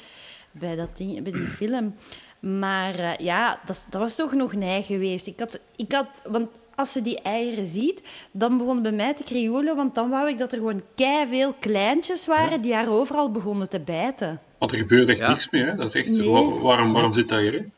bij, 0.51 0.75
dat 0.75 0.97
ding, 0.97 1.23
bij 1.23 1.31
die 1.31 1.47
film. 1.59 1.95
Maar 2.39 2.95
eh, 2.95 3.17
ja, 3.17 3.59
dat, 3.65 3.85
dat 3.89 4.01
was 4.01 4.15
toch 4.15 4.33
nog 4.33 4.53
nij 4.53 4.83
geweest. 4.83 5.27
Ik 5.27 5.39
had, 5.39 5.59
ik 5.75 5.91
had, 5.91 6.07
want 6.23 6.47
als 6.75 6.91
ze 6.91 7.01
die 7.01 7.21
eieren 7.21 7.67
ziet, 7.67 8.01
dan 8.31 8.57
begon 8.57 8.73
het 8.73 8.83
bij 8.83 8.91
mij 8.91 9.13
te 9.13 9.23
krioelen. 9.23 9.75
Want 9.75 9.95
dan 9.95 10.09
wou 10.09 10.29
ik 10.29 10.37
dat 10.37 10.51
er 10.51 10.57
gewoon 10.57 10.81
kei 10.95 11.27
veel 11.27 11.53
kleintjes 11.59 12.25
waren 12.25 12.61
die 12.61 12.73
haar 12.73 12.89
overal 12.89 13.31
begonnen 13.31 13.69
te 13.69 13.79
bijten. 13.79 14.41
Want 14.57 14.71
er 14.71 14.77
gebeurt 14.77 15.09
echt 15.09 15.19
Ja. 15.19 15.27
niks 15.29 15.49
meer. 15.49 15.65
Hè? 15.65 15.75
Dat 15.75 15.95
is 15.95 16.01
echt, 16.01 16.17
Nee. 16.17 16.29
waarom, 16.61 16.93
waarom 16.93 17.13
zit 17.13 17.29
dat 17.29 17.39
hier? 17.39 17.69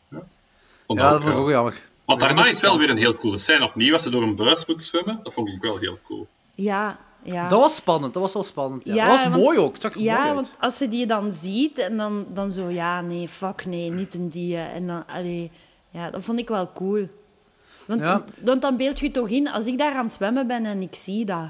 Ja, 0.89 0.95
Vond 0.95 0.99
Ja, 0.99 1.09
dat 1.09 1.21
vond 1.21 1.33
ik 1.35 1.39
ook 1.41 1.49
jammer. 1.49 1.87
Want 2.05 2.19
daarna 2.19 2.45
is 2.45 2.59
wel 2.59 2.77
weer 2.77 2.89
een 2.89 2.97
heel 2.97 3.15
coole 3.15 3.37
scène. 3.37 3.65
Opnieuw 3.65 3.93
als 3.93 4.03
ze 4.03 4.09
door 4.09 4.23
een 4.23 4.35
buis 4.35 4.65
moet 4.65 4.83
zwemmen. 4.83 5.19
Dat 5.23 5.33
vond 5.33 5.49
ik 5.49 5.61
wel 5.61 5.77
heel 5.77 5.99
cool. 6.05 6.27
Ja, 6.53 6.99
ja. 7.23 7.49
Dat 7.49 7.59
was 7.59 7.75
spannend, 7.75 8.13
dat 8.13 8.21
was 8.21 8.33
wel 8.33 8.43
spannend. 8.43 8.85
Ja. 8.85 8.93
Ja, 8.93 9.05
dat 9.05 9.13
was 9.13 9.23
want- 9.29 9.43
mooi 9.43 9.57
ook, 9.57 9.73
het 9.73 9.81
zag 9.81 9.91
er 9.93 9.97
mooi 9.99 10.09
Ja, 10.11 10.33
want 10.33 10.53
als 10.59 10.77
ze 10.77 10.87
die 10.87 11.05
dan 11.05 11.31
ziet 11.31 11.77
en 11.77 11.97
dan, 11.97 12.25
dan 12.33 12.51
zo, 12.51 12.69
ja, 12.69 13.01
nee, 13.01 13.27
fuck, 13.27 13.65
nee, 13.65 13.91
niet 13.91 14.13
een 14.13 14.29
die. 14.29 14.57
En 14.57 14.87
dan, 14.87 15.03
allee, 15.07 15.51
ja, 15.89 16.09
dat 16.09 16.23
vond 16.23 16.39
ik 16.39 16.47
wel 16.47 16.71
cool. 16.73 17.07
Want, 17.87 18.01
Ja. 18.01 18.23
want 18.43 18.61
dan 18.61 18.77
beeld 18.77 18.99
je 18.99 19.11
toch 19.11 19.29
in, 19.29 19.49
als 19.49 19.65
ik 19.65 19.77
daar 19.77 19.93
aan 19.95 20.05
het 20.05 20.13
zwemmen 20.13 20.47
ben 20.47 20.65
en 20.65 20.81
ik 20.81 20.95
zie 20.95 21.25
dat. 21.25 21.49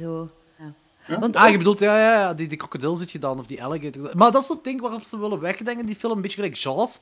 Zo. 0.00 0.28
Ja. 1.06 1.18
Want 1.18 1.36
Ah, 1.36 1.50
je 1.50 1.58
bedoelt, 1.58 1.78
ja, 1.80 1.98
ja, 1.98 2.12
ja 2.20 2.34
die, 2.34 2.48
die 2.48 2.56
krokodil 2.58 2.96
zit 2.96 3.10
je 3.10 3.18
dan, 3.18 3.38
of 3.38 3.46
die 3.46 3.64
alligator. 3.64 4.10
Maar 4.16 4.32
dat 4.32 4.42
is 4.42 4.48
het 4.48 4.64
ding 4.64 4.80
waarop 4.80 5.02
ze 5.02 5.18
willen 5.18 5.40
wegdenken, 5.40 5.86
die 5.86 5.96
film. 5.96 6.12
Een 6.16 6.20
beetje 6.22 6.36
gelijk 6.36 6.54
Jaws 6.54 7.00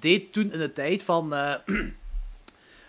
deed 0.00 0.32
toen 0.32 0.52
in 0.52 0.58
de 0.58 0.72
tijd 0.72 1.02
van... 1.02 1.34
eh, 1.34 1.54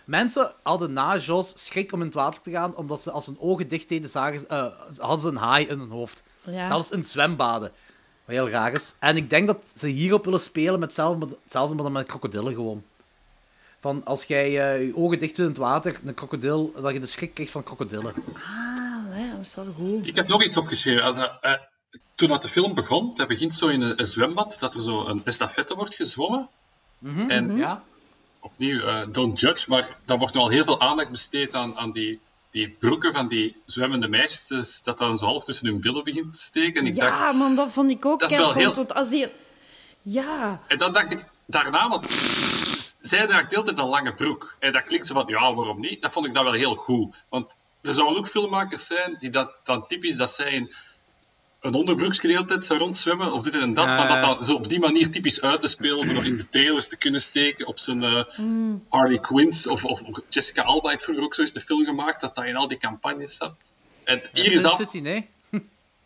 mensen 0.04 0.52
hadden 0.62 0.92
na 0.92 1.16
Jaws 1.16 1.52
schrik 1.54 1.92
om 1.92 2.00
in 2.00 2.06
het 2.06 2.14
water 2.14 2.42
te 2.42 2.50
gaan, 2.50 2.76
omdat 2.76 3.00
ze 3.02 3.10
als 3.10 3.26
hun 3.26 3.36
ogen 3.40 3.68
dicht 3.68 3.88
deden, 3.88 4.08
zagen, 4.08 4.40
ze- 4.40 4.46
eh, 4.46 4.66
hadden 4.98 5.18
ze 5.20 5.28
een 5.28 5.36
haai 5.36 5.66
in 5.66 5.78
hun 5.78 5.90
hoofd. 5.90 6.22
Ja. 6.44 6.66
Zelfs 6.66 6.90
in 6.90 7.04
zwembaden. 7.04 7.70
Wat 8.24 8.34
heel 8.36 8.48
raar 8.48 8.72
is. 8.72 8.94
En 8.98 9.16
ik 9.16 9.30
denk 9.30 9.46
dat 9.46 9.72
ze 9.76 9.86
hierop 9.86 10.24
willen 10.24 10.40
spelen 10.40 10.72
met 10.78 10.82
hetzelfde, 10.82 11.26
maar- 11.26 11.34
hetzelfde 11.42 11.74
maar 11.74 11.84
dan 11.84 11.92
met 11.92 12.06
krokodillen 12.06 12.54
gewoon. 12.54 12.82
Van 13.80 14.04
als 14.04 14.24
jij 14.24 14.44
eh, 14.74 14.86
je 14.86 14.96
ogen 14.96 15.18
dicht 15.18 15.36
doet 15.36 15.44
in 15.44 15.50
het 15.50 15.60
water, 15.60 16.00
een 16.04 16.14
krokodil, 16.14 16.72
dat 16.80 16.92
je 16.92 17.00
de 17.00 17.06
schrik 17.06 17.34
krijgt 17.34 17.52
van 17.52 17.62
krokodillen. 17.62 18.14
Ah, 18.34 19.32
dat 19.36 19.46
is 19.46 19.54
wel 19.54 19.66
goed. 19.76 20.06
Ik 20.06 20.14
heb 20.14 20.28
nog 20.28 20.42
iets 20.44 20.56
opgeschreven. 20.56 21.02
Als, 21.02 21.16
toen 22.14 22.28
dat 22.28 22.42
de 22.42 22.48
film 22.48 22.74
begon, 22.74 23.14
dat 23.14 23.28
begint 23.28 23.54
zo 23.54 23.68
in 23.68 23.80
een, 23.80 24.00
een 24.00 24.06
zwembad, 24.06 24.56
dat 24.58 24.74
er 24.74 24.82
zo 24.82 25.06
een 25.06 25.24
estafette 25.24 25.74
wordt 25.74 25.94
gezwommen. 25.94 26.48
En 27.28 27.56
Ja? 27.56 27.82
opnieuw, 28.40 28.80
eh, 28.80 29.06
don't 29.10 29.40
judge, 29.40 29.64
maar 29.70 29.96
dan 30.04 30.18
wordt 30.18 30.34
nu 30.34 30.40
al 30.40 30.48
heel 30.48 30.64
veel 30.64 30.80
aandacht 30.80 31.10
besteed 31.10 31.54
aan, 31.54 31.76
aan 31.78 31.92
die, 31.92 32.20
die 32.50 32.68
broeken 32.68 33.14
van 33.14 33.28
die 33.28 33.56
zwemmende 33.64 34.08
meisjes, 34.08 34.46
dus 34.46 34.80
dat 34.82 34.98
dan 34.98 35.18
zo 35.18 35.24
half 35.26 35.44
tussen 35.44 35.66
hun 35.66 35.80
billen 35.80 36.04
begint 36.04 36.32
te 36.32 36.38
steken. 36.40 36.80
En 36.80 36.86
ik 36.86 36.96
dacht, 36.96 37.18
Ja, 37.18 37.32
man, 37.32 37.54
dat 37.54 37.72
vond 37.72 37.90
ik 37.90 38.04
ook 38.06 38.20
Dat 38.20 38.30
is 38.30 38.36
wel 38.36 38.52
heel- 38.52 38.74
Want 38.74 38.94
als 38.94 39.08
die... 39.08 39.26
Ja, 40.02 40.60
En 40.68 40.78
dan 40.78 40.92
dacht 40.92 41.12
ik 41.12 41.24
daarna, 41.46 41.88
want 41.88 42.06
zij 42.98 43.26
draagt 43.26 43.48
de 43.50 43.54
hele 43.56 43.66
tijd 43.66 43.78
een 43.78 43.88
lange 43.88 44.14
broek. 44.14 44.56
En 44.58 44.72
dat 44.72 44.82
klinkt 44.82 45.06
zo 45.06 45.14
van, 45.14 45.24
ja, 45.26 45.54
waarom 45.54 45.80
niet? 45.80 46.02
Dat 46.02 46.12
vond 46.12 46.26
ik 46.26 46.34
dan 46.34 46.44
wel 46.44 46.52
heel 46.52 46.74
goed. 46.74 47.16
Want 47.28 47.56
er 47.82 47.94
zouden 47.94 48.16
ook 48.18 48.28
filmmakers 48.28 48.86
zijn 48.86 49.16
die 49.18 49.30
dat 49.30 49.54
dan 49.64 49.86
typisch, 49.86 50.16
dat 50.16 50.30
zij 50.30 50.50
in 50.52 50.72
een 51.62 51.74
onderbroekje 51.74 52.20
de 52.28 52.32
hele 52.34 52.44
tijd 52.44 52.64
zou 52.64 52.78
rondzwemmen, 52.78 53.32
of 53.32 53.42
dit 53.42 53.54
en 53.54 53.74
dat, 53.74 53.90
Ja, 53.90 53.96
maar 53.96 54.08
dat 54.20 54.20
dan 54.36 54.44
zo 54.44 54.54
op 54.54 54.68
die 54.68 54.78
manier 54.78 55.10
typisch 55.10 55.40
uit 55.40 55.60
te 55.60 55.68
spelen, 55.68 56.04
voor 56.04 56.14
nog 56.14 56.24
in 56.24 56.36
de 56.36 56.48
trailers 56.48 56.88
te 56.88 56.96
kunnen 56.96 57.22
steken 57.22 57.66
op 57.66 57.78
zijn 57.78 58.02
eh, 58.02 58.22
Harley 58.88 59.18
Quinns, 59.18 59.66
of, 59.66 59.84
of 59.84 60.02
Jessica 60.28 60.62
Alba 60.62 60.88
heeft 60.90 61.02
vroeger 61.02 61.24
ook 61.24 61.34
zo 61.34 61.40
eens 61.40 61.52
de 61.52 61.60
film 61.60 61.84
gemaakt, 61.84 62.20
dat 62.20 62.34
dat 62.34 62.44
in 62.44 62.56
al 62.56 62.68
die 62.68 62.78
campagnes 62.78 63.36
zat. 63.36 63.54
En 64.04 64.22
hier 64.32 64.52
is 64.52 64.62
dat 64.62 64.76
City, 64.76 64.98
nee? 64.98 65.28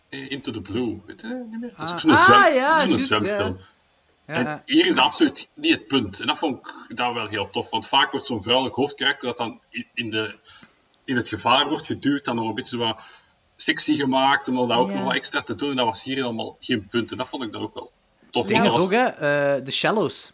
eh, 0.09 0.31
Into 0.31 0.53
the 0.53 0.61
Blue, 0.61 1.01
weet 1.07 1.21
je 1.21 1.47
niet 1.51 1.61
meer? 1.61 1.73
Dat 1.77 1.87
is 1.87 1.93
ook 1.93 1.97
Ah. 1.97 1.99
zo'n 1.99 2.11
Ah, 2.11 2.25
zwem, 2.43 2.55
ja, 2.55 2.81
zo'n 2.81 2.89
juist, 2.89 3.07
zwemfilm. 3.07 3.59
Ja, 4.27 4.35
En 4.35 4.63
hier 4.65 4.87
is 4.87 4.95
dat 4.95 5.05
absoluut 5.05 5.49
niet 5.55 5.73
het 5.73 5.87
punt. 5.87 6.21
En 6.21 6.27
dat 6.27 6.39
vond 6.39 6.67
ik 6.89 6.97
dat 6.97 7.13
wel 7.15 7.27
heel 7.27 7.51
tof. 7.51 7.71
Want 7.71 7.89
vaak 7.89 8.11
wordt 8.11 8.27
zo'n 8.27 8.43
vrouwelijk 8.43 8.75
hoofdkarakter 8.77 9.27
dat 9.27 9.37
dan 9.37 9.61
in- 9.71 9.87
in, 9.95 10.11
de, 10.11 10.35
in 11.05 11.17
het 11.17 11.29
gevaar 11.29 11.69
wordt 11.69 11.87
geduwd, 11.87 12.25
dan 12.25 12.37
nog 12.37 12.49
een 12.49 12.55
beetje 12.55 12.77
zo 12.79 12.85
wat 12.85 13.01
sexy 13.57 13.95
gemaakt, 13.97 14.49
om 14.49 14.69
daar 14.69 14.79
ook 14.79 14.89
Ja. 14.89 14.95
nog 14.95 15.05
wat 15.05 15.15
extra 15.15 15.43
te 15.43 15.55
doen. 15.55 15.71
En 15.71 15.77
dat 15.77 15.85
was 15.87 16.03
hier 16.03 16.17
helemaal 16.17 16.57
geen 16.61 16.87
punt. 16.89 17.11
En 17.11 17.17
dat 17.17 17.29
vond 17.29 17.43
ik 17.43 17.53
dan 17.53 17.63
ook 17.63 17.75
wel 17.75 17.91
tof. 18.31 18.47
Ding 18.47 18.59
Dat 18.59 18.67
is 18.67 18.75
was- 18.75 18.83
ook, 18.85 18.91
hè, 18.91 19.05
eh, 19.05 19.63
The 19.63 19.71
Shallows. 19.71 20.33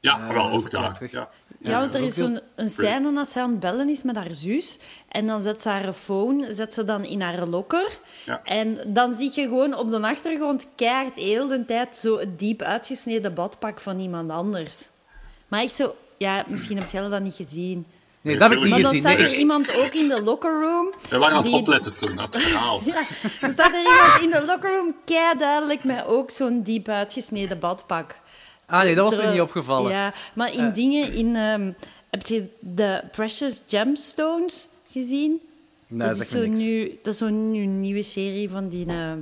Ja, 0.00 0.32
wel 0.32 0.50
ook 0.50 0.70
daar. 0.70 0.94
terug. 0.94 1.10
Ja. 1.10 1.28
Ja, 1.60 1.78
want 1.80 1.92
dat 1.92 2.00
er 2.00 2.06
is 2.06 2.14
zo'n 2.14 2.40
een 2.56 2.68
scène 2.68 3.18
als 3.18 3.34
hij 3.34 3.42
aan 3.42 3.50
het 3.50 3.60
bellen 3.60 3.88
is 3.88 4.02
met 4.02 4.16
haar 4.16 4.34
zus. 4.34 4.78
En 5.08 5.26
dan 5.26 5.42
zet 5.42 5.62
ze 5.62 5.68
haar 5.68 5.92
phone 5.92 6.54
zet 6.54 6.74
ze 6.74 6.84
dan 6.84 7.04
in 7.04 7.20
haar 7.20 7.46
locker. 7.46 7.98
Ja. 8.26 8.40
En 8.44 8.80
dan 8.86 9.14
zie 9.14 9.30
je 9.34 9.42
gewoon 9.42 9.76
op 9.76 9.90
de 9.90 10.00
achtergrond 10.00 10.66
keihard 10.76 11.16
heel 11.16 11.46
de 11.46 11.64
tijd 11.64 11.96
zo 11.96 12.18
het 12.18 12.38
diep 12.38 12.62
uitgesneden 12.62 13.34
badpak 13.34 13.80
van 13.80 13.98
iemand 13.98 14.30
anders. 14.30 14.88
Maar 15.48 15.60
echt 15.62 15.74
zo... 15.74 15.94
Ja, 16.18 16.44
misschien 16.48 16.78
heb 16.78 16.90
jij 16.90 17.08
dat 17.08 17.22
niet 17.22 17.34
gezien. 17.34 17.86
Nee, 18.24 18.38
dat 18.38 18.48
heb 18.48 18.58
ik 18.58 18.64
niet 18.64 18.72
Maar 18.72 18.80
dan 18.82 18.90
gezien. 18.90 19.04
staat 19.08 19.18
er 19.18 19.34
iemand 19.34 19.74
ook 19.76 19.92
in 19.94 20.08
de 20.08 20.22
locker 20.22 20.60
room. 20.62 20.92
We 21.10 21.18
waren 21.18 21.36
aan 21.36 21.42
het 21.42 21.50
die- 21.52 21.60
opletten 21.60 21.96
toen, 21.96 22.18
het 22.18 22.36
verhaal. 22.36 22.80
Ja, 22.84 22.98
er 23.40 23.50
staat 23.50 23.72
er 23.72 23.80
iemand 23.80 24.20
in 24.22 24.30
de 24.30 24.44
locker 24.46 24.70
room 24.76 24.94
kei 25.04 25.38
duidelijk 25.38 25.84
met 25.84 26.06
ook 26.06 26.30
zo'n 26.30 26.62
diep 26.62 26.88
uitgesneden 26.88 27.58
badpak. 27.58 28.18
Ah 28.66 28.82
nee, 28.82 28.94
dat 28.94 29.14
was 29.14 29.24
me 29.24 29.30
niet 29.32 29.40
opgevallen. 29.40 29.90
Ja, 29.92 30.12
maar 30.34 30.52
in 30.54 30.72
dingen 30.72 31.12
in... 31.12 31.36
ehm, 31.36 31.72
heb 32.10 32.26
je 32.26 32.46
de 32.60 33.02
Precious 33.12 33.62
Gemstones 33.68 34.66
gezien? 34.90 35.40
Nee, 35.86 36.08
dat 36.08 36.16
zeg 36.16 36.26
is 36.26 36.32
zo 36.32 36.38
niks. 36.40 36.58
nu, 36.58 36.98
dat 37.02 37.12
is 37.12 37.18
zo'n 37.18 37.80
nieuwe 37.80 38.02
serie 38.02 38.50
van 38.50 38.68
die... 38.68 38.86
eh, 38.86 39.12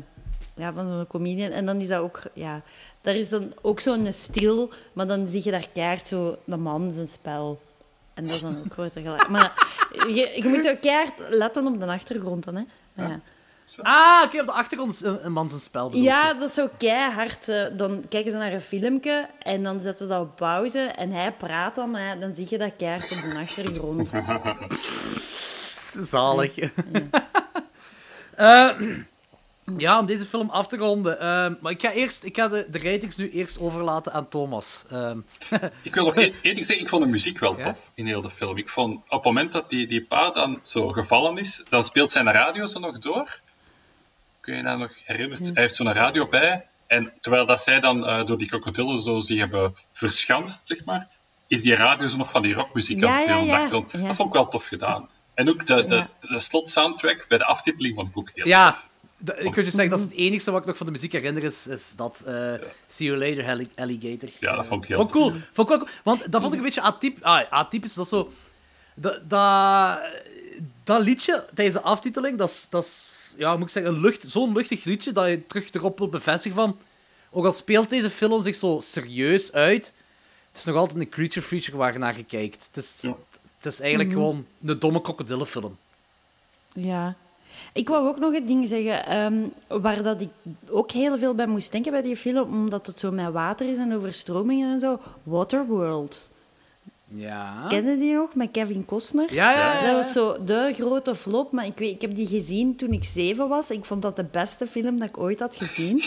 ja, 0.56 0.72
van 0.72 0.86
zo'n 0.86 1.06
comedian. 1.06 1.50
En 1.50 1.66
dan 1.66 1.80
is 1.80 1.88
dat 1.88 2.00
ook... 2.00 2.20
Ja, 2.34 2.62
daar 3.00 3.14
is 3.16 3.28
dan 3.28 3.52
ook 3.62 3.80
zo'n 3.80 4.06
stil, 4.10 4.70
maar 4.92 5.06
dan 5.06 5.28
zie 5.28 5.40
je 5.44 5.50
daar 5.50 5.68
keihard 5.74 6.06
zo 6.08 6.36
de 6.44 6.56
man 6.56 6.90
zijn 6.90 7.08
spel. 7.08 7.60
En 8.14 8.24
dat 8.24 8.32
is 8.34 8.40
dan 8.40 8.56
ook 8.66 8.72
groter 8.72 9.02
gelijk. 9.02 9.28
Maar 9.28 9.52
je, 10.08 10.32
je 10.42 10.48
moet 10.48 10.76
keihard 10.80 11.12
letten 11.28 11.66
op 11.66 11.80
de 11.80 11.86
achtergrond 11.86 12.44
dan, 12.44 12.54
hè. 12.54 12.62
Maar 12.94 13.08
ja. 13.08 13.20
Ah, 13.82 14.22
oké, 14.24 14.40
op 14.40 14.46
de 14.46 14.52
achtergrond 14.52 14.92
is 14.92 15.00
een, 15.00 15.24
een 15.24 15.32
man 15.32 15.48
zijn 15.48 15.60
spel. 15.60 15.96
Ja, 15.96 16.28
je. 16.28 16.34
dat 16.38 16.48
is 16.48 16.54
zo 16.54 16.68
keihard. 16.78 17.48
eh, 17.48 17.64
Dan 17.72 18.04
kijken 18.08 18.30
ze 18.30 18.36
naar 18.36 18.52
een 18.52 18.60
filmpje 18.60 19.28
en 19.38 19.62
dan 19.62 19.80
zetten 19.82 20.06
ze 20.06 20.12
dat 20.12 20.22
op 20.22 20.36
pauze 20.36 20.78
en 20.80 21.10
hij 21.10 21.32
praat 21.32 21.74
dan, 21.74 21.90
ja, 21.96 22.14
dan 22.14 22.34
zie 22.34 22.46
je 22.50 22.58
dat 22.58 22.72
keihard 22.76 23.12
op 23.12 23.22
de 23.32 23.38
achtergrond. 23.38 24.10
Zalig. 26.10 26.58
Eh, 26.58 26.70
Ja, 28.36 28.76
om 29.66 30.06
deze 30.06 30.26
film 30.26 30.50
af 30.50 30.66
te 30.66 30.76
ronden. 30.76 31.20
Ehm, 31.20 31.54
maar 31.60 31.72
ik 31.72 31.80
ga, 31.80 31.92
eerst, 31.92 32.24
ik 32.24 32.36
ga 32.36 32.48
de, 32.48 32.66
de 32.70 32.78
ratings 32.78 33.16
nu 33.16 33.30
eerst 33.30 33.60
overlaten 33.60 34.12
aan 34.12 34.28
Thomas. 34.28 34.84
Ehm, 34.90 35.18
Ik 35.82 35.94
wil 35.94 36.04
nog 36.04 36.14
één 36.24 36.34
ding 36.42 36.56
zeggen, 36.66 36.80
ik 36.84 36.88
vond 36.88 37.02
de 37.04 37.08
muziek 37.10 37.38
wel 37.38 37.58
Ja? 37.58 37.62
tof 37.62 37.90
in 37.94 38.06
heel 38.06 38.22
de 38.22 38.30
film. 38.30 38.56
Ik 38.56 38.68
vond, 38.68 39.02
op 39.04 39.10
het 39.10 39.24
moment 39.24 39.52
dat 39.52 39.70
die, 39.70 39.86
die 39.86 40.04
pa 40.04 40.30
dan 40.30 40.58
zo 40.62 40.88
gevallen 40.88 41.38
is, 41.38 41.62
dan 41.68 41.82
speelt 41.82 42.12
zijn 42.12 42.30
radio 42.32 42.66
zo 42.66 42.78
nog 42.78 42.98
door. 42.98 43.40
Kun 44.40 44.56
je 44.56 44.62
dat 44.62 44.78
nog 44.78 44.92
herinneren? 45.04 45.44
Hij 45.44 45.62
heeft 45.62 45.74
zo'n 45.74 45.92
radio 45.92 46.28
bij. 46.28 46.66
En 46.86 47.12
terwijl 47.20 47.46
dat 47.46 47.62
zij 47.62 47.80
dan 47.80 48.06
eh, 48.06 48.24
door 48.26 48.38
die 48.38 48.48
krokodillen 48.48 49.02
zo 49.02 49.20
zich 49.20 49.38
hebben 49.38 49.74
verschanst, 49.92 50.66
zeg 50.66 50.84
maar, 50.84 51.08
is 51.46 51.62
die 51.62 51.74
radio 51.74 52.06
zo 52.06 52.16
nog 52.16 52.30
van 52.30 52.42
die 52.42 52.54
rockmuziek 52.54 53.00
Ja, 53.00 53.06
aan 53.06 53.12
het 53.12 53.22
spelen. 53.22 53.36
ja, 53.36 53.40
op 53.42 53.46
de 53.46 53.52
ja. 53.52 53.62
achtergrond. 53.62 53.92
Ja. 53.92 54.06
Dat 54.06 54.16
vond 54.16 54.28
ik 54.28 54.34
wel 54.34 54.48
tof 54.48 54.64
gedaan. 54.66 55.08
En 55.34 55.48
ook 55.48 55.66
de, 55.66 55.84
de, 55.84 55.94
Ja. 55.94 56.08
de 56.20 56.38
slot-soundtrack 56.40 57.24
bij 57.28 57.38
de 57.38 57.44
aftiteling 57.44 57.94
vond 57.94 58.08
ik 58.08 58.18
ook 58.18 58.30
heel 58.34 58.46
ja, 58.46 58.70
tof. 58.70 58.90
Ik 59.24 59.54
wil 59.54 59.64
je 59.64 59.70
zeggen, 59.70 59.88
dat 59.90 59.98
is 59.98 60.04
het 60.04 60.14
enige 60.14 60.50
wat 60.50 60.60
ik 60.60 60.66
nog 60.66 60.76
van 60.76 60.86
de 60.86 60.92
muziek 60.92 61.12
herinner, 61.12 61.44
is, 61.44 61.66
is 61.66 61.92
dat 61.96 62.22
eh, 62.26 62.52
See 62.88 63.06
You 63.06 63.18
Later, 63.18 63.48
Alli- 63.48 63.70
Alligator. 63.76 64.28
Ja, 64.40 64.56
dat 64.56 64.66
vond 64.66 64.82
ik 64.82 64.88
heel 64.88 64.98
Vond 64.98 65.10
cool. 65.10 65.30
Vond 65.30 65.42
ik 65.70 65.76
wel 65.76 65.78
cool. 65.78 65.90
Want 66.02 66.32
dat 66.32 66.40
vond 66.40 66.52
ik 66.52 66.58
een 66.58 66.64
beetje 66.64 66.80
atyp 66.80 67.24
ah, 67.24 67.50
atypisch. 67.50 67.94
Dat 67.94 68.08
zo... 68.08 68.32
Dat, 68.94 69.30
dat, 69.30 69.98
dat 70.84 71.02
liedje 71.02 71.44
tijdens 71.54 71.76
de 71.76 71.82
aftiteling, 71.82 72.38
dat 72.38 72.50
is, 72.50 72.66
dat 72.70 72.84
is 72.84 73.32
ja, 73.36 73.52
moet 73.56 73.62
ik 73.62 73.68
zeggen, 73.68 73.94
een 73.94 74.00
lucht, 74.00 74.30
zo'n 74.30 74.52
luchtig 74.52 74.84
liedje 74.84 75.12
dat 75.12 75.28
je 75.28 75.46
terug 75.46 75.70
erop 75.72 75.98
wilt 75.98 76.10
bevestigen 76.10 76.56
van... 76.56 76.78
Ook 77.30 77.44
al 77.44 77.52
speelt 77.52 77.88
deze 77.90 78.10
film 78.10 78.42
zich 78.42 78.54
zo 78.54 78.80
serieus 78.82 79.52
uit, 79.52 79.92
het 80.48 80.56
is 80.56 80.64
nog 80.64 80.76
altijd 80.76 81.00
een 81.00 81.08
creature 81.08 81.46
feature 81.46 81.76
waar 81.76 81.92
je 81.92 81.98
naar 81.98 82.24
kijkt. 82.24 82.66
Het 82.66 82.76
is, 82.76 82.98
Ja. 83.00 83.16
het 83.56 83.66
is 83.66 83.80
eigenlijk 83.80 84.12
gewoon 84.12 84.46
een 84.64 84.78
domme 84.78 85.00
krokodillenfilm. 85.00 85.76
Ja. 86.74 87.16
Ik 87.72 87.88
wou 87.88 88.08
ook 88.08 88.18
nog 88.18 88.32
het 88.32 88.46
ding 88.46 88.68
zeggen, 88.68 89.06
ehm, 89.06 89.42
waar 89.82 90.02
dat 90.02 90.20
ik 90.20 90.28
ook 90.68 90.90
heel 90.90 91.18
veel 91.18 91.34
bij 91.34 91.46
moest 91.46 91.72
denken 91.72 91.92
bij 91.92 92.02
die 92.02 92.16
film, 92.16 92.52
omdat 92.52 92.86
het 92.86 92.98
zo 92.98 93.10
met 93.10 93.32
water 93.32 93.70
is 93.70 93.78
en 93.78 93.94
overstromingen 93.94 94.72
en 94.72 94.80
zo. 94.80 94.98
Waterworld. 95.22 96.30
Ja. 97.14 97.66
Ken 97.68 97.84
je 97.84 97.98
die 97.98 98.14
nog, 98.14 98.34
met 98.34 98.50
Kevin 98.50 98.84
Costner? 98.84 99.34
Ja, 99.34 99.50
ja, 99.52 99.72
ja. 99.72 99.86
Dat 99.86 100.04
was 100.04 100.12
zo 100.12 100.44
de 100.44 100.72
grote 100.74 101.16
flop, 101.16 101.52
maar 101.52 101.66
ik, 101.66 101.78
weet, 101.78 101.94
ik 101.94 102.00
heb 102.00 102.14
die 102.14 102.26
gezien 102.26 102.76
toen 102.76 102.92
ik 102.92 103.04
zeven 103.04 103.48
was. 103.48 103.70
Ik 103.70 103.84
vond 103.84 104.02
dat 104.02 104.16
de 104.16 104.24
beste 104.24 104.66
film 104.66 104.98
dat 104.98 105.08
ik 105.08 105.18
ooit 105.18 105.40
had 105.40 105.56
gezien. 105.56 106.02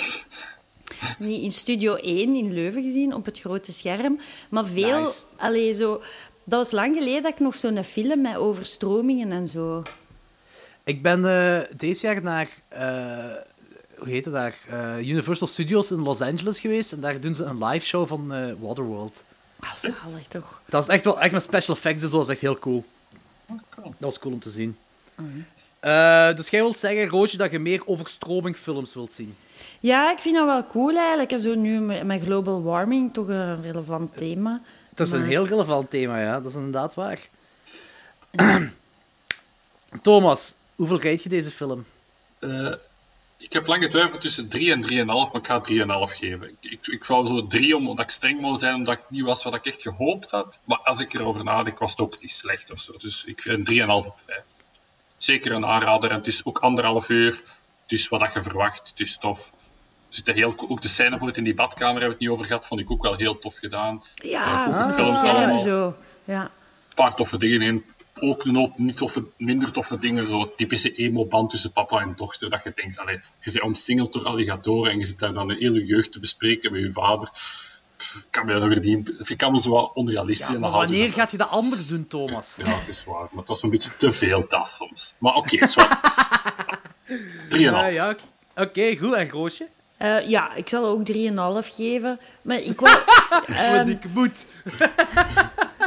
Die 1.19 1.41
in 1.41 1.51
Studio 1.51 1.95
1 1.95 2.35
in 2.35 2.53
Leuven 2.53 2.83
gezien, 2.83 3.13
op 3.13 3.25
het 3.25 3.39
grote 3.39 3.73
scherm. 3.73 4.19
Maar 4.49 4.65
veel... 4.65 4.99
Nice. 4.99 5.23
Allee, 5.35 5.73
zo, 5.73 6.01
dat 6.43 6.59
was 6.59 6.71
lang 6.71 6.95
geleden 6.95 7.21
dat 7.21 7.31
ik 7.31 7.39
nog 7.39 7.55
zo'n 7.55 7.83
film 7.83 8.21
met 8.21 8.35
overstromingen 8.35 9.31
en 9.31 9.47
zo... 9.47 9.83
Ik 10.85 11.01
ben 11.01 11.25
eh, 11.25 11.61
deze 11.77 12.05
jaar 12.05 12.21
naar, 12.21 12.49
eh, 12.67 12.85
hoe 13.97 14.07
heet 14.09 14.25
het 14.25 14.33
daar, 14.33 14.55
Eh, 14.69 15.07
Universal 15.07 15.47
Studios 15.47 15.91
in 15.91 16.01
Los 16.01 16.21
Angeles 16.21 16.59
geweest. 16.59 16.91
En 16.91 16.99
daar 16.99 17.19
doen 17.19 17.35
ze 17.35 17.43
een 17.43 17.63
live 17.65 17.85
show 17.85 18.07
van 18.07 18.33
eh, 18.33 18.53
Waterworld. 18.59 19.23
Ah, 19.59 19.71
zalig 19.71 20.27
toch? 20.27 20.61
Dat 20.65 20.83
is 20.83 20.89
echt 20.89 21.03
wel 21.03 21.19
echt 21.21 21.31
met 21.31 21.43
special 21.43 21.75
effects 21.75 22.03
en 22.03 22.09
zo, 22.09 22.15
dat 22.17 22.25
is 22.25 22.31
echt 22.31 22.41
heel 22.41 22.59
cool. 22.59 22.85
cool. 23.47 23.87
Dat 23.87 23.93
was 23.99 24.19
cool 24.19 24.33
om 24.33 24.39
te 24.39 24.49
zien. 24.49 24.77
Eh, 25.79 26.33
dus 26.35 26.49
jij 26.49 26.61
wilt 26.61 26.77
zeggen, 26.77 27.07
Roosje, 27.07 27.37
dat 27.37 27.51
je 27.51 27.59
meer 27.59 27.81
overstromingfilms 27.87 28.93
wilt 28.93 29.13
zien? 29.13 29.35
Ja, 29.79 30.11
ik 30.11 30.19
vind 30.19 30.35
dat 30.35 30.45
wel 30.45 30.67
cool 30.67 30.97
eigenlijk. 30.97 31.31
En 31.31 31.39
zo 31.39 31.55
nu 31.55 31.79
met 32.03 32.21
global 32.21 32.63
warming 32.63 33.13
toch 33.13 33.27
een 33.27 33.61
relevant 33.61 34.17
thema. 34.17 34.61
Het 34.89 34.99
is 34.99 35.11
een 35.11 35.23
heel 35.23 35.47
relevant 35.47 35.89
thema, 35.89 36.19
ja. 36.21 36.41
Dat 36.41 36.51
is 36.51 36.57
inderdaad 36.57 36.93
waar. 36.93 37.19
Thomas, 40.01 40.53
hoeveel 40.75 40.99
rijd 40.99 41.23
je 41.23 41.29
deze 41.29 41.51
film? 41.51 41.85
Eh, 42.39 42.73
ik 43.37 43.53
heb 43.53 43.67
lang 43.67 43.83
getwijfeld 43.83 44.21
tussen 44.21 44.47
3 44.47 44.71
en 44.71 44.81
3,5, 44.81 45.05
maar 45.05 45.35
ik 45.35 45.47
ga 45.47 45.61
3,5 46.07 46.15
geven. 46.15 46.57
Ik, 46.59 46.87
ik, 46.87 47.03
wou 47.03 47.27
zo 47.27 47.47
3 47.47 47.75
omdat 47.75 47.99
ik 47.99 48.09
streng 48.09 48.39
moet 48.39 48.59
zijn, 48.59 48.75
omdat 48.75 48.97
het 48.97 49.09
niet 49.09 49.23
was 49.23 49.43
wat 49.43 49.53
ik 49.53 49.65
echt 49.65 49.81
gehoopt 49.81 50.31
had. 50.31 50.59
Maar 50.63 50.77
als 50.77 50.99
ik 50.99 51.13
erover 51.13 51.43
nadenk, 51.43 51.79
was 51.79 51.91
het 51.91 51.99
ook 51.99 52.21
niet 52.21 52.31
slecht 52.31 52.71
of 52.71 52.79
zo. 52.79 52.93
Dus 52.97 53.25
ik 53.25 53.41
vind 53.41 53.71
3,5 53.71 53.87
op 53.87 54.13
5. 54.17 54.41
Zeker 55.17 55.51
een 55.51 55.65
aanrader. 55.65 56.09
En 56.09 56.17
het 56.17 56.27
is 56.27 56.45
ook 56.45 56.57
anderhalf 56.59 57.09
uur. 57.09 57.41
Het 57.81 57.91
is 57.91 58.07
wat 58.07 58.19
dat 58.19 58.33
je 58.33 58.41
verwacht. 58.43 58.89
Het 58.89 58.99
is 58.99 59.17
tof. 59.17 59.51
Er 60.07 60.15
zitten 60.15 60.33
heel, 60.33 60.53
ook 60.67 60.81
de 60.81 60.87
scène 60.87 61.17
voor 61.17 61.27
het 61.27 61.37
in 61.37 61.43
die 61.43 61.53
badkamer 61.53 62.01
hebben 62.01 62.07
we 62.07 62.13
het 62.13 62.19
niet 62.19 62.29
over 62.29 62.45
gehad. 62.45 62.65
Vond 62.65 62.79
ik 62.79 62.91
ook 62.91 63.01
wel 63.01 63.15
heel 63.15 63.39
tof 63.39 63.55
gedaan. 63.55 64.03
Ja, 64.15 64.67
Ja, 64.67 64.87
gefilmd 64.89 65.09
schermen 65.09 65.35
allemaal. 65.35 65.63
zo. 65.63 65.95
Ja. 66.23 66.41
Een 66.41 66.95
paar 66.95 67.15
toffe 67.15 67.37
dingen 67.37 67.61
in. 67.61 67.85
Ook 68.19 68.43
een 68.45 68.55
hoop 68.55 68.77
niet 68.77 68.97
toffe, 68.97 69.23
minder 69.37 69.71
toffe 69.71 69.99
dingen. 69.99 70.27
Zo 70.27 70.53
typische 70.55 70.91
emo-band 70.91 71.49
tussen 71.49 71.71
papa 71.71 71.99
en 71.99 72.13
dochter. 72.15 72.49
Dat 72.49 72.63
je 72.63 72.71
denkt, 72.75 72.97
allee, 72.97 73.19
je 73.39 73.51
bent 73.51 73.63
omsingeld 73.63 74.13
door 74.13 74.23
alligatoren 74.25 74.91
en 74.91 74.97
je 74.99 75.05
zit 75.05 75.19
daar 75.19 75.33
dan 75.33 75.49
een 75.49 75.57
hele 75.57 75.85
jeugd 75.85 76.11
te 76.11 76.19
bespreken 76.19 76.71
met 76.71 76.81
je 76.81 76.91
vader. 76.91 77.29
Ik 78.15 78.25
kan 78.29 78.45
me 78.45 78.51
dat 78.53 78.61
nog 78.61 78.71
verdienen. 78.71 79.19
Ik 79.27 79.41
allemaal 79.43 79.61
zo 79.61 79.69
wat 79.69 79.91
onrealistisch. 79.93 80.47
Ja, 80.47 80.59
maar 80.59 80.71
wanneer 80.71 81.05
dat- 81.05 81.15
gaat 81.15 81.31
je 81.31 81.37
dat 81.37 81.49
anders 81.49 81.87
doen, 81.87 82.07
Thomas? 82.07 82.55
Ja, 82.63 82.79
het 82.79 82.87
is 82.87 83.03
waar. 83.03 83.27
Maar 83.29 83.39
het 83.39 83.47
was 83.47 83.63
een 83.63 83.69
beetje 83.69 83.95
te 83.97 84.11
veel 84.11 84.47
tas 84.47 84.75
soms. 84.75 85.13
Maar 85.17 85.35
oké, 85.35 85.67
zwart. 85.67 85.99
3,5. 87.49 87.57
Ja, 87.59 87.85
ja. 87.87 88.15
Oké, 88.55 88.95
goed. 88.97 89.13
En 89.13 89.29
Roosje? 89.29 89.67
Eh, 89.97 90.27
ja, 90.27 90.53
ik 90.53 90.69
zal 90.69 90.85
ook 90.85 91.05
3,5 91.05 91.69
geven. 91.75 92.19
Maar 92.41 92.59
ik 92.59 92.79
wou... 92.81 92.97
Wat 93.29 93.43
ehm, 93.47 93.87
ik 93.89 94.03
moet. 94.13 94.45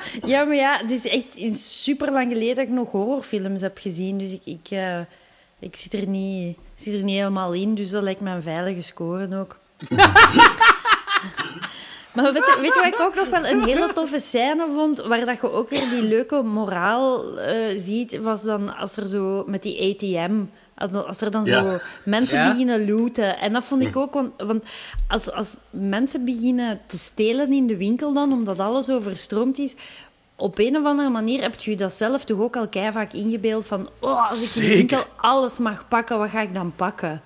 ja, 0.33 0.45
maar 0.45 0.57
ja, 0.57 0.79
het 0.81 0.91
is 0.91 1.07
echt 1.07 1.59
super 1.59 2.12
lang 2.12 2.33
geleden 2.33 2.55
dat 2.55 2.65
ik 2.65 2.70
nog 2.70 2.91
horrorfilms 2.91 3.61
heb 3.61 3.79
gezien. 3.79 4.19
Dus 4.19 4.33
ik, 4.33 4.43
ik, 4.45 4.66
eh, 4.70 5.01
ik 5.59 5.77
zit, 5.77 5.93
er 5.93 6.07
niet, 6.07 6.57
zit 6.75 6.95
er 6.95 7.03
niet 7.03 7.16
helemaal 7.16 7.53
in. 7.53 7.75
Dus 7.75 7.91
dat 7.91 8.03
lijkt 8.03 8.20
me 8.20 8.31
een 8.31 8.43
veilige 8.43 8.83
score 8.83 9.39
ook. 9.39 9.59
Maar 12.15 12.33
weet 12.33 12.57
weet 12.61 12.75
je 12.75 12.81
wat 12.81 12.95
ik 12.95 13.01
ook 13.01 13.15
nog 13.15 13.29
wel 13.29 13.47
een 13.47 13.62
hele 13.62 13.93
toffe 13.93 14.19
scène 14.19 14.66
vond, 14.75 15.01
waar 15.01 15.25
dat 15.27 15.41
je 15.41 15.53
ook 15.53 15.70
weer 15.70 15.89
die 15.91 16.03
leuke 16.03 16.43
moraal 16.43 17.39
eh, 17.39 17.77
ziet, 17.77 18.19
was 18.20 18.43
dan 18.43 18.77
als 18.77 18.97
er 18.97 19.07
zo 19.07 19.45
met 19.47 19.62
die 19.62 19.95
ATM, 19.95 20.33
als- 20.78 21.20
er 21.20 21.30
dan 21.30 21.44
Ja. 21.44 21.62
zo 21.62 21.76
mensen 22.05 22.38
Ja. 22.38 22.50
beginnen 22.50 22.88
looten. 22.90 23.38
En 23.38 23.52
dat 23.52 23.64
vond 23.64 23.82
ik 23.82 23.96
ook, 23.96 24.14
want, 24.14 24.30
want 24.36 24.64
als, 25.09 25.32
als 25.32 25.55
mensen 25.70 26.24
beginnen 26.24 26.80
te 26.86 26.98
stelen 26.98 27.52
in 27.52 27.66
de 27.66 27.76
winkel 27.76 28.12
dan, 28.12 28.32
omdat 28.32 28.59
alles 28.59 28.90
overstroomd 28.90 29.59
is, 29.59 29.74
op 30.36 30.59
een 30.59 30.76
of 30.76 30.84
andere 30.84 31.09
manier 31.09 31.42
heb 31.42 31.60
je 31.60 31.76
dat 31.76 31.92
zelf 31.92 32.24
toch 32.24 32.40
ook 32.40 32.56
al 32.56 32.68
vaak 32.92 33.12
ingebeeld 33.12 33.66
van, 33.66 33.88
oh, 33.98 34.30
als 34.30 34.42
ik 34.56 34.62
in 34.62 34.68
de 34.68 34.74
winkel 34.76 35.05
alles 35.16 35.59
mag 35.59 35.88
pakken, 35.88 36.18
wat 36.18 36.30
ga 36.30 36.40
ik 36.40 36.55
dan 36.55 36.72
pakken? 36.76 37.22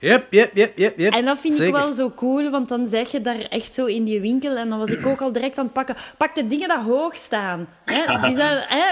Yep, 0.00 0.32
yep, 0.32 0.50
yep, 0.56 0.78
yep, 0.78 0.98
yep. 0.98 1.12
En 1.12 1.24
dat 1.24 1.38
vind 1.38 1.54
Zeker. 1.54 1.78
ik 1.78 1.82
wel 1.84 1.92
zo 1.92 2.10
cool, 2.16 2.50
want 2.50 2.68
dan 2.68 2.88
zeg 2.88 3.10
je 3.10 3.20
daar 3.20 3.40
echt 3.40 3.74
zo 3.74 3.86
in 3.86 4.04
die 4.04 4.20
winkel. 4.20 4.56
En 4.56 4.68
dan 4.68 4.78
was 4.78 4.88
ik 4.88 5.06
ook 5.06 5.20
al 5.20 5.32
direct 5.32 5.58
aan 5.58 5.64
het 5.64 5.72
pakken. 5.72 5.96
Pak 6.16 6.34
de 6.34 6.46
dingen 6.46 6.68
die 6.68 6.78
hoog 6.92 7.16
staan. 7.16 7.68
Hè? 7.84 8.18
Die 8.26 8.34
zijn, 8.36 8.64
hè? 8.68 8.90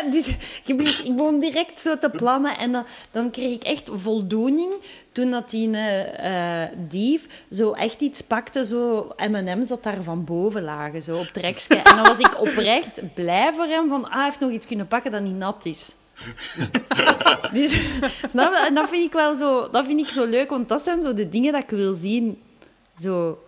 Je 0.65 0.75
begint- 0.75 1.05
ik 1.07 1.17
begon 1.17 1.41
direct 1.41 1.81
zo 1.81 1.99
te 1.99 2.11
plannen. 2.11 2.59
En 2.59 2.73
dan, 2.73 2.85
dan 3.11 3.31
kreeg 3.31 3.53
ik 3.55 3.63
echt 3.63 3.91
voldoening 3.93 4.73
toen 5.13 5.31
dat 5.31 5.51
die 5.51 5.71
eh, 5.77 6.63
eh, 6.63 6.69
dief 6.89 7.27
zo 7.53 7.73
echt 7.73 8.01
iets 8.01 8.21
pakte. 8.21 8.67
Zo 8.67 9.13
M&M's 9.31 9.69
dat 9.69 9.83
daar 9.83 10.03
van 10.03 10.25
boven 10.25 10.63
lagen, 10.63 11.03
zo 11.03 11.17
op 11.19 11.31
rekje. 11.35 11.75
En 11.77 11.97
dan 11.97 12.07
was 12.07 12.19
ik 12.19 12.41
oprecht 12.41 13.15
blij 13.15 13.53
voor 13.53 13.67
hem. 13.67 13.89
Van, 13.89 14.05
ah, 14.05 14.15
hij 14.15 14.25
heeft 14.25 14.41
nog 14.41 14.51
iets 14.51 14.67
kunnen 14.67 14.89
pakken 14.89 15.11
dat 15.11 15.23
niet 15.23 15.37
nat 15.37 15.65
is. 15.65 15.95
Dus, 17.53 17.71
snap 18.29 18.53
je? 18.53 18.65
En 18.69 18.75
dat 18.75 18.89
vind 18.89 19.05
ik 19.05 19.13
wel 19.13 19.35
zo, 19.35 19.69
dat 19.71 19.87
vind 19.87 20.01
ik 20.01 20.07
zo 20.07 20.27
leuk, 20.27 20.51
want 20.51 20.69
dat 20.69 20.85
zijn 20.85 21.03
zo 21.03 21.13
de 21.13 21.29
dingen 21.29 21.53
dat 21.53 21.63
ik 21.63 21.71
wil 21.71 21.95
zien. 21.95 22.43
Zo. 23.03 23.39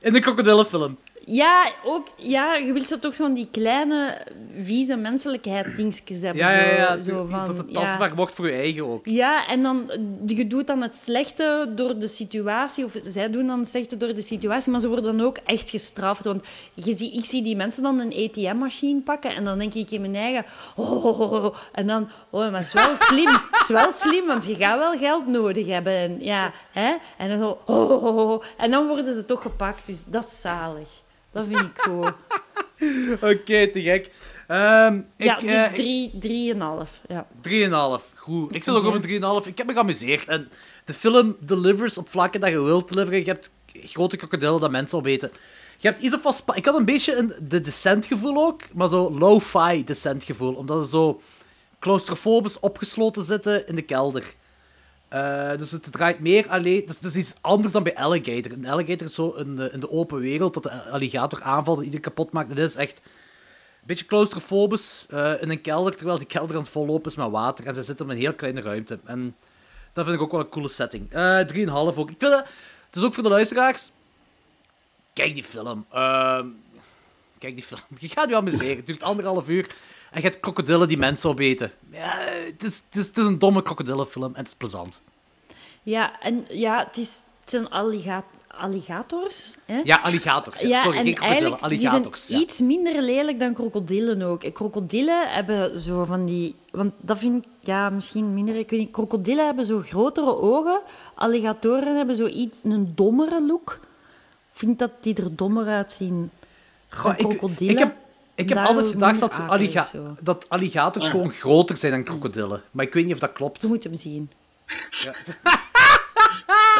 In 0.00 0.12
de 0.12 0.18
krokodillenfilm. 0.18 0.98
Ja, 1.26 1.70
ook, 1.84 2.06
ja, 2.16 2.54
je 2.54 2.72
wilt 2.72 2.88
zo 2.88 2.98
toch 2.98 3.14
zo'n 3.14 3.34
die 3.34 3.48
kleine, 3.50 4.18
vieze 4.58 4.96
menselijkheid 4.96 5.76
dingetjes 5.76 6.22
hebben. 6.22 6.42
Ja, 6.42 6.50
ja, 6.50 6.74
ja. 6.76 7.00
Zo, 7.00 7.14
zo 7.14 7.26
van, 7.26 7.46
dat 7.46 7.56
het 7.56 7.70
ja. 7.70 7.80
tastbaar 7.80 8.14
wordt 8.14 8.34
voor 8.34 8.46
je 8.46 8.52
eigen 8.52 8.86
ook. 8.86 9.06
Ja, 9.06 9.48
en 9.48 9.62
dan, 9.62 9.90
je 10.26 10.46
doet 10.46 10.66
dan 10.66 10.82
het 10.82 10.96
slechte 10.96 11.72
door 11.74 11.98
de 11.98 12.08
situatie, 12.08 12.84
of 12.84 12.96
zij 13.02 13.30
doen 13.30 13.46
dan 13.46 13.58
het 13.58 13.68
slechte 13.68 13.96
door 13.96 14.14
de 14.14 14.22
situatie, 14.22 14.72
maar 14.72 14.80
ze 14.80 14.88
worden 14.88 15.16
dan 15.16 15.26
ook 15.26 15.38
echt 15.44 15.70
gestraft. 15.70 16.24
Want 16.24 16.44
je 16.74 16.94
zie, 16.94 17.12
ik 17.12 17.24
zie 17.24 17.42
die 17.42 17.56
mensen 17.56 17.82
dan 17.82 17.98
een 17.98 18.12
ATM-machine 18.12 19.00
pakken 19.00 19.34
en 19.34 19.44
dan 19.44 19.58
denk 19.58 19.74
ik 19.74 19.90
in 19.90 20.00
mijn 20.00 20.14
eigen, 20.16 20.44
oh, 20.76 21.04
oh, 21.04 21.20
oh, 21.20 21.32
oh. 21.32 21.56
en 21.72 21.86
dan, 21.86 22.08
oh, 22.30 22.50
maar 22.50 22.60
het 22.60 22.66
is 22.66 22.72
wel 22.72 22.96
slim, 22.96 23.28
het 23.50 23.62
is 23.62 23.68
wel 23.68 23.92
slim, 23.92 24.26
want 24.26 24.46
je 24.46 24.54
gaat 24.54 24.78
wel 24.78 24.98
geld 24.98 25.26
nodig 25.26 25.66
hebben. 25.66 25.92
En, 25.92 26.16
ja, 26.20 26.52
hè? 26.70 26.94
en 27.18 27.28
dan 27.28 27.38
zo, 27.38 27.58
oh, 27.66 27.90
oh, 27.90 28.04
oh, 28.04 28.30
oh. 28.30 28.42
en 28.56 28.70
dan 28.70 28.86
worden 28.86 29.14
ze 29.14 29.24
toch 29.24 29.42
gepakt, 29.42 29.86
dus 29.86 30.02
dat 30.06 30.24
is 30.24 30.40
zalig. 30.40 31.02
Dat 31.34 31.46
vind 31.46 31.60
ik 31.60 31.78
goed. 31.78 32.12
Oké, 33.30 33.68
te 33.70 33.82
gek. 33.82 34.04
Ik, 34.06 35.24
ja, 35.26 35.40
eh, 35.40 35.40
dus 35.40 35.66
drie, 35.74 36.10
drieënhalf. 36.18 37.00
Ja. 37.08 37.26
3,5. 37.98 38.14
Goed. 38.14 38.54
Ik 38.54 38.64
zit 38.64 38.74
ook 38.74 38.84
op 38.84 38.94
een 38.94 39.42
3,5. 39.42 39.48
Ik 39.48 39.58
heb 39.58 39.66
me 39.66 39.72
geamuseerd. 39.72 40.28
En 40.28 40.48
de 40.84 40.94
film 40.94 41.36
delivers 41.40 41.98
op 41.98 42.08
vlakken 42.08 42.40
dat 42.40 42.50
je 42.50 42.60
wilt 42.60 42.88
deliveren. 42.88 43.18
Je 43.18 43.24
hebt 43.24 43.50
grote 43.72 44.16
krokodillen 44.16 44.60
dat 44.60 44.70
mensen 44.70 44.98
opeten. 44.98 45.30
Je 45.78 45.88
hebt 45.88 46.00
iets 46.00 46.14
of 46.14 46.22
wat... 46.22 46.42
Ik 46.54 46.64
had 46.64 46.76
een 46.76 46.84
beetje 46.84 47.16
een 47.16 47.34
de 47.42 47.60
Descent 47.60 48.06
gevoel 48.06 48.36
ook, 48.46 48.62
maar 48.72 48.88
zo 48.88 49.18
lo-fi 49.18 49.84
Descent 49.84 50.24
gevoel. 50.24 50.54
Omdat 50.54 50.82
ze 50.82 50.88
zo 50.88 51.20
claustrofobisch 51.78 52.60
opgesloten 52.60 53.24
zitten 53.24 53.66
in 53.66 53.74
de 53.74 53.82
kelder. 53.82 54.34
Eh, 55.14 55.58
dus 55.58 55.70
het 55.70 55.92
draait 55.92 56.20
meer 56.20 56.48
alleen... 56.48 56.86
Dus 56.86 56.94
het 56.94 57.04
is 57.04 57.16
iets 57.16 57.34
anders 57.40 57.72
dan 57.72 57.82
bij 57.82 57.96
Alligator. 57.96 58.52
Een 58.52 58.66
Alligator 58.66 59.06
is 59.06 59.14
zo 59.14 59.30
in 59.30 59.56
de, 59.56 59.70
in 59.72 59.80
de 59.80 59.90
open 59.90 60.18
wereld 60.18 60.54
dat 60.54 60.62
de 60.62 60.82
alligator 60.82 61.42
aanvalt 61.42 61.76
en 61.78 61.84
iedereen 61.84 62.04
kapot 62.04 62.32
maakt. 62.32 62.48
En 62.48 62.54
dit 62.54 62.68
is 62.68 62.76
echt 62.76 62.98
een 63.04 63.86
beetje 63.86 64.04
claustrofobisch 64.04 65.06
eh, 65.08 65.42
in 65.42 65.50
een 65.50 65.60
kelder, 65.60 65.96
terwijl 65.96 66.18
die 66.18 66.26
kelder 66.26 66.56
aan 66.56 66.62
het 66.62 66.70
vollopen 66.70 67.10
is 67.10 67.16
met 67.16 67.30
water. 67.30 67.66
En 67.66 67.74
ze 67.74 67.82
zitten 67.82 68.06
in 68.06 68.12
een 68.12 68.18
heel 68.18 68.34
kleine 68.34 68.60
ruimte. 68.60 68.98
En 69.04 69.36
dat 69.92 70.04
vind 70.04 70.16
ik 70.16 70.22
ook 70.22 70.30
wel 70.30 70.40
een 70.40 70.48
coole 70.48 70.68
setting. 70.68 71.12
Eh 71.12 71.38
3,5 71.38 71.98
ook. 71.98 72.10
Ik 72.10 72.16
vind. 72.18 72.32
Het 72.86 72.96
is 72.96 73.02
ook 73.02 73.14
voor 73.14 73.22
de 73.22 73.28
luisteraars... 73.28 73.90
Kijk 75.12 75.34
die 75.34 75.44
film. 75.44 75.86
Ehm, 75.92 76.46
kijk 77.38 77.54
die 77.54 77.64
film. 77.64 77.80
Je 77.98 78.08
gaat 78.08 78.28
je 78.28 78.36
amuseren. 78.36 78.76
Het 78.76 78.86
duurt 78.86 79.02
anderhalf 79.02 79.48
uur. 79.48 79.74
En 80.14 80.20
je 80.20 80.26
hebt 80.28 80.40
krokodillen 80.40 80.88
die 80.88 80.98
mensen 80.98 81.30
opeten. 81.30 81.72
Ja, 81.90 82.18
het, 82.20 82.62
is, 82.64 82.82
het, 82.90 82.96
is, 83.00 83.06
het 83.06 83.16
is 83.16 83.24
een 83.24 83.38
domme 83.38 83.62
krokodillenfilm 83.62 84.24
en 84.32 84.38
het 84.38 84.46
is 84.46 84.54
plezant. 84.54 85.00
Ja, 85.82 86.20
en 86.20 86.46
ja, 86.48 86.84
het, 86.86 86.96
is, 86.96 87.08
het 87.40 87.50
zijn 87.50 87.68
alliga 87.68 88.24
alligators. 88.56 89.56
Hè? 89.64 89.80
Ja, 89.84 89.96
alligators. 90.02 90.60
Ja. 90.60 90.68
Ja, 90.68 90.82
Sorry, 90.82 90.98
en 90.98 91.04
geen 91.04 91.14
krokodillen. 91.14 91.42
eigenlijk, 91.50 91.80
die 91.80 91.88
Alligators. 91.88 92.26
zijn 92.26 92.38
Ja. 92.38 92.44
iets 92.44 92.58
minder 92.60 93.02
lelijk 93.02 93.38
dan 93.40 93.54
krokodillen 93.54 94.22
ook. 94.22 94.42
En 94.44 94.52
Krokodillen 94.52 95.32
hebben 95.32 95.78
zo 95.80 96.04
van 96.04 96.24
die... 96.24 96.54
Want 96.70 96.92
dat 97.00 97.18
vind 97.18 97.44
ik 97.44 97.50
ja, 97.60 97.90
misschien 97.90 98.34
minder... 98.34 98.56
Ik 98.56 98.70
weet 98.70 98.80
niet, 98.80 98.90
krokodillen 98.90 99.44
hebben 99.46 99.66
zo 99.66 99.78
grotere 99.80 100.36
ogen. 100.36 100.80
Alligatoren 101.14 101.96
hebben 101.96 102.16
zo 102.16 102.26
iets, 102.26 102.58
een 102.62 102.92
dommere 102.94 103.46
look. 103.46 103.80
Ik 104.52 104.58
vind 104.60 104.78
dat 104.78 104.90
die 105.00 105.14
er 105.14 105.36
dommer 105.36 105.66
uitzien 105.66 106.30
Goh, 106.88 107.12
ik, 107.12 107.18
krokodillen. 107.18 107.72
ik 107.72 107.78
heb, 107.78 107.94
ik 108.34 108.48
heb 108.48 108.58
Daar 108.58 108.66
altijd 108.66 108.86
gedacht 108.86 109.20
dat, 109.20 109.40
alliga 109.48 109.88
dat 110.20 110.48
alligators 110.48 111.08
gewoon 111.08 111.30
groter 111.30 111.76
zijn 111.76 111.92
dan 111.92 112.02
krokodillen. 112.04 112.62
Maar 112.70 112.84
ik 112.84 112.92
weet 112.92 113.04
niet 113.04 113.14
of 113.14 113.18
dat 113.18 113.32
klopt. 113.32 113.62
Je 113.62 113.66
moet 113.66 113.84
hem 113.84 113.94
zien. 113.94 114.30
Ja, 114.90 115.12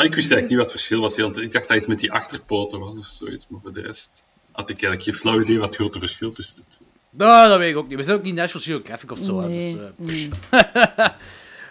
ik 0.03 0.15
wist 0.15 0.31
eigenlijk 0.31 0.49
niet 0.49 0.57
wat 0.57 0.61
het 0.63 0.71
verschil 0.71 1.01
was. 1.01 1.17
want 1.17 1.37
Ik 1.37 1.53
dacht 1.53 1.69
dat 1.69 1.77
iets 1.77 1.87
met 1.87 1.99
die 1.99 2.13
achterpoten 2.13 2.81
was 2.81 2.99
of 2.99 3.07
zoiets, 3.07 3.47
maar 3.49 3.61
voor 3.61 3.73
de 3.73 3.81
rest 3.81 4.23
had 4.53 4.69
ik 4.69 4.83
eigenlijk 4.83 5.03
geen 5.03 5.15
flauw 5.15 5.41
idee 5.41 5.59
wat 5.59 5.67
het 5.67 5.77
grote 5.77 5.99
verschil 5.99 6.33
tussen 6.33 6.55
twee. 6.55 6.89
Nou, 7.11 7.49
dat 7.49 7.59
weet 7.59 7.71
ik 7.71 7.77
ook 7.77 7.89
niet. 7.89 7.99
We 7.99 8.05
zijn 8.05 8.17
ook 8.17 8.23
niet 8.23 8.35
National 8.35 8.67
Geographic 8.67 9.11
of 9.11 9.19
zo. 9.19 9.41
Nee, 9.41 9.77
dus, 9.99 10.29
eh, 10.51 10.59
nee. 10.77 11.11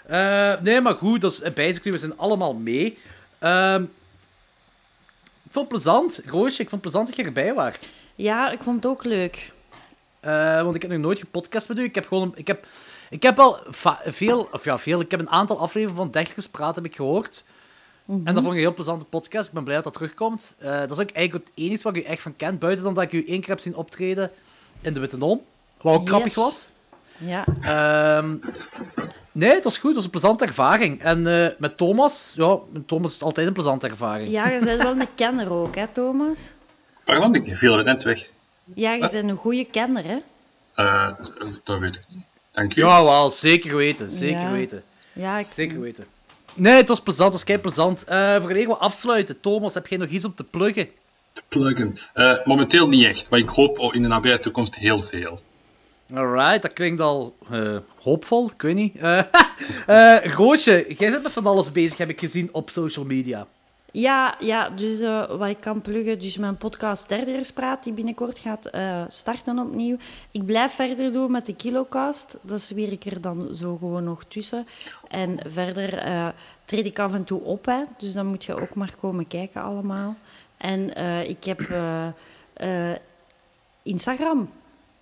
Eh, 0.04 0.62
nee, 0.62 0.82
maar 0.82 0.96
goed, 0.96 1.22
dat 1.22 1.32
is, 1.32 1.42
eh, 1.42 1.54
basically, 1.54 1.92
we 1.92 1.98
zijn 1.98 2.18
allemaal 2.18 2.54
mee. 2.54 2.98
Ehm, 3.40 3.84
ik 5.44 5.50
vond 5.52 5.70
het 5.70 5.84
plezant, 5.84 6.22
Roosje, 6.26 6.62
ik 6.62 6.70
vond 6.70 6.72
het 6.72 6.82
plezant 6.82 7.08
dat 7.08 7.16
je 7.16 7.24
erbij 7.24 7.54
was. 7.54 7.76
Ja, 8.16 8.52
ik 8.52 8.62
vond 8.62 8.76
het 8.76 8.86
ook 8.86 9.04
leuk. 9.04 9.52
Eh, 10.24 10.62
want 10.64 10.76
ik 10.76 10.82
heb 10.82 10.92
nog 10.92 11.00
nooit 11.00 11.20
gepodcast 11.20 11.68
met 11.68 11.78
u. 11.78 11.84
Ik 11.84 11.96
heb 11.96 12.08
gewoon... 12.08 12.22
een- 12.24 12.32
Ik 12.36 12.48
heb, 12.48 12.66
ik 13.10 13.24
heb 13.24 13.40
al 13.40 13.58
veel... 14.06 14.48
Of 14.52 14.64
ja, 14.64 14.80
veel. 14.80 15.00
Ik 15.00 15.12
heb 15.12 15.20
een 15.20 15.30
aantal 15.30 15.60
afleveringen 15.60 15.96
van 16.02 16.12
Dertigers 16.12 16.48
Praat 16.48 16.76
heb 16.76 16.86
ik 16.86 16.96
gehoord. 16.96 17.44
En 18.08 18.24
dat 18.24 18.34
vond 18.34 18.46
ik 18.48 18.52
een 18.52 18.58
heel 18.58 18.74
plezante 18.74 19.06
podcast. 19.06 19.48
Ik 19.48 19.54
ben 19.54 19.64
blij 19.64 19.76
dat 19.76 19.84
dat 19.84 19.94
terugkomt. 19.94 20.56
Eh, 20.60 20.80
dat 20.80 20.92
is 20.92 21.00
ook 21.00 21.10
eigenlijk 21.12 21.46
het 21.46 21.54
enige 21.66 21.84
wat 21.84 21.96
ik 21.96 22.04
u 22.04 22.06
echt 22.08 22.22
van 22.22 22.36
ken. 22.36 22.58
Buiten 22.58 22.84
dan 22.84 22.94
dat 22.94 23.04
ik 23.04 23.12
u 23.12 23.26
één 23.28 23.40
keer 23.40 23.50
heb 23.50 23.60
zien 23.60 23.76
optreden 23.76 24.32
in 24.82 24.94
de 24.94 25.00
Witte 25.00 25.18
Non. 25.18 25.42
Wat 25.82 25.94
ook 25.94 26.00
Yes. 26.02 26.10
grappig 26.10 26.36
was. 26.36 26.70
Ja. 27.18 27.46
Ehm, 27.62 28.36
nee, 29.32 29.54
het 29.54 29.64
was 29.64 29.78
goed. 29.78 29.86
Het 29.88 29.96
was 29.96 30.04
een 30.04 30.10
plezante 30.10 30.46
ervaring. 30.46 31.02
En 31.02 31.28
eh, 31.28 31.48
met 31.58 31.78
Thomas... 31.78 32.34
Ja, 32.36 32.58
met 32.72 32.88
Thomas 32.88 33.08
is 33.08 33.14
het 33.14 33.24
altijd 33.24 33.48
een 33.48 33.54
plezante 33.54 33.88
ervaring. 33.88 34.32
ja, 34.32 34.50
je 34.50 34.64
bent 34.64 34.82
wel 34.84 34.92
een 35.00 35.08
kenner 35.16 35.52
ook, 35.52 35.76
hè, 35.76 35.88
Thomas? 35.88 36.40
Pardon, 37.04 37.36
ik 37.36 37.56
viel 37.56 37.78
er 37.78 37.84
net 37.84 38.04
weg. 38.04 38.30
Ja, 38.76 38.94
je 38.94 39.10
bent 39.12 39.30
een 39.30 39.36
goede 39.38 39.66
kenner, 39.66 40.04
hè? 40.04 40.18
Eh, 40.76 41.10
dat 41.64 41.80
weet 41.80 41.96
ik 41.96 42.04
niet. 42.10 42.24
Dank 42.52 42.76
u. 42.76 42.82
Jawel, 42.82 43.32
zeker 43.32 43.76
weten. 43.76 44.10
Zeker 44.12 44.40
Ja. 44.40 44.52
weten. 44.52 44.84
Ja, 45.14 45.38
ik... 45.38 45.48
Zeker 45.54 45.80
weten. 45.82 46.06
Nee, 46.54 46.76
het 46.76 46.88
was 46.88 47.00
plezant. 47.02 47.24
Het 47.26 47.34
was 47.34 47.44
kei 47.44 47.60
plezant. 47.60 48.04
Eh 48.04 48.42
voor 48.42 48.50
even 48.50 48.80
afsluiten. 48.80 49.40
Thomas, 49.40 49.74
heb 49.74 49.88
jij 49.88 49.98
nog 49.98 50.08
iets 50.08 50.26
om 50.26 50.36
te 50.36 50.44
pluggen? 50.44 50.90
Te 51.34 51.42
pluggen. 51.48 51.98
Eh, 52.14 52.34
momenteel 52.44 52.88
niet 52.88 53.06
echt, 53.06 53.30
maar 53.30 53.40
ik 53.40 53.50
hoop 53.50 53.94
in 53.94 54.02
de 54.02 54.08
nabije 54.08 54.40
toekomst 54.40 54.76
heel 54.76 55.02
veel. 55.02 55.42
Alright, 56.14 56.62
dat 56.62 56.74
klinkt 56.74 57.02
al 57.02 57.36
eh, 57.52 57.78
hoopvol. 58.00 58.50
Ik 58.56 58.62
weet 58.62 58.76
niet. 58.76 58.96
Eh 58.96 59.20
eh, 60.16 60.26
Roosje, 60.34 60.86
jij 60.98 61.12
bent 61.12 61.24
met 61.24 61.32
van 61.32 61.46
alles 61.46 61.72
bezig, 61.72 61.98
heb 61.98 62.10
ik 62.10 62.20
gezien 62.20 62.50
op 62.52 62.70
social 62.70 63.06
media. 63.06 63.48
Ja, 63.96 64.36
ja, 64.40 64.70
dus 64.70 65.00
eh, 65.00 65.26
wat 65.26 65.50
ik 65.50 65.60
kan 65.60 65.82
pluggen, 65.82 66.20
dus 66.20 66.38
mijn 66.38 66.58
podcast 66.58 67.10
Derderspraat, 67.10 67.84
die 67.84 67.94
binnenkort 67.94 68.40
gaat 68.40 68.66
eh, 68.66 69.02
starten 69.08 69.60
opnieuw. 69.60 69.98
Ik 70.32 70.46
blijf 70.46 70.74
verder 70.74 71.12
doen 71.12 71.32
met 71.32 71.46
de 71.46 71.56
Kilocast, 71.56 72.38
dat 72.42 72.60
is 72.60 72.70
weer 72.70 72.92
ik 72.92 73.06
er 73.06 73.22
dan 73.22 73.56
zo 73.56 73.78
gewoon 73.78 74.04
nog 74.04 74.24
tussen. 74.28 74.68
En 75.08 75.40
verder 75.48 75.98
eh, 75.98 76.28
treed 76.66 76.86
ik 76.86 77.00
af 77.00 77.14
en 77.14 77.24
toe 77.24 77.42
op, 77.42 77.66
hè, 77.66 77.82
dus 77.98 78.14
dan 78.14 78.26
moet 78.26 78.44
je 78.44 78.62
ook 78.62 78.76
maar 78.76 78.94
komen 79.00 79.28
kijken 79.28 79.62
allemaal. 79.62 80.16
En 80.58 80.98
ik 81.28 81.44
heb 81.44 81.68
Instagram, 83.84 84.50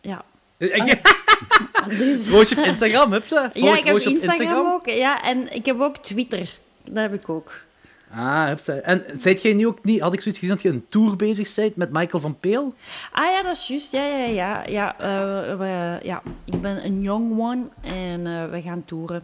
ja. 0.01 0.23
Dus, 1.97 2.29
Roosje 2.29 2.57
op 2.57 2.65
Instagram, 2.65 3.11
heb 3.11 3.25
ze? 3.25 3.49
ja, 3.53 3.77
ik 3.77 3.83
heb 3.83 3.97
Instagram, 3.97 4.67
ook, 4.67 4.89
ja, 4.89 5.23
en 5.23 5.53
ik 5.53 5.65
heb 5.65 5.81
ook 5.81 5.97
Twitter, 5.97 6.57
dat 6.83 6.97
heb 6.97 7.13
ik 7.13 7.29
ook. 7.29 7.69
Ah, 8.15 8.47
heb 8.47 8.59
ze. 8.59 8.73
En 8.73 9.03
zijt 9.15 9.41
jij 9.41 9.53
nu 9.53 9.67
ook 9.67 9.83
niet... 9.83 10.01
Had 10.01 10.13
ik 10.13 10.21
zoiets 10.21 10.39
gezien 10.39 10.55
dat 10.55 10.63
je 10.63 10.69
een 10.69 10.85
tour 10.89 11.15
bezig 11.15 11.55
bent 11.55 11.75
met 11.75 11.91
Michael 11.91 12.21
van 12.21 12.39
Peel? 12.39 12.73
Ah 13.11 13.25
ja, 13.31 13.41
dat 13.41 13.51
is 13.55 13.67
juist. 13.67 13.91
Ja, 13.91 14.03
ja, 14.05 14.25
ja. 14.25 14.63
Ja, 14.69 14.95
eh, 14.99 15.57
we- 15.57 15.99
ja. 16.03 16.21
ik 16.45 16.61
ben 16.61 16.85
een 16.85 17.01
young 17.01 17.39
one 17.39 17.63
en 17.81 18.27
eh, 18.27 18.49
we 18.49 18.61
gaan 18.61 18.85
toeren. 18.85 19.23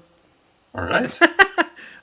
Alright. 0.72 1.20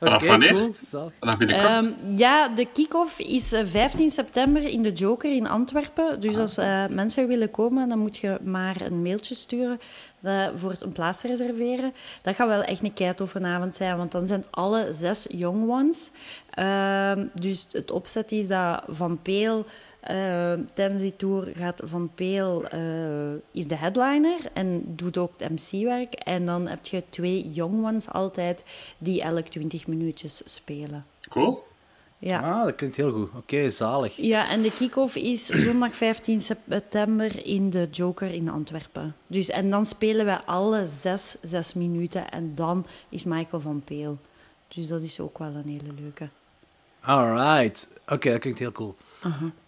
Oké, 0.00 0.26
wanneer? 0.26 0.52
cool. 0.52 0.74
Zo. 0.86 1.10
Vanaf 1.18 1.36
binnenkort. 1.36 1.68
Ehm, 1.84 1.90
ja, 2.16 2.48
de 2.48 2.66
kick-off 2.72 3.18
is 3.18 3.52
eh, 3.52 3.62
15 3.70 4.10
september 4.10 4.62
in 4.62 4.82
de 4.82 4.92
Joker 4.92 5.36
in 5.36 5.48
Antwerpen. 5.48 6.20
Dus 6.20 6.36
als 6.36 6.56
eh, 6.58 6.86
mensen 6.90 7.28
willen 7.28 7.50
komen, 7.50 7.88
dan 7.88 7.98
moet 7.98 8.16
je 8.16 8.38
maar 8.42 8.76
een 8.80 9.02
mailtje 9.02 9.34
sturen 9.34 9.80
eh, 10.22 10.46
voor 10.54 10.70
het 10.70 10.80
een 10.82 10.92
plaats 10.92 11.20
te 11.20 11.26
reserveren. 11.28 11.92
Dat 12.22 12.34
gaat 12.34 12.48
wel 12.48 12.62
echt 12.62 12.82
een 12.82 12.94
keitoffe 12.94 13.40
avond 13.42 13.76
zijn, 13.76 13.96
want 13.96 14.12
dan 14.12 14.26
zijn 14.26 14.44
alle 14.50 14.88
zes 14.92 15.26
young 15.28 15.68
ones. 15.70 16.10
Ehm, 16.54 17.26
dus 17.34 17.66
het 17.70 17.90
opzet 17.90 18.32
is 18.32 18.46
dat 18.46 18.82
Van 18.88 19.22
Peel... 19.22 19.64
eh, 20.00 20.52
tijdens 20.72 21.00
die 21.00 21.16
tour 21.16 21.52
gaat 21.56 21.80
Van 21.84 22.10
Peel 22.14 22.68
eh, 22.68 23.32
is 23.50 23.66
de 23.66 23.76
headliner 23.76 24.38
en 24.52 24.82
doet 24.86 25.18
ook 25.18 25.32
het 25.36 25.50
MC-werk. 25.50 26.14
En 26.14 26.46
dan 26.46 26.66
heb 26.66 26.86
je 26.86 27.02
twee 27.08 27.50
young 27.52 27.84
ones 27.84 28.08
altijd 28.08 28.64
die 28.98 29.22
elk 29.22 29.46
20 29.46 29.86
minuutjes 29.86 30.42
spelen. 30.44 31.04
Cool. 31.28 31.62
Ja. 32.18 32.40
Ah, 32.40 32.64
dat 32.64 32.74
klinkt 32.74 32.96
heel 32.96 33.12
goed. 33.12 33.28
Oké, 33.36 33.70
zalig. 33.70 34.16
Ja, 34.16 34.50
en 34.50 34.62
de 34.62 34.72
kick-off 34.72 35.16
is 35.16 35.46
zondag 35.46 35.94
15 35.94 36.40
september 36.40 37.46
in 37.46 37.70
de 37.70 37.88
Joker 37.90 38.30
in 38.30 38.48
Antwerpen. 38.48 39.16
Dus, 39.26 39.48
en 39.48 39.70
dan 39.70 39.86
spelen 39.86 40.24
wij 40.24 40.40
alle 40.44 40.86
zes, 40.86 41.36
zes 41.42 41.74
minuten 41.74 42.30
en 42.30 42.54
dan 42.54 42.86
is 43.08 43.24
Michael 43.24 43.62
van 43.62 43.82
Peel. 43.84 44.18
Dus 44.68 44.88
dat 44.88 45.02
is 45.02 45.20
ook 45.20 45.38
wel 45.38 45.54
een 45.54 45.68
hele 45.68 45.92
leuke. 46.00 46.28
Alright. 47.04 47.88
Oké, 48.06 48.30
dat 48.30 48.40
klinkt 48.40 48.58
heel 48.58 48.72
cool. 48.72 48.96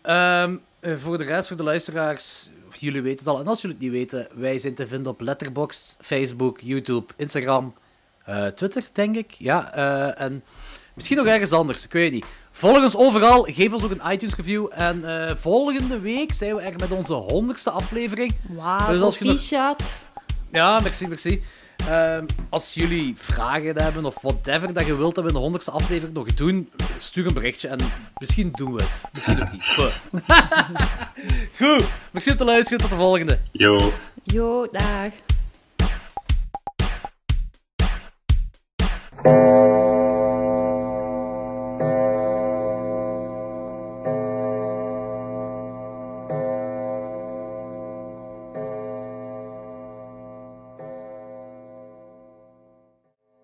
Ehm, 0.02 0.56
eh, 0.80 0.96
voor 0.96 1.18
de 1.18 1.24
rest, 1.24 1.48
voor 1.48 1.56
de 1.56 1.62
luisteraars, 1.62 2.50
jullie 2.78 3.02
weten 3.02 3.18
het 3.18 3.28
al. 3.34 3.40
En 3.40 3.46
als 3.46 3.60
jullie 3.60 3.76
het 3.76 3.84
niet 3.84 3.94
weten, 3.94 4.28
wij 4.34 4.58
zijn 4.58 4.74
te 4.74 4.86
vinden 4.86 5.12
op 5.12 5.20
Letterboxd, 5.20 5.96
Facebook, 6.00 6.60
YouTube, 6.60 7.12
Instagram, 7.16 7.74
eh, 8.24 8.46
Twitter, 8.46 8.84
denk 8.92 9.16
ik. 9.16 9.30
Ja, 9.38 9.72
eh, 9.74 10.24
en 10.24 10.44
misschien 10.94 11.16
nog 11.16 11.26
ergens 11.26 11.52
anders, 11.52 11.84
ik 11.84 11.92
weet 11.92 12.12
niet. 12.12 12.24
Volg 12.50 12.82
ons 12.82 12.96
overal, 12.96 13.42
geef 13.42 13.72
ons 13.72 13.84
ook 13.84 13.90
een 13.90 14.12
iTunes-review. 14.12 14.66
En 14.70 15.28
eh, 15.28 15.36
volgende 15.36 16.00
week 16.00 16.32
zijn 16.32 16.54
we 16.56 16.60
er 16.62 16.74
met 16.78 16.90
onze 16.90 17.14
honderdste 17.14 17.70
aflevering. 17.70 18.34
Wauw, 18.48 18.92
Dus 18.92 19.00
als 19.00 19.18
je 19.18 19.24
nog-. 19.24 19.40
Ja, 20.52 20.80
merci, 20.80 21.06
merci. 21.08 21.42
Ehm, 21.76 22.24
als 22.48 22.74
jullie 22.74 23.14
vragen 23.16 23.82
hebben 23.82 24.04
of 24.04 24.18
whatever 24.22 24.72
dat 24.72 24.86
je 24.86 24.96
wilt 24.96 25.14
dat 25.14 25.24
we 25.24 25.30
in 25.30 25.36
de 25.36 25.40
honderdste 25.40 25.70
aflevering 25.70 26.14
nog 26.14 26.34
doen, 26.34 26.70
stuur 26.96 27.26
een 27.26 27.34
berichtje 27.34 27.68
en 27.68 27.78
misschien 28.18 28.50
doen 28.52 28.74
we 28.74 28.82
het. 28.82 29.00
Misschien 29.12 29.42
ook 29.42 29.52
niet. 29.52 29.64
Goed, 31.60 31.84
merci 32.10 32.30
om 32.30 32.36
te 32.36 32.44
luisteren. 32.44 32.80
Tot 32.80 32.90
de 32.90 32.96
volgende. 32.96 33.38
Yo. 33.50 33.92
Jo, 34.24 34.68
dag. 34.70 35.12